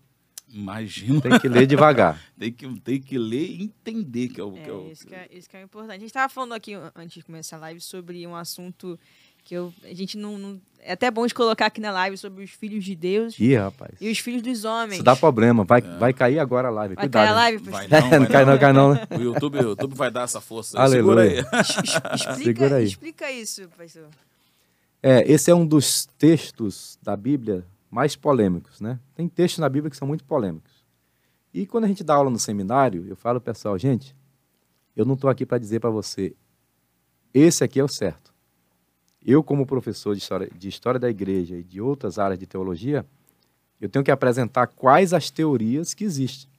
Imagina. 0.51 1.21
Tem 1.21 1.39
que 1.39 1.49
ler 1.49 1.67
devagar. 1.67 2.21
tem, 2.39 2.53
que, 2.53 2.81
tem 2.81 3.01
que 3.01 3.19
ler 3.19 3.47
e 3.51 3.63
entender 3.63 4.29
que 4.29 4.41
é 4.41 4.45
o 4.45 4.57
é, 4.57 4.63
que 4.63 4.71
é 4.71 4.73
o. 4.73 4.91
Isso 4.91 5.07
que 5.07 5.15
é, 5.15 5.29
isso 5.31 5.49
que 5.49 5.57
é 5.57 5.63
importante. 5.63 5.97
A 5.97 6.01
gente 6.01 6.07
estava 6.07 6.29
falando 6.29 6.55
aqui 6.55 6.75
antes 6.95 7.15
de 7.15 7.23
começar 7.23 7.57
a 7.57 7.61
live 7.61 7.81
sobre 7.81 8.27
um 8.27 8.35
assunto 8.35 8.99
que 9.49 9.55
eu, 9.55 9.73
a 9.83 9.95
gente 9.95 10.19
não, 10.19 10.37
não, 10.37 10.61
É 10.79 10.93
até 10.93 11.11
bom 11.11 11.27
de 11.27 11.33
colocar 11.33 11.65
aqui 11.65 11.81
na 11.81 11.91
live 11.91 12.19
sobre 12.19 12.45
os 12.45 12.51
filhos 12.51 12.85
de 12.85 12.95
Deus. 12.95 13.35
Ih, 13.41 13.57
rapaz. 13.57 13.93
E 13.99 14.11
os 14.11 14.19
filhos 14.19 14.43
dos 14.43 14.67
homens. 14.67 14.97
Isso 14.97 15.03
dá 15.03 15.17
problema. 15.17 15.65
Vai, 15.65 15.81
é. 15.81 15.97
vai 15.97 16.13
cair 16.13 16.39
agora 16.39 16.69
a 16.69 16.71
live. 16.71 16.95
Vai 16.95 17.05
Cuidado. 17.05 17.25
cair 17.25 17.33
a 17.33 17.35
live, 17.35 17.71
vai 17.71 17.89
não, 17.89 18.11
vai 18.11 18.19
não, 18.21 18.27
cai 18.27 18.45
não, 18.45 18.59
cai 18.59 18.73
não. 18.75 18.93
Né? 18.93 19.07
O 19.11 19.23
YouTube, 19.23 19.59
o 19.59 19.63
YouTube 19.63 19.95
vai 19.95 20.11
dar 20.11 20.25
essa 20.25 20.39
força. 20.39 20.79
Aleluia. 20.79 21.45
Segura 21.45 21.55
aí. 21.55 21.65
explica, 22.15 22.45
Segura 22.45 22.77
aí. 22.77 22.85
Explica 22.85 23.33
isso, 23.33 23.67
pastor. 23.75 24.09
É, 25.03 25.33
esse 25.33 25.51
é 25.51 25.55
um 25.55 25.67
dos 25.67 26.05
textos 26.19 26.99
da 27.03 27.17
Bíblia 27.17 27.65
mais 27.91 28.17
polêmicos, 28.17 28.83
né? 28.83 29.01
Tem 29.15 29.27
textos 29.31 29.61
na 29.61 29.69
Bíblia 29.71 29.91
que 29.91 29.97
são 29.97 30.07
muito 30.07 30.25
polêmicos. 30.25 30.85
E 31.55 31.65
quando 31.65 31.85
a 31.85 31.89
gente 31.89 32.05
dá 32.05 32.17
aula 32.17 32.29
no 32.29 32.39
seminário, 32.39 33.07
eu 33.09 33.17
falo, 33.17 33.41
pessoal, 33.41 33.79
gente, 33.79 34.15
eu 34.95 35.07
não 35.07 35.15
estou 35.15 35.31
aqui 35.31 35.47
para 35.47 35.57
dizer 35.57 35.81
para 35.81 35.89
você, 35.89 36.37
esse 37.33 37.65
aqui 37.65 37.81
é 37.81 37.85
o 37.85 37.89
certo. 37.89 38.28
Eu, 39.25 39.43
como 39.43 39.67
professor 39.67 40.15
de 40.15 40.23
história, 40.23 40.51
de 40.57 40.69
história 40.69 40.99
da 40.99 41.11
igreja 41.11 41.57
e 41.57 41.63
de 41.63 41.81
outras 41.81 42.19
áreas 42.19 42.39
de 42.39 42.47
teologia, 42.47 43.05
eu 43.81 43.89
tenho 43.89 44.05
que 44.05 44.11
apresentar 44.11 44.67
quais 44.69 45.13
as 45.13 45.31
teorias 45.31 45.95
que 45.95 46.05
existem. 46.05 46.51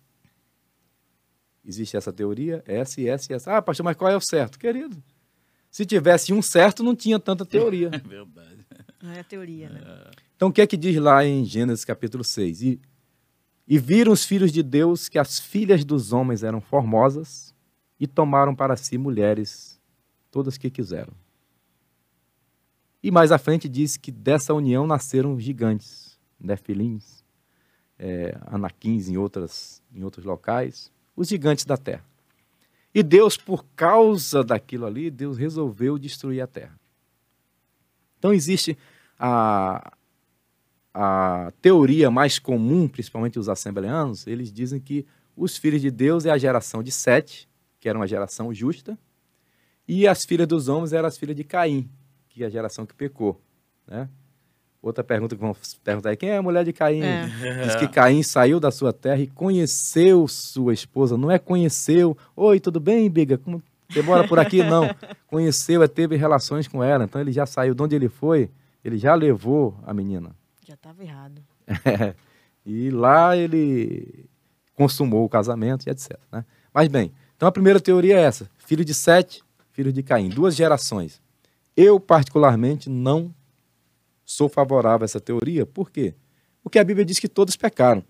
Existe 1.66 1.98
essa 1.98 2.12
teoria, 2.12 2.64
essa 2.66 3.00
e 3.02 3.08
essa 3.08 3.32
e 3.32 3.36
essa. 3.36 3.58
Ah, 3.58 3.62
pastor, 3.62 3.84
mas 3.84 3.96
qual 3.96 4.12
é 4.12 4.16
o 4.16 4.22
certo? 4.22 4.58
Querido, 4.58 5.02
se 5.70 5.86
tivesse 5.86 6.34
um 6.34 6.42
certo, 6.42 6.84
não 6.84 6.96
tinha 6.96 7.20
tanta 7.20 7.46
teoria. 7.46 7.90
É 7.94 7.98
verdade. 7.98 8.66
Não 9.02 9.12
é 9.12 9.20
a 9.22 9.24
teoria, 9.24 9.70
né? 9.70 9.82
Então, 10.36 10.50
o 10.50 10.52
que 10.54 10.62
é 10.62 10.68
que 10.68 10.76
diz 10.76 10.98
lá 10.98 11.24
em 11.26 11.46
Gênesis 11.46 11.86
capítulo 11.86 12.24
6? 12.24 12.62
E 12.64 12.82
e 13.70 13.78
viram 13.78 14.12
os 14.12 14.26
filhos 14.26 14.52
de 14.52 14.64
Deus 14.64 15.08
que 15.08 15.20
as 15.20 15.40
filhas 15.40 15.86
dos 15.86 16.12
homens 16.12 16.42
eram 16.42 16.60
formosas 16.60 17.54
e 18.00 18.08
tomaram 18.08 18.56
para 18.56 18.76
si 18.76 18.98
mulheres, 18.98 19.80
todas 20.32 20.58
que 20.58 20.72
quiseram. 20.72 21.14
E 23.02 23.12
mais 23.12 23.32
à 23.32 23.38
frente 23.38 23.70
diz 23.70 23.96
que 23.96 24.12
dessa 24.12 24.54
união 24.54 24.86
nasceram 24.86 25.40
gigantes, 25.40 26.20
nefilins, 26.40 27.24
é, 27.98 28.38
anaquins 28.48 29.08
em, 29.08 29.18
outras, 29.18 29.82
em 29.94 30.04
outros 30.04 30.26
locais, 30.26 30.92
os 31.16 31.28
gigantes 31.28 31.66
da 31.66 31.78
terra. 31.78 32.04
E 32.94 33.04
Deus, 33.04 33.38
por 33.38 33.66
causa 33.76 34.44
daquilo 34.44 34.86
ali, 34.86 35.10
Deus 35.12 35.38
resolveu 35.38 35.98
destruir 35.98 36.42
a 36.42 36.48
terra. 36.48 36.80
Então 38.18 38.34
existe 38.34 38.78
a, 39.18 39.94
a 40.94 41.54
teoria 41.62 42.10
mais 42.12 42.40
comum, 42.40 42.88
principalmente 42.88 43.40
os 43.40 43.48
assembleanos, 43.48 44.28
eles 44.28 44.52
dizem 44.52 44.80
que 44.80 45.06
os 45.36 45.56
filhos 45.56 45.82
de 45.82 45.90
Deus 45.90 46.26
é 46.26 46.32
a 46.32 46.38
geração 46.38 46.84
de 46.84 46.92
Sete, 46.92 47.48
que 47.80 47.88
era 47.88 47.98
uma 47.98 48.08
geração 48.08 48.54
justa, 48.54 48.98
e 49.88 50.06
as 50.06 50.26
filhas 50.26 50.48
dos 50.48 50.68
homens 50.68 50.92
eram 50.92 51.08
as 51.08 51.18
filhas 51.18 51.36
de 51.36 51.44
Caim, 51.44 51.90
que 52.30 52.44
a 52.44 52.50
geração 52.50 52.86
que 52.86 52.94
pecou. 52.94 53.42
Né? 53.88 54.08
Outra 54.82 55.04
pergunta 55.04 55.36
que 55.36 55.42
vão 55.42 55.56
perguntar 55.84 56.12
é 56.12 56.16
quem 56.16 56.30
é 56.30 56.38
a 56.38 56.42
mulher 56.42 56.64
de 56.64 56.72
Caim? 56.72 57.02
É. 57.02 57.66
Diz 57.66 57.76
que 57.76 57.88
Caim 57.88 58.24
saiu 58.24 58.60
da 58.60 58.72
sua 58.72 58.94
terra 58.94 59.20
e 59.20 59.28
conheceu 59.28 60.26
sua 60.28 60.74
esposa. 60.74 61.18
Não 61.18 61.30
é 61.30 61.38
conheceu, 61.38 62.18
oi, 62.34 62.62
tudo 62.62 62.80
bem, 62.80 63.10
Biga? 63.10 63.38
Como 63.38 63.62
você 63.90 64.02
mora 64.02 64.26
por 64.26 64.40
aqui? 64.40 64.64
Não. 64.64 64.84
Conheceu, 65.28 65.84
é, 65.84 65.88
teve 65.88 66.16
relações 66.16 66.68
com 66.68 66.84
ela. 66.84 67.04
Então 67.04 67.20
ele 67.20 67.32
já 67.32 67.46
saiu 67.46 67.74
de 67.74 67.82
onde 67.82 67.96
ele 67.96 68.08
foi, 68.08 68.50
ele 68.86 68.98
já 68.98 69.16
levou 69.16 69.76
a 69.84 69.94
menina. 69.94 70.34
Já 70.66 70.76
estava 70.76 71.04
errado. 71.04 71.42
É, 71.68 72.14
e 72.66 72.90
lá 72.90 73.36
ele 73.36 74.30
consumou 74.76 75.26
o 75.26 75.30
casamento 75.30 75.88
e 75.88 75.90
etc. 75.90 76.18
Né? 76.32 76.46
Mas 76.74 76.88
bem, 76.88 77.12
então 77.36 77.50
a 77.50 77.52
primeira 77.52 77.82
teoria 77.82 78.18
é 78.18 78.22
essa: 78.22 78.50
filho 78.60 78.86
de 78.86 78.94
Sete, 78.94 79.44
filho 79.72 79.92
de 79.92 80.02
Caim, 80.04 80.30
duas 80.30 80.56
gerações. 80.56 81.22
Eu, 81.82 81.98
particularmente, 81.98 82.90
não 82.90 83.34
sou 84.26 84.50
favorável 84.50 85.06
a 85.06 85.06
essa 85.06 85.22
teoria. 85.22 85.66
Por 85.66 85.90
quê? 85.90 86.14
Porque 86.62 86.78
a 86.78 86.84
Bíblia 86.84 87.06
diz 87.06 87.20
que 87.20 87.30
todos 87.30 87.56
pecaram. 87.56 88.04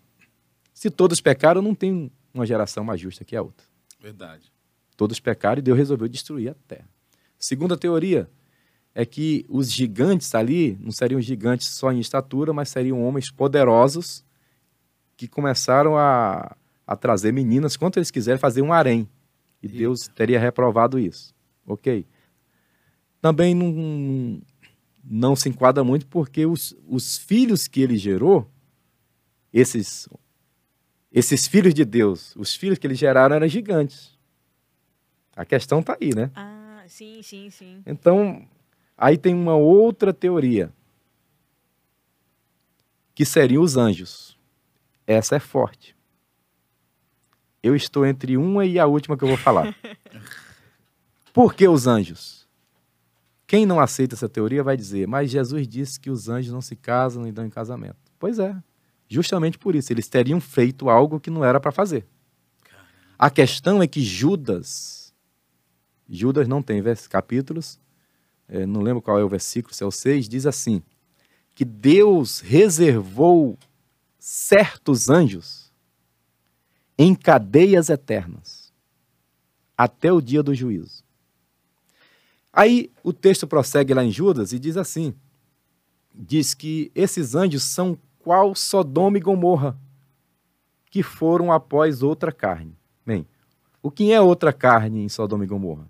Se 0.74 0.90
todos 0.90 1.22
pecaram, 1.22 1.62
não 1.62 1.76
tem 1.76 2.12
uma 2.34 2.48
geração 2.48 2.84
mais 2.84 3.00
justa 3.00 3.24
que 3.24 3.36
a 3.36 3.44
outra. 3.44 3.68
Verdade. 4.02 4.52
Todos 4.98 5.20
pecaram 5.20 5.60
e 5.60 5.62
Deus 5.62 5.78
resolveu 5.78 6.08
destruir 6.08 6.50
a 6.50 6.56
terra. 6.68 6.90
Segunda 7.38 7.78
teoria, 7.78 8.28
é 8.96 9.06
que 9.06 9.46
os 9.48 9.72
gigantes 9.72 10.34
ali 10.34 10.76
não 10.82 10.91
seriam 10.91 11.22
gigantes 11.22 11.68
só 11.68 11.91
em 11.91 12.00
estatura, 12.00 12.52
mas 12.52 12.70
seriam 12.70 13.06
homens 13.06 13.30
poderosos 13.30 14.26
que 15.16 15.28
começaram 15.28 15.96
a, 15.96 16.58
a 16.88 16.96
trazer 16.96 17.32
meninas 17.32 17.78
quanto 17.78 18.00
eles 18.00 18.10
quiserem 18.10 18.40
fazer 18.40 18.64
um 18.64 18.74
harém. 18.74 19.08
E 19.62 19.68
Eita. 19.68 19.78
Deus 19.78 20.08
teria 20.08 20.40
reprovado 20.40 20.98
isso. 20.98 21.36
Ok. 21.68 22.08
Também 23.22 23.54
não, 23.54 24.41
não 25.04 25.36
se 25.36 25.50
enquadra 25.50 25.84
muito 25.84 26.08
porque 26.08 26.46
os, 26.46 26.76
os 26.88 27.18
filhos 27.18 27.68
que 27.68 27.82
ele 27.82 27.98
gerou, 27.98 28.50
esses, 29.52 30.08
esses 31.12 31.48
filhos 31.48 31.74
de 31.74 31.84
Deus, 31.84 32.36
os 32.36 32.56
filhos 32.56 32.78
que 32.78 32.88
ele 32.88 32.96
geraram 32.96 33.36
eram 33.36 33.48
gigantes. 33.48 34.18
A 35.36 35.46
questão 35.46 35.80
está 35.80 35.98
aí, 36.00 36.14
né? 36.16 36.32
Ah, 36.36 36.84
sim, 36.88 37.22
sim, 37.22 37.50
sim. 37.50 37.82
Então, 37.86 38.46
Aí 39.02 39.18
tem 39.18 39.34
uma 39.34 39.56
outra 39.56 40.14
teoria, 40.14 40.74
que 43.16 43.24
seriam 43.24 43.64
os 43.64 43.78
anjos. 43.78 44.38
Essa 45.08 45.38
é 45.38 45.40
forte. 45.40 45.96
Eu 47.64 47.78
estou 47.78 48.06
entre 48.06 48.36
uma 48.36 48.66
e 48.66 48.78
a 48.78 48.86
última 48.86 49.18
que 49.18 49.24
eu 49.24 49.30
vou 49.30 49.38
falar. 49.38 49.74
Por 51.32 51.54
que 51.54 51.66
os 51.66 51.88
anjos? 51.88 52.39
Quem 53.49 53.65
não 53.65 53.80
aceita 53.80 54.13
essa 54.13 54.30
teoria 54.30 54.61
vai 54.61 54.77
dizer, 54.77 55.07
mas 55.07 55.31
Jesus 55.31 55.67
disse 55.67 55.99
que 55.99 56.11
os 56.11 56.30
anjos 56.30 56.53
não 56.53 56.61
se 56.61 56.76
casam 56.76 57.26
e 57.26 57.31
dão 57.31 57.43
em 57.43 57.49
casamento. 57.49 57.97
Pois 58.19 58.38
é. 58.38 58.55
Justamente 59.07 59.57
por 59.57 59.76
isso, 59.76 59.91
eles 59.91 60.07
teriam 60.07 60.39
feito 60.39 60.88
algo 60.88 61.19
que 61.19 61.31
não 61.31 61.43
era 61.43 61.59
para 61.59 61.71
fazer. 61.71 62.05
A 63.17 63.27
questão 63.31 63.81
é 63.81 63.88
que 63.88 64.03
Judas, 64.03 65.11
Judas 66.07 66.47
não 66.47 66.61
tem 66.61 66.80
capítulos, 67.09 67.80
é, 68.47 68.67
não 68.67 68.81
lembro 68.81 69.01
qual 69.01 69.17
é 69.17 69.23
o 69.23 69.27
versículo, 69.27 69.73
se 69.73 69.84
é 69.84 69.88
o 69.88 69.91
6, 69.91 70.30
diz 70.30 70.45
assim: 70.45 70.84
que 71.55 71.65
Deus 71.65 72.41
reservou 72.41 73.57
certos 74.19 75.09
anjos 75.09 75.73
em 76.95 77.15
cadeias 77.15 77.89
eternas 77.89 78.71
até 79.76 80.13
o 80.13 80.21
dia 80.21 80.43
do 80.43 80.53
juízo. 80.53 81.09
Aí 82.60 82.91
o 83.02 83.14
texto 83.14 83.48
prossegue 83.48 83.94
lá 83.94 84.03
em 84.03 84.11
Judas 84.11 84.52
e 84.52 84.60
diz 84.60 84.76
assim: 84.76 85.15
diz 86.14 86.53
que 86.53 86.91
esses 86.94 87.34
anjos 87.34 87.64
são 87.64 87.98
qual 88.19 88.53
Sodoma 88.53 89.18
e 89.18 89.22
Gomorra, 89.22 89.80
que 90.91 91.02
foram 91.02 91.53
após 91.53 92.03
outra 92.03 92.34
carne. 92.34 92.77
Bem, 93.06 93.26
o 93.81 93.90
que 93.90 94.11
é 94.11 94.19
outra 94.19 94.52
carne 94.52 95.02
em 95.02 95.07
Sodoma 95.07 95.45
e 95.45 95.48
Gomorra? 95.48 95.90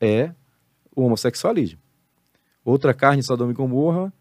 É 0.00 0.32
o 0.94 1.02
homossexualismo. 1.02 1.80
Outra 2.64 2.94
carne 2.94 3.18
em 3.18 3.22
Sodoma 3.22 3.50
e 3.50 3.54
Gomorra, 3.54 4.12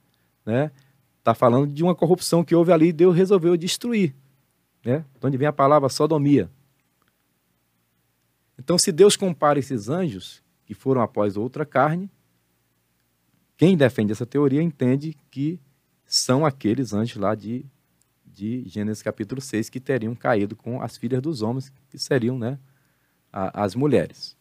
né? 0.44 0.72
Está 1.20 1.36
falando 1.36 1.72
de 1.72 1.84
uma 1.84 1.94
corrupção 1.94 2.44
que 2.44 2.56
houve 2.56 2.72
ali 2.72 2.88
e 2.88 2.94
Deus 2.94 3.16
resolveu 3.16 3.56
destruir. 3.56 4.16
Né? 4.84 5.06
De 5.20 5.28
onde 5.28 5.38
vem 5.38 5.48
a 5.48 5.54
palavra 5.54 5.90
sodomia. 5.90 6.50
Então, 8.58 8.80
se 8.80 8.92
Deus 8.92 9.16
compara 9.16 9.60
esses 9.60 9.90
anjos 9.90 10.43
foram 10.74 11.02
após 11.02 11.38
outra 11.38 11.66
carne, 11.66 12.10
quem 13.58 13.78
defende 13.78 14.12
essa 14.12 14.26
teoria 14.26 14.62
entende 14.62 15.16
que 15.30 15.60
são 16.06 16.46
aqueles 16.46 16.94
anjos 16.94 17.18
lá 17.18 17.36
de, 17.36 17.66
de 18.26 18.64
Gênesis 18.68 19.02
capítulo 19.02 19.40
6 19.42 19.70
que 19.70 19.80
teriam 19.80 20.16
caído 20.16 20.56
com 20.56 20.82
as 20.82 20.98
filhas 20.98 21.22
dos 21.22 21.42
homens, 21.42 21.72
que 21.90 21.98
seriam 21.98 22.38
né, 22.38 22.60
a, 23.32 23.64
as 23.64 23.76
mulheres. 23.76 24.36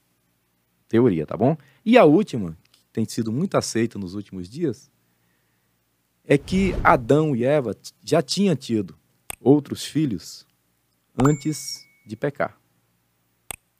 Teoria, 0.88 1.26
tá 1.26 1.36
bom? 1.36 1.56
E 1.84 1.96
a 1.96 2.04
última, 2.04 2.56
que 2.70 2.80
tem 2.92 3.04
sido 3.04 3.32
muito 3.32 3.56
aceita 3.56 3.98
nos 3.98 4.14
últimos 4.14 4.48
dias, 4.48 4.90
é 6.24 6.36
que 6.36 6.74
Adão 6.84 7.34
e 7.34 7.44
Eva 7.44 7.76
já 8.02 8.22
tinham 8.22 8.54
tido 8.54 8.96
outros 9.40 9.84
filhos 9.84 10.46
antes 11.16 11.86
de 12.06 12.16
pecar. 12.16 12.58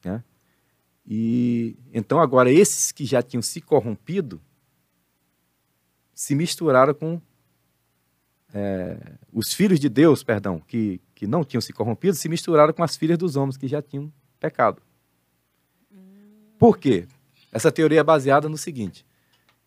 Né? 0.05 0.23
E 1.07 1.77
então 1.93 2.21
agora 2.21 2.51
esses 2.51 2.93
que 2.93 3.05
já 3.05 3.23
tinham 3.23 3.43
se 3.43 3.61
corrompido 3.61 4.41
se 6.15 6.35
misturaram 6.35 6.95
com 6.95 7.21
é, 8.55 9.17
os 9.33 9.53
filhos 9.53 9.81
de 9.81 9.89
Deus, 9.89 10.23
perdão, 10.23 10.61
que, 10.61 11.01
que 11.15 11.27
não 11.27 11.45
tinham 11.45 11.61
se 11.61 11.73
corrompido, 11.73 12.17
se 12.17 12.29
misturaram 12.29 12.73
com 12.73 12.83
as 12.83 12.97
filhas 12.97 13.19
dos 13.19 13.35
homens 13.35 13.57
que 13.57 13.67
já 13.67 13.83
tinham 13.83 14.13
pecado. 14.39 14.83
Por 16.59 16.79
quê? 16.79 17.09
Essa 17.51 17.73
teoria 17.73 18.01
é 18.01 18.05
baseada 18.05 18.49
no 18.49 18.57
seguinte: 18.57 19.05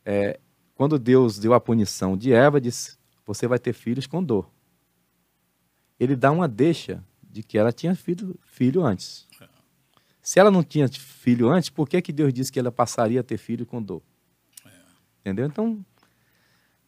é, 0.05 0.39
quando 0.75 0.97
Deus 0.97 1.37
deu 1.37 1.53
a 1.53 1.59
punição 1.59 2.15
de 2.15 2.31
Eva, 2.31 2.61
disse: 2.61 2.97
Você 3.25 3.47
vai 3.47 3.59
ter 3.59 3.73
filhos 3.73 4.07
com 4.07 4.23
dor. 4.23 4.49
Ele 5.99 6.15
dá 6.15 6.31
uma 6.31 6.47
deixa 6.47 7.03
de 7.23 7.43
que 7.43 7.57
ela 7.57 7.71
tinha 7.71 7.95
filho, 7.95 8.39
filho 8.45 8.83
antes. 8.85 9.27
Se 10.25 10.39
ela 10.39 10.49
não 10.49 10.63
tinha 10.63 10.87
filho 10.87 11.49
antes, 11.49 11.69
por 11.69 11.87
que, 11.87 12.01
que 12.01 12.11
Deus 12.11 12.33
disse 12.33 12.51
que 12.51 12.57
ela 12.57 12.71
passaria 12.71 13.19
a 13.19 13.23
ter 13.23 13.37
filho 13.37 13.63
com 13.63 13.79
dor? 13.79 14.01
Entendeu? 15.19 15.45
Então, 15.45 15.85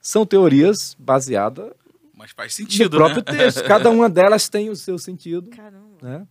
são 0.02 0.26
teorias 0.26 0.96
baseadas 0.98 1.72
mas 2.16 2.32
faz 2.32 2.56
sentido, 2.56 2.98
no 2.98 3.06
próprio 3.06 3.24
né? 3.32 3.44
texto. 3.44 3.64
Cada 3.64 3.92
uma 3.92 4.10
delas 4.10 4.50
tem 4.50 4.72
o 4.72 4.76
seu 4.76 4.98
sentido. 4.98 5.52
Caramba. 5.52 5.98
Né? 6.02 6.28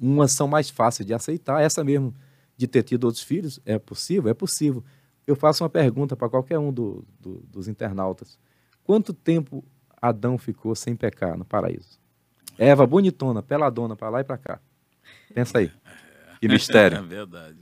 Umas 0.00 0.32
são 0.32 0.48
mais 0.48 0.70
fáceis 0.70 1.06
de 1.06 1.12
aceitar. 1.12 1.60
Essa 1.60 1.84
mesmo 1.84 2.14
de 2.56 2.66
ter 2.66 2.82
tido 2.82 3.04
outros 3.04 3.22
filhos, 3.22 3.60
é 3.66 3.78
possível? 3.78 4.30
É 4.30 4.34
possível. 4.34 4.82
Eu 5.26 5.36
faço 5.36 5.62
uma 5.62 5.68
pergunta 5.68 6.16
para 6.16 6.30
qualquer 6.30 6.58
um 6.58 6.72
do, 6.72 7.04
do, 7.20 7.40
dos 7.40 7.68
internautas. 7.68 8.38
Quanto 8.82 9.12
tempo 9.12 9.62
Adão 10.00 10.38
ficou 10.38 10.74
sem 10.74 10.96
pecar 10.96 11.36
no 11.36 11.44
paraíso? 11.44 12.00
Eva, 12.56 12.86
bonitona, 12.86 13.42
peladona, 13.42 13.94
para 13.94 14.08
lá 14.08 14.20
e 14.22 14.24
para 14.24 14.38
cá. 14.38 14.60
Pensa 15.34 15.58
aí. 15.58 15.70
Que 16.40 16.48
mistério. 16.48 16.98
É 17.02 17.02
verdade. 17.02 17.58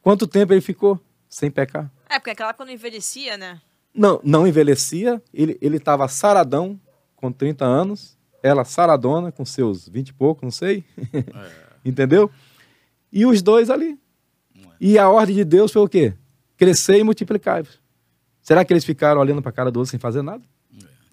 Quanto 0.00 0.26
tempo 0.26 0.52
ele 0.52 0.60
ficou 0.60 1.00
sem 1.28 1.50
pecar? 1.50 1.90
É, 2.08 2.18
porque 2.18 2.30
aquela 2.30 2.52
quando 2.52 2.70
envelhecia, 2.70 3.36
né? 3.36 3.60
Não, 3.94 4.20
não 4.24 4.46
envelhecia. 4.46 5.22
Ele 5.32 5.76
estava 5.76 6.08
saradão, 6.08 6.80
com 7.16 7.30
30 7.30 7.64
anos. 7.64 8.18
Ela 8.42 8.64
saradona, 8.64 9.30
com 9.30 9.44
seus 9.44 9.88
20 9.88 10.08
e 10.08 10.12
pouco, 10.12 10.44
não 10.44 10.50
sei. 10.50 10.84
É. 11.12 11.52
Entendeu? 11.88 12.30
E 13.12 13.24
os 13.24 13.40
dois 13.40 13.70
ali. 13.70 13.96
É. 14.56 14.60
E 14.80 14.98
a 14.98 15.08
ordem 15.08 15.36
de 15.36 15.44
Deus 15.44 15.70
foi 15.70 15.82
o 15.82 15.88
quê? 15.88 16.14
Crescer 16.56 16.98
e 16.98 17.04
multiplicar. 17.04 17.64
Será 18.42 18.64
que 18.64 18.72
eles 18.72 18.84
ficaram 18.84 19.20
olhando 19.20 19.40
para 19.40 19.50
a 19.50 19.52
cara 19.52 19.70
do 19.70 19.78
outro 19.78 19.90
sem 19.90 20.00
fazer 20.00 20.22
nada? 20.22 20.42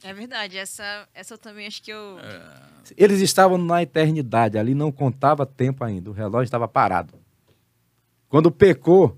É 0.03 0.13
verdade, 0.13 0.57
essa, 0.57 1.07
essa 1.13 1.33
eu 1.33 1.37
também 1.37 1.67
acho 1.67 1.81
que 1.81 1.91
eu. 1.91 2.19
É. 2.19 2.69
Eles 2.97 3.21
estavam 3.21 3.57
na 3.57 3.83
eternidade, 3.83 4.57
ali 4.57 4.73
não 4.73 4.91
contava 4.91 5.45
tempo 5.45 5.83
ainda, 5.83 6.09
o 6.09 6.13
relógio 6.13 6.45
estava 6.45 6.67
parado. 6.67 7.13
Quando 8.27 8.51
pecou, 8.51 9.17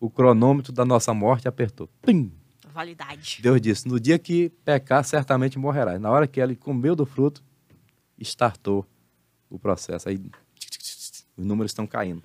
o 0.00 0.10
cronômetro 0.10 0.72
da 0.72 0.84
nossa 0.84 1.14
morte 1.14 1.46
apertou. 1.46 1.88
Pim! 2.00 2.32
validade. 2.72 3.38
Deus 3.40 3.60
disse: 3.60 3.86
no 3.86 4.00
dia 4.00 4.18
que 4.18 4.48
pecar, 4.64 5.04
certamente 5.04 5.58
morrerá. 5.58 5.98
Na 5.98 6.10
hora 6.10 6.26
que 6.26 6.40
ele 6.40 6.56
comeu 6.56 6.96
do 6.96 7.06
fruto, 7.06 7.44
startou 8.18 8.86
o 9.48 9.58
processo. 9.58 10.08
Aí 10.08 10.18
os 11.36 11.44
números 11.44 11.70
estão 11.70 11.86
caindo. 11.86 12.22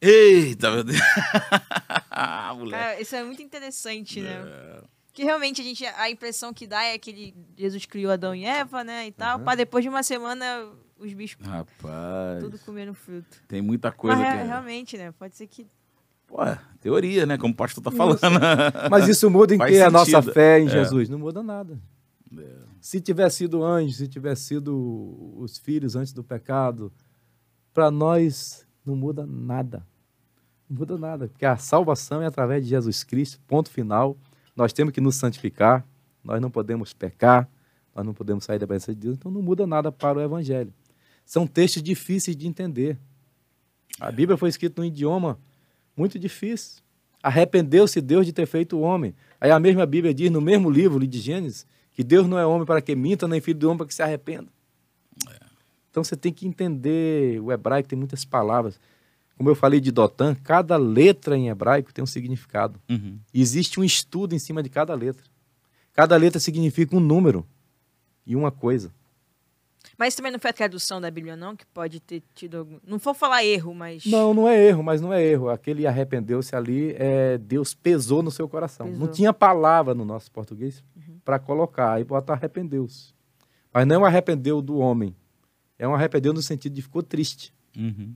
Eita, 0.00 0.70
meu 0.70 0.84
Deus! 0.84 1.00
Cara, 2.10 3.00
isso 3.00 3.16
é 3.16 3.24
muito 3.24 3.40
interessante, 3.42 4.20
né? 4.20 4.32
É. 4.32 4.82
Que 5.12 5.24
realmente 5.24 5.60
a 5.60 5.64
gente 5.64 5.84
a 5.84 6.10
impressão 6.10 6.54
que 6.54 6.66
dá 6.66 6.82
é 6.84 6.98
que 6.98 7.10
ele, 7.10 7.34
Jesus 7.56 7.84
criou 7.84 8.12
Adão 8.12 8.34
e 8.34 8.44
Eva, 8.44 8.82
né, 8.82 9.06
e 9.06 9.12
tal, 9.12 9.38
uhum. 9.38 9.44
para 9.44 9.56
depois 9.56 9.84
de 9.84 9.88
uma 9.88 10.02
semana 10.02 10.66
os 10.98 11.12
bichos 11.12 11.44
Rapaz, 11.44 12.42
tudo 12.42 12.58
comendo 12.60 12.94
fruto. 12.94 13.42
Tem 13.46 13.60
muita 13.60 13.92
coisa 13.92 14.16
Mas, 14.16 14.34
que 14.34 14.40
é... 14.40 14.44
realmente, 14.44 14.96
né? 14.96 15.12
Pode 15.12 15.36
ser 15.36 15.46
que 15.46 15.66
Pô, 16.26 16.42
é 16.42 16.58
teoria, 16.80 17.26
né? 17.26 17.36
Como 17.36 17.52
o 17.52 17.56
pastor 17.56 17.84
tá 17.84 17.90
falando. 17.90 18.18
Mas 18.90 19.06
isso 19.06 19.30
muda 19.30 19.54
em 19.54 19.58
que 19.58 19.80
a 19.80 19.90
nossa 19.90 20.22
fé 20.22 20.60
em 20.60 20.66
é. 20.66 20.70
Jesus? 20.70 21.10
Não 21.10 21.18
muda 21.18 21.42
nada. 21.42 21.78
É. 22.38 22.56
Se 22.80 23.00
tivesse 23.00 23.36
sido 23.36 23.62
anjo, 23.62 23.94
se 23.94 24.08
tivesse 24.08 24.44
sido 24.44 25.34
os 25.36 25.58
filhos 25.58 25.94
antes 25.94 26.12
do 26.12 26.24
pecado, 26.24 26.90
para 27.74 27.90
nós 27.90 28.66
não 28.84 28.96
muda 28.96 29.26
nada. 29.26 29.86
Não 30.68 30.78
muda 30.78 30.96
nada, 30.96 31.28
porque 31.28 31.44
a 31.44 31.58
salvação 31.58 32.22
é 32.22 32.26
através 32.26 32.64
de 32.64 32.70
Jesus 32.70 33.04
Cristo, 33.04 33.38
ponto 33.46 33.70
final. 33.70 34.16
Nós 34.54 34.72
temos 34.72 34.92
que 34.92 35.00
nos 35.00 35.16
santificar, 35.16 35.84
nós 36.22 36.40
não 36.40 36.50
podemos 36.50 36.92
pecar, 36.92 37.48
nós 37.94 38.04
não 38.04 38.14
podemos 38.14 38.44
sair 38.44 38.58
da 38.58 38.66
presença 38.66 38.94
de 38.94 39.00
Deus, 39.00 39.16
então 39.16 39.30
não 39.30 39.42
muda 39.42 39.66
nada 39.66 39.90
para 39.90 40.18
o 40.18 40.22
Evangelho. 40.22 40.72
São 41.24 41.46
textos 41.46 41.82
difíceis 41.82 42.36
de 42.36 42.46
entender. 42.46 42.98
A 44.00 44.10
Bíblia 44.10 44.36
foi 44.36 44.48
escrita 44.48 44.80
num 44.80 44.86
idioma 44.86 45.38
muito 45.96 46.18
difícil. 46.18 46.82
Arrependeu-se 47.22 48.00
Deus 48.00 48.26
de 48.26 48.32
ter 48.32 48.46
feito 48.46 48.76
o 48.76 48.80
homem. 48.80 49.14
Aí 49.40 49.50
a 49.50 49.60
mesma 49.60 49.86
Bíblia 49.86 50.12
diz, 50.12 50.30
no 50.30 50.40
mesmo 50.40 50.70
livro 50.70 51.06
de 51.06 51.20
Gênesis, 51.20 51.66
que 51.92 52.02
Deus 52.02 52.26
não 52.26 52.38
é 52.38 52.44
homem 52.44 52.66
para 52.66 52.80
que 52.80 52.96
minta, 52.96 53.28
nem 53.28 53.40
filho 53.40 53.58
do 53.58 53.66
homem 53.68 53.78
para 53.78 53.86
que 53.86 53.94
se 53.94 54.02
arrependa. 54.02 54.48
É. 55.28 55.46
Então 55.90 56.02
você 56.02 56.16
tem 56.16 56.32
que 56.32 56.46
entender, 56.46 57.40
o 57.40 57.52
hebraico 57.52 57.88
tem 57.88 57.98
muitas 57.98 58.24
palavras. 58.24 58.80
Como 59.36 59.48
eu 59.48 59.54
falei 59.54 59.80
de 59.80 59.90
Dotan, 59.90 60.34
cada 60.34 60.76
letra 60.76 61.36
em 61.36 61.48
hebraico 61.48 61.92
tem 61.92 62.02
um 62.02 62.06
significado. 62.06 62.80
Uhum. 62.88 63.18
Existe 63.32 63.80
um 63.80 63.84
estudo 63.84 64.34
em 64.34 64.38
cima 64.38 64.62
de 64.62 64.68
cada 64.68 64.94
letra. 64.94 65.24
Cada 65.92 66.16
letra 66.16 66.40
significa 66.40 66.96
um 66.96 67.00
número 67.00 67.46
e 68.26 68.36
uma 68.36 68.50
coisa. 68.50 68.92
Mas 69.98 70.14
também 70.14 70.32
não 70.32 70.38
foi 70.38 70.50
a 70.50 70.54
tradução 70.54 71.00
da 71.00 71.10
Bíblia, 71.10 71.36
não, 71.36 71.54
que 71.54 71.66
pode 71.66 72.00
ter 72.00 72.22
tido 72.34 72.58
algum. 72.58 72.78
Não 72.86 72.98
vou 72.98 73.14
falar 73.14 73.44
erro, 73.44 73.74
mas. 73.74 74.06
Não, 74.06 74.32
não 74.32 74.48
é 74.48 74.60
erro, 74.60 74.82
mas 74.82 75.00
não 75.00 75.12
é 75.12 75.22
erro. 75.22 75.50
Aquele 75.50 75.86
arrependeu-se 75.86 76.54
ali, 76.56 76.94
é, 76.98 77.36
Deus 77.38 77.74
pesou 77.74 78.22
no 78.22 78.30
seu 78.30 78.48
coração. 78.48 78.86
Pesou. 78.86 79.00
Não 79.00 79.12
tinha 79.12 79.32
palavra 79.32 79.94
no 79.94 80.04
nosso 80.04 80.30
português 80.30 80.82
uhum. 80.96 81.18
para 81.24 81.38
colocar, 81.38 81.94
aí 81.94 82.04
bota 82.04 82.32
arrependeu-se. 82.32 83.12
Mas 83.72 83.86
não 83.86 83.96
é 83.96 83.98
um 84.00 84.04
arrependeu 84.04 84.62
do 84.62 84.78
homem. 84.78 85.14
É 85.78 85.86
um 85.86 85.94
arrependeu 85.94 86.32
no 86.32 86.42
sentido 86.42 86.74
de 86.74 86.82
ficou 86.82 87.02
triste. 87.02 87.52
Uhum. 87.76 88.14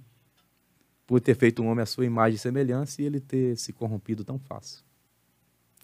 Por 1.07 1.21
ter 1.21 1.37
feito 1.37 1.63
um 1.63 1.69
homem 1.69 1.83
à 1.83 1.87
sua 1.87 2.05
imagem 2.05 2.37
e 2.37 2.39
semelhança 2.39 3.01
e 3.01 3.05
ele 3.05 3.21
ter 3.21 3.57
se 3.57 3.73
corrompido 3.73 4.25
tão 4.25 4.39
fácil. 4.39 4.85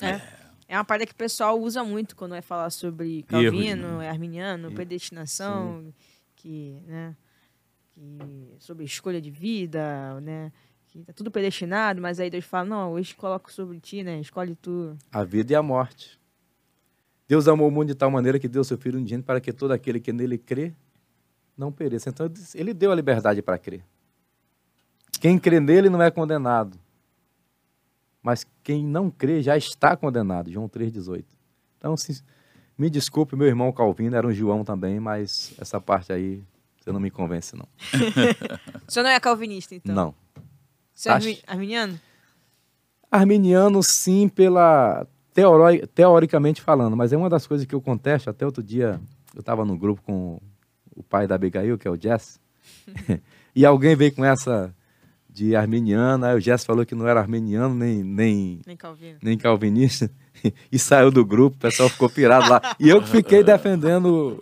É. 0.01 0.43
É 0.73 0.77
uma 0.77 0.85
parte 0.85 1.05
que 1.05 1.13
o 1.13 1.17
pessoal 1.17 1.61
usa 1.61 1.85
muito 1.85 2.17
quando 2.17 2.31
vai 2.31 2.41
falar 2.41 2.71
sobre 2.71 3.25
Calvino, 3.25 4.01
arminiano, 4.01 4.69
Erro. 4.69 4.75
predestinação, 4.75 5.83
Sim. 5.83 5.95
que, 6.35 6.79
né, 6.87 7.15
que 7.91 8.57
sobre 8.59 8.87
escolha 8.87 9.21
de 9.21 9.31
vida, 9.31 10.19
né, 10.23 10.51
que 10.87 11.05
tá 11.05 11.13
tudo 11.13 11.31
predestinado, 11.31 12.01
mas 12.01 12.19
aí 12.19 12.31
Deus 12.31 12.47
fala, 12.47 12.65
não, 12.65 12.93
hoje 12.93 13.15
coloco 13.15 13.53
sobre 13.53 13.79
ti, 13.81 14.03
né, 14.03 14.19
escolhe 14.19 14.55
tu. 14.55 14.97
A 15.13 15.23
vida 15.25 15.53
e 15.53 15.55
a 15.55 15.63
morte. 15.63 16.19
Deus 17.29 17.47
amou 17.49 17.69
o 17.69 17.71
mundo 17.71 17.89
de 17.89 17.95
tal 17.95 18.11
maneira 18.11 18.39
que 18.39 18.49
deu 18.49 18.65
seu 18.65 18.79
Filho 18.79 18.99
unigênito 18.99 19.27
para 19.27 19.43
que 19.43 19.53
todo 19.53 19.73
aquele 19.73 20.01
que 20.01 20.11
nele 20.11 20.39
crê 20.39 20.73
não 21.55 21.71
pereça. 21.71 22.09
Então, 22.09 22.33
ele 22.55 22.73
deu 22.73 22.91
a 22.91 22.95
liberdade 22.95 23.43
para 23.43 23.59
crer. 23.59 23.85
Quem 25.23 25.39
crê 25.39 25.61
nele 25.61 25.89
não 25.89 26.03
é 26.03 26.11
condenado. 26.11 26.77
Mas 28.21 28.45
quem 28.61 28.85
não 28.85 29.09
crê 29.09 29.41
já 29.41 29.57
está 29.57 29.97
condenado. 29.97 30.51
João 30.51 30.69
3,18. 30.69 31.25
Então, 31.79 31.93
assim, 31.93 32.13
me 32.77 32.91
desculpe, 32.91 33.37
meu 33.37 33.47
irmão 33.47 33.71
Calvino 33.71 34.17
era 34.17 34.27
um 34.27 34.33
João 34.33 34.65
também, 34.65 34.99
mas 34.99 35.55
essa 35.61 35.81
parte 35.81 36.13
aí 36.13 36.43
você 36.77 36.91
não 36.91 36.99
me 36.99 37.09
convence, 37.09 37.55
não. 37.55 37.69
o 38.85 38.91
senhor 38.91 39.05
não 39.05 39.11
é 39.13 39.21
calvinista, 39.21 39.77
então? 39.77 39.95
Não. 39.95 40.15
Você 40.93 41.09
é 41.09 41.13
Acho... 41.13 41.29
arminiano? 41.47 42.01
Arminiano, 43.09 43.81
sim, 43.81 44.29
pela 44.29 45.07
teori... 45.33 45.87
teoricamente 45.87 46.61
falando, 46.61 46.97
mas 46.97 47.13
é 47.13 47.17
uma 47.17 47.31
das 47.31 47.47
coisas 47.47 47.65
que 47.65 47.77
eu 47.77 47.81
contesto. 47.81 48.29
Até 48.29 48.45
outro 48.45 48.61
dia 48.61 49.01
eu 49.37 49.41
estava 49.41 49.65
no 49.65 49.79
grupo 49.79 50.03
com 50.03 50.41
o 50.97 51.03
pai 51.05 51.29
da 51.29 51.37
Abigail, 51.37 51.79
que 51.79 51.87
é 51.87 51.91
o 51.93 51.97
Jess, 51.97 52.41
e 53.55 53.65
alguém 53.65 53.95
veio 53.95 54.13
com 54.13 54.25
essa 54.25 54.75
de 55.33 55.57
arminiano, 55.57 56.27
aí 56.27 56.37
o 56.37 56.41
Jess 56.41 56.65
falou 56.65 56.85
que 56.85 56.95
não 56.95 57.09
era 57.09 57.19
arminiano 57.19 57.75
nem, 57.75 58.05
nem, 58.05 58.61
nem, 58.67 58.77
Calvino. 58.77 59.19
nem 59.23 59.39
calvinista, 59.39 60.11
e 60.71 60.79
saiu 60.79 61.11
do 61.11 61.25
grupo, 61.25 61.57
o 61.57 61.61
pessoal 61.61 61.89
ficou 61.89 62.11
pirado 62.11 62.51
lá. 62.51 62.77
E 62.79 62.89
eu 62.89 63.01
fiquei 63.03 63.43
defendendo, 63.45 64.39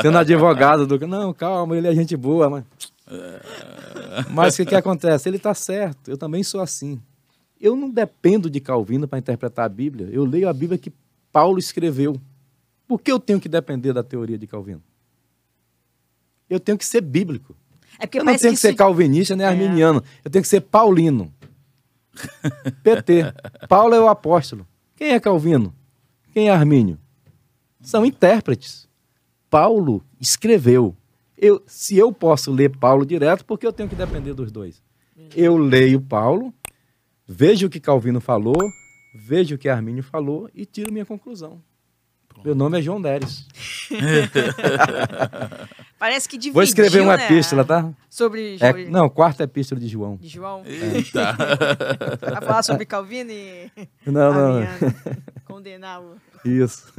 sendo 0.00 0.16
advogado 0.16 0.86
do. 0.86 1.06
Não, 1.06 1.34
calma, 1.34 1.76
ele 1.76 1.86
é 1.86 1.94
gente 1.94 2.16
boa, 2.16 2.48
mas. 2.48 2.64
Mas 4.30 4.54
o 4.54 4.56
que, 4.58 4.66
que 4.66 4.74
acontece? 4.74 5.28
Ele 5.28 5.36
está 5.36 5.52
certo, 5.52 6.10
eu 6.10 6.16
também 6.16 6.42
sou 6.42 6.60
assim. 6.60 7.00
Eu 7.60 7.76
não 7.76 7.90
dependo 7.90 8.48
de 8.48 8.58
Calvino 8.58 9.06
para 9.06 9.18
interpretar 9.18 9.66
a 9.66 9.68
Bíblia. 9.68 10.08
Eu 10.10 10.24
leio 10.24 10.48
a 10.48 10.52
Bíblia 10.52 10.78
que 10.78 10.90
Paulo 11.30 11.58
escreveu. 11.58 12.18
Por 12.88 13.00
que 13.02 13.12
eu 13.12 13.20
tenho 13.20 13.38
que 13.38 13.48
depender 13.48 13.92
da 13.92 14.02
teoria 14.02 14.38
de 14.38 14.46
Calvino? 14.46 14.82
Eu 16.48 16.58
tenho 16.58 16.78
que 16.78 16.86
ser 16.86 17.02
bíblico. 17.02 17.54
É 18.00 18.08
eu 18.12 18.24
não 18.24 18.36
tenho 18.36 18.54
que, 18.54 18.56
que 18.56 18.56
ser 18.56 18.74
calvinista 18.74 19.36
nem 19.36 19.46
é. 19.46 19.50
arminiano. 19.50 20.02
Eu 20.24 20.30
tenho 20.30 20.42
que 20.42 20.48
ser 20.48 20.62
paulino. 20.62 21.32
PT. 22.82 23.32
Paulo 23.68 23.94
é 23.94 24.00
o 24.00 24.08
apóstolo. 24.08 24.66
Quem 24.96 25.12
é 25.12 25.20
Calvino? 25.20 25.74
Quem 26.32 26.48
é 26.48 26.52
Armínio? 26.52 26.98
São 27.80 28.04
intérpretes. 28.04 28.88
Paulo 29.48 30.04
escreveu. 30.20 30.94
Eu, 31.36 31.62
se 31.66 31.96
eu 31.96 32.12
posso 32.12 32.52
ler 32.52 32.76
Paulo 32.76 33.06
direto, 33.06 33.44
porque 33.44 33.66
eu 33.66 33.72
tenho 33.72 33.88
que 33.88 33.94
depender 33.94 34.34
dos 34.34 34.52
dois. 34.52 34.82
Eu 35.34 35.56
leio 35.56 36.00
Paulo, 36.00 36.52
vejo 37.26 37.66
o 37.66 37.70
que 37.70 37.80
Calvino 37.80 38.20
falou, 38.20 38.56
vejo 39.14 39.54
o 39.54 39.58
que 39.58 39.68
Armínio 39.68 40.02
falou 40.02 40.50
e 40.54 40.66
tiro 40.66 40.92
minha 40.92 41.06
conclusão. 41.06 41.62
Meu 42.44 42.54
nome 42.54 42.78
é 42.78 42.82
João 42.82 43.00
Deres. 43.00 43.46
Parece 45.98 46.26
que 46.26 46.38
dividiu, 46.38 46.54
Vou 46.54 46.62
escrever 46.62 47.02
uma 47.02 47.16
né? 47.16 47.26
epístola, 47.26 47.62
tá? 47.62 47.90
Sobre... 48.08 48.56
É, 48.58 48.72
não, 48.88 49.10
quarta 49.10 49.44
epístola 49.44 49.78
de 49.78 49.86
João. 49.86 50.16
De 50.16 50.28
João? 50.28 50.62
Eita. 50.64 51.36
Vai 52.20 52.40
falar 52.40 52.62
sobre 52.62 52.86
Calvino 52.86 53.30
e... 53.30 53.70
Não, 54.06 54.32
não. 54.32 54.62
Condená-lo. 55.44 56.16
Isso. 56.42 56.90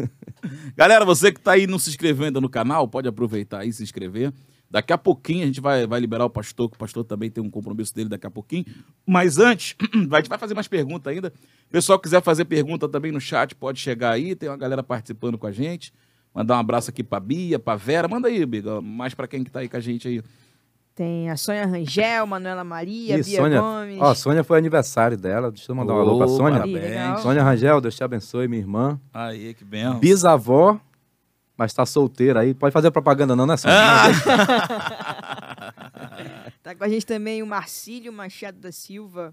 Galera, 0.76 1.04
você 1.04 1.32
que 1.32 1.40
está 1.40 1.54
aí 1.54 1.66
não 1.66 1.80
se 1.80 1.90
inscrevendo 1.90 2.40
no 2.40 2.50
canal, 2.50 2.88
pode 2.88 3.08
aproveitar 3.08 3.66
e 3.66 3.74
se 3.74 3.82
inscrever. 3.82 4.32
Daqui 4.72 4.94
a 4.94 4.98
pouquinho 4.98 5.44
a 5.44 5.46
gente 5.48 5.60
vai, 5.60 5.86
vai 5.86 6.00
liberar 6.00 6.24
o 6.24 6.30
pastor, 6.30 6.70
que 6.70 6.78
o 6.78 6.80
pastor 6.80 7.04
também 7.04 7.30
tem 7.30 7.44
um 7.44 7.50
compromisso 7.50 7.94
dele 7.94 8.08
daqui 8.08 8.26
a 8.26 8.32
pouquinho. 8.32 8.64
Mas 9.06 9.38
antes, 9.38 9.76
a 9.94 10.16
gente 10.18 10.30
vai 10.30 10.38
fazer 10.38 10.54
mais 10.54 10.70
perguntas 10.70 11.14
ainda. 11.14 11.28
O 11.68 11.72
pessoal 11.72 12.00
quiser 12.00 12.22
fazer 12.24 12.46
pergunta 12.46 12.88
também 12.88 13.12
no 13.12 13.20
chat, 13.20 13.54
pode 13.54 13.82
chegar 13.82 14.12
aí. 14.12 14.34
Tem 14.34 14.48
uma 14.48 14.56
galera 14.56 14.82
participando 14.82 15.38
com 15.38 15.46
a 15.46 15.52
gente. 15.52 15.92
Mandar 16.34 16.56
um 16.56 16.60
abraço 16.60 16.90
aqui 16.90 17.04
para 17.04 17.20
Bia, 17.20 17.60
para 17.60 17.76
Vera. 17.78 18.08
Manda 18.08 18.30
aí, 18.30 18.46
Biga, 18.46 18.80
mais 18.80 19.14
para 19.14 19.28
quem 19.28 19.44
que 19.44 19.52
tá 19.52 19.60
aí 19.60 19.68
com 19.68 19.76
a 19.76 19.82
gente 19.82 20.08
aí. 20.08 20.24
Tem 20.96 21.30
a 21.30 21.36
Sônia 21.36 21.66
Rangel, 21.66 22.26
Manuela 22.26 22.64
Maria, 22.64 23.18
Ih, 23.18 23.24
Bia 23.24 23.42
Sônia. 23.42 23.60
Gomes. 23.60 23.98
Ó, 24.00 24.14
Sônia 24.14 24.44
foi 24.44 24.58
aniversário 24.58 25.18
dela. 25.18 25.52
Deixa 25.52 25.70
eu 25.70 25.76
mandar 25.76 25.94
um 25.96 26.00
alô 26.00 26.18
pra 26.18 26.28
Sônia. 26.30 26.60
Parabéns. 26.60 27.20
Sônia 27.20 27.44
Rangel, 27.44 27.82
Deus 27.82 27.96
te 27.96 28.04
abençoe, 28.06 28.48
minha 28.48 28.62
irmã. 28.62 28.98
Aí, 29.14 29.54
que 29.54 29.66
bem. 29.66 29.94
Bisavó 30.00 30.80
mas 31.62 31.74
tá 31.74 31.86
solteira 31.86 32.40
aí. 32.40 32.56
Pode 32.56 32.74
fazer 32.74 32.90
propaganda 32.90 33.36
não, 33.36 33.46
né? 33.46 33.54
Ah. 33.66 34.08
tá 36.64 36.74
com 36.74 36.84
a 36.84 36.90
gente 36.90 37.06
também 37.06 37.44
o 37.44 37.46
Marcílio 37.46 38.12
Machado 38.12 38.58
da 38.58 38.72
Silva. 38.72 39.32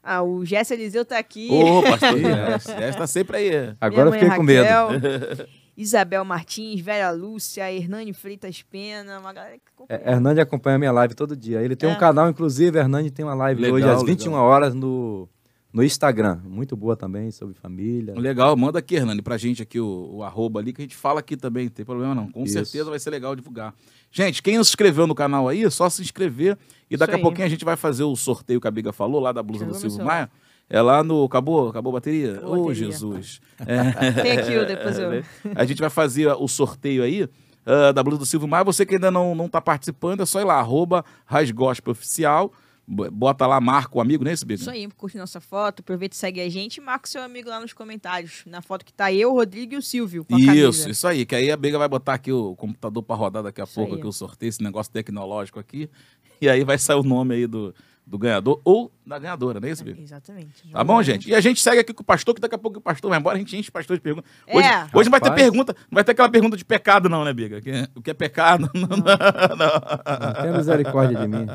Ah, 0.00 0.22
o 0.22 0.44
Jesse 0.44 0.72
Eliseu 0.72 1.04
tá 1.04 1.18
aqui. 1.18 1.48
Ô, 1.50 1.82
pastor 1.82 2.16
Jesse, 2.78 2.96
tá 2.96 3.08
sempre 3.08 3.36
aí. 3.38 3.74
Agora 3.80 4.08
eu 4.08 4.12
fiquei 4.12 4.28
Raquel, 4.28 4.40
com 4.40 4.44
medo. 4.44 5.48
Isabel 5.76 6.24
Martins, 6.24 6.80
Vera 6.80 7.10
Lúcia, 7.10 7.72
Hernani 7.72 8.12
Freitas 8.12 8.62
Pena, 8.62 9.18
uma 9.18 9.32
galera 9.32 9.56
que 9.56 9.64
acompanha. 9.74 10.00
É, 10.04 10.12
Hernani 10.12 10.40
acompanha 10.40 10.76
a 10.76 10.78
minha 10.78 10.92
live 10.92 11.14
todo 11.16 11.36
dia. 11.36 11.60
Ele 11.60 11.74
tem 11.74 11.90
é. 11.90 11.92
um 11.92 11.98
canal, 11.98 12.30
inclusive, 12.30 12.78
Hernani 12.78 13.10
tem 13.10 13.24
uma 13.24 13.34
live 13.34 13.60
legal, 13.60 13.78
hoje 13.78 13.88
às 13.90 14.04
21 14.04 14.30
legal. 14.30 14.46
horas 14.46 14.74
no 14.74 15.28
no 15.74 15.82
Instagram. 15.82 16.38
Muito 16.44 16.76
boa 16.76 16.96
também, 16.96 17.32
sobre 17.32 17.52
família. 17.52 18.14
Legal, 18.14 18.56
manda 18.56 18.78
aqui, 18.78 18.94
Hernani, 18.94 19.20
pra 19.20 19.36
gente 19.36 19.60
aqui 19.60 19.80
o, 19.80 20.18
o 20.18 20.22
arroba 20.22 20.60
ali, 20.60 20.72
que 20.72 20.80
a 20.80 20.84
gente 20.84 20.94
fala 20.94 21.18
aqui 21.18 21.36
também, 21.36 21.64
não 21.64 21.72
tem 21.72 21.84
problema 21.84 22.14
não. 22.14 22.30
Com 22.30 22.44
Isso. 22.44 22.52
certeza 22.52 22.88
vai 22.88 22.98
ser 23.00 23.10
legal 23.10 23.34
divulgar. 23.34 23.74
Gente, 24.08 24.40
quem 24.40 24.56
não 24.56 24.62
se 24.62 24.70
inscreveu 24.70 25.04
no 25.04 25.16
canal 25.16 25.48
aí, 25.48 25.64
é 25.64 25.70
só 25.70 25.90
se 25.90 26.00
inscrever. 26.00 26.56
E 26.88 26.96
daqui 26.96 27.16
a 27.16 27.18
pouquinho 27.18 27.44
a 27.44 27.50
gente 27.50 27.64
vai 27.64 27.74
fazer 27.74 28.04
o 28.04 28.14
sorteio 28.14 28.60
que 28.60 28.68
a 28.68 28.70
Biga 28.70 28.92
falou, 28.92 29.20
lá 29.20 29.32
da 29.32 29.42
blusa 29.42 29.64
do 29.64 29.74
Silvio 29.74 30.04
Maia. 30.04 30.30
É 30.70 30.80
lá 30.80 31.02
no. 31.02 31.24
Acabou? 31.24 31.68
Acabou 31.68 31.90
a 31.90 31.94
bateria? 31.94 32.40
Ô, 32.46 32.66
oh, 32.66 32.72
Jesus. 32.72 33.40
É. 33.58 34.12
Tem 34.22 34.32
aqui, 34.38 34.64
depois 34.64 34.98
eu. 34.98 35.22
A 35.54 35.64
gente 35.64 35.80
vai 35.80 35.90
fazer 35.90 36.28
o 36.28 36.46
sorteio 36.46 37.02
aí. 37.02 37.24
Uh, 37.24 37.92
da 37.92 38.02
blusa 38.02 38.18
do 38.18 38.26
Silvio 38.26 38.46
Maia. 38.46 38.62
Você 38.62 38.86
que 38.86 38.94
ainda 38.94 39.10
não, 39.10 39.34
não 39.34 39.48
tá 39.48 39.60
participando, 39.60 40.22
é 40.22 40.26
só 40.26 40.40
ir 40.40 40.44
lá, 40.44 40.54
arroba 40.54 41.04
Rasgospe 41.26 41.90
Oficial. 41.90 42.52
Bota 42.86 43.46
lá, 43.46 43.60
marca 43.60 43.96
o 43.96 44.00
amigo, 44.00 44.22
né, 44.24 44.32
esse 44.32 44.44
Isso 44.52 44.70
aí, 44.70 44.86
curte 44.88 45.16
nossa 45.16 45.40
foto, 45.40 45.80
aproveita 45.80 46.14
e 46.14 46.18
segue 46.18 46.40
a 46.40 46.48
gente 46.50 46.76
e 46.76 46.80
marca 46.80 47.06
o 47.06 47.10
seu 47.10 47.22
amigo 47.22 47.48
lá 47.48 47.58
nos 47.58 47.72
comentários. 47.72 48.42
Na 48.46 48.60
foto 48.60 48.84
que 48.84 48.92
tá 48.92 49.10
eu, 49.10 49.30
o 49.30 49.34
Rodrigo 49.34 49.74
e 49.74 49.76
o 49.78 49.82
Silvio. 49.82 50.26
isso, 50.30 50.90
isso 50.90 51.06
aí. 51.06 51.24
Que 51.24 51.34
aí 51.34 51.50
a 51.50 51.56
Bega 51.56 51.78
vai 51.78 51.88
botar 51.88 52.14
aqui 52.14 52.30
o 52.30 52.54
computador 52.54 53.02
para 53.02 53.16
rodar 53.16 53.42
daqui 53.42 53.60
a 53.60 53.64
isso 53.64 53.74
pouco, 53.74 53.94
aí. 53.94 53.98
aqui 53.98 54.06
o 54.06 54.12
sorteio, 54.12 54.48
esse 54.48 54.62
negócio 54.62 54.92
tecnológico 54.92 55.58
aqui. 55.58 55.88
E 56.40 56.48
aí 56.48 56.62
vai 56.64 56.76
sair 56.76 56.96
o 56.96 57.02
nome 57.02 57.36
aí 57.36 57.46
do, 57.46 57.72
do 58.06 58.18
ganhador 58.18 58.60
ou 58.64 58.92
da 59.06 59.18
ganhadora, 59.18 59.58
não 59.58 59.68
é 59.68 59.70
isso, 59.70 59.82
Bico? 59.82 60.00
Exatamente. 60.00 60.70
Tá 60.70 60.84
bom, 60.84 61.02
gente? 61.02 61.28
E 61.28 61.34
a 61.34 61.40
gente 61.40 61.60
segue 61.60 61.80
aqui 61.80 61.92
com 61.92 62.02
o 62.02 62.04
pastor, 62.04 62.34
que 62.34 62.40
daqui 62.40 62.54
a 62.54 62.58
pouco 62.58 62.78
o 62.78 62.80
pastor 62.80 63.08
vai 63.08 63.18
embora, 63.18 63.36
a 63.36 63.38
gente 63.38 63.56
enche 63.56 63.70
o 63.70 63.72
pastor 63.72 63.96
de 63.96 64.02
perguntas. 64.02 64.30
Hoje, 64.46 64.68
é. 64.68 64.88
hoje 64.92 65.10
não 65.10 65.18
vai 65.18 65.20
ter 65.20 65.34
pergunta, 65.34 65.74
não 65.90 65.96
vai 65.96 66.04
ter 66.04 66.12
aquela 66.12 66.28
pergunta 66.28 66.56
de 66.56 66.64
pecado, 66.64 67.08
não, 67.08 67.24
né, 67.24 67.32
Biga? 67.32 67.62
O 67.94 68.02
que 68.02 68.10
é 68.10 68.14
pecado? 68.14 68.70
Não, 68.74 68.88
não, 68.88 68.96
não. 68.96 69.06
não 69.56 70.42
tem 70.42 70.52
misericórdia 70.52 71.18
de 71.18 71.28
mim. 71.28 71.46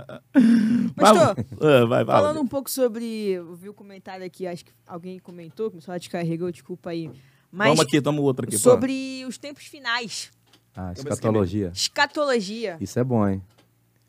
Pastor, 0.95 1.35
vai, 1.35 1.85
vai, 1.85 2.03
vai, 2.03 2.05
falando 2.05 2.41
um 2.41 2.47
pouco 2.47 2.69
sobre. 2.69 3.05
Eu 3.31 3.55
vi 3.55 3.67
o 3.67 3.71
um 3.71 3.75
comentário 3.75 4.25
aqui, 4.25 4.47
acho 4.47 4.65
que 4.65 4.71
alguém 4.87 5.19
comentou, 5.19 5.69
começou 5.69 5.93
a 5.93 5.97
descarregou, 5.97 6.51
desculpa 6.51 6.89
aí. 6.89 7.11
Mas 7.51 7.69
toma 7.69 7.83
aqui, 7.83 8.01
toma 8.01 8.21
outro 8.21 8.45
aqui. 8.45 8.57
Sobre 8.57 9.21
pô. 9.21 9.29
os 9.29 9.37
tempos 9.37 9.65
finais. 9.65 10.31
Ah, 10.75 10.93
escatologia. 10.93 11.71
Escatologia. 11.73 12.77
Isso 12.79 12.99
é 12.99 13.03
bom, 13.03 13.27
hein? 13.27 13.41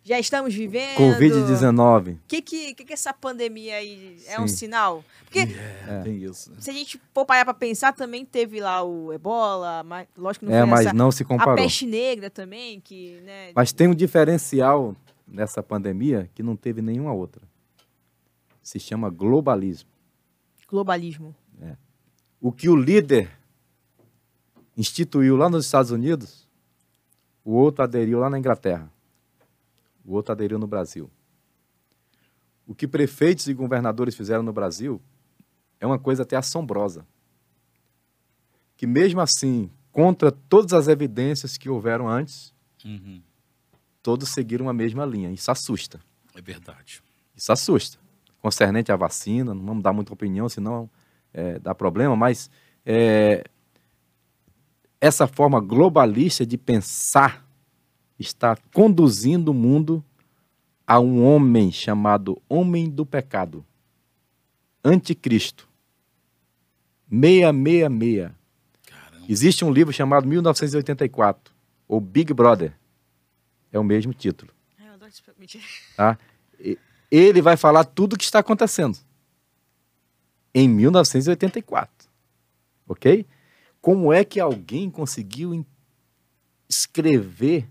Já 0.03 0.19
estamos 0.19 0.55
vivendo. 0.55 0.97
Covid-19. 0.97 2.15
O 2.15 2.19
que, 2.27 2.41
que, 2.41 2.75
que, 2.75 2.85
que 2.85 2.93
essa 2.93 3.13
pandemia 3.13 3.77
aí 3.77 4.17
é 4.27 4.37
Sim. 4.37 4.43
um 4.43 4.49
sinal? 4.49 5.05
Porque 5.25 5.41
yeah, 5.41 6.09
é. 6.09 6.11
isso. 6.11 6.53
se 6.59 6.71
a 6.71 6.73
gente 6.73 7.01
for 7.13 7.27
parar 7.27 7.45
para 7.45 7.55
pensar, 7.55 7.93
também 7.93 8.25
teve 8.25 8.61
lá 8.61 8.83
o 8.83 9.13
ebola, 9.13 9.83
mas, 9.85 10.09
lógico 10.17 10.47
que 10.47 10.51
não 10.51 10.59
é, 10.59 10.65
mas 10.65 10.87
essa, 10.87 10.95
não 10.95 11.13
se 11.13 11.25
comparou. 11.25 11.53
A 11.53 11.57
peste 11.57 11.87
negra 11.87 12.31
também, 12.31 12.81
que. 12.81 13.21
Né, 13.21 13.53
mas 13.55 13.73
tem 13.73 13.89
um 13.89 13.95
diferencial 13.95 14.97
nessa 15.29 15.63
pandemia 15.63 16.31
que 16.35 16.43
não 16.43 16.57
teve 16.57 16.81
nenhuma 16.81 17.13
outra. 17.13 17.43
Se 18.63 18.81
chama 18.81 19.11
globalismo. 19.11 19.91
Globalismo. 20.67 21.35
É. 21.61 21.77
O 22.41 22.51
que 22.51 22.69
o 22.69 22.77
líder 22.77 23.31
instituiu 24.77 25.37
lá 25.37 25.51
nos 25.51 25.67
Estados 25.67 25.91
Unidos, 25.91 26.49
o 27.45 27.53
outro 27.53 27.85
aderiu 27.85 28.19
lá 28.19 28.31
na 28.31 28.39
Inglaterra 28.39 28.91
o 30.11 30.15
outro 30.15 30.33
aderiu 30.33 30.59
no 30.59 30.67
Brasil. 30.67 31.09
O 32.67 32.75
que 32.75 32.89
prefeitos 32.89 33.47
e 33.47 33.55
governadores 33.55 34.15
fizeram 34.15 34.43
no 34.43 34.53
Brasil 34.53 35.01
é 35.79 35.87
uma 35.87 35.99
coisa 35.99 36.25
até 36.25 36.37
assombrosa. 36.37 37.07
Que 38.77 38.87
mesmo 38.87 39.21
assim, 39.21 39.71
contra 39.93 40.33
todas 40.33 40.73
as 40.73 40.89
evidências 40.89 41.57
que 41.57 41.69
houveram 41.69 42.09
antes, 42.09 42.53
uhum. 42.85 43.23
todos 44.03 44.31
seguiram 44.31 44.69
a 44.69 44.73
mesma 44.73 45.05
linha. 45.05 45.31
Isso 45.31 45.51
assusta. 45.51 46.01
É 46.35 46.41
verdade. 46.43 47.03
Isso 47.37 47.53
assusta. 47.53 47.99
Concernente 48.41 48.91
à 48.91 48.97
vacina, 48.97 49.55
não 49.55 49.65
vamos 49.65 49.83
dar 49.83 49.93
muita 49.93 50.13
opinião, 50.13 50.49
senão 50.49 50.91
é, 51.33 51.59
dá 51.59 51.73
problema, 51.75 52.17
mas 52.17 52.51
é, 52.85 53.45
essa 55.01 55.27
forma 55.27 55.61
globalista 55.61 56.45
de 56.45 56.59
pensar 56.59 57.47
está 58.21 58.57
conduzindo 58.75 59.51
o 59.51 59.55
mundo 59.55 60.05
a 60.87 61.01
um 61.01 61.25
homem 61.25 61.73
chamado 61.73 62.41
Homem 62.49 62.89
do 62.89 63.07
Pecado, 63.07 63.65
Anticristo. 64.85 65.69
666. 67.09 68.31
Caramba. 68.87 69.27
Existe 69.29 69.65
um 69.65 69.73
livro 69.73 69.93
chamado 69.93 70.29
1984, 70.29 71.53
ou 71.89 72.01
Big 72.01 72.35
Brother. 72.35 72.75
É 73.73 73.79
o 73.79 73.85
mesmo 73.85 74.13
título. 74.13 74.53
Tá? 75.97 76.19
Ele 77.11 77.41
vai 77.41 77.57
falar 77.57 77.85
tudo 77.85 78.15
o 78.15 78.19
que 78.19 78.25
está 78.25 78.41
acontecendo. 78.41 78.99
Em 80.55 80.69
1984. 80.69 82.09
Ok? 82.87 83.25
Como 83.81 84.13
é 84.13 84.25
que 84.25 84.39
alguém 84.39 84.91
conseguiu 84.91 85.65
escrever 86.69 87.69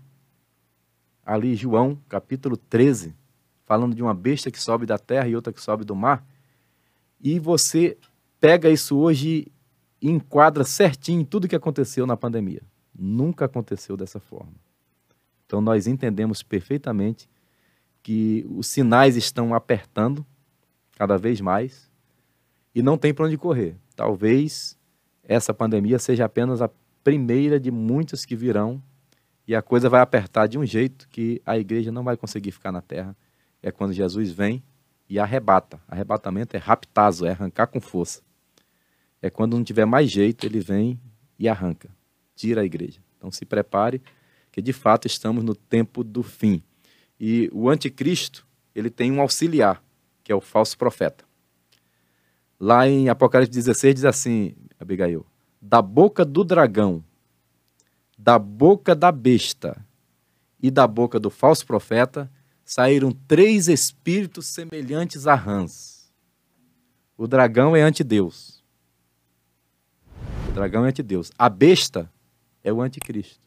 ali 1.30 1.54
João, 1.54 1.96
capítulo 2.08 2.56
13, 2.56 3.14
falando 3.64 3.94
de 3.94 4.02
uma 4.02 4.12
besta 4.12 4.50
que 4.50 4.60
sobe 4.60 4.84
da 4.84 4.98
terra 4.98 5.28
e 5.28 5.36
outra 5.36 5.52
que 5.52 5.62
sobe 5.62 5.84
do 5.84 5.94
mar, 5.94 6.26
e 7.20 7.38
você 7.38 7.96
pega 8.40 8.68
isso 8.68 8.98
hoje 8.98 9.46
e 10.02 10.10
enquadra 10.10 10.64
certinho 10.64 11.24
tudo 11.24 11.46
que 11.46 11.54
aconteceu 11.54 12.04
na 12.04 12.16
pandemia. 12.16 12.62
Nunca 12.92 13.44
aconteceu 13.44 13.96
dessa 13.96 14.18
forma. 14.18 14.54
Então 15.46 15.60
nós 15.60 15.86
entendemos 15.86 16.42
perfeitamente 16.42 17.30
que 18.02 18.44
os 18.50 18.66
sinais 18.66 19.16
estão 19.16 19.54
apertando 19.54 20.26
cada 20.96 21.16
vez 21.16 21.40
mais 21.40 21.88
e 22.74 22.82
não 22.82 22.98
tem 22.98 23.14
para 23.14 23.26
onde 23.26 23.38
correr. 23.38 23.76
Talvez 23.94 24.76
essa 25.22 25.54
pandemia 25.54 26.00
seja 26.00 26.24
apenas 26.24 26.60
a 26.60 26.68
primeira 27.04 27.60
de 27.60 27.70
muitas 27.70 28.24
que 28.24 28.34
virão 28.34 28.82
e 29.50 29.54
a 29.56 29.60
coisa 29.60 29.88
vai 29.88 30.00
apertar 30.00 30.46
de 30.46 30.56
um 30.56 30.64
jeito 30.64 31.08
que 31.08 31.42
a 31.44 31.58
igreja 31.58 31.90
não 31.90 32.04
vai 32.04 32.16
conseguir 32.16 32.52
ficar 32.52 32.70
na 32.70 32.80
terra. 32.80 33.16
É 33.60 33.72
quando 33.72 33.92
Jesus 33.92 34.30
vem 34.30 34.62
e 35.08 35.18
arrebata. 35.18 35.80
Arrebatamento 35.88 36.56
é 36.56 36.60
raptazo, 36.60 37.26
é 37.26 37.30
arrancar 37.30 37.66
com 37.66 37.80
força. 37.80 38.22
É 39.20 39.28
quando 39.28 39.56
não 39.56 39.64
tiver 39.64 39.86
mais 39.86 40.08
jeito, 40.08 40.46
ele 40.46 40.60
vem 40.60 41.00
e 41.36 41.48
arranca, 41.48 41.90
tira 42.36 42.60
a 42.60 42.64
igreja. 42.64 43.00
Então 43.18 43.28
se 43.32 43.44
prepare, 43.44 44.00
que 44.52 44.62
de 44.62 44.72
fato 44.72 45.08
estamos 45.08 45.42
no 45.42 45.56
tempo 45.56 46.04
do 46.04 46.22
fim. 46.22 46.62
E 47.18 47.50
o 47.52 47.68
anticristo, 47.68 48.46
ele 48.72 48.88
tem 48.88 49.10
um 49.10 49.20
auxiliar, 49.20 49.82
que 50.22 50.30
é 50.30 50.34
o 50.34 50.40
falso 50.40 50.78
profeta. 50.78 51.24
Lá 52.56 52.86
em 52.86 53.08
Apocalipse 53.08 53.50
16 53.50 53.94
diz 53.96 54.04
assim, 54.04 54.54
Abigail, 54.78 55.26
da 55.60 55.82
boca 55.82 56.24
do 56.24 56.44
dragão, 56.44 57.02
da 58.22 58.38
boca 58.38 58.94
da 58.94 59.10
besta 59.10 59.82
e 60.62 60.70
da 60.70 60.86
boca 60.86 61.18
do 61.18 61.30
falso 61.30 61.66
profeta 61.66 62.30
saíram 62.62 63.12
três 63.12 63.66
espíritos 63.66 64.46
semelhantes 64.46 65.26
a 65.26 65.34
rãs. 65.34 66.12
O 67.16 67.26
dragão 67.26 67.74
é 67.74 67.80
antideus. 67.80 68.62
O 70.50 70.52
dragão 70.52 70.84
é 70.84 70.90
antideus. 70.90 71.32
A 71.38 71.48
besta 71.48 72.12
é 72.62 72.70
o 72.70 72.82
anticristo. 72.82 73.40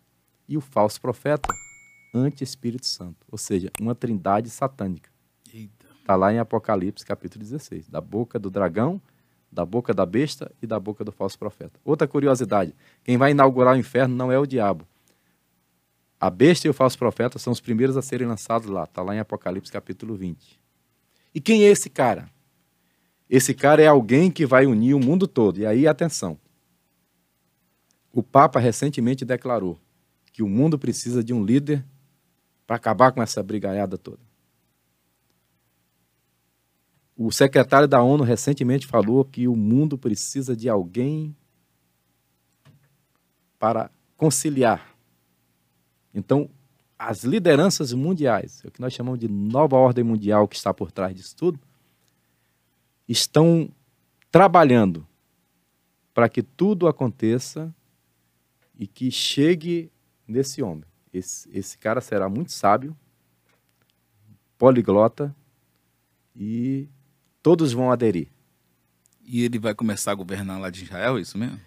E 0.49 0.57
o 0.57 0.61
falso 0.61 0.99
profeta, 0.99 1.53
anti-espírito 2.13 2.87
santo. 2.87 3.27
Ou 3.31 3.37
seja, 3.37 3.71
uma 3.79 3.93
trindade 3.93 4.49
satânica. 4.49 5.11
Está 5.99 6.15
lá 6.15 6.33
em 6.33 6.39
Apocalipse, 6.39 7.05
capítulo 7.05 7.43
16. 7.43 7.89
Da 7.89 8.01
boca 8.01 8.39
do 8.39 8.49
dragão, 8.49 8.99
da 9.53 9.65
boca 9.65 9.93
da 9.93 10.05
besta 10.05 10.51
e 10.61 10.67
da 10.67 10.79
boca 10.79 11.03
do 11.03 11.11
falso 11.11 11.37
profeta. 11.37 11.79
Outra 11.85 12.07
curiosidade: 12.07 12.75
quem 13.03 13.17
vai 13.17 13.31
inaugurar 13.31 13.75
o 13.75 13.77
inferno 13.77 14.15
não 14.15 14.31
é 14.31 14.39
o 14.39 14.45
diabo. 14.45 14.87
A 16.19 16.29
besta 16.29 16.67
e 16.67 16.69
o 16.69 16.73
falso 16.73 16.97
profeta 16.97 17.37
são 17.37 17.53
os 17.53 17.59
primeiros 17.59 17.95
a 17.95 18.01
serem 18.01 18.27
lançados 18.27 18.69
lá. 18.69 18.85
Está 18.85 19.01
lá 19.01 19.15
em 19.15 19.19
Apocalipse, 19.19 19.71
capítulo 19.71 20.15
20. 20.15 20.59
E 21.35 21.41
quem 21.41 21.63
é 21.63 21.67
esse 21.69 21.89
cara? 21.89 22.29
Esse 23.29 23.53
cara 23.53 23.81
é 23.81 23.87
alguém 23.87 24.31
que 24.31 24.45
vai 24.45 24.65
unir 24.65 24.93
o 24.93 24.99
mundo 24.99 25.27
todo. 25.27 25.59
E 25.59 25.65
aí, 25.65 25.87
atenção. 25.87 26.37
O 28.11 28.23
Papa 28.23 28.59
recentemente 28.59 29.25
declarou 29.25 29.77
que 30.31 30.41
o 30.41 30.47
mundo 30.47 30.79
precisa 30.79 31.23
de 31.23 31.33
um 31.33 31.43
líder 31.43 31.83
para 32.65 32.77
acabar 32.77 33.11
com 33.11 33.21
essa 33.21 33.43
brigaiada 33.43 33.97
toda. 33.97 34.19
O 37.15 37.31
secretário 37.31 37.87
da 37.87 38.01
ONU 38.01 38.23
recentemente 38.23 38.87
falou 38.87 39.23
que 39.23 39.47
o 39.47 39.55
mundo 39.55 39.97
precisa 39.97 40.55
de 40.55 40.67
alguém 40.67 41.35
para 43.59 43.91
conciliar. 44.17 44.95
Então, 46.13 46.49
as 46.97 47.23
lideranças 47.23 47.93
mundiais, 47.93 48.63
é 48.63 48.67
o 48.67 48.71
que 48.71 48.81
nós 48.81 48.93
chamamos 48.93 49.19
de 49.19 49.27
nova 49.27 49.75
ordem 49.75 50.03
mundial 50.03 50.47
que 50.47 50.55
está 50.55 50.73
por 50.73 50.91
trás 50.91 51.15
disso 51.15 51.35
tudo, 51.35 51.59
estão 53.07 53.69
trabalhando 54.31 55.05
para 56.13 56.29
que 56.29 56.41
tudo 56.41 56.87
aconteça 56.87 57.73
e 58.77 58.87
que 58.87 59.11
chegue 59.11 59.91
nesse 60.27 60.61
homem. 60.63 60.85
Esse, 61.13 61.49
esse 61.55 61.77
cara 61.77 62.01
será 62.01 62.27
muito 62.27 62.51
sábio, 62.51 62.95
poliglota 64.57 65.35
e 66.35 66.87
todos 67.43 67.73
vão 67.73 67.91
aderir. 67.91 68.27
E 69.25 69.43
ele 69.43 69.59
vai 69.59 69.75
começar 69.75 70.11
a 70.11 70.15
governar 70.15 70.59
lá 70.59 70.69
de 70.69 70.83
Israel, 70.83 71.17
é 71.17 71.21
isso 71.21 71.37
mesmo? 71.37 71.59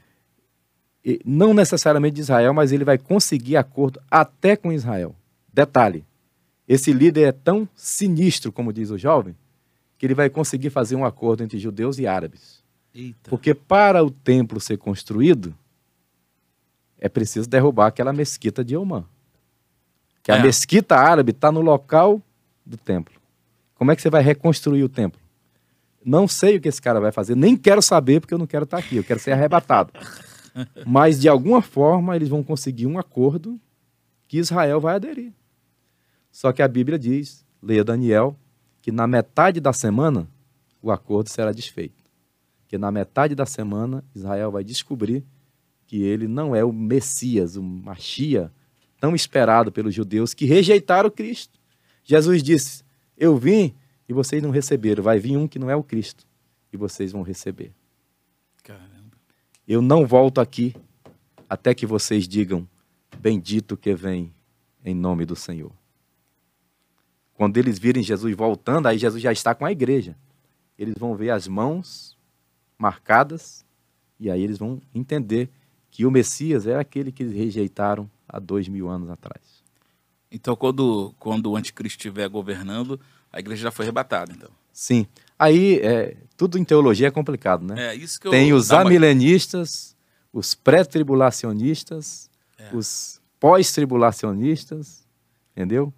E 1.05 1.21
não 1.25 1.55
necessariamente 1.55 2.17
de 2.17 2.23
Israel, 2.23 2.53
mas 2.53 2.73
ele 2.73 2.85
vai 2.85 2.99
conseguir 2.99 3.57
acordo 3.57 4.01
até 4.11 4.57
com 4.57 4.73
Israel. 4.73 5.15
Detalhe: 5.53 6.05
esse 6.67 6.93
líder 6.93 7.29
é 7.29 7.33
tão 7.33 7.69
sinistro, 7.77 8.51
como 8.51 8.73
diz 8.73 8.91
o 8.91 8.99
jovem, 8.99 9.37
que 9.97 10.05
ele 10.05 10.15
vai 10.15 10.29
conseguir 10.29 10.71
fazer 10.71 10.97
um 10.97 11.05
acordo 11.05 11.45
entre 11.45 11.59
judeus 11.59 11.99
e 11.99 12.07
árabes. 12.07 12.63
Eita. 12.93 13.31
Porque 13.31 13.55
para 13.55 14.03
o 14.03 14.11
templo 14.11 14.59
ser 14.61 14.79
construído, 14.79 15.55
é 16.99 17.09
preciso 17.09 17.49
derrubar 17.49 17.87
aquela 17.87 18.13
mesquita 18.13 18.65
de 18.65 18.77
Omã. 18.77 19.05
Que 20.23 20.33
a 20.33 20.37
É. 20.37 20.43
mesquita 20.43 20.97
árabe 20.97 21.31
está 21.31 21.53
no 21.53 21.61
local 21.61 22.21
do 22.65 22.77
templo. 22.77 23.15
Como 23.75 23.93
é 23.93 23.97
que 23.97 24.03
você 24.03 24.11
vai 24.11 24.23
reconstruir 24.23 24.83
o 24.83 24.89
templo? 24.89 25.21
Não 26.07 26.29
sei 26.29 26.57
o 26.57 26.61
que 26.61 26.69
esse 26.69 26.81
cara 26.81 27.01
vai 27.01 27.11
fazer, 27.11 27.35
nem 27.35 27.57
quero 27.57 27.83
saber 27.83 28.21
porque 28.21 28.33
eu 28.33 28.39
não 28.39 28.47
quero 28.47 28.63
estar 28.63 28.79
aqui, 28.79 28.95
eu 28.95 29.03
quero 29.03 29.19
ser 29.19 29.33
arrebatado. 29.33 29.93
Mas 30.87 31.21
de 31.21 31.29
alguma 31.29 31.61
forma 31.61 32.15
eles 32.15 32.29
vão 32.29 32.45
conseguir 32.45 32.87
um 32.87 32.97
acordo 32.97 33.61
que 34.29 34.39
Israel 34.39 34.81
vai 34.81 34.95
aderir. 34.95 35.33
Só 36.31 36.53
que 36.53 36.63
a 36.63 36.69
Bíblia 36.69 36.97
diz, 36.97 37.45
leia 37.61 37.83
Daniel, 37.83 38.39
que 38.81 38.93
na 38.93 39.05
metade 39.09 39.59
da 39.59 39.73
semana 39.73 40.29
o 40.81 40.93
acordo 40.93 41.29
será 41.29 41.51
desfeito. 41.51 42.05
Que 42.69 42.79
na 42.79 42.93
metade 42.93 43.35
da 43.35 43.45
semana 43.45 44.05
Israel 44.15 44.53
vai 44.53 44.63
descobrir 44.63 45.25
que 45.89 46.05
ele 46.05 46.29
não 46.29 46.55
é 46.55 46.65
o 46.65 46.73
Messias, 46.73 47.57
o 47.57 47.63
Machia, 47.65 48.53
tão 49.01 49.13
esperado 49.13 49.73
pelos 49.73 49.93
judeus 49.93 50.35
que 50.35 50.45
rejeitaram 50.45 51.11
Cristo. 51.11 51.59
Jesus 52.05 52.45
disse: 52.45 52.85
Eu 53.19 53.37
vim 53.37 53.75
e 54.09 54.13
vocês 54.13 54.43
não 54.43 54.51
receberam. 54.51 55.03
Vai 55.03 55.19
vir 55.19 55.37
um 55.37 55.49
que 55.49 55.59
não 55.59 55.71
é 55.71 55.77
o 55.77 55.83
Cristo 55.83 56.27
e 56.73 56.77
vocês 56.77 57.13
vão 57.13 57.23
receber. 57.23 57.73
Caramba. 58.63 59.17
Eu 59.67 59.83
não 59.83 60.07
volto 60.07 60.41
aqui 60.41 60.75
até 61.49 61.75
que 61.75 61.87
vocês 61.87 62.27
digam: 62.27 62.69
Bendito 63.19 63.77
que 63.77 63.95
vem 63.95 64.33
em 64.85 64.95
nome 64.95 65.25
do 65.25 65.35
Senhor. 65.35 65.73
Quando 67.35 67.57
eles 67.57 67.79
virem 67.79 68.03
Jesus 68.03 68.35
voltando, 68.35 68.87
aí 68.87 68.97
Jesus 68.97 69.23
já 69.23 69.33
está 69.33 69.55
com 69.55 69.67
a 69.67 69.73
igreja. 69.73 70.17
Eles 70.79 70.95
vão 70.99 71.15
ver 71.15 71.31
as 71.31 71.47
mãos 71.47 72.17
marcadas 72.79 73.65
e 74.19 74.31
aí 74.31 74.43
eles 74.43 74.59
vão 74.59 74.81
entender 74.95 75.51
que 75.91 76.07
o 76.07 76.11
Messias 76.11 76.67
é 76.67 76.77
aquele 76.79 77.13
que 77.13 77.23
eles 77.23 77.35
rejeitaram 77.35 78.11
há 78.29 78.39
dois 78.39 78.69
mil 78.69 78.89
anos 78.89 79.11
atrás. 79.11 79.65
Então, 80.31 80.57
quando, 80.57 81.15
quando 81.19 81.51
o 81.51 81.57
anticristo 81.57 81.99
estiver 81.99 82.29
governando, 82.29 83.01
a 83.37 83.41
igreja 83.41 83.65
já 83.65 83.71
foi 83.71 83.85
arrebatada, 83.85 84.33
então. 84.33 84.49
Sim. 84.73 85.07
Aí, 85.39 85.79
é, 85.83 86.17
tudo 86.37 86.59
em 86.59 86.65
teologia 86.65 87.09
é 87.09 87.11
complicado, 87.11 87.63
né? 87.65 87.89
É 87.89 87.95
isso 87.95 88.19
que 88.21 88.27
eu... 88.27 88.31
Tem 88.31 88.53
os 88.53 88.71
uma- 88.71 88.81
amilenistas, 88.81 89.95
os 90.33 90.55
pré-tribulacionistas, 90.55 92.31
É. 92.59 92.75
os 92.75 93.21
pós-tribulacionistas, 93.39 95.07
entendeu? 95.55 95.93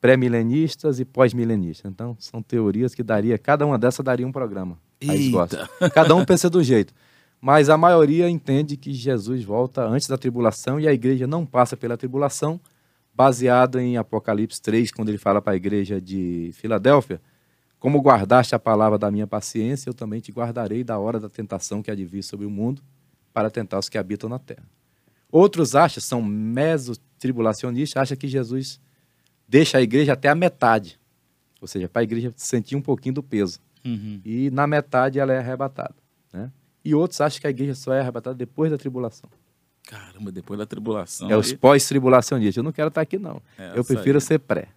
Pré-milenistas 0.00 1.00
e 1.00 1.04
pós-milenistas. 1.04 1.90
Então, 1.90 2.16
são 2.18 2.42
teorias 2.42 2.94
que 2.94 3.02
daria, 3.02 3.38
cada 3.38 3.64
uma 3.64 3.78
dessas 3.78 4.04
daria 4.04 4.26
um 4.26 4.32
programa. 4.32 4.78
Eita. 5.00 5.68
Cada 5.94 6.14
um 6.14 6.24
pensa 6.24 6.48
do 6.50 6.62
jeito. 6.62 6.92
Mas 7.40 7.68
a 7.68 7.76
maioria 7.76 8.28
entende 8.28 8.76
que 8.76 8.92
Jesus 8.92 9.44
volta 9.44 9.84
antes 9.86 10.08
da 10.08 10.16
tribulação 10.16 10.80
e 10.80 10.88
a 10.88 10.92
igreja 10.92 11.26
não 11.26 11.44
passa 11.44 11.76
pela 11.76 11.96
tribulação, 11.96 12.58
baseado 13.14 13.78
em 13.78 13.96
Apocalipse 13.96 14.60
3, 14.60 14.90
quando 14.90 15.08
ele 15.08 15.18
fala 15.18 15.40
para 15.40 15.52
a 15.52 15.56
igreja 15.56 16.00
de 16.00 16.50
Filadélfia: 16.54 17.20
Como 17.78 18.00
guardaste 18.00 18.54
a 18.54 18.58
palavra 18.58 18.98
da 18.98 19.10
minha 19.10 19.26
paciência, 19.26 19.88
eu 19.88 19.94
também 19.94 20.20
te 20.20 20.32
guardarei 20.32 20.82
da 20.82 20.98
hora 20.98 21.20
da 21.20 21.28
tentação 21.28 21.82
que 21.82 21.90
há 21.90 21.94
de 21.94 22.04
vir 22.04 22.22
sobre 22.22 22.44
o 22.46 22.50
mundo, 22.50 22.82
para 23.32 23.50
tentar 23.50 23.78
os 23.78 23.88
que 23.88 23.98
habitam 23.98 24.28
na 24.28 24.38
terra. 24.38 24.66
Outros 25.30 25.74
acham, 25.74 26.00
são 26.00 26.22
mesotribulacionistas, 26.22 28.00
acham 28.00 28.16
que 28.16 28.28
Jesus 28.28 28.80
deixa 29.48 29.78
a 29.78 29.82
igreja 29.82 30.12
até 30.12 30.28
a 30.28 30.34
metade, 30.34 30.98
ou 31.60 31.66
seja, 31.66 31.88
para 31.88 32.00
a 32.00 32.04
igreja 32.04 32.32
sentir 32.36 32.76
um 32.76 32.82
pouquinho 32.82 33.16
do 33.16 33.22
peso 33.22 33.60
Uhum. 33.84 34.18
e 34.24 34.50
na 34.50 34.66
metade 34.66 35.18
ela 35.18 35.32
é 35.32 35.38
arrebatada. 35.38 35.94
Né? 36.32 36.50
E 36.82 36.94
outros 36.94 37.20
acham 37.20 37.38
que 37.40 37.46
a 37.46 37.50
igreja 37.50 37.74
só 37.74 37.92
é 37.92 38.00
arrebatada 38.00 38.34
depois 38.34 38.70
da 38.70 38.78
tribulação. 38.78 39.28
Caramba, 39.86 40.32
depois 40.32 40.58
da 40.58 40.66
tribulação. 40.66 41.30
é 41.30 41.36
os 41.36 41.50
aí- 41.50 41.56
pós-tribulacionistas. 41.56 42.56
Eu 42.56 42.62
não 42.62 42.72
quero 42.72 42.88
estar 42.88 43.00
aqui, 43.00 43.18
não. 43.18 43.40
É, 43.58 43.72
eu 43.78 43.84
prefiro 43.84 44.18
aí. 44.18 44.22
ser 44.22 44.38
pré. 44.38 44.68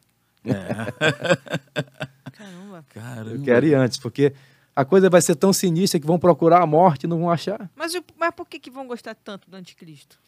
Caramba. 2.34 2.86
Caramba. 2.90 3.32
Eu 3.32 3.42
quero 3.42 3.66
ir 3.66 3.74
antes, 3.76 3.98
porque 3.98 4.34
a 4.76 4.86
coisa 4.86 5.10
vai 5.10 5.22
ser 5.22 5.36
tão 5.36 5.52
sinistra 5.52 6.00
que 6.00 6.06
vão 6.06 6.20
procurar 6.20 6.62
a 6.62 6.66
morte 6.66 7.04
e 7.06 7.08
não 7.08 7.20
vão 7.20 7.30
achar. 7.32 7.70
Mas, 7.76 7.94
mas 8.18 8.32
por 8.36 8.48
que, 8.48 8.60
que 8.60 8.70
vão 8.70 8.88
gostar 8.88 9.16
tanto 9.16 9.50
do 9.50 9.56
anticristo? 9.58 10.20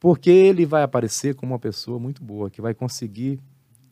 Porque 0.00 0.30
ele 0.30 0.66
vai 0.66 0.82
aparecer 0.82 1.34
como 1.34 1.52
uma 1.52 1.58
pessoa 1.58 1.98
muito 1.98 2.22
boa, 2.22 2.50
que 2.50 2.60
vai 2.60 2.74
conseguir. 2.74 3.38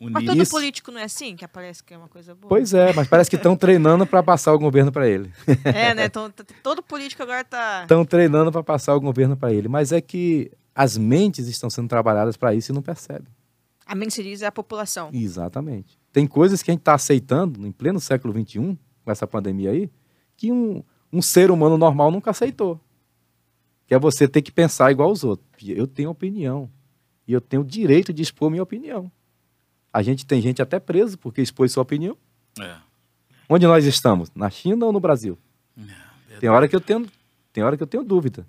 Unir. 0.01 0.13
Mas 0.15 0.25
todo 0.25 0.43
Isso. 0.43 0.51
político 0.51 0.91
não 0.91 0.99
é 0.99 1.05
assim? 1.05 1.37
Que 1.37 1.45
aparece 1.45 1.85
que 1.85 1.93
é 1.93 1.99
uma 1.99 2.09
coisa 2.09 2.35
boa? 2.35 2.49
Pois 2.49 2.73
é, 2.73 2.93
mas 2.95 3.07
parece 3.07 3.29
que 3.29 3.37
estão 3.37 3.55
treinando 3.55 4.07
para 4.07 4.23
passar 4.23 4.55
o 4.55 4.59
governo 4.59 4.91
para 4.91 5.07
ele. 5.07 5.31
É, 5.65 5.95
né? 5.95 6.07
Então, 6.07 6.31
t- 6.31 6.43
todo 6.63 6.83
político 6.83 7.23
agora 7.23 7.45
tá... 7.45 7.83
Estão 7.83 8.05
treinando 8.05 8.51
para 8.51 8.63
passar 8.63 8.95
o 8.95 9.01
governo 9.01 9.37
para 9.37 9.53
ele. 9.53 9.69
Mas 9.69 9.93
é 9.93 10.01
que 10.01 10.51
as 10.75 10.97
mentes 10.97 11.47
estão 11.49 11.69
sendo 11.69 11.89
trabalhadas 11.89 12.37
para 12.37 12.55
isso 12.55 12.73
e 12.73 12.75
não 12.75 12.81
percebem. 12.81 13.29
A 13.85 13.95
mente 13.95 14.15
se 14.15 14.23
diz 14.23 14.41
é 14.41 14.47
a 14.47 14.53
população. 14.53 15.11
Exatamente. 15.13 15.99
Tem 16.13 16.27
coisas 16.27 16.63
que 16.63 16.71
a 16.71 16.73
gente 16.73 16.81
está 16.81 16.95
aceitando 16.95 17.67
em 17.67 17.73
pleno 17.73 18.01
século 18.01 18.33
XXI, 18.33 18.79
com 19.05 19.11
essa 19.11 19.27
pandemia 19.27 19.71
aí, 19.71 19.91
que 20.37 20.51
um, 20.51 20.83
um 21.13 21.21
ser 21.21 21.51
humano 21.51 21.77
normal 21.77 22.11
nunca 22.11 22.31
aceitou. 22.31 22.81
Que 23.87 23.95
é 23.95 23.99
você 23.99 24.27
ter 24.27 24.41
que 24.41 24.53
pensar 24.53 24.91
igual 24.93 25.09
aos 25.11 25.25
outros. 25.25 25.47
Eu 25.69 25.87
tenho 25.87 26.09
opinião. 26.09 26.71
E 27.27 27.33
eu 27.33 27.41
tenho 27.41 27.63
o 27.63 27.67
direito 27.67 28.13
de 28.13 28.23
expor 28.23 28.49
minha 28.51 28.63
opinião. 28.63 29.11
A 29.93 30.03
gente 30.03 30.25
tem 30.25 30.41
gente 30.41 30.63
até 30.63 30.79
preso 30.79 31.19
porque 31.19 31.41
expôs 31.43 31.73
sua 31.73 31.83
opinião. 31.83 32.17
É. 32.61 32.77
Onde 33.49 33.67
nós 33.67 33.85
estamos? 33.85 34.31
Na 34.35 34.49
China 34.49 34.87
ou 34.87 34.93
no 34.93 35.01
Brasil? 35.01 35.37
Tem 36.39 36.49
hora 36.49 36.69
que 36.69 36.77
eu 36.77 36.81
tenho, 36.81 37.07
tem 37.53 37.65
hora 37.65 37.77
que 37.77 37.83
eu 37.83 37.87
tenho 37.87 38.05
dúvida. 38.05 38.47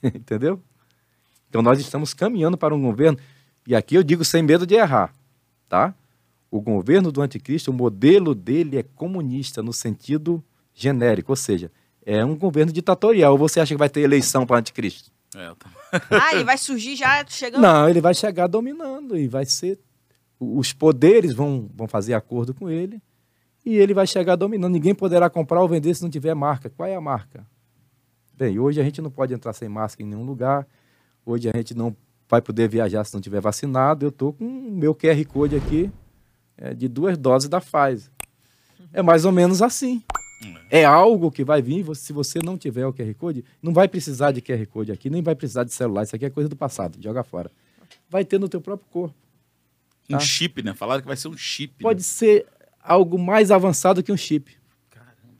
Entendeu? 0.02 0.60
Então 1.48 1.62
nós 1.62 1.80
estamos 1.80 2.14
caminhando 2.14 2.56
para 2.56 2.74
um 2.74 2.80
governo, 2.80 3.18
e 3.66 3.74
aqui 3.74 3.94
eu 3.94 4.02
digo 4.02 4.24
sem 4.24 4.42
medo 4.42 4.66
de 4.66 4.74
errar, 4.74 5.12
tá? 5.68 5.94
O 6.50 6.60
governo 6.60 7.10
do 7.10 7.22
anticristo, 7.22 7.70
o 7.70 7.74
modelo 7.74 8.34
dele 8.34 8.78
é 8.78 8.82
comunista 8.82 9.62
no 9.62 9.72
sentido 9.72 10.42
genérico, 10.74 11.32
ou 11.32 11.36
seja, 11.36 11.70
é 12.04 12.24
um 12.24 12.36
governo 12.36 12.72
ditatorial. 12.72 13.32
Ou 13.32 13.38
você 13.38 13.60
acha 13.60 13.74
que 13.74 13.78
vai 13.78 13.88
ter 13.88 14.00
eleição 14.00 14.46
para 14.46 14.58
anticristo? 14.58 15.10
É, 15.34 15.48
eu 15.48 15.56
tava- 15.56 15.74
Ah, 16.10 16.34
ele 16.34 16.44
vai 16.44 16.58
surgir 16.58 16.94
já 16.96 17.24
chegando... 17.26 17.62
Não, 17.62 17.88
ele 17.88 18.00
vai 18.00 18.14
chegar 18.14 18.46
dominando 18.46 19.16
e 19.16 19.26
vai 19.28 19.44
ser. 19.46 19.78
Os 20.38 20.72
poderes 20.72 21.32
vão, 21.34 21.70
vão 21.74 21.86
fazer 21.88 22.14
acordo 22.14 22.52
com 22.52 22.68
ele 22.68 23.00
e 23.64 23.76
ele 23.76 23.94
vai 23.94 24.06
chegar 24.06 24.36
dominando. 24.36 24.72
Ninguém 24.72 24.94
poderá 24.94 25.30
comprar 25.30 25.60
ou 25.62 25.68
vender 25.68 25.94
se 25.94 26.02
não 26.02 26.10
tiver 26.10 26.34
marca. 26.34 26.68
Qual 26.68 26.88
é 26.88 26.94
a 26.94 27.00
marca? 27.00 27.46
Bem, 28.34 28.58
hoje 28.58 28.80
a 28.80 28.84
gente 28.84 29.00
não 29.00 29.10
pode 29.10 29.32
entrar 29.32 29.52
sem 29.52 29.68
máscara 29.68 30.06
em 30.06 30.10
nenhum 30.10 30.24
lugar. 30.24 30.66
Hoje 31.24 31.48
a 31.48 31.56
gente 31.56 31.74
não 31.74 31.96
vai 32.28 32.42
poder 32.42 32.68
viajar 32.68 33.04
se 33.04 33.14
não 33.14 33.20
tiver 33.20 33.40
vacinado. 33.40 34.04
Eu 34.04 34.08
estou 34.10 34.32
com 34.32 34.44
o 34.44 34.70
meu 34.72 34.94
QR 34.94 35.24
Code 35.26 35.54
aqui 35.54 35.90
é, 36.56 36.74
de 36.74 36.88
duas 36.88 37.16
doses 37.16 37.48
da 37.48 37.60
Pfizer. 37.60 38.10
É 38.92 39.00
mais 39.00 39.24
ou 39.24 39.32
menos 39.32 39.62
assim. 39.62 40.02
É 40.70 40.84
algo 40.84 41.30
que 41.30 41.44
vai 41.44 41.60
vir, 41.62 41.84
se 41.96 42.12
você 42.12 42.38
não 42.42 42.56
tiver 42.58 42.86
o 42.86 42.92
QR 42.92 43.14
Code, 43.14 43.44
não 43.62 43.72
vai 43.72 43.86
precisar 43.88 44.32
de 44.32 44.40
QR 44.40 44.64
Code 44.66 44.92
aqui, 44.92 45.08
nem 45.10 45.22
vai 45.22 45.34
precisar 45.34 45.64
de 45.64 45.72
celular, 45.72 46.02
isso 46.04 46.14
aqui 46.16 46.24
é 46.24 46.30
coisa 46.30 46.48
do 46.48 46.56
passado, 46.56 46.96
joga 47.00 47.22
fora. 47.22 47.50
Vai 48.08 48.24
ter 48.24 48.38
no 48.38 48.48
teu 48.48 48.60
próprio 48.60 48.88
corpo. 48.90 49.14
Um 50.10 50.14
Tá. 50.14 50.20
chip, 50.20 50.62
né? 50.62 50.74
Falaram 50.74 51.00
que 51.00 51.06
vai 51.06 51.16
ser 51.16 51.28
um 51.28 51.36
chip. 51.36 51.82
Pode 51.82 52.00
né? 52.00 52.04
ser 52.04 52.46
algo 52.82 53.18
mais 53.18 53.50
avançado 53.50 54.02
que 54.02 54.10
um 54.12 54.16
chip. 54.16 54.56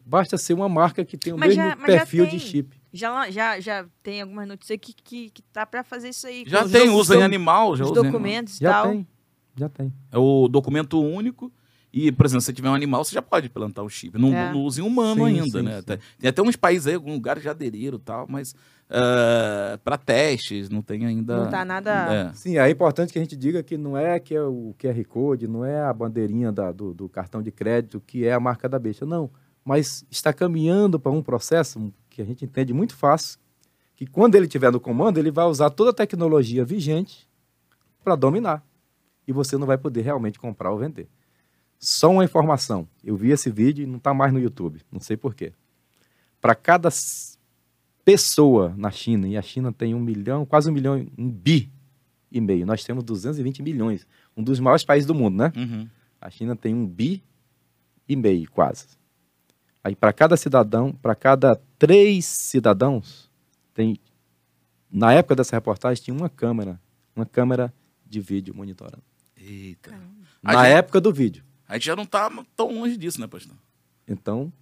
Basta 0.04 0.36
ser 0.36 0.52
uma 0.54 0.68
marca 0.68 1.04
que 1.04 1.16
tem 1.16 1.32
o 1.32 1.38
Mas 1.38 1.56
mesmo 1.56 1.70
já- 1.70 1.76
perfil 1.76 2.26
de 2.26 2.38
chip. 2.38 2.76
Já, 2.92 3.30
já, 3.30 3.58
já 3.58 3.86
tem 4.02 4.20
algumas 4.20 4.46
notícias 4.46 4.78
que, 4.80 4.92
que, 4.92 5.30
que 5.30 5.42
tá 5.42 5.64
pra 5.64 5.82
fazer 5.82 6.10
isso 6.10 6.26
aí. 6.26 6.44
Já 6.46 6.68
tem, 6.68 6.90
usa 6.90 7.16
em 7.16 7.22
animal, 7.22 7.74
já 7.76 7.84
Os 7.84 7.90
usa 7.90 8.00
em 8.00 8.04
documentos 8.04 8.56
e 8.56 8.60
Já 8.60 8.72
tal. 8.72 8.90
tem, 8.90 9.06
já 9.56 9.68
tem. 9.68 9.92
É 10.10 10.18
o 10.18 10.46
documento 10.48 11.00
único. 11.00 11.50
E, 11.92 12.10
por 12.10 12.24
exemplo, 12.24 12.40
se 12.40 12.46
você 12.46 12.52
tiver 12.54 12.70
um 12.70 12.74
animal, 12.74 13.04
você 13.04 13.14
já 13.14 13.20
pode 13.20 13.48
plantar 13.50 13.82
o 13.82 13.88
chip. 13.88 14.18
Não, 14.18 14.32
É. 14.34 14.50
não 14.52 14.62
usa 14.62 14.80
em 14.80 14.84
humano 14.84 15.26
Sim, 15.26 15.40
ainda, 15.40 15.58
sim, 15.58 15.62
né? 15.64 15.76
sim. 15.78 15.82
Tem, 15.84 15.98
tem 16.18 16.30
até 16.30 16.40
uns 16.42 16.56
países 16.56 16.86
aí, 16.86 16.94
alguns 16.94 17.12
lugares 17.14 17.42
já 17.42 17.50
aderiram 17.50 17.98
e 17.98 18.00
tal, 18.00 18.26
mas 18.28 18.54
para 19.84 19.96
testes 19.98 20.68
não 20.68 20.82
tem 20.82 21.04
ainda. 21.06 21.44
Não 21.44 21.50
tá 21.50 21.64
nada- 21.64 22.30
É. 22.30 22.34
Sim, 22.34 22.56
é 22.58 22.68
importante 22.70 23.12
que 23.12 23.18
a 23.18 23.22
gente 23.22 23.36
diga 23.36 23.62
que 23.62 23.76
não 23.76 23.96
é 23.96 24.18
que 24.18 24.34
é 24.34 24.42
o 24.42 24.74
QR 24.78 25.04
Code, 25.04 25.46
não 25.48 25.64
é 25.64 25.80
a 25.82 25.92
bandeirinha 25.92 26.50
da- 26.52 26.72
do, 26.72 26.92
do 26.94 27.08
cartão 27.08 27.42
de 27.42 27.50
crédito 27.50 28.00
que 28.06 28.24
é 28.26 28.32
a 28.32 28.40
marca 28.40 28.68
da 28.68 28.78
besta, 28.78 29.04
não. 29.06 29.30
Mas 29.64 30.04
está 30.10 30.32
caminhando 30.32 30.98
para 30.98 31.12
um 31.12 31.22
processo 31.22 31.92
que 32.10 32.20
a 32.20 32.24
gente 32.24 32.44
entende 32.44 32.72
muito 32.72 32.94
fácil, 32.96 33.38
que 33.94 34.06
quando 34.06 34.34
ele 34.34 34.46
estiver 34.46 34.72
no 34.72 34.80
comando, 34.80 35.18
ele 35.18 35.30
vai 35.30 35.44
usar 35.46 35.70
toda 35.70 35.90
a 35.90 35.94
tecnologia 35.94 36.64
vigente 36.64 37.28
para 38.02 38.16
dominar. 38.16 38.64
E 39.26 39.32
você 39.32 39.56
não 39.56 39.66
vai 39.66 39.78
poder 39.78 40.02
realmente 40.02 40.38
comprar 40.38 40.72
ou 40.72 40.78
vender. 40.78 41.06
Só 41.84 42.12
uma 42.12 42.24
informação. 42.24 42.86
Eu 43.02 43.16
vi 43.16 43.30
esse 43.32 43.50
vídeo 43.50 43.82
e 43.82 43.86
não 43.86 43.96
está 43.96 44.14
mais 44.14 44.32
no 44.32 44.38
YouTube. 44.38 44.80
Não 44.90 45.00
sei 45.00 45.16
porquê. 45.16 45.52
Para 46.40 46.54
cada 46.54 46.88
pessoa 48.04 48.72
na 48.76 48.90
China, 48.90 49.26
e 49.26 49.36
a 49.36 49.42
China 49.42 49.72
tem 49.72 49.92
um 49.94 50.00
milhão, 50.00 50.46
quase 50.46 50.70
um 50.70 50.72
milhão, 50.72 51.04
um 51.18 51.28
bi 51.28 51.70
e 52.30 52.40
meio. 52.40 52.64
Nós 52.64 52.84
temos 52.84 53.02
220 53.02 53.62
milhões. 53.64 54.06
Um 54.36 54.42
dos 54.44 54.60
maiores 54.60 54.84
países 54.84 55.06
do 55.06 55.14
mundo, 55.14 55.36
né? 55.36 55.52
Uhum. 55.56 55.88
A 56.20 56.30
China 56.30 56.54
tem 56.54 56.72
um 56.72 56.86
bi 56.86 57.22
e 58.08 58.14
meio, 58.14 58.48
quase. 58.50 58.86
Aí, 59.82 59.96
para 59.96 60.12
cada 60.12 60.36
cidadão, 60.36 60.92
para 60.92 61.16
cada 61.16 61.60
três 61.78 62.24
cidadãos, 62.24 63.28
tem. 63.74 63.96
Na 64.88 65.12
época 65.12 65.34
dessa 65.34 65.56
reportagem, 65.56 66.02
tinha 66.04 66.16
uma 66.16 66.28
câmera, 66.28 66.80
uma 67.16 67.26
câmera 67.26 67.74
de 68.06 68.20
vídeo 68.20 68.54
monitorando. 68.54 69.02
Eita. 69.36 69.92
A 70.44 70.52
Na 70.52 70.64
gente- 70.64 70.76
época 70.76 71.00
do 71.00 71.12
vídeo. 71.12 71.42
A 71.72 71.76
gente 71.76 71.86
já 71.86 71.96
não 71.96 72.04
tá 72.04 72.30
tão 72.54 72.70
longe 72.70 72.98
disso, 72.98 73.18
né, 73.18 73.26
pastor? 73.26 73.56
Então, 74.06 74.52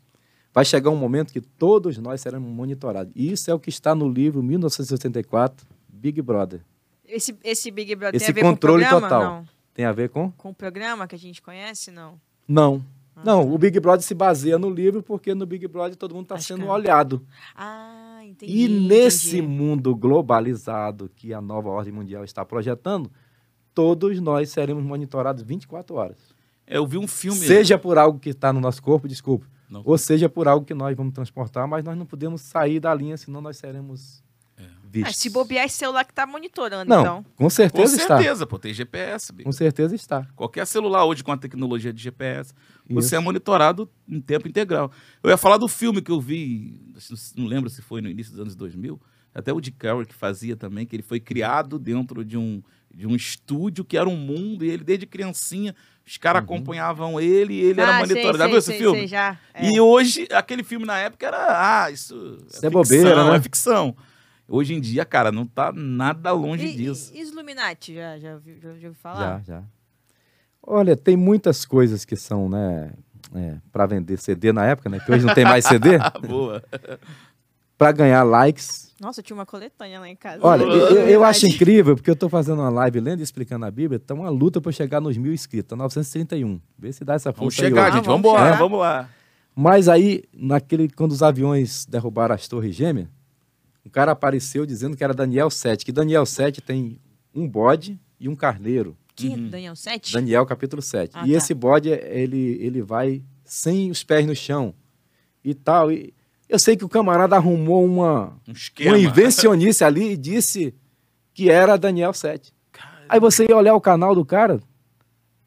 vai 0.55 0.65
chegar 0.65 0.91
um 0.91 0.97
momento 0.97 1.33
que 1.33 1.41
todos 1.41 1.99
nós 1.99 2.21
seremos 2.21 2.49
monitorados. 2.49 3.13
E 3.17 3.33
isso 3.33 3.51
é 3.51 3.55
o 3.55 3.59
que 3.59 3.69
está 3.69 3.97
no 3.97 4.09
livro 4.09 4.41
1984, 4.45 5.67
Big 5.89 6.23
Brother. 6.23 6.61
Esse, 7.05 7.37
esse 7.43 7.69
Big 7.73 7.97
Brother 7.97 8.15
Esse 8.15 8.27
tem 8.27 8.33
a 8.33 8.35
ver 8.37 8.49
controle 8.49 8.85
com 8.85 8.89
o 8.89 9.01
programa? 9.01 9.09
total. 9.09 9.35
Não. 9.41 9.49
Tem 9.75 9.85
a 9.85 9.91
ver 9.91 10.09
com? 10.09 10.31
Com 10.31 10.51
o 10.51 10.55
programa 10.55 11.09
que 11.09 11.17
a 11.17 11.19
gente 11.19 11.43
conhece, 11.43 11.91
não? 11.91 12.21
Não. 12.47 12.81
Ah, 13.17 13.23
Não, 13.25 13.45
tá. 13.45 13.55
o 13.55 13.59
Big 13.59 13.81
Brother 13.81 14.07
se 14.07 14.15
baseia 14.15 14.57
no 14.57 14.71
livro 14.71 15.03
porque 15.03 15.35
no 15.35 15.45
Big 15.47 15.67
Brother 15.67 15.97
todo 15.97 16.15
mundo 16.15 16.27
está 16.27 16.39
sendo 16.39 16.61
que 16.63 16.69
é. 16.69 16.71
olhado. 16.71 17.27
Ah, 17.57 18.21
entendi. 18.23 18.53
E 18.53 18.69
nesse 18.69 19.39
entendi. 19.39 19.49
mundo 19.49 19.97
globalizado 19.97 21.11
que 21.17 21.35
a 21.35 21.41
nova 21.41 21.71
ordem 21.71 21.93
mundial 21.93 22.23
está 22.23 22.45
projetando, 22.45 23.11
todos 23.75 24.21
nós 24.21 24.51
seremos 24.51 24.85
monitorados 24.85 25.43
24 25.43 25.97
horas. 25.97 26.39
É, 26.71 26.79
Eu 26.79 26.87
vi 26.87 26.97
um 26.97 27.07
filme. 27.09 27.37
Seja 27.39 27.77
por 27.77 27.99
algo 27.99 28.19
que 28.19 28.31
está 28.31 28.53
no 28.53 28.61
nosso 28.61 28.81
corpo, 28.83 29.09
desculpe, 29.09 29.47
Não. 29.69 29.83
ou 29.85 29.99
seja 29.99 30.29
por 30.29 30.47
algo 30.47 30.65
que 30.65 30.73
nós 30.75 30.97
vamos 30.97 31.13
transportar, 31.13 31.67
mas 31.67 31.85
nós 31.85 31.99
não 31.99 32.07
podemos 32.07 32.41
sair 32.43 32.79
da 32.79 32.95
linha, 32.95 33.17
senão 33.17 33.41
nós 33.41 33.57
seremos 33.57 34.23
É. 34.57 34.63
Ah, 34.63 34.69
vistos. 34.91 35.17
se 35.17 35.29
bobear 35.31 35.65
esse 35.67 35.77
celular 35.79 36.05
que 36.05 36.13
tá 36.15 36.27
monitorando, 36.27 36.89
Não, 36.89 37.01
então. 37.01 37.23
com 37.37 37.45
Com 37.45 37.51
certeza 37.51 37.97
está. 37.97 38.17
certeza, 38.19 38.47
pô, 38.47 38.59
tem 38.59 38.73
GPS. 38.73 39.33
Com 39.33 39.53
certeza 39.53 39.95
está. 39.95 40.27
Qualquer 40.37 40.67
celular 40.67 41.05
hoje 41.05 41.25
com 41.25 41.33
a 41.33 41.37
tecnologia 41.37 41.93
de 41.93 42.01
GPS, 42.03 42.53
você 42.89 43.07
Isso. 43.09 43.15
é 43.17 43.19
monitorado 43.19 43.91
em 44.09 44.21
tempo 44.21 44.47
integral. 44.49 44.91
Eu 45.23 45.31
ia 45.31 45.37
falar 45.37 45.57
do 45.59 45.67
filme 45.69 46.01
que 46.01 46.11
eu 46.11 46.21
vi, 46.21 46.81
não 47.37 47.47
lembro 47.47 47.69
se 47.69 47.83
foi 47.83 48.01
no 48.01 48.09
início 48.09 48.33
dos 48.33 48.41
anos 48.41 48.55
2000, 48.55 49.01
até 49.35 49.53
o 49.53 49.61
de 49.61 49.71
Carroll 49.71 50.05
que 50.05 50.15
fazia 50.15 50.57
também, 50.57 50.85
que 50.85 50.95
ele 50.97 51.03
foi 51.05 51.21
criado 51.21 51.79
dentro 51.79 52.25
de 52.25 52.37
um, 52.37 52.61
de 52.93 53.07
um 53.07 53.15
estúdio 53.15 53.85
que 53.85 53.97
era 53.97 54.09
um 54.09 54.17
mundo, 54.17 54.65
e 54.65 54.71
ele 54.71 54.83
desde 54.85 55.07
criancinha, 55.07 55.75
os 56.07 56.17
caras 56.17 56.41
Uhum. 56.41 56.45
acompanhavam 56.55 57.21
ele 57.21 57.55
e 57.55 57.61
ele 57.61 57.81
era 57.81 57.97
ah, 57.97 57.99
monitorado. 57.99 58.39
Já 58.39 58.47
viu 58.47 58.59
esse 58.59 58.67
sei, 58.69 58.79
filme? 58.79 58.99
sei, 59.01 59.07
já. 59.09 59.39
É. 59.55 59.71
E 59.71 59.81
hoje, 59.81 60.27
aquele 60.33 60.63
filme 60.65 60.85
na 60.85 60.99
época 60.99 61.27
era, 61.27 61.85
ah, 61.85 61.91
isso, 61.91 62.39
Isso 62.53 62.67
é 62.67 62.71
bobeira, 62.71 63.31
né? 63.31 63.37
é 63.37 63.41
ficção. 63.41 63.97
Hoje 64.49 64.75
em 64.75 64.81
dia, 64.81 65.05
cara, 65.05 65.31
não 65.31 65.47
tá 65.47 65.73
nada 65.73 66.33
longe 66.33 66.67
E, 66.67 66.75
disso. 66.75 67.13
e, 67.15 67.21
e 67.21 67.23
os 67.23 67.31
Illuminati, 67.31 67.95
já, 67.95 68.19
já, 68.19 68.35
ouviu- 68.35 68.57
já, 68.57 68.61
já 68.63 68.69
ouviu 68.71 68.93
Já, 68.93 68.99
falar? 69.01 69.43
já. 69.45 69.63
Olha, 70.63 70.97
tem 70.97 71.17
muitas 71.17 71.65
coisas 71.65 72.05
que 72.05 72.17
são, 72.17 72.49
né, 72.49 72.91
para 73.71 73.87
vender 73.87 74.19
CD 74.19 74.53
na 74.53 74.67
época, 74.67 74.89
né, 74.91 74.99
que 74.99 75.11
hoje 75.13 75.25
não 75.25 75.33
tem 75.35 75.45
mais 75.45 75.65
CD, 75.65 75.95
Ah, 75.97 76.13
boa. 76.19 76.63
para 77.79 77.93
ganhar 77.93 78.25
likes. 78.25 78.90
Nossa, 79.01 79.23
tinha 79.23 79.35
uma 79.35 79.47
coletânea 79.47 79.99
lá 79.99 80.09
em 80.09 80.15
casa. 80.15 80.39
Olha, 80.47 80.63
eu, 80.65 81.09
eu- 81.09 81.25
acho 81.25 81.47
incrível, 81.47 81.97
porque 81.97 82.11
eu 82.11 82.15
estou 82.15 82.29
fazendo 82.29 82.59
uma 82.61 82.69
live 82.69 83.01
lendo 83.01 83.21
e 83.21 83.23
explicando 83.23 83.65
a 83.65 83.71
Bíblia, 83.71 83.99
tá 83.99 84.13
uma 84.13 84.29
luta 84.29 84.61
para 84.61 84.71
chegar 84.73 85.01
nos 85.01 85.17
mil 85.17 85.33
inscritos, 85.33 85.71
tá 85.71 85.77
931. 85.77 86.61
Vê 86.79 86.93
se 86.93 87.03
dá 87.05 87.15
essa 87.15 87.33
Vamos 87.33 87.55
força 87.55 87.63
aí 87.63 87.69
chegar, 87.71 87.87
hoje. 87.89 87.97
gente. 87.97 88.05
Ah, 88.05 88.11
vamos 88.11 88.23
Vamos 88.23 88.31
embora, 88.39 88.45
chegar. 88.53 88.59
vamos 88.59 88.79
lá. 88.79 89.09
Mas 89.57 89.89
aí, 89.89 90.23
naquele, 90.33 90.89
quando 90.91 91.13
os 91.13 91.23
aviões 91.23 91.87
derrubaram 91.87 92.35
as 92.35 92.47
torres 92.47 92.75
gêmeas, 92.77 93.09
um 93.85 93.89
cara 93.89 94.13
apareceu 94.13 94.67
dizendo 94.67 94.97
que 94.97 95.03
era 95.03 95.15
Daniel 95.15 95.49
7, 95.51 95.85
que 95.85 95.93
Daniel 95.93 96.27
7 96.27 96.61
tem 96.61 96.99
um 97.35 97.49
bode 97.49 97.99
e 98.21 98.29
um 98.29 98.37
carneiro. 98.37 98.95
Que? 99.17 99.29
Uhum. 99.29 99.49
Daniel 99.49 99.75
7? 99.77 100.13
Daniel 100.13 100.45
capítulo 100.45 100.83
7. 100.83 101.13
Ah, 101.15 101.27
e 101.27 101.31
tá. 101.33 101.37
esse 101.39 101.55
bode, 101.55 101.89
ele, 101.89 102.59
ele 102.61 102.83
vai 102.83 103.23
sem 103.45 103.91
os 103.91 104.05
pés 104.05 104.27
no 104.27 104.37
chão 104.37 104.75
e 105.43 105.55
tal. 105.55 105.91
E 105.91 106.13
Eu 106.51 106.59
sei 106.59 106.77
que 106.77 106.85
o 106.85 106.89
camarada 106.89 107.37
arrumou 107.37 107.85
uma, 107.85 108.37
Um 108.49 108.53
esquema. 108.53 108.91
uma 108.91 108.99
invencionice 108.99 109.85
ali 109.85 110.13
e 110.13 110.17
disse 110.17 110.75
que 111.33 111.49
era 111.49 111.77
Daniel 111.79 112.13
7. 112.13 112.53
Aí 113.09 113.21
você 113.21 113.47
ia 113.49 113.57
olhar 113.57 113.75
o 113.75 113.81
canal 113.81 114.15
do 114.17 114.25
cara, 114.25 114.55
não 114.55 114.63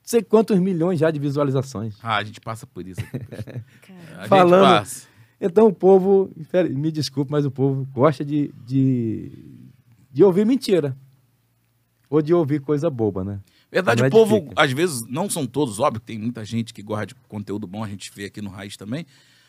sei 0.02 0.24
quantos 0.24 0.58
milhões 0.60 1.00
já 1.00 1.12
de 1.12 1.20
visualizações. 1.20 1.96
Ah, 2.02 2.16
a 2.18 2.24
gente 2.24 2.40
passa 2.40 2.66
por 2.66 2.88
isso. 2.88 3.02
gente 3.12 4.28
Falando- 4.30 4.64
passa. 4.64 5.08
Então 5.42 5.68
o 5.68 5.74
povo, 5.74 6.32
me 6.72 6.90
desculpe, 6.90 7.30
mas 7.30 7.46
o 7.46 7.52
povo 7.52 7.86
gosta 7.94 8.24
de, 8.24 8.54
de, 8.66 9.30
de 10.10 10.24
ouvir 10.24 10.46
mentira. 10.46 10.96
Ou 12.10 12.22
de 12.22 12.34
ouvir 12.34 12.62
coisa 12.62 12.90
boba, 12.90 13.24
né? 13.26 13.40
Verdade, 13.70 14.02
Não 14.02 14.08
o 14.08 14.12
povo, 14.12 14.50
às 14.56 14.72
vezes, 14.72 15.06
não 15.08 15.30
são 15.30 15.46
todos, 15.48 15.80
óbvio, 15.80 16.00
que 16.00 16.06
tem 16.06 16.20
muita 16.20 16.46
gente 16.46 16.74
que 16.74 16.82
gosta 16.84 17.08
de 17.08 17.16
conteúdo 17.28 17.66
bom, 17.68 17.84
a 17.84 17.88
gente 17.90 18.10
vê 18.16 18.26
aqui 18.26 18.40
no 18.42 18.52
Raiz 18.52 18.78
também. 18.78 19.06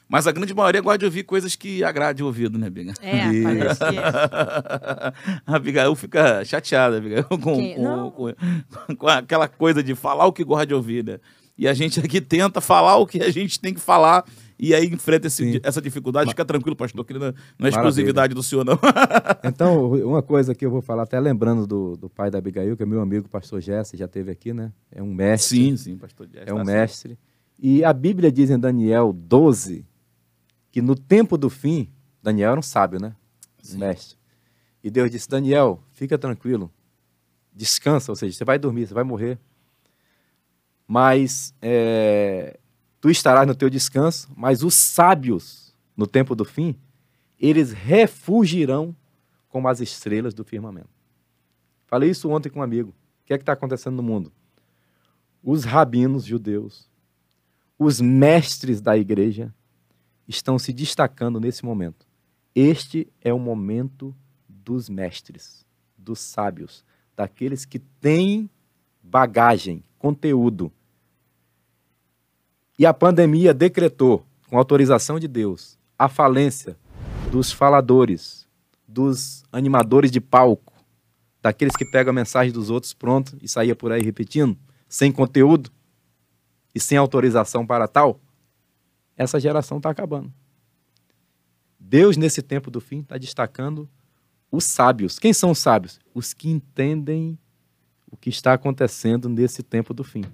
Mas 0.08 0.26
a 0.26 0.32
grande 0.32 0.54
maioria 0.54 0.80
gosta 0.80 0.98
de 0.98 1.04
ouvir 1.06 1.22
coisas 1.24 1.56
que 1.56 1.82
agradem 1.82 2.22
o 2.22 2.26
ouvido, 2.26 2.58
né, 2.58 2.68
Biga? 2.68 2.92
É, 3.00 3.26
E- 3.32 3.42
parece 3.42 3.78
que 3.80 3.98
é. 3.98 4.02
a 5.46 5.56
Abigail 5.56 5.94
fica 5.94 6.44
chateada, 6.44 6.98
Abigail, 6.98 7.24
com, 7.24 7.38
com, 7.38 8.10
com, 8.10 8.96
com 8.96 9.08
aquela 9.08 9.48
coisa 9.48 9.82
de 9.82 9.94
falar 9.94 10.26
o 10.26 10.32
que 10.32 10.44
gosta 10.44 10.66
de 10.66 10.74
ouvir, 10.74 11.04
né? 11.04 11.18
E 11.56 11.66
a 11.68 11.72
gente 11.74 12.00
aqui 12.00 12.20
tenta 12.20 12.60
falar 12.60 12.96
o 12.96 13.06
que 13.06 13.22
a 13.22 13.30
gente 13.30 13.60
tem 13.60 13.72
que 13.72 13.80
falar 13.80 14.24
e 14.58 14.74
aí 14.74 14.86
enfrenta 14.86 15.28
esse- 15.28 15.60
essa 15.62 15.80
dificuldade. 15.80 16.30
Fica 16.30 16.44
tranquilo, 16.44 16.74
pastor, 16.76 17.04
que 17.04 17.14
não, 17.14 17.32
não 17.58 17.66
é 17.66 17.68
exclusividade 17.70 18.34
do 18.34 18.42
senhor, 18.42 18.64
não. 18.64 18.78
Então, 19.44 19.92
uma 19.92 20.22
coisa 20.22 20.54
que 20.54 20.66
eu 20.66 20.70
vou 20.70 20.82
falar, 20.82 21.04
até 21.04 21.18
lembrando 21.20 21.66
do, 21.66 21.96
do 21.96 22.10
pai 22.10 22.30
da 22.30 22.38
Abigail, 22.38 22.76
que 22.76 22.82
é 22.82 22.86
meu 22.86 23.00
amigo, 23.00 23.26
o 23.26 23.30
pastor 23.30 23.60
Jesse, 23.60 23.96
já 23.96 24.08
teve 24.08 24.30
aqui, 24.32 24.52
né? 24.52 24.72
É 24.92 25.02
um 25.02 25.12
mestre. 25.14 25.58
Sim, 25.58 25.76
sim, 25.76 25.96
pastor. 25.96 26.26
Jess, 26.32 26.44
é 26.46 26.52
um 26.52 26.58
tá 26.58 26.64
mestre. 26.64 27.16
E 27.58 27.84
a 27.84 27.92
Bíblia 27.92 28.32
diz 28.32 28.50
em 28.50 28.58
Daniel 28.58 29.12
12 29.12 29.84
que 30.74 30.82
no 30.82 30.96
tempo 30.96 31.38
do 31.38 31.48
fim, 31.48 31.88
Daniel 32.20 32.50
era 32.50 32.58
um 32.58 32.62
sábio, 32.62 33.00
né? 33.00 33.14
Sim. 33.62 33.78
mestre. 33.78 34.18
E 34.82 34.90
Deus 34.90 35.08
disse: 35.08 35.28
Daniel, 35.28 35.80
fica 35.92 36.18
tranquilo, 36.18 36.68
descansa, 37.54 38.10
ou 38.10 38.16
seja, 38.16 38.36
você 38.36 38.44
vai 38.44 38.58
dormir, 38.58 38.88
você 38.88 38.92
vai 38.92 39.04
morrer. 39.04 39.38
Mas 40.84 41.54
é, 41.62 42.58
tu 43.00 43.08
estarás 43.08 43.46
no 43.46 43.54
teu 43.54 43.70
descanso, 43.70 44.28
mas 44.36 44.64
os 44.64 44.74
sábios, 44.74 45.72
no 45.96 46.08
tempo 46.08 46.34
do 46.34 46.44
fim, 46.44 46.76
eles 47.38 47.70
refugirão 47.70 48.96
como 49.48 49.68
as 49.68 49.78
estrelas 49.78 50.34
do 50.34 50.42
firmamento. 50.42 50.90
Falei 51.86 52.10
isso 52.10 52.28
ontem 52.30 52.50
com 52.50 52.58
um 52.58 52.64
amigo. 52.64 52.90
O 52.90 53.26
que 53.26 53.32
é 53.32 53.38
que 53.38 53.42
está 53.42 53.52
acontecendo 53.52 53.94
no 53.94 54.02
mundo? 54.02 54.32
Os 55.40 55.62
rabinos 55.62 56.24
judeus, 56.24 56.90
os 57.78 58.00
mestres 58.00 58.80
da 58.80 58.98
igreja, 58.98 59.54
estão 60.28 60.58
se 60.58 60.72
destacando 60.72 61.40
nesse 61.40 61.64
momento. 61.64 62.06
Este 62.54 63.08
é 63.20 63.32
o 63.32 63.38
momento 63.38 64.14
dos 64.48 64.88
mestres, 64.88 65.66
dos 65.96 66.20
sábios, 66.20 66.84
daqueles 67.16 67.64
que 67.64 67.78
têm 67.78 68.48
bagagem, 69.02 69.82
conteúdo. 69.98 70.72
E 72.78 72.86
a 72.86 72.94
pandemia 72.94 73.52
decretou, 73.54 74.24
com 74.48 74.58
autorização 74.58 75.18
de 75.18 75.28
Deus, 75.28 75.78
a 75.98 76.08
falência 76.08 76.76
dos 77.30 77.52
faladores, 77.52 78.46
dos 78.86 79.44
animadores 79.52 80.10
de 80.10 80.20
palco, 80.20 80.72
daqueles 81.42 81.76
que 81.76 81.84
pegam 81.84 82.10
a 82.10 82.14
mensagem 82.14 82.52
dos 82.52 82.70
outros 82.70 82.94
pronto 82.94 83.36
e 83.42 83.48
saía 83.48 83.76
por 83.76 83.92
aí 83.92 84.02
repetindo, 84.02 84.56
sem 84.88 85.12
conteúdo 85.12 85.70
e 86.74 86.80
sem 86.80 86.96
autorização 86.96 87.66
para 87.66 87.86
tal. 87.86 88.20
Essa 89.16 89.38
geração 89.38 89.78
está 89.78 89.90
acabando. 89.90 90.32
Deus, 91.78 92.16
nesse 92.16 92.42
tempo 92.42 92.70
do 92.70 92.80
fim, 92.80 93.00
está 93.00 93.18
destacando 93.18 93.88
os 94.50 94.64
sábios. 94.64 95.18
Quem 95.18 95.32
são 95.32 95.50
os 95.50 95.58
sábios? 95.58 96.00
Os 96.14 96.32
que 96.32 96.48
entendem 96.48 97.38
o 98.10 98.16
que 98.16 98.30
está 98.30 98.54
acontecendo 98.54 99.28
nesse 99.28 99.62
tempo 99.62 99.92
do 99.92 100.04
fim. 100.04 100.24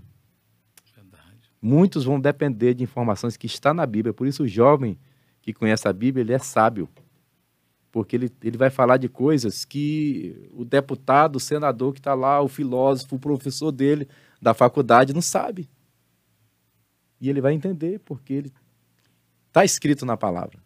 Verdade. 0.94 1.50
Muitos 1.60 2.04
vão 2.04 2.20
depender 2.20 2.74
de 2.74 2.84
informações 2.84 3.36
que 3.36 3.46
está 3.46 3.74
na 3.74 3.84
Bíblia. 3.86 4.12
Por 4.12 4.26
isso, 4.26 4.44
o 4.44 4.48
jovem 4.48 4.98
que 5.42 5.52
conhece 5.52 5.88
a 5.88 5.92
Bíblia, 5.92 6.22
ele 6.22 6.32
é 6.32 6.38
sábio. 6.38 6.88
Porque 7.90 8.14
ele, 8.14 8.30
ele 8.42 8.56
vai 8.56 8.70
falar 8.70 8.98
de 8.98 9.08
coisas 9.08 9.64
que 9.64 10.48
o 10.52 10.64
deputado, 10.64 11.36
o 11.36 11.40
senador 11.40 11.92
que 11.92 11.98
está 11.98 12.14
lá, 12.14 12.40
o 12.40 12.48
filósofo, 12.48 13.16
o 13.16 13.18
professor 13.18 13.72
dele 13.72 14.06
da 14.40 14.54
faculdade 14.54 15.12
não 15.12 15.22
sabe. 15.22 15.68
E 17.20 17.28
ele 17.28 17.40
vai 17.40 17.52
entender, 17.52 17.98
porque 18.00 18.32
ele 18.32 18.52
está 19.50 19.64
escrito 19.64 20.06
na 20.06 20.16
palavra. 20.16 20.58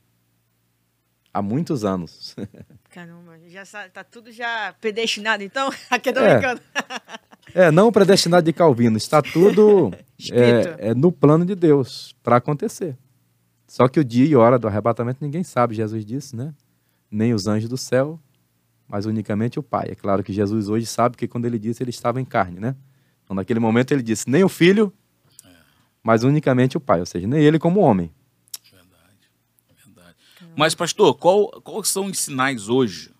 Há 1.32 1.42
muitos 1.42 1.84
anos. 1.84 2.36
Caramba, 2.90 3.38
já 3.48 3.64
sa- 3.64 3.88
tá 3.88 4.04
tudo 4.04 4.30
já 4.30 4.72
predestinado, 4.80 5.42
então? 5.42 5.68
Aqui 5.90 6.10
eu 6.10 6.14
tô 6.14 6.20
É. 6.20 6.38
brincando. 6.38 6.60
É, 7.54 7.70
não 7.70 7.90
predestinado 7.90 8.44
de 8.44 8.52
Calvino, 8.52 8.96
está 8.96 9.20
tudo 9.20 9.90
é, 10.30 10.90
é 10.90 10.94
no 10.94 11.10
plano 11.10 11.44
de 11.44 11.54
Deus 11.54 12.14
para 12.22 12.36
acontecer. 12.36 12.96
Só 13.66 13.88
que 13.88 13.98
o 13.98 14.04
dia 14.04 14.24
e 14.26 14.36
hora 14.36 14.58
do 14.58 14.68
arrebatamento 14.68 15.18
ninguém 15.24 15.42
sabe, 15.42 15.74
Jesus 15.74 16.04
disse, 16.04 16.36
né? 16.36 16.54
Nem 17.10 17.34
os 17.34 17.46
anjos 17.46 17.68
do 17.68 17.76
céu, 17.76 18.20
mas 18.86 19.06
unicamente 19.06 19.58
o 19.58 19.62
Pai. 19.62 19.88
É 19.90 19.94
claro 19.94 20.22
que 20.22 20.32
Jesus 20.32 20.68
hoje 20.68 20.86
sabe 20.86 21.16
que 21.16 21.26
quando 21.26 21.46
ele 21.46 21.58
disse, 21.58 21.82
ele 21.82 21.90
estava 21.90 22.20
em 22.20 22.24
carne, 22.24 22.60
né? 22.60 22.76
Então, 23.24 23.34
naquele 23.34 23.58
momento, 23.58 23.90
ele 23.92 24.02
disse: 24.02 24.28
nem 24.28 24.44
o 24.44 24.48
filho, 24.48 24.92
mas 26.02 26.22
unicamente 26.24 26.76
o 26.76 26.80
Pai, 26.80 27.00
ou 27.00 27.06
seja, 27.06 27.26
nem 27.26 27.40
ele 27.42 27.58
como 27.58 27.80
homem. 27.80 28.12
Mas, 30.56 30.74
pastor, 30.74 31.14
qual, 31.14 31.48
quais 31.62 31.88
são 31.88 32.06
os 32.06 32.18
sinais 32.18 32.68
hoje, 32.68 33.10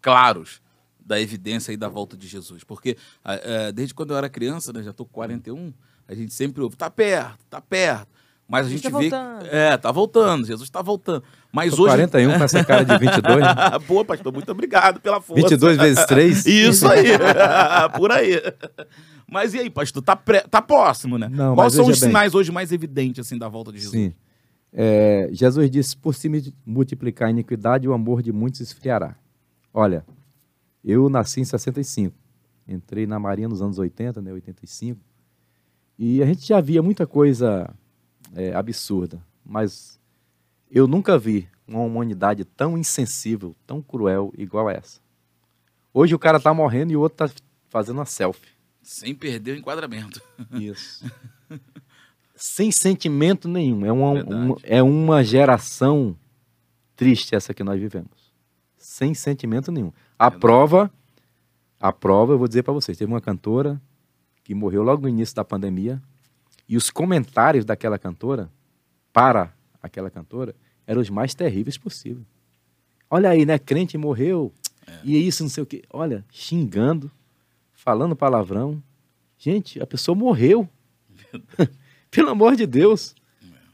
claros, 0.00 0.60
da 1.04 1.20
evidência 1.20 1.70
aí 1.70 1.76
da 1.76 1.88
volta 1.88 2.16
de 2.16 2.26
Jesus? 2.26 2.64
Porque 2.64 2.96
eh, 3.24 3.72
desde 3.72 3.94
quando 3.94 4.12
eu 4.12 4.16
era 4.16 4.28
criança, 4.28 4.72
né, 4.72 4.82
já 4.82 4.90
estou 4.90 5.04
com 5.06 5.12
41, 5.12 5.72
a 6.08 6.14
gente 6.14 6.32
sempre 6.32 6.62
ouve, 6.62 6.76
tá 6.76 6.90
perto, 6.90 7.38
tá 7.50 7.60
perto. 7.60 8.08
Mas 8.48 8.66
a 8.66 8.70
gente 8.70 8.82
tá 8.82 8.88
vê. 8.90 9.08
voltando. 9.08 9.46
É, 9.46 9.76
tá 9.78 9.90
voltando, 9.92 10.46
Jesus 10.46 10.68
está 10.68 10.82
voltando. 10.82 11.22
Mas 11.50 11.74
Tô 11.74 11.84
hoje. 11.84 11.94
41 11.94 12.38
com 12.38 12.44
essa 12.44 12.64
cara 12.64 12.84
de 12.84 12.98
22, 12.98 13.40
né? 13.40 13.54
Boa, 13.88 14.04
pastor, 14.04 14.32
muito 14.32 14.50
obrigado 14.52 15.00
pela 15.00 15.20
força. 15.22 15.42
22 15.42 15.78
vezes 15.78 16.04
3. 16.04 16.44
Isso 16.46 16.86
aí, 16.86 17.06
por 17.96 18.12
aí. 18.12 18.42
Mas 19.26 19.54
e 19.54 19.60
aí, 19.60 19.70
pastor, 19.70 20.02
tá, 20.02 20.14
pré- 20.14 20.42
tá 20.50 20.60
próximo, 20.60 21.16
né? 21.16 21.28
Não, 21.30 21.54
Quais 21.54 21.72
são 21.72 21.86
os 21.86 21.98
bem. 21.98 22.08
sinais 22.08 22.34
hoje 22.34 22.52
mais 22.52 22.72
evidentes 22.72 23.24
assim 23.26 23.38
da 23.38 23.48
volta 23.48 23.72
de 23.72 23.78
Jesus? 23.78 23.94
Sim. 23.96 24.14
É, 24.72 25.28
Jesus 25.32 25.70
disse: 25.70 25.96
por 25.96 26.14
se 26.14 26.28
multiplicar 26.64 27.28
a 27.28 27.30
iniquidade, 27.30 27.88
o 27.88 27.92
amor 27.92 28.22
de 28.22 28.32
muitos 28.32 28.60
esfriará. 28.60 29.16
Olha, 29.72 30.04
eu 30.84 31.08
nasci 31.08 31.40
em 31.40 31.44
65. 31.44 32.16
Entrei 32.66 33.06
na 33.06 33.18
Marinha 33.18 33.48
nos 33.48 33.60
anos 33.60 33.78
80, 33.78 34.22
né, 34.22 34.32
85. 34.32 35.00
E 35.98 36.22
a 36.22 36.26
gente 36.26 36.46
já 36.46 36.60
via 36.60 36.82
muita 36.82 37.06
coisa 37.06 37.72
é, 38.34 38.54
absurda. 38.54 39.22
Mas 39.44 40.00
eu 40.70 40.86
nunca 40.86 41.18
vi 41.18 41.48
uma 41.66 41.80
humanidade 41.80 42.44
tão 42.44 42.78
insensível, 42.78 43.54
tão 43.66 43.82
cruel 43.82 44.32
igual 44.36 44.70
essa. 44.70 45.00
Hoje 45.92 46.14
o 46.14 46.18
cara 46.18 46.40
tá 46.40 46.52
morrendo 46.54 46.92
e 46.92 46.96
o 46.96 47.00
outro 47.00 47.18
tá 47.18 47.34
fazendo 47.68 47.98
uma 47.98 48.06
selfie. 48.06 48.52
Sem 48.82 49.14
perder 49.14 49.52
o 49.52 49.58
enquadramento. 49.58 50.20
Isso. 50.52 51.04
Sem 52.44 52.72
sentimento 52.72 53.46
nenhum. 53.46 53.86
É 53.86 53.92
uma, 53.92 54.10
uma- 54.24 54.56
é 54.64 54.82
uma 54.82 55.22
geração 55.22 56.16
triste 56.96 57.36
essa 57.36 57.54
que 57.54 57.62
nós 57.62 57.80
vivemos. 57.80 58.32
Sem 58.76 59.14
sentimento 59.14 59.70
nenhum. 59.70 59.92
A 60.18 60.24
Verdade. 60.24 60.40
prova, 60.40 60.90
a 61.78 61.92
prova, 61.92 62.32
eu 62.32 62.38
vou 62.38 62.48
dizer 62.48 62.64
para 62.64 62.72
vocês, 62.72 62.98
teve 62.98 63.12
uma 63.12 63.20
cantora 63.20 63.80
que 64.42 64.56
morreu 64.56 64.82
logo 64.82 65.02
no 65.02 65.08
início 65.08 65.36
da 65.36 65.44
pandemia 65.44 66.02
e 66.68 66.76
os 66.76 66.90
comentários 66.90 67.64
daquela 67.64 67.96
cantora 67.96 68.50
para 69.12 69.54
aquela 69.80 70.10
cantora 70.10 70.52
eram 70.84 71.00
os 71.00 71.10
mais 71.10 71.34
terríveis 71.34 71.78
possível. 71.78 72.24
Olha 73.08 73.30
aí, 73.30 73.46
né? 73.46 73.56
Crente 73.56 73.96
morreu 73.96 74.52
e 75.04 75.14
é 75.14 75.18
isso, 75.20 75.44
não 75.44 75.50
sei 75.50 75.62
o 75.62 75.66
quê. 75.66 75.84
Olha, 75.90 76.24
xingando, 76.28 77.08
falando 77.72 78.16
palavrão. 78.16 78.82
Gente, 79.38 79.80
a 79.80 79.86
pessoa 79.86 80.16
morreu. 80.16 80.68
Pelo 82.12 82.28
amor 82.28 82.54
de 82.54 82.66
Deus. 82.66 83.14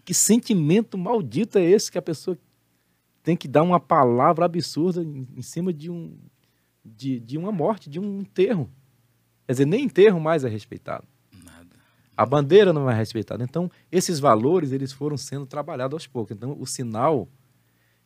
Que 0.04 0.14
sentimento 0.14 0.96
maldito 0.96 1.58
é 1.58 1.64
esse 1.64 1.92
que 1.92 1.98
a 1.98 2.02
pessoa 2.02 2.38
tem 3.22 3.36
que 3.36 3.46
dar 3.46 3.62
uma 3.62 3.78
palavra 3.78 4.46
absurda 4.46 5.02
em, 5.02 5.42
cima 5.42 5.70
de, 5.70 5.90
um, 5.90 6.16
de, 6.82 7.20
de 7.20 7.36
uma 7.36 7.52
morte, 7.52 7.90
de 7.90 8.00
um 8.00 8.20
enterro. 8.20 8.70
Quer 9.44 9.52
dizer, 9.52 9.66
nem 9.66 9.84
enterro 9.84 10.18
mais 10.18 10.44
é 10.44 10.48
respeitado. 10.48 11.06
Nada. 11.44 11.76
A 12.16 12.24
bandeira 12.24 12.72
não 12.72 12.88
é 12.88 12.94
respeitada. 12.94 13.44
Então, 13.44 13.70
esses 13.92 14.18
valores 14.18 14.72
eles 14.72 14.92
foram 14.92 15.18
sendo 15.18 15.44
trabalhados 15.44 15.94
aos 15.94 16.06
poucos. 16.06 16.34
Então, 16.34 16.56
o 16.58 16.66
sinal, 16.66 17.28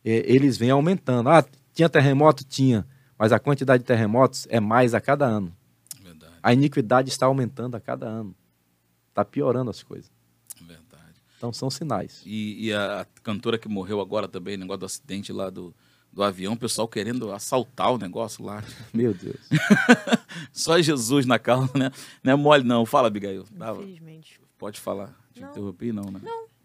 eh, 0.03 0.25
eles 0.25 0.57
vêm 0.57 0.71
aumentando. 0.71 1.29
Ah, 1.29 1.45
tinha 1.73 1.87
terremoto? 1.87 2.43
Tinha. 2.43 2.85
Mas 3.17 3.31
a 3.31 3.39
quantidade 3.39 3.83
de 3.83 3.87
terremotos 3.87 4.45
é 4.49 4.59
mais 4.59 4.93
a 4.93 4.99
cada 4.99 5.25
ano. 5.25 5.55
Verdade, 6.01 6.33
A 6.41 6.51
iniquidade 6.51 7.07
está 7.07 7.27
aumentando 7.27 7.77
a 7.77 7.79
cada 7.79 8.07
ano. 8.07 8.35
Está 9.07 9.23
piorando 9.23 9.69
as 9.69 9.81
coisas. 9.83 10.11
Então 11.43 11.51
são 11.51 11.69
sinais. 11.69 12.21
E, 12.25 12.67
e 12.67 12.73
a 12.73 13.05
cantora 13.21 13.57
que 13.57 13.67
morreu 13.67 13.99
agora 13.99 14.29
também, 14.29 14.55
negócio 14.55 14.79
do 14.79 14.85
acidente 14.85 15.33
lá 15.33 15.49
do, 15.49 15.75
do 16.09 16.23
avião, 16.23 16.53
o 16.53 16.57
pessoal 16.57 16.87
querendo 16.87 17.33
assaltar 17.33 17.91
o 17.91 17.97
negócio 17.97 18.45
lá. 18.45 18.63
Meu 18.93 19.13
Deus. 19.13 19.41
Só 20.53 20.81
Jesus 20.81 21.25
na 21.25 21.37
causa, 21.37 21.77
né? 21.77 21.91
Não 22.23 22.31
é 22.31 22.35
mole, 22.37 22.63
não. 22.63 22.85
Fala, 22.85 23.09
Abigail. 23.09 23.43
Infelizmente. 23.53 24.39
Pode 24.57 24.79
falar. 24.79 25.13
Te 25.33 25.41
Não. 25.41 25.49
interrompi, 25.49 25.91
não, 25.91 26.05
né? 26.05 26.21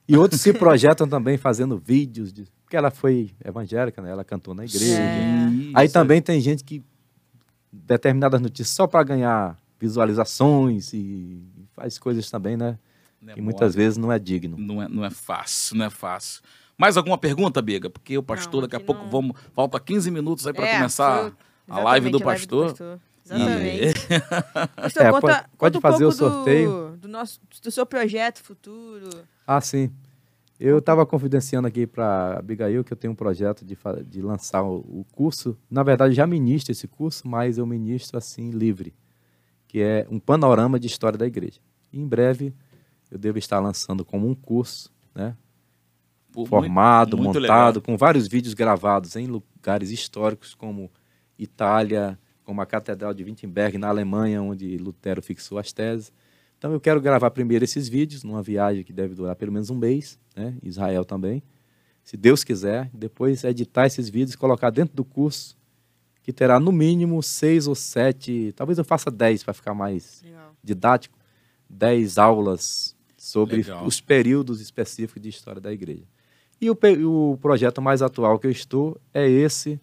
E 0.07 0.17
outros 0.17 0.41
se 0.41 0.53
projetam 0.53 1.09
também 1.09 1.37
fazendo 1.37 1.77
vídeos, 1.77 2.33
de... 2.33 2.45
porque 2.63 2.77
ela 2.77 2.93
foi 2.93 3.33
evangélica, 3.45 4.01
né? 4.01 4.13
Ela 4.13 4.23
cantou 4.23 4.55
na 4.55 4.65
igreja. 4.65 5.01
É. 5.01 5.49
Aí 5.75 5.89
também 5.89 6.23
tem 6.23 6.41
gente 6.41 6.63
que 6.63 6.85
determinadas 7.73 8.41
notícias 8.41 8.69
só 8.69 8.87
para 8.87 9.03
ganhar 9.03 9.59
visualizações 9.81 10.93
e 10.93 11.43
faz 11.75 11.99
coisas 11.99 12.31
também, 12.31 12.57
né? 12.57 12.79
Não 13.21 13.33
é 13.33 13.35
Que 13.35 13.41
muitas 13.43 13.75
mole. 13.75 13.85
vezes 13.85 13.97
não 13.99 14.13
é 14.13 14.19
digno. 14.19 14.57
Não 14.59 14.83
é, 14.83 14.89
não 14.89 15.05
é 15.05 15.11
fácil, 15.11 15.77
não 15.77 15.85
é 15.87 15.91
fácil. 15.91 16.43
Mais 16.77 16.97
alguma 16.97 17.19
pergunta, 17.19 17.61
Biga? 17.61 17.91
Porque 17.91 18.17
o 18.17 18.23
pastor, 18.23 18.63
Não, 18.63 18.69
daqui 18.69 18.77
a 18.77 18.81
pouco, 18.85 19.03
não. 19.03 19.11
vamos. 19.11 19.37
Falta 19.53 19.81
15 19.81 20.11
minutos 20.11 20.47
aí 20.47 20.53
para 20.53 20.67
É, 20.67 20.77
começar 20.77 21.23
foi 21.23 21.33
a 21.69 21.79
live 21.81 22.11
do 22.11 22.21
pastor. 22.21 22.75
Exatamente. 23.25 23.95
Pastor, 24.77 25.03
É, 25.03 25.11
conta, 25.11 25.21
pode- 25.21 25.37
conta 25.37 25.49
pode 25.59 25.79
um 25.79 25.81
fazer 25.83 26.05
o 26.07 26.09
pouco 26.09 26.25
do- 26.25 26.35
sorteio. 26.35 26.97
Do, 26.99 27.09
nosso, 27.09 27.39
do 27.63 27.71
seu 27.71 27.85
projeto 27.85 28.43
futuro. 28.43 29.11
Ah, 29.47 29.61
sim. 29.61 29.91
Eu 30.59 30.79
estava 30.79 31.05
confidenciando 31.05 31.69
aqui 31.69 31.87
para 31.87 32.39
Abigail 32.39 32.83
que 32.83 32.93
eu 32.93 32.97
tenho 32.97 33.13
um 33.13 33.17
projeto 33.17 33.65
de, 33.67 33.77
de 34.07 34.23
lançar 34.23 34.63
o, 34.63 34.77
o 34.79 35.07
curso. 35.13 35.57
Na 35.71 35.83
verdade, 35.83 36.15
já 36.15 36.27
ministro 36.27 36.73
esse 36.73 36.89
curso, 36.89 37.29
mas 37.29 37.59
eu 37.59 37.67
ministro 37.67 38.17
assim 38.17 38.51
livre, 38.51 38.95
que 39.69 39.81
é 39.81 40.07
um 40.11 40.19
panorama 40.19 40.81
de 40.81 40.87
história 40.87 41.19
da 41.19 41.27
igreja. 41.27 41.61
E 41.93 42.01
em 42.01 42.09
breve 42.09 42.55
eu 43.11 43.19
devo 43.19 43.39
estar 43.39 43.59
lançando 43.61 44.05
como 44.05 44.29
um 44.29 44.35
curso, 44.35 44.93
né? 45.15 45.37
Pô, 46.33 46.41
muito- 46.41 46.51
formado, 46.51 47.17
muito 47.17 47.41
montado, 47.41 47.77
legal. 47.77 47.83
com 47.83 47.97
vários 47.97 48.29
vídeos 48.29 48.55
gravados 48.55 49.17
em 49.17 49.27
lugares 49.27 49.91
históricos 49.91 50.55
como 50.55 50.91
Itália, 51.39 52.19
como 52.45 52.61
a 52.61 52.67
Catedral 52.67 53.13
de 53.15 53.25
Wittenberg 53.25 53.79
na 53.79 53.89
Alemanha, 53.89 54.43
onde 54.43 54.77
Lutero 54.79 55.23
fixou 55.23 55.59
as 55.59 55.73
teses. 55.73 56.13
Então 56.59 56.73
eu 56.73 56.81
quero 56.81 57.01
gravar 57.01 57.31
primeiro 57.31 57.65
esses 57.65 57.89
vídeos, 57.89 58.25
numa 58.25 58.43
viagem 58.43 58.83
que 58.85 58.93
deve 58.93 59.15
durar 59.15 59.37
pelo 59.37 59.53
menos 59.53 59.71
um 59.71 59.77
mês, 59.77 60.19
né? 60.37 60.57
Israel 60.63 61.05
também, 61.05 61.43
se 62.03 62.17
Deus 62.17 62.43
quiser. 62.45 62.91
Depois 62.93 63.45
editar 63.45 63.87
esses 63.87 64.09
vídeos, 64.09 64.35
colocar 64.37 64.71
dentro 64.71 64.95
do 64.97 65.05
curso, 65.05 65.57
que 66.23 66.33
terá 66.33 66.59
no 66.61 66.73
mínimo 66.73 67.23
seis 67.23 67.67
ou 67.67 67.75
sete, 67.75 68.53
talvez 68.57 68.77
eu 68.79 68.85
faça 68.85 69.11
dez 69.11 69.43
para 69.43 69.55
ficar 69.55 69.73
mais 69.73 70.21
Legal. 70.23 70.55
didático, 70.63 71.17
10 71.71 72.17
aulas 72.19 72.97
sobre 73.19 73.57
Legal. 73.57 73.85
os 73.85 74.01
períodos 74.01 74.61
específicos 74.61 75.21
de 75.21 75.29
história 75.29 75.61
da 75.61 75.73
igreja. 75.73 76.05
E 76.61 76.71
o, 76.71 76.79
o 77.05 77.37
projeto 77.37 77.83
mais 77.83 78.01
atual 78.01 78.39
que 78.39 78.47
eu 78.47 78.51
estou 78.51 78.99
é 79.13 79.29
esse 79.29 79.81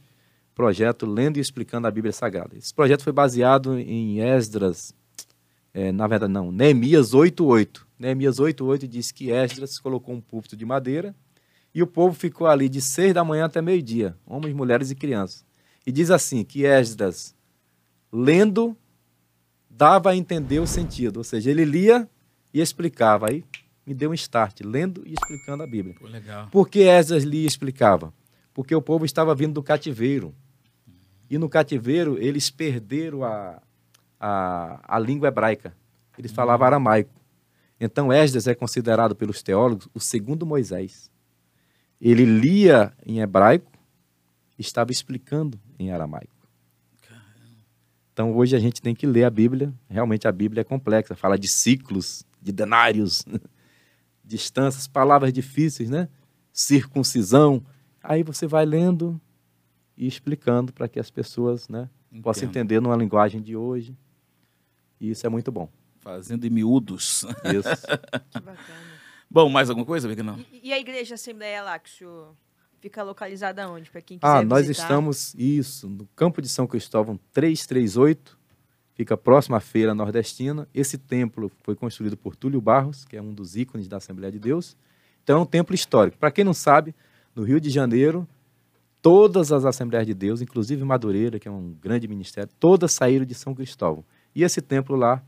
projeto 0.56 1.06
Lendo 1.06 1.38
e 1.38 1.42
Explicando 1.42 1.86
a 1.86 1.92
Bíblia 1.92 2.14
Sagrada. 2.14 2.58
Esse 2.58 2.74
projeto 2.74 3.04
foi 3.04 3.14
baseado 3.14 3.78
em 3.78 4.22
Esdras, 4.22 4.96
é, 5.74 5.92
na 5.92 6.08
verdade 6.08 6.32
não, 6.32 6.52
Neemias 6.52 7.12
8.8. 7.12 7.82
Neemias 8.00 8.40
8.8 8.40 8.88
diz 8.88 9.12
que 9.12 9.32
Esdras 9.32 9.78
colocou 9.80 10.16
um 10.16 10.22
púlpito 10.22 10.56
de 10.56 10.66
madeira 10.66 11.14
e 11.74 11.84
o 11.84 11.88
povo 11.88 12.16
ficou 12.16 12.48
ali 12.48 12.70
de 12.70 12.82
seis 12.82 13.14
da 13.14 13.24
manhã 13.24 13.46
até 13.46 13.62
meio-dia, 13.62 14.16
homens, 14.26 14.56
mulheres 14.56 14.92
e 14.92 14.96
crianças. 14.96 15.46
E 15.86 15.92
diz 15.92 16.10
assim, 16.10 16.44
que 16.44 16.66
Esdras, 16.66 17.36
lendo 18.12 18.76
dava 19.70 20.12
a 20.12 20.16
entender 20.16 20.60
o 20.60 20.68
sentido. 20.68 21.18
Ou 21.18 21.24
seja, 21.24 21.52
ele 21.52 21.66
lia 21.66 22.10
e 22.56 22.62
explicava. 22.62 23.30
Aí 23.30 23.44
me 23.86 23.94
deu 23.94 24.12
um 24.12 24.14
start, 24.14 24.62
lendo 24.62 25.04
e 25.06 25.14
explicando 25.14 25.62
a 25.62 25.68
Bíblia. 25.68 25.94
Pô, 26.00 26.08
legal. 26.08 26.48
Por 26.50 26.70
que 26.70 26.80
Esdras 26.80 27.24
lia 27.24 27.44
e 27.44 27.46
explicava? 27.46 28.14
Porque 28.54 28.74
o 28.74 28.82
povo 28.82 29.06
estava 29.06 29.36
vindo 29.36 29.54
do 29.54 29.62
cativeiro. 29.62 30.34
E 31.30 31.38
no 31.38 31.50
cativeiro 31.50 32.18
eles 32.18 32.50
perderam 32.50 33.24
a, 33.26 33.62
a, 34.18 34.96
a 34.96 34.98
língua 34.98 35.28
hebraica. 35.28 35.76
Eles 36.18 36.32
falavam 36.32 36.66
aramaico. 36.66 37.14
Então 37.80 38.12
Esdras 38.12 38.48
é 38.48 38.56
considerado 38.56 39.16
pelos 39.16 39.44
teólogos 39.44 39.90
o 39.94 40.00
segundo 40.00 40.46
Moisés. 40.46 41.12
Ele 42.00 42.24
lia 42.24 42.94
em 43.06 43.20
hebraico 43.20 43.76
estava 44.58 44.92
explicando 44.92 45.60
em 45.78 45.92
aramaico. 45.92 46.34
Então 48.14 48.34
hoje 48.34 48.56
a 48.56 48.60
gente 48.60 48.82
tem 48.82 48.96
que 48.96 49.06
ler 49.06 49.26
a 49.26 49.30
Bíblia. 49.30 49.74
Realmente 49.90 50.26
a 50.26 50.32
Bíblia 50.32 50.62
é 50.62 50.64
complexa. 50.64 51.16
Fala 51.16 51.38
de 51.38 51.50
ciclos, 51.50 52.26
de 52.46 52.52
denários, 52.52 53.26
distâncias, 54.24 54.88
palavras 54.88 55.34
difíceis, 55.34 55.90
né? 55.90 56.08
Circuncisão. 56.54 57.66
Aí 58.04 58.22
você 58.22 58.46
vai 58.46 58.64
lendo 58.66 59.20
e 59.98 60.06
explicando 60.06 60.72
para 60.72 60.88
que 60.88 61.00
as 61.00 61.10
pessoas, 61.10 61.68
né, 61.68 61.90
possam 62.22 62.44
Entendo. 62.44 62.50
entender 62.50 62.80
numa 62.80 62.96
linguagem 62.96 63.42
de 63.42 63.56
hoje. 63.56 63.98
E 65.02 65.10
isso 65.10 65.26
é 65.26 65.30
muito 65.30 65.52
bom. 65.52 65.68
Fazendo 66.02 66.46
em 66.46 66.52
miúdos. 66.52 67.26
Isso. 67.46 67.88
Que 68.30 68.40
bacana. 68.40 68.96
Bom, 69.30 69.50
mais 69.50 69.70
alguma 69.70 69.86
coisa, 69.86 70.08
Biga? 70.08 70.22
Não. 70.22 70.38
E, 70.38 70.70
e 70.70 70.74
a 70.74 70.80
igreja 70.80 71.16
Assembleia 71.16 71.64
lá, 71.64 71.80
que 71.80 71.90
o 71.90 71.92
senhor 71.92 72.36
fica 72.80 73.02
localizada 73.02 73.68
onde? 73.68 73.90
Para 73.90 74.02
quem 74.02 74.20
quiser 74.20 74.32
ah, 74.32 74.44
nós 74.44 74.68
visitar? 74.68 74.84
estamos, 74.84 75.34
isso, 75.34 75.90
no 75.90 76.06
campo 76.16 76.44
de 76.44 76.48
São 76.48 76.68
Cristóvão 76.68 77.20
338, 77.34 78.38
fica 78.96 79.16
próximo 79.16 79.56
à 79.56 79.60
Feira 79.60 79.94
Nordestina. 79.94 80.68
Esse 80.74 80.98
templo 80.98 81.52
foi 81.62 81.76
construído 81.76 82.18
por 82.18 82.36
Túlio 82.36 82.60
Barros, 82.60 83.06
que 83.06 83.16
é 83.16 83.22
um 83.22 83.34
dos 83.34 83.56
ícones 83.56 83.88
da 83.88 83.98
Assembleia 83.98 84.32
de 84.32 84.40
Deus. 84.40 84.76
Então 85.24 85.38
é 85.38 85.42
um 85.42 85.46
templo 85.46 85.76
histórico. 85.76 86.18
Para 86.18 86.32
quem 86.32 86.44
não 86.44 86.54
sabe, 86.54 86.96
no 87.36 87.44
Rio 87.44 87.60
de 87.60 87.70
Janeiro, 87.70 88.28
todas 89.02 89.52
as 89.52 89.66
Assembleias 89.66 90.08
de 90.08 90.14
Deus, 90.14 90.42
inclusive 90.42 90.84
Madureira, 90.84 91.38
que 91.38 91.48
é 91.48 91.52
um 91.52 91.76
grande 91.80 92.08
ministério, 92.08 92.50
todas 92.60 92.94
saíram 92.94 93.26
de 93.26 93.36
São 93.36 93.54
Cristóvão. 93.54 94.04
E 94.34 94.44
esse 94.44 94.62
templo 94.62 94.96
lá 94.96 95.22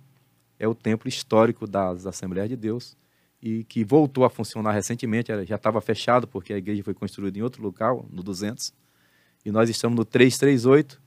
é 0.57 0.67
o 0.67 0.73
templo 0.73 1.07
histórico 1.07 1.67
das 1.67 2.05
Assembleias 2.05 2.49
de 2.49 2.55
Deus 2.55 2.97
e 3.41 3.63
que 3.65 3.83
voltou 3.83 4.25
a 4.25 4.29
funcionar 4.29 4.71
recentemente, 4.71 5.31
já 5.45 5.55
estava 5.55 5.79
fechado 5.79 6.27
porque 6.27 6.53
a 6.53 6.57
igreja 6.57 6.83
foi 6.83 6.93
construída 6.93 7.37
em 7.37 7.41
outro 7.41 7.61
local, 7.61 8.05
no 8.11 8.23
200, 8.23 8.73
e 9.45 9.51
nós 9.51 9.69
estamos 9.69 9.95
no 9.95 10.03
338. 10.03 10.99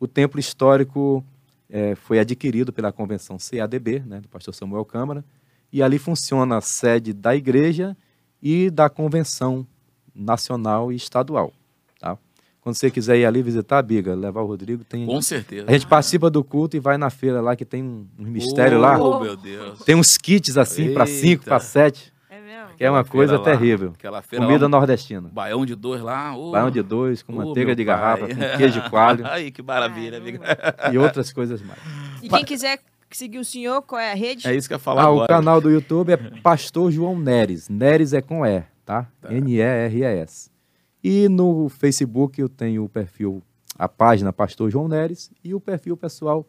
O 0.00 0.06
templo 0.06 0.40
histórico 0.40 1.24
eh, 1.70 1.94
foi 1.94 2.18
adquirido 2.18 2.72
pela 2.72 2.92
convenção 2.92 3.36
CADB, 3.38 4.00
né, 4.00 4.20
do 4.20 4.28
pastor 4.28 4.54
Samuel 4.54 4.84
Câmara, 4.84 5.24
e 5.72 5.82
ali 5.82 5.98
funciona 5.98 6.56
a 6.56 6.60
sede 6.60 7.12
da 7.12 7.36
igreja 7.36 7.96
e 8.42 8.70
da 8.70 8.88
convenção 8.88 9.66
nacional 10.14 10.92
e 10.92 10.96
estadual. 10.96 11.52
Tá? 12.00 12.16
Quando 12.60 12.74
você 12.74 12.90
quiser 12.90 13.18
ir 13.18 13.26
ali 13.26 13.42
visitar 13.42 13.78
a 13.78 13.82
Biga, 13.82 14.14
levar 14.14 14.42
o 14.42 14.46
Rodrigo, 14.46 14.84
tem 14.84 15.06
Com 15.06 15.20
certeza. 15.22 15.66
a 15.68 15.72
gente 15.72 15.86
participa 15.86 16.30
do 16.30 16.42
culto 16.42 16.76
e 16.76 16.80
vai 16.80 16.96
na 16.96 17.10
feira 17.10 17.40
lá 17.40 17.54
que 17.54 17.64
tem 17.64 17.82
um, 17.82 18.06
um 18.18 18.24
mistério 18.24 18.78
oh, 18.78 18.80
lá. 18.80 18.98
Oh, 18.98 19.20
meu 19.20 19.36
Deus. 19.36 19.80
Tem 19.80 19.94
uns 19.94 20.16
kits 20.16 20.56
assim 20.56 20.92
para 20.92 21.06
cinco, 21.06 21.44
para 21.44 21.60
sete, 21.60 22.12
É? 22.14 22.17
Que 22.78 22.84
é 22.84 22.90
uma 22.90 23.04
coisa 23.04 23.36
lá, 23.36 23.44
terrível. 23.44 23.92
Aquela 23.94 24.22
feira 24.22 24.44
Comida 24.46 24.64
lá, 24.64 24.68
nordestina. 24.70 25.28
baião 25.32 25.66
de 25.66 25.74
dois 25.74 26.00
lá. 26.00 26.34
oh. 26.36 26.52
Baião 26.52 26.70
de 26.70 26.80
dois, 26.82 27.22
com 27.22 27.32
Oh, 27.34 27.36
manteiga 27.46 27.74
de 27.76 27.84
pai. 27.84 27.94
garrafa, 27.94 28.28
com 28.28 28.56
queijo 28.56 28.88
coalho 28.88 29.24
Ai, 29.28 29.50
que 29.50 29.60
maravilha, 29.62 30.16
amiga. 30.18 30.40
e 30.92 30.96
outras 30.96 31.32
coisas 31.32 31.60
mais. 31.60 31.78
E 32.22 32.28
quem 32.28 32.44
quiser 32.44 32.78
seguir 33.10 33.38
o 33.38 33.44
senhor, 33.44 33.82
qual 33.82 34.00
é 34.00 34.12
a 34.12 34.14
rede? 34.14 34.46
É 34.46 34.54
isso 34.54 34.68
que 34.68 34.74
eu 34.74 34.76
ia 34.76 34.80
falar 34.80 35.02
Ah, 35.02 35.10
o 35.10 35.14
agora. 35.14 35.28
canal 35.28 35.60
do 35.60 35.70
YouTube 35.70 36.12
é 36.12 36.16
Pastor 36.42 36.90
João 36.90 37.18
Neres. 37.18 37.68
Neres 37.68 38.12
é 38.12 38.20
com 38.22 38.46
E, 38.46 38.62
tá? 38.86 39.06
N-E-R-E-S. 39.28 40.50
E 41.02 41.28
no 41.28 41.68
Facebook 41.68 42.40
eu 42.40 42.48
tenho 42.48 42.84
o 42.84 42.88
perfil, 42.88 43.42
a 43.78 43.88
página 43.88 44.32
Pastor 44.32 44.70
João 44.70 44.88
Neres 44.88 45.30
e 45.44 45.54
o 45.54 45.60
perfil 45.60 45.96
pessoal 45.96 46.46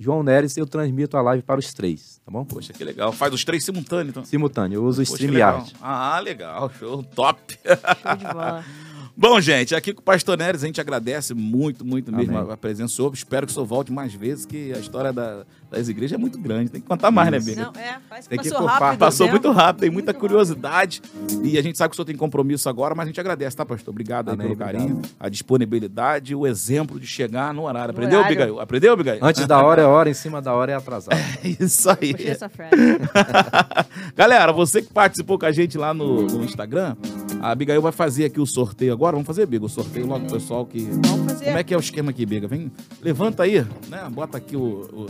João 0.00 0.22
Neres. 0.22 0.56
Eu 0.56 0.66
transmito 0.66 1.16
a 1.16 1.22
live 1.22 1.42
para 1.42 1.60
os 1.60 1.72
três, 1.74 2.20
tá 2.24 2.32
bom? 2.32 2.44
Poxa, 2.44 2.72
que 2.72 2.82
legal. 2.82 3.12
Faz 3.12 3.32
os 3.34 3.44
três 3.44 3.64
simultâneos, 3.64 4.08
então. 4.08 4.24
Simultâneo. 4.24 4.76
Eu 4.78 4.84
uso 4.84 5.02
o 5.02 5.04
Poxa. 5.04 5.12
StreamYard. 5.14 5.72
Ah, 5.80 6.18
legal. 6.20 6.70
Show. 6.78 7.02
Top. 7.02 7.38
Show 7.62 8.16
de 8.16 8.24
bola. 8.24 8.64
Bom, 9.16 9.38
gente, 9.38 9.74
aqui 9.74 9.92
com 9.92 10.00
o 10.00 10.04
Pastor 10.04 10.38
Neres, 10.38 10.62
a 10.62 10.66
gente 10.66 10.80
agradece 10.80 11.34
muito, 11.34 11.84
muito 11.84 12.10
mesmo 12.10 12.38
Amém. 12.38 12.50
a, 12.50 12.54
a 12.54 12.56
presença 12.56 12.86
do 12.94 12.96
senhor. 12.96 13.12
Espero 13.12 13.44
que 13.46 13.50
o 13.50 13.54
senhor 13.54 13.66
volte 13.66 13.92
mais 13.92 14.14
vezes, 14.14 14.46
que 14.46 14.72
a 14.72 14.78
história 14.78 15.12
da- 15.12 15.44
das 15.70 15.88
igrejas 15.88 16.18
é 16.18 16.20
muito 16.20 16.38
grande. 16.38 16.70
Tem 16.70 16.80
que 16.80 16.86
contar 16.86 17.10
mais, 17.10 17.30
né, 17.30 17.38
Isso. 17.38 17.46
Biga? 17.46 17.62
Não, 17.62 17.80
é, 17.80 17.98
parece 18.08 18.28
que 18.28 18.34
Tem 18.34 18.38
que 18.44 18.50
passou 18.50 18.66
poupar. 18.66 18.80
rápido. 18.82 18.98
Passou 18.98 19.26
né? 19.26 19.32
muito 19.32 19.50
rápido, 19.52 19.80
tem 19.80 19.90
muita 19.90 20.12
Muito 20.12 20.20
curiosidade. 20.20 21.00
E 21.44 21.56
a 21.58 21.62
gente 21.62 21.78
sabe 21.78 21.90
que 21.90 21.94
o 21.94 21.96
senhor 21.96 22.06
tem 22.06 22.16
compromisso 22.16 22.68
agora, 22.68 22.94
mas 22.94 23.04
a 23.04 23.06
gente 23.08 23.20
agradece, 23.20 23.56
tá, 23.56 23.64
pastor? 23.64 23.92
Obrigado 23.92 24.28
aí 24.28 24.34
Amém, 24.34 24.48
pelo 24.48 24.60
obrigado. 24.60 24.82
carinho, 24.82 25.02
a 25.18 25.28
disponibilidade, 25.28 26.34
o 26.34 26.46
exemplo 26.46 26.98
de 26.98 27.06
chegar 27.06 27.54
no 27.54 27.62
horário. 27.62 27.92
No 27.94 27.98
Aprendeu. 27.98 28.20
Abigail? 28.24 28.60
Aprendeu, 28.60 28.92
Abigail? 28.92 29.18
Antes 29.22 29.46
da 29.46 29.62
hora 29.62 29.82
é 29.82 29.84
hora, 29.86 30.10
em 30.10 30.14
cima 30.14 30.42
da 30.42 30.52
hora 30.54 30.72
é 30.72 30.74
atrasado. 30.74 31.16
Isso 31.44 31.88
aí. 31.90 32.14
Frase. 32.50 32.98
Galera, 34.16 34.52
você 34.52 34.82
que 34.82 34.92
participou 34.92 35.38
com 35.38 35.46
a 35.46 35.52
gente 35.52 35.78
lá 35.78 35.94
no, 35.94 36.26
no 36.26 36.44
Instagram, 36.44 36.96
a 37.40 37.50
Abigail 37.50 37.80
vai 37.80 37.92
fazer 37.92 38.24
aqui 38.24 38.40
o 38.40 38.46
sorteio 38.46 38.92
agora. 38.92 39.12
Vamos 39.12 39.26
fazer, 39.26 39.46
Biga, 39.46 39.64
o 39.64 39.68
sorteio 39.68 40.06
logo 40.06 40.24
pro 40.26 40.34
pessoal 40.34 40.66
que. 40.66 40.80
Vamos 40.80 41.32
fazer. 41.32 41.44
Como 41.46 41.58
é 41.58 41.64
que 41.64 41.72
é 41.74 41.76
o 41.76 41.80
esquema 41.80 42.10
aqui, 42.10 42.26
Biga? 42.26 42.48
Vem, 42.48 42.70
levanta 43.02 43.42
aí, 43.44 43.64
né? 43.88 44.08
Bota 44.10 44.38
aqui 44.38 44.56
o. 44.56 44.60
o- 44.92 45.06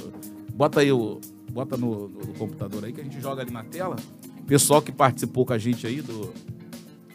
bota 0.61 0.81
aí 0.81 0.93
o. 0.93 1.19
Bota 1.51 1.75
no, 1.75 2.07
no 2.07 2.35
computador 2.35 2.85
aí 2.85 2.93
que 2.93 3.01
a 3.01 3.05
gente 3.05 3.19
joga 3.19 3.41
ali 3.41 3.51
na 3.51 3.65
tela. 3.65 3.97
Pessoal 4.47 4.83
que 4.83 4.93
participou 4.93 5.47
com 5.47 5.55
a 5.55 5.59
gente 5.59 5.87
aí 5.87 6.03
do, 6.03 6.33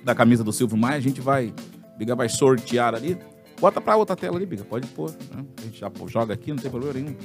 da 0.03 0.15
camisa 0.15 0.43
do 0.43 0.51
Silvio 0.51 0.75
Maia, 0.75 0.97
a 0.97 0.99
gente 0.99 1.21
vai. 1.21 1.53
Biga 1.95 2.15
vai 2.15 2.27
sortear 2.27 2.95
ali. 2.95 3.17
Bota 3.61 3.79
pra 3.79 3.95
outra 3.95 4.15
tela 4.15 4.35
ali, 4.35 4.47
Biga. 4.47 4.65
Pode 4.65 4.87
pôr. 4.87 5.11
Né? 5.11 5.45
A 5.57 5.61
gente 5.61 5.79
já 5.79 5.91
pô, 5.91 6.07
joga 6.07 6.33
aqui, 6.33 6.49
não 6.49 6.57
tem 6.57 6.71
problema 6.71 6.99
nenhum. 6.99 7.15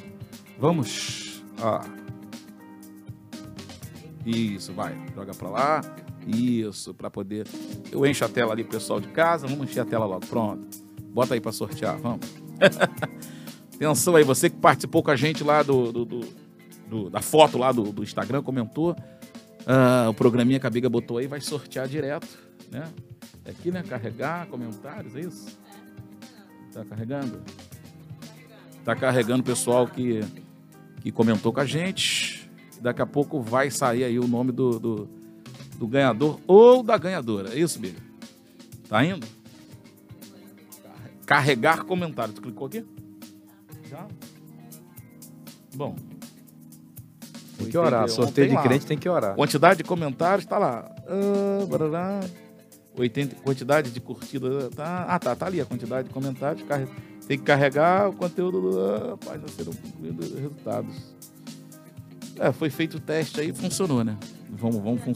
Vamos. 0.59 1.43
Ó. 1.59 1.81
Isso, 4.27 4.75
vai. 4.75 4.95
Joga 5.15 5.33
pra 5.33 5.49
lá. 5.49 5.81
Isso, 6.27 6.93
pra 6.93 7.11
poder. 7.11 7.47
Eu 7.91 8.05
encho 8.05 8.27
a 8.27 8.29
tela 8.29 8.53
ali, 8.53 8.63
pessoal 8.63 9.01
de 9.01 9.09
casa. 9.09 9.47
Vamos 9.47 9.71
encher 9.71 9.81
a 9.81 9.87
tela 9.87 10.05
logo. 10.05 10.27
Pronto. 10.27 10.69
Bota 11.03 11.33
aí 11.33 11.41
pra 11.41 11.51
sortear. 11.51 11.99
Vamos. 11.99 12.27
Atenção 13.81 14.15
aí, 14.15 14.23
você 14.23 14.51
que 14.51 14.59
participou 14.59 15.03
com 15.03 15.11
a 15.11 15.17
gente 15.17 15.43
lá 15.43 15.63
do, 15.63 15.91
do, 15.91 16.05
do, 16.05 16.21
do 16.87 17.09
da 17.09 17.23
foto 17.23 17.57
lá 17.57 17.73
do, 17.73 17.85
do 17.85 18.03
Instagram, 18.03 18.43
comentou. 18.43 18.91
Uh, 19.61 20.11
o 20.11 20.13
programinha 20.13 20.61
que 20.61 20.67
a 20.67 20.71
Biga 20.71 20.87
botou 20.91 21.17
aí 21.17 21.27
vai 21.27 21.41
sortear 21.41 21.89
direto, 21.89 22.29
né? 22.71 22.87
É 23.43 23.53
aqui, 23.53 23.71
né? 23.71 23.83
Carregar 23.83 24.47
comentários, 24.49 25.17
é 25.17 25.21
isso? 25.21 25.59
Tá 26.75 26.85
carregando? 26.85 27.41
Tá 28.85 28.95
carregando 28.95 29.41
o 29.41 29.47
pessoal 29.47 29.87
que, 29.87 30.21
que 31.01 31.11
comentou 31.11 31.51
com 31.51 31.61
a 31.61 31.65
gente. 31.65 32.51
Daqui 32.83 33.01
a 33.01 33.07
pouco 33.07 33.41
vai 33.41 33.71
sair 33.71 34.05
aí 34.05 34.19
o 34.19 34.29
nome 34.29 34.53
do, 34.53 34.79
do, 34.79 35.09
do 35.79 35.87
ganhador 35.87 36.39
ou 36.47 36.83
da 36.83 36.99
ganhadora. 36.99 37.55
É 37.55 37.59
isso, 37.59 37.79
Biga? 37.79 37.99
Tá 38.91 39.03
indo? 39.03 39.27
Carregar 41.25 41.85
comentário. 41.85 42.35
Tu 42.35 42.43
clicou 42.43 42.67
aqui? 42.67 42.85
Já? 43.91 44.07
Bom. 45.75 45.97
Tem 47.59 47.69
que 47.69 47.77
orar. 47.77 48.09
Sorteio 48.09 48.51
de 48.51 48.63
crente 48.63 48.87
tem 48.87 48.97
que 48.97 49.09
orar. 49.09 49.35
Quantidade 49.35 49.79
de 49.79 49.85
comentários 49.85 50.47
tá 50.47 50.59
lá. 50.59 50.89
Ah, 51.09 51.67
barará. 51.67 52.21
80, 52.97 53.37
quantidade 53.43 53.91
de 53.91 54.01
curtida. 54.01 54.71
Tá, 54.71 55.07
ah, 55.09 55.19
tá, 55.19 55.35
tá 55.35 55.47
ali 55.47 55.61
a 55.61 55.65
quantidade 55.65 56.07
de 56.07 56.15
comentários. 56.15 56.65
Tem 57.27 57.37
que 57.37 57.45
carregar 57.45 58.09
o 58.09 58.13
conteúdo 58.13 58.71
da 58.77 59.17
página 59.17 59.49
serão 59.49 59.73
concluídos 59.73 60.35
resultados. 60.35 61.15
É, 62.39 62.53
foi 62.53 62.71
feito 62.71 62.97
o 62.97 63.01
teste 63.01 63.41
aí 63.41 63.53
funcionou, 63.53 64.05
né? 64.05 64.17
Vamos, 64.49 64.77
vamos, 64.77 65.03
fun 65.03 65.13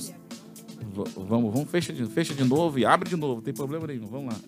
vamos, 1.17 1.53
vamos, 1.53 1.71
fecha 1.71 1.93
de, 1.93 2.05
fecha 2.07 2.35
de 2.35 2.45
novo 2.45 2.79
e 2.79 2.85
abre 2.85 3.09
de 3.09 3.17
novo, 3.17 3.37
não 3.37 3.43
tem 3.43 3.55
problema 3.55 3.87
nenhum. 3.87 4.07
Vamos 4.07 4.35
lá. 4.35 4.41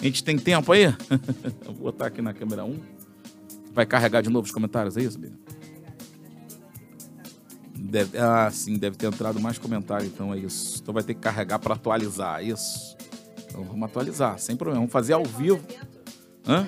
A 0.00 0.04
gente 0.04 0.24
tem 0.24 0.38
tempo 0.38 0.72
aí? 0.72 0.86
Vou 1.64 1.74
botar 1.74 2.06
aqui 2.06 2.22
na 2.22 2.32
câmera 2.32 2.64
1. 2.64 2.97
Vai 3.78 3.86
carregar 3.86 4.22
de 4.22 4.28
novo 4.28 4.44
os 4.44 4.50
comentários, 4.50 4.96
é 4.96 5.02
isso, 5.02 5.16
Bia? 5.16 5.30
Deve, 7.76 8.18
ah, 8.18 8.50
sim, 8.50 8.76
deve 8.76 8.96
ter 8.96 9.06
entrado 9.06 9.38
mais 9.38 9.56
comentário, 9.56 10.04
então 10.04 10.34
é 10.34 10.38
isso. 10.38 10.80
Então 10.82 10.92
vai 10.92 11.04
ter 11.04 11.14
que 11.14 11.20
carregar 11.20 11.60
para 11.60 11.74
atualizar, 11.74 12.40
é 12.40 12.46
isso. 12.46 12.96
Então 13.46 13.62
vamos 13.62 13.84
atualizar, 13.84 14.36
sem 14.40 14.56
problema. 14.56 14.80
Vamos 14.80 14.92
fazer 14.92 15.12
ao 15.12 15.24
vivo. 15.24 15.60
Hã? 16.44 16.66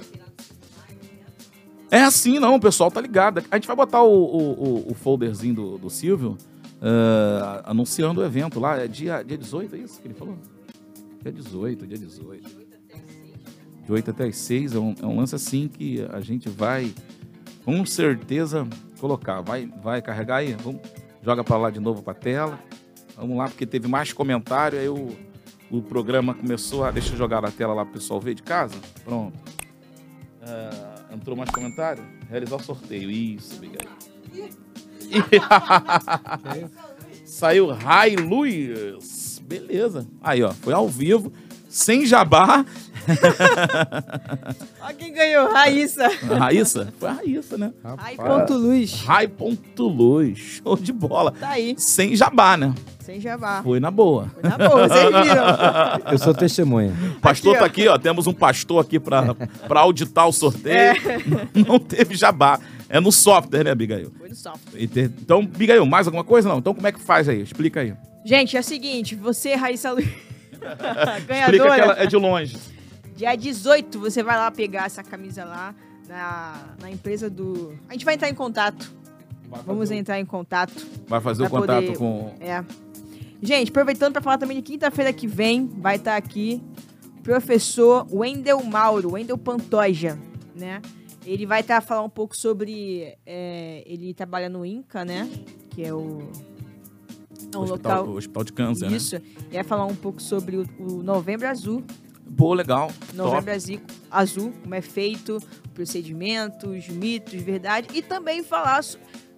É 1.90 2.02
assim, 2.02 2.38
não, 2.38 2.54
o 2.54 2.60
pessoal 2.60 2.92
tá 2.92 3.00
ligado. 3.00 3.42
A 3.50 3.56
gente 3.56 3.66
vai 3.66 3.74
botar 3.74 4.04
o, 4.04 4.14
o, 4.14 4.92
o 4.92 4.94
folderzinho 4.94 5.56
do, 5.56 5.78
do 5.78 5.90
Silvio 5.90 6.38
uh, 6.76 7.60
anunciando 7.64 8.20
o 8.20 8.24
evento 8.24 8.60
lá. 8.60 8.78
É 8.78 8.86
dia, 8.86 9.24
dia 9.24 9.36
18, 9.36 9.74
é 9.74 9.78
isso 9.80 10.00
que 10.00 10.06
ele 10.06 10.14
falou? 10.14 10.38
Dia 11.24 11.32
18, 11.32 11.88
dia 11.88 11.98
18. 11.98 12.69
De 13.90 13.94
8 13.94 14.12
até 14.12 14.28
as 14.28 14.36
6 14.36 14.76
é 14.76 14.78
um, 14.78 14.94
é 15.02 15.04
um 15.04 15.16
lance 15.16 15.34
assim 15.34 15.66
que 15.66 16.06
a 16.12 16.20
gente 16.20 16.48
vai 16.48 16.94
com 17.64 17.84
certeza 17.84 18.64
colocar. 19.00 19.40
Vai, 19.40 19.66
vai 19.82 20.00
carregar 20.00 20.36
aí? 20.36 20.52
Vamos, 20.62 20.80
joga 21.20 21.42
para 21.42 21.56
lá 21.56 21.70
de 21.70 21.80
novo 21.80 22.00
para 22.00 22.12
a 22.12 22.14
tela. 22.14 22.56
Vamos 23.16 23.36
lá, 23.36 23.48
porque 23.48 23.66
teve 23.66 23.88
mais 23.88 24.12
comentário, 24.12 24.78
aí 24.78 24.88
o, 24.88 25.08
o 25.72 25.82
programa 25.82 26.34
começou 26.34 26.84
a. 26.84 26.92
Deixa 26.92 27.14
eu 27.14 27.18
jogar 27.18 27.42
na 27.42 27.50
tela 27.50 27.74
lá 27.74 27.84
para 27.84 27.90
o 27.90 27.94
pessoal 27.94 28.20
ver 28.20 28.34
de 28.34 28.44
casa. 28.44 28.76
Pronto. 29.02 29.36
Uh, 30.40 31.12
entrou 31.12 31.36
mais 31.36 31.50
comentário? 31.50 32.04
Realizar 32.30 32.56
o 32.56 32.62
sorteio. 32.62 33.10
Isso, 33.10 33.56
obrigado. 33.56 33.88
Saiu 37.26 37.66
Rai 37.72 38.14
Luiz. 38.14 39.42
Beleza. 39.44 40.06
Aí, 40.22 40.44
ó, 40.44 40.52
foi 40.52 40.74
ao 40.74 40.88
vivo 40.88 41.32
sem 41.70 42.04
jabá. 42.04 42.66
Olha 44.82 44.94
quem 44.94 45.12
ganhou, 45.12 45.52
Raíssa. 45.52 46.08
Raíssa? 46.08 46.92
Foi 46.98 47.08
a 47.08 47.12
Raíssa, 47.12 47.56
né? 47.56 47.72
Rai.luz. 47.96 49.02
Rai.luz. 49.04 50.38
Show 50.38 50.76
de 50.76 50.92
bola. 50.92 51.30
Tá 51.30 51.50
aí. 51.50 51.74
Sem 51.78 52.16
jabá, 52.16 52.56
né? 52.56 52.74
Sem 52.98 53.20
jabá. 53.20 53.62
Foi 53.62 53.78
na 53.78 53.90
boa. 53.90 54.30
Foi 54.34 54.50
na 54.50 54.58
boa, 54.58 54.88
vocês 54.88 55.04
viram. 55.04 56.12
Eu 56.12 56.18
sou 56.18 56.34
testemunha. 56.34 56.92
Pastor 57.22 57.52
aqui, 57.52 57.60
tá 57.60 57.66
aqui, 57.66 57.88
ó. 57.88 57.98
Temos 57.98 58.26
um 58.26 58.32
pastor 58.32 58.80
aqui 58.80 58.98
pra, 58.98 59.34
pra 59.68 59.80
auditar 59.80 60.26
o 60.26 60.32
sorteio. 60.32 60.74
É. 60.74 60.98
Não 61.66 61.78
teve 61.78 62.16
jabá. 62.16 62.58
É 62.88 62.98
no 62.98 63.12
software, 63.12 63.62
né, 63.62 63.70
Abigail? 63.70 64.12
Foi 64.18 64.28
no 64.28 64.34
software. 64.34 64.80
Então, 64.82 65.38
Abigail, 65.38 65.86
mais 65.86 66.08
alguma 66.08 66.24
coisa? 66.24 66.48
Não. 66.48 66.58
Então, 66.58 66.74
como 66.74 66.86
é 66.86 66.92
que 66.92 67.00
faz 67.00 67.28
aí? 67.28 67.40
Explica 67.40 67.80
aí. 67.80 67.94
Gente, 68.24 68.56
é 68.56 68.60
o 68.60 68.64
seguinte. 68.64 69.14
Você, 69.14 69.54
Raíssa 69.54 69.92
Luiz... 69.92 70.08
Ganhadora. 71.26 71.56
Explica 71.56 71.74
que 71.74 71.80
ela 71.80 72.02
é 72.02 72.06
de 72.06 72.16
longe. 72.16 72.56
Dia 73.16 73.36
18, 73.36 73.98
você 73.98 74.22
vai 74.22 74.36
lá 74.36 74.50
pegar 74.50 74.86
essa 74.86 75.02
camisa 75.02 75.44
lá 75.44 75.74
na, 76.08 76.74
na 76.80 76.90
empresa 76.90 77.28
do. 77.28 77.74
A 77.88 77.92
gente 77.92 78.04
vai 78.04 78.14
entrar 78.14 78.28
em 78.28 78.34
contato. 78.34 78.92
Vamos 79.66 79.90
entrar 79.90 80.20
em 80.20 80.24
contato. 80.24 80.86
Vai 81.08 81.20
fazer 81.20 81.44
o 81.44 81.50
contato 81.50 81.86
poder... 81.86 81.98
com. 81.98 82.34
É. 82.40 82.64
Gente, 83.42 83.70
aproveitando 83.70 84.12
para 84.12 84.22
falar 84.22 84.38
também 84.38 84.56
de 84.56 84.62
quinta-feira 84.62 85.12
que 85.12 85.26
vem, 85.26 85.66
vai 85.66 85.96
estar 85.96 86.12
tá 86.12 86.16
aqui 86.16 86.62
o 87.18 87.22
professor 87.22 88.06
Wendel 88.12 88.62
Mauro, 88.62 89.12
Wendel 89.12 89.38
Pantoja, 89.38 90.18
né? 90.54 90.80
Ele 91.26 91.46
vai 91.46 91.60
estar 91.60 91.80
tá 91.80 91.86
falando 91.86 92.06
um 92.06 92.10
pouco 92.10 92.36
sobre. 92.36 93.14
É, 93.26 93.82
ele 93.86 94.14
trabalha 94.14 94.48
no 94.48 94.64
INCA, 94.64 95.04
né? 95.04 95.28
Que 95.70 95.84
é 95.84 95.92
o 95.92 96.30
é 97.58 97.60
um 97.60 97.62
hospital, 97.64 97.98
local. 97.98 98.14
O 98.14 98.16
Hospital 98.16 98.44
de 98.44 98.52
Câncer, 98.52 98.90
né? 98.90 98.96
Isso. 98.96 99.14
Né? 99.16 99.22
E 99.50 99.54
vai 99.54 99.64
falar 99.64 99.86
um 99.86 99.94
pouco 99.94 100.20
sobre 100.20 100.56
o, 100.56 100.66
o 100.78 101.02
Novembro 101.02 101.48
Azul. 101.48 101.84
Pô, 102.36 102.54
legal. 102.54 102.90
Novembro 103.14 103.52
Top. 103.52 103.80
Azul, 104.10 104.52
como 104.62 104.74
é 104.74 104.80
feito, 104.80 105.38
procedimentos, 105.74 106.88
mitos, 106.88 107.40
verdade. 107.40 107.88
E 107.92 108.02
também 108.02 108.42
falar, 108.42 108.80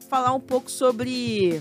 falar 0.08 0.34
um 0.34 0.40
pouco 0.40 0.70
sobre. 0.70 1.60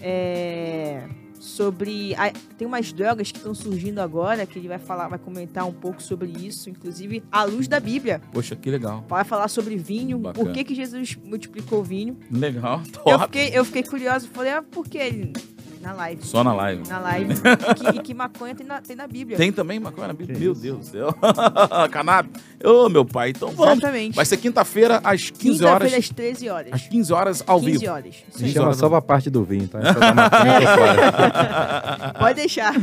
É, 0.00 1.08
sobre. 1.38 2.14
A, 2.14 2.30
tem 2.58 2.66
umas 2.66 2.92
drogas 2.92 3.32
que 3.32 3.38
estão 3.38 3.54
surgindo 3.54 4.00
agora, 4.00 4.44
que 4.44 4.58
ele 4.58 4.68
vai 4.68 4.78
falar, 4.78 5.08
vai 5.08 5.18
comentar 5.18 5.66
um 5.66 5.72
pouco 5.72 6.02
sobre 6.02 6.28
isso, 6.28 6.68
inclusive 6.68 7.22
à 7.32 7.44
luz 7.44 7.66
da 7.66 7.80
Bíblia. 7.80 8.20
Poxa, 8.32 8.54
que 8.54 8.70
legal. 8.70 9.04
Vai 9.08 9.24
falar 9.24 9.48
sobre 9.48 9.76
vinho, 9.76 10.18
Bacana. 10.18 10.44
por 10.44 10.52
que, 10.52 10.62
que 10.64 10.74
Jesus 10.74 11.16
multiplicou 11.16 11.80
o 11.80 11.84
vinho. 11.84 12.18
Legal, 12.30 12.82
top. 12.92 13.10
Eu 13.10 13.20
fiquei, 13.20 13.50
eu 13.52 13.64
fiquei 13.64 13.82
curioso, 13.82 14.28
falei, 14.28 14.52
ah, 14.52 14.62
por 14.62 14.86
que 14.86 14.98
ele 14.98 15.32
na 15.80 15.92
live. 15.92 16.24
Só 16.24 16.42
na 16.42 16.52
live. 16.52 16.88
Na 16.88 16.98
live. 16.98 17.34
e, 17.34 17.74
que, 17.74 17.98
e 17.98 18.02
que 18.02 18.14
maconha 18.14 18.54
tem 18.54 18.66
na, 18.66 18.80
tem 18.80 18.96
na 18.96 19.06
Bíblia. 19.06 19.36
Tem 19.36 19.52
também 19.52 19.78
maconha 19.78 20.08
na 20.08 20.14
Bíblia? 20.14 20.38
meu 20.38 20.54
Deus 20.54 20.78
do 20.78 20.84
céu. 20.84 21.14
Cannabis. 21.90 22.32
Ô, 22.64 22.86
oh, 22.86 22.88
meu 22.88 23.04
pai, 23.04 23.30
então 23.30 23.50
vamos. 23.50 23.78
Exatamente. 23.78 24.16
Vai 24.16 24.24
ser 24.24 24.36
quinta-feira 24.38 25.00
às 25.04 25.30
15 25.30 25.32
quinta 25.32 25.66
horas. 25.66 25.78
Quinta-feira 25.78 25.98
às 25.98 26.08
13 26.08 26.48
horas. 26.48 26.72
Às 26.72 26.88
15 26.88 27.12
horas 27.12 27.44
ao 27.46 27.60
15 27.60 27.78
vivo. 27.78 27.92
horas. 27.92 28.16
15 28.32 28.52
Chama 28.52 28.66
horas. 28.66 28.78
só 28.78 28.88
pra 28.88 29.02
parte 29.02 29.30
do 29.30 29.44
vinho, 29.44 29.68
tá? 29.68 29.78
Pode 32.18 32.34
deixar. 32.34 32.74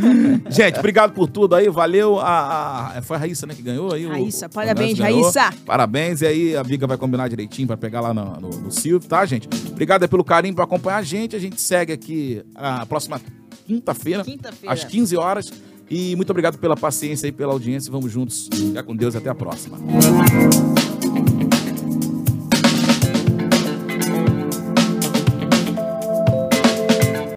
Gente, 0.50 0.80
obrigado 0.80 1.14
por 1.14 1.28
tudo 1.28 1.56
aí. 1.56 1.70
Valeu. 1.70 2.20
A, 2.20 2.98
a, 2.98 3.02
foi 3.02 3.18
a 3.18 3.20
Raíssa, 3.20 3.46
né, 3.46 3.54
que 3.56 3.62
ganhou 3.62 3.94
aí. 3.94 4.06
Raíssa, 4.06 4.46
o, 4.46 4.50
parabéns, 4.50 5.00
o 5.00 5.02
Raíssa. 5.02 5.50
Parabéns. 5.66 6.22
E 6.22 6.28
aí 6.28 6.56
a 6.56 6.64
Biga 6.64 6.88
vai 6.88 6.98
combinar 6.98 7.28
direitinho 7.28 7.68
pra 7.68 7.78
pegar 7.78 8.02
lá 8.02 8.14
no, 8.14 8.40
no, 8.40 8.50
no 8.50 8.72
Silvio, 8.72 9.08
tá, 9.08 9.26
gente? 9.26 9.48
Obrigado 9.70 10.08
pelo 10.08 10.24
carinho 10.24 10.56
por 10.56 10.62
acompanhar 10.62 10.98
a 10.98 11.04
gente. 11.04 11.36
A 11.36 11.40
gente 11.40 11.60
segue 11.60 11.92
aqui 11.92 12.42
a 12.56 12.83
próxima 12.86 13.22
quinta-feira, 13.66 14.24
quinta 14.24 14.54
às 14.68 14.84
15 14.84 15.16
horas. 15.18 15.52
E 15.90 16.16
muito 16.16 16.30
obrigado 16.30 16.58
pela 16.58 16.76
paciência 16.76 17.28
e 17.28 17.32
pela 17.32 17.54
audiência. 17.54 17.92
Vamos 17.92 18.12
juntos. 18.12 18.50
Ficar 18.52 18.84
com 18.84 18.96
Deus. 18.96 19.16
Até 19.16 19.30
a 19.30 19.36
próxima. 19.36 19.78